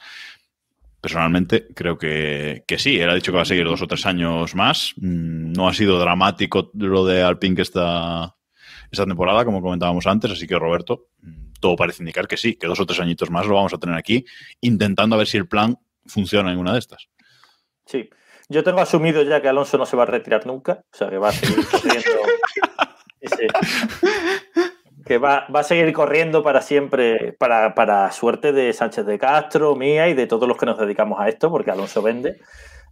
Personalmente 1.00 1.66
creo 1.74 1.98
que, 1.98 2.64
que 2.66 2.78
sí, 2.78 2.98
él 2.98 3.10
ha 3.10 3.14
dicho 3.14 3.32
que 3.32 3.36
va 3.36 3.42
a 3.42 3.46
seguir 3.46 3.64
dos 3.64 3.82
o 3.82 3.86
tres 3.86 4.06
años 4.06 4.54
más. 4.54 4.94
Mm, 4.96 5.52
No 5.52 5.68
ha 5.68 5.74
sido 5.74 5.98
dramático 5.98 6.70
lo 6.74 7.04
de 7.04 7.22
Alpine 7.22 7.60
esta, 7.60 8.34
esta 8.92 9.06
temporada, 9.06 9.44
como 9.44 9.60
comentábamos 9.60 10.06
antes, 10.06 10.30
así 10.30 10.46
que 10.46 10.58
Roberto, 10.58 11.06
todo 11.60 11.76
parece 11.76 12.02
indicar 12.02 12.28
que 12.28 12.36
sí, 12.36 12.56
que 12.56 12.66
dos 12.66 12.78
o 12.78 12.86
tres 12.86 13.00
añitos 13.00 13.30
más 13.30 13.46
lo 13.46 13.54
vamos 13.54 13.72
a 13.72 13.78
tener 13.78 13.96
aquí, 13.96 14.24
intentando 14.60 15.16
a 15.16 15.18
ver 15.18 15.26
si 15.26 15.38
el 15.38 15.48
plan 15.48 15.78
funciona 16.06 16.52
en 16.52 16.58
una 16.58 16.74
de 16.74 16.78
estas. 16.78 17.08
Sí. 17.86 18.08
Yo 18.48 18.62
tengo 18.62 18.80
asumido 18.80 19.22
ya 19.22 19.40
que 19.40 19.48
Alonso 19.48 19.78
no 19.78 19.86
se 19.86 19.96
va 19.96 20.02
a 20.02 20.06
retirar 20.06 20.46
nunca. 20.46 20.84
O 20.92 20.96
sea, 20.96 21.08
que 21.08 21.16
va 21.16 21.30
a 21.30 21.32
seguir 21.32 21.66
corriendo. 21.70 22.10
Que 25.06 25.18
va, 25.18 25.46
va 25.54 25.60
a 25.60 25.64
seguir 25.64 25.92
corriendo 25.92 26.42
para 26.42 26.60
siempre, 26.60 27.32
para, 27.32 27.74
para 27.74 28.10
suerte 28.12 28.52
de 28.52 28.72
Sánchez 28.72 29.06
de 29.06 29.18
Castro, 29.18 29.74
mía 29.74 30.08
y 30.08 30.14
de 30.14 30.26
todos 30.26 30.46
los 30.46 30.58
que 30.58 30.66
nos 30.66 30.78
dedicamos 30.78 31.18
a 31.18 31.28
esto, 31.28 31.50
porque 31.50 31.70
Alonso 31.70 32.02
vende. 32.02 32.40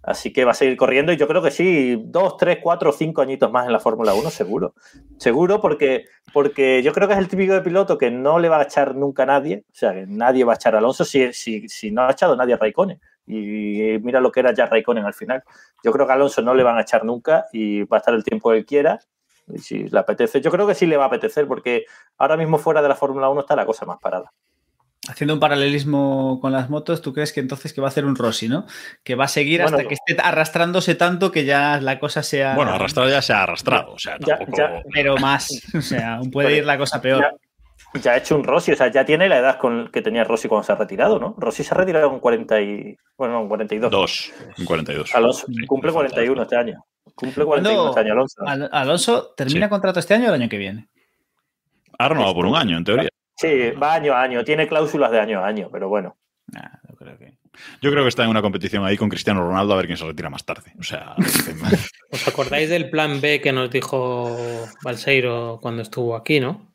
Así 0.02 0.32
que 0.32 0.44
va 0.44 0.52
a 0.52 0.55
seguir 0.55 0.77
corriendo 0.77 1.12
y 1.12 1.16
yo 1.16 1.28
creo 1.28 1.43
que 1.43 1.51
sí, 1.51 2.02
dos, 2.06 2.36
tres, 2.39 2.59
cuatro, 2.62 2.90
cinco 2.90 3.20
añitos 3.20 3.52
más 3.52 3.66
en 3.66 3.72
la 3.72 3.81
Fórmula 3.81 4.14
1, 4.14 4.31
seguro. 4.31 4.74
Seguro 5.18 5.60
porque, 5.60 6.06
porque 6.32 6.82
yo 6.82 6.93
creo 6.93 7.06
que 7.06 7.14
es 7.14 7.20
el 7.20 7.28
típico 7.28 7.52
de 7.52 7.60
piloto 7.60 7.98
que 7.98 8.10
no 8.10 8.39
le 8.39 8.48
va 8.48 8.60
a 8.60 8.62
echar 8.62 8.94
nunca 8.94 9.24
a 9.24 9.27
nadie. 9.27 9.64
O 9.70 9.74
sea, 9.74 9.93
que 9.93 10.06
nadie 10.06 10.44
va 10.44 10.55
a 10.55 10.56
echar 10.56 10.74
a 10.74 10.78
Alonso 10.78 11.05
si, 11.05 11.32
si, 11.35 11.68
si 11.68 11.90
no 11.90 12.02
ha 12.02 12.12
echado 12.12 12.35
nadie 12.35 12.55
a 12.55 12.56
Raikkonen. 12.56 12.98
Y 13.27 13.98
mira 14.02 14.20
lo 14.20 14.32
que 14.32 14.40
era 14.40 14.55
ya 14.55 14.66
Raikkonen 14.66 15.05
al 15.05 15.14
final. 15.14 15.44
Yo 15.85 15.93
creo 15.93 16.06
que 16.06 16.12
a 16.12 16.14
Alonso 16.14 16.40
no 16.40 16.55
le 16.55 16.62
van 16.62 16.78
a 16.78 16.82
echar 16.82 17.05
nunca 17.05 17.47
y 17.52 17.82
va 17.82 17.98
a 17.98 18.01
estar 18.01 18.14
el 18.14 18.24
tiempo 18.24 18.51
que 18.51 18.59
él 18.59 18.66
quiera. 18.66 18.98
Y 19.48 19.59
si 19.59 19.89
le 19.89 19.98
apetece, 19.98 20.40
yo 20.40 20.51
creo 20.51 20.66
que 20.66 20.74
sí 20.74 20.86
le 20.86 20.97
va 20.97 21.05
a 21.05 21.06
apetecer 21.09 21.47
porque 21.47 21.85
ahora 22.16 22.36
mismo 22.36 22.56
fuera 22.59 22.81
de 22.81 22.89
la 22.89 22.94
Fórmula 22.94 23.28
1 23.28 23.40
está 23.40 23.55
la 23.55 23.66
cosa 23.66 23.85
más 23.85 23.98
parada. 23.98 24.32
Haciendo 25.09 25.32
un 25.32 25.40
paralelismo 25.40 26.39
con 26.43 26.52
las 26.52 26.68
motos, 26.68 27.01
¿tú 27.01 27.14
crees 27.14 27.32
que 27.32 27.40
entonces 27.40 27.72
que 27.72 27.81
va 27.81 27.86
a 27.86 27.90
hacer 27.90 28.05
un 28.05 28.16
Rossi, 28.16 28.48
¿no? 28.48 28.66
Que 29.02 29.14
va 29.14 29.24
a 29.24 29.28
seguir 29.28 29.62
Bueno, 29.62 29.78
hasta 29.78 29.89
que 29.89 29.94
esté 29.94 30.16
arrastrándose 30.22 30.94
tanto 30.94 31.32
que 31.32 31.47
ya 31.47 31.81
la 31.81 31.98
cosa 31.98 32.22
sea. 32.22 32.55
Bueno, 32.55 32.72
arrastrado 32.72 33.09
ya 33.09 33.22
se 33.22 33.32
ha 33.32 33.44
arrastrado, 33.44 33.93
o 33.94 33.98
sea, 33.98 34.18
Ya- 34.20 34.36
tampoco... 34.36 34.59
ya- 34.59 34.82
Pero 34.93 35.16
más. 35.16 35.48
O 35.74 35.81
sea, 35.81 36.16
aún 36.16 36.31
puede 36.31 36.59
ir 36.59 36.66
la 36.66 36.77
cosa 36.77 37.01
peor. 37.01 37.22
Ya, 37.94 38.01
ya 38.01 38.12
ha 38.12 38.16
hecho 38.18 38.36
un 38.36 38.44
Rossi, 38.44 38.72
o 38.72 38.77
sea, 38.77 38.90
ya 38.93 39.05
tiene 39.06 39.27
la 39.28 39.39
edad 39.39 39.59
con, 39.59 39.89
que 39.90 40.02
tenía 40.02 40.22
Rossi 40.22 40.48
cuando 40.48 40.64
se 40.64 40.72
ha 40.72 40.77
retirado, 40.77 41.18
¿no? 41.18 41.35
Rossi 41.39 41.64
se 41.64 41.74
ha 41.74 41.78
retirado 41.78 42.10
con 42.10 42.20
40 42.20 42.60
y... 42.60 42.97
Bueno, 43.16 43.32
no, 43.35 43.39
con 43.40 43.48
42. 43.48 43.90
Dos, 43.90 44.32
en 44.59 44.64
42. 44.66 45.14
Alonso 45.14 45.47
Sí, 45.47 45.66
cumple 45.66 45.89
le 45.89 45.94
falta 45.94 46.09
41 46.14 46.43
este 46.43 46.56
año. 46.56 46.85
Cumple 47.14 47.44
41 47.47 47.47
¿Cuándo- 47.47 47.89
este 47.89 48.01
año, 48.01 48.12
Alonso. 48.12 48.43
Al- 48.47 48.68
Alonso 48.70 49.32
termina 49.35 49.66
Sí. 49.66 49.70
contrato 49.70 49.98
este 49.98 50.12
año 50.12 50.27
o 50.27 50.28
el 50.28 50.35
año 50.43 50.48
que 50.51 50.59
viene. 50.59 50.89
Ha 51.98 52.09
renovado 52.09 52.35
por 52.35 52.44
un 52.47 52.55
año, 52.56 52.77
en 52.77 52.85
teoría. 52.85 53.09
Sí, 53.41 53.71
va 53.71 53.95
año 53.95 54.12
a 54.12 54.23
año, 54.23 54.45
tiene 54.45 54.69
cláusulas 54.69 55.11
de 55.11 55.19
año 55.21 55.41
a 55.43 55.47
año, 55.47 55.71
pero 55.73 55.89
bueno. 55.89 56.19
Nah, 56.49 56.69
no 56.89 56.95
creo 56.97 57.17
que. 57.19 57.39
Yo 57.81 57.91
creo 57.91 58.03
que 58.05 58.09
está 58.09 58.25
en 58.25 58.31
una 58.31 58.43
competición 58.43 58.85
ahí 58.85 58.97
con 58.97 59.09
Cristiano 59.09 59.41
Ronaldo 59.43 59.73
a 59.73 59.77
ver 59.77 59.87
quién 59.87 59.97
se 59.97 60.05
retira 60.05 60.29
más 60.31 60.45
tarde. 60.45 60.73
O 60.79 60.83
sea, 60.83 61.15
¿Os 62.11 62.29
acordáis 62.29 62.69
del 62.69 62.91
plan 62.91 63.21
B 63.21 63.41
que 63.41 63.53
nos 63.53 63.71
dijo 63.71 64.67
Balseiro 64.85 65.59
cuando 65.62 65.83
estuvo 65.83 66.15
aquí, 66.17 66.39
no? 66.41 66.75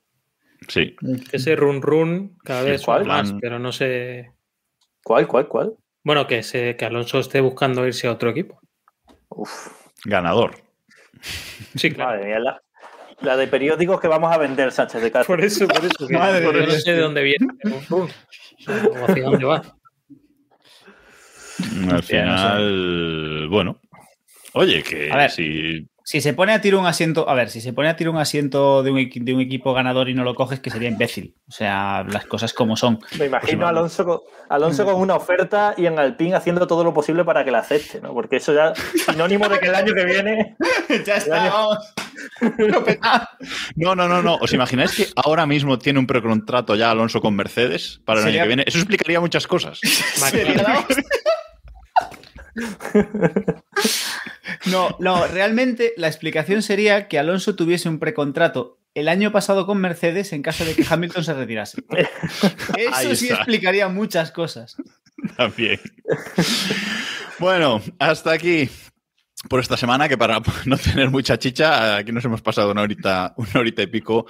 sí. 0.68 0.96
Ese 1.32 1.56
run 1.56 1.82
run 1.82 2.38
cada 2.44 2.64
vez 2.64 2.88
más, 2.88 3.04
Plan- 3.04 3.40
pero 3.40 3.60
no 3.60 3.72
sé. 3.72 4.32
¿Cuál, 5.04 5.28
cuál, 5.28 5.48
cuál? 5.48 5.74
Bueno, 6.04 6.26
que, 6.26 6.42
se, 6.42 6.76
que 6.76 6.86
Alonso 6.86 7.20
esté 7.20 7.42
buscando 7.42 7.86
irse 7.86 8.08
a 8.08 8.12
otro 8.14 8.32
equipo. 8.32 8.60
Uf, 9.30 9.78
Ganador. 10.04 10.56
Sí, 11.76 11.92
claro. 11.92 12.12
madre 12.12 12.26
mía, 12.26 12.40
la, 12.40 12.62
la 13.22 13.38
de 13.38 13.48
periódicos 13.48 14.00
que 14.00 14.08
vamos 14.08 14.34
a 14.34 14.38
vender, 14.38 14.72
Sánchez 14.72 15.02
de 15.02 15.12
Castro. 15.12 15.36
Por 15.36 15.44
eso, 15.44 15.68
por 15.68 15.84
eso. 15.84 16.08
Madre 16.10 16.46
yo 16.46 16.52
no 16.54 16.72
sé 16.72 16.92
de 16.94 17.00
dónde 17.00 17.24
viene. 17.24 17.48
O 17.90 18.08
hacia 19.08 19.24
dónde 19.24 19.46
va. 19.46 19.62
Al 21.92 22.04
final, 22.04 23.48
bueno. 23.50 23.80
Oye, 24.54 24.84
que 24.84 25.12
A 25.12 25.18
ver. 25.18 25.32
si 25.32 25.88
Si 26.08 26.22
se 26.22 26.36
pone 26.36 26.54
a 26.54 26.62
tiro 26.62 26.80
un 26.80 26.86
asiento, 26.86 27.28
a 27.28 27.34
ver, 27.34 27.50
si 27.50 27.62
se 27.62 27.74
pone 27.74 27.90
a 27.90 27.96
tiro 27.96 28.12
un 28.12 28.18
asiento 28.18 28.84
de 28.84 28.92
un, 28.92 29.00
equi- 29.00 29.24
de 29.24 29.34
un 29.34 29.42
equipo 29.42 29.74
ganador 29.74 30.08
y 30.08 30.14
no 30.14 30.24
lo 30.24 30.36
coges, 30.36 30.60
que 30.60 30.70
sería 30.70 30.88
imbécil. 30.88 31.34
O 31.50 31.52
sea, 31.52 32.06
las 32.08 32.28
cosas 32.28 32.54
como 32.54 32.78
son. 32.78 33.00
Me 33.18 33.26
imagino 33.26 33.66
a 33.66 33.70
Alonso 33.70 34.06
con, 34.06 34.20
Alonso 34.50 34.86
con 34.86 34.96
una 35.02 35.16
oferta 35.16 35.74
y 35.76 35.88
en 35.88 35.98
Alpine 35.98 36.36
haciendo 36.36 36.68
todo 36.68 36.84
lo 36.84 36.94
posible 36.94 37.24
para 37.26 37.44
que 37.44 37.50
la 37.50 37.58
acepte, 37.60 38.02
¿no? 38.02 38.14
Porque 38.14 38.36
eso 38.36 38.54
ya 38.54 38.74
sinónimo 39.08 39.50
de 39.50 39.60
que 39.60 39.66
el 39.66 39.74
año 39.74 39.96
que 39.96 40.06
viene. 40.06 40.56
ya 41.08 41.16
está, 41.18 41.50
vamos. 41.50 41.80
No, 43.76 43.96
no, 43.96 44.08
no, 44.08 44.22
no. 44.22 44.36
¿Os 44.36 44.54
imagináis 44.54 44.92
que 44.96 45.08
ahora 45.16 45.48
mismo 45.48 45.80
tiene 45.80 45.98
un 45.98 46.06
precontrato 46.06 46.76
ya 46.76 46.92
Alonso 46.92 47.20
con 47.20 47.36
Mercedes 47.36 48.00
para 48.06 48.20
el 48.20 48.26
Sería- 48.28 48.42
año 48.44 48.50
que 48.52 48.56
viene? 48.56 48.64
Eso 48.68 48.78
explicaría 48.78 49.20
muchas 49.20 49.48
cosas. 49.48 49.80
No, 54.66 54.96
no, 55.00 55.28
realmente 55.28 55.94
la 55.98 56.08
explicación 56.08 56.62
sería 56.62 57.08
que 57.08 57.20
Alonso 57.20 57.56
tuviese 57.56 57.90
un 57.90 58.00
precontrato 58.00 58.80
el 58.94 59.10
año 59.10 59.32
pasado 59.32 59.66
con 59.66 59.80
Mercedes 59.80 60.32
en 60.34 60.42
caso 60.42 60.64
de 60.64 60.74
que 60.74 60.86
Hamilton 60.90 61.24
se 61.24 61.34
retirase. 61.34 61.84
Eso 62.78 63.16
sí 63.16 63.30
explicaría 63.30 63.90
muchas 63.90 64.32
cosas. 64.32 64.78
También. 65.38 65.80
Bueno, 67.40 67.82
hasta 68.00 68.32
aquí 68.32 68.70
por 69.50 69.60
esta 69.60 69.78
semana, 69.78 70.10
que 70.10 70.18
para 70.18 70.42
no 70.66 70.78
tener 70.78 71.10
mucha 71.10 71.38
chicha, 71.38 71.98
aquí 71.98 72.12
nos 72.12 72.26
hemos 72.26 72.42
pasado 72.42 72.72
una 72.72 72.82
horita, 72.82 73.34
una 73.38 73.60
horita 73.60 73.82
y 73.84 73.88
pico 73.88 74.26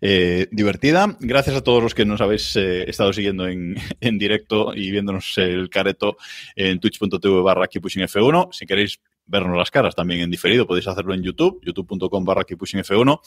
eh, 0.00 0.48
divertida. 0.50 1.16
Gracias 1.20 1.56
a 1.56 1.62
todos 1.62 1.82
los 1.82 1.94
que 1.94 2.04
nos 2.04 2.20
habéis 2.20 2.54
eh, 2.56 2.88
estado 2.88 3.12
siguiendo 3.12 3.48
en, 3.48 3.76
en 4.00 4.18
directo 4.18 4.74
y 4.74 4.90
viéndonos 4.90 5.36
el 5.38 5.70
careto 5.70 6.16
en 6.54 6.78
twitch.tv 6.78 7.42
barra 7.42 7.68
F1. 7.68 8.48
Si 8.52 8.66
queréis 8.66 9.00
vernos 9.30 9.56
las 9.56 9.70
caras 9.70 9.94
también 9.94 10.20
en 10.20 10.30
diferido, 10.30 10.66
podéis 10.66 10.88
hacerlo 10.88 11.14
en 11.14 11.22
YouTube, 11.22 11.60
youtube.com 11.64 12.24
barra 12.24 12.42
F1. 12.42 13.20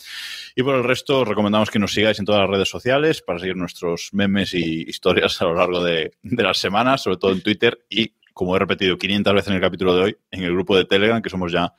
Y 0.55 0.63
por 0.63 0.75
el 0.75 0.84
resto, 0.84 1.21
os 1.21 1.27
recomendamos 1.27 1.71
que 1.71 1.80
nos 1.80 1.93
sigáis 1.93 2.19
en 2.19 2.25
todas 2.25 2.41
las 2.41 2.49
redes 2.49 2.69
sociales 2.69 3.21
para 3.21 3.39
seguir 3.39 3.55
nuestros 3.55 4.09
memes 4.11 4.53
y 4.53 4.84
historias 4.88 5.41
a 5.41 5.45
lo 5.45 5.55
largo 5.55 5.84
de, 5.84 6.11
de 6.21 6.43
las 6.43 6.57
semanas, 6.57 7.01
sobre 7.01 7.17
todo 7.17 7.31
en 7.31 7.41
Twitter 7.41 7.85
y 7.89 8.13
como 8.34 8.55
he 8.55 8.59
repetido 8.59 8.97
500 8.97 9.34
veces 9.34 9.47
en 9.49 9.55
el 9.55 9.61
capítulo 9.61 9.95
de 9.95 10.03
hoy, 10.03 10.17
en 10.31 10.43
el 10.43 10.51
grupo 10.51 10.75
de 10.75 10.85
Telegram, 10.85 11.21
que 11.21 11.30
somos 11.30 11.51
ya 11.51 11.73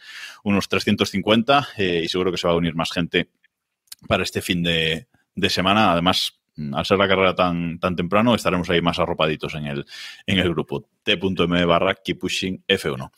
unos 0.44 0.68
350 0.68 1.68
eh, 1.76 2.02
y 2.04 2.08
seguro 2.08 2.30
que 2.30 2.38
se 2.38 2.46
va 2.46 2.54
a 2.54 2.56
unir 2.56 2.74
más 2.74 2.92
gente 2.92 3.28
para 4.06 4.22
este 4.22 4.40
fin 4.40 4.62
de, 4.62 5.08
de 5.34 5.50
semana. 5.50 5.92
Además, 5.92 6.40
al 6.72 6.86
ser 6.86 6.98
la 6.98 7.08
carrera 7.08 7.34
tan, 7.34 7.78
tan 7.78 7.96
temprano, 7.96 8.34
estaremos 8.34 8.68
ahí 8.70 8.80
más 8.80 8.98
arropaditos 8.98 9.54
en 9.54 9.66
el, 9.66 9.86
en 10.26 10.38
el 10.38 10.50
grupo 10.50 10.88
t.m 11.02 11.64
barra 11.64 11.94
F1. 11.94 13.10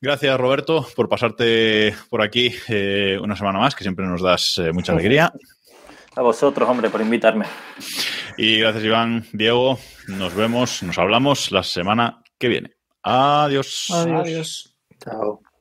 Gracias, 0.00 0.40
Roberto, 0.40 0.86
por 0.96 1.08
pasarte 1.08 1.94
por 2.10 2.22
aquí 2.22 2.54
eh, 2.68 3.18
una 3.22 3.36
semana 3.36 3.58
más, 3.58 3.74
que 3.74 3.84
siempre 3.84 4.06
nos 4.06 4.22
das 4.22 4.58
eh, 4.58 4.72
mucha 4.72 4.92
alegría. 4.92 5.32
A 6.16 6.22
vosotros, 6.22 6.68
hombre, 6.68 6.90
por 6.90 7.00
invitarme. 7.00 7.46
Y 8.36 8.58
gracias, 8.58 8.84
Iván, 8.84 9.26
Diego. 9.32 9.78
Nos 10.08 10.34
vemos, 10.34 10.82
nos 10.82 10.98
hablamos 10.98 11.50
la 11.50 11.62
semana 11.62 12.22
que 12.38 12.48
viene. 12.48 12.74
Adiós. 13.02 13.88
Adiós. 13.90 14.76
Chao. 15.02 15.43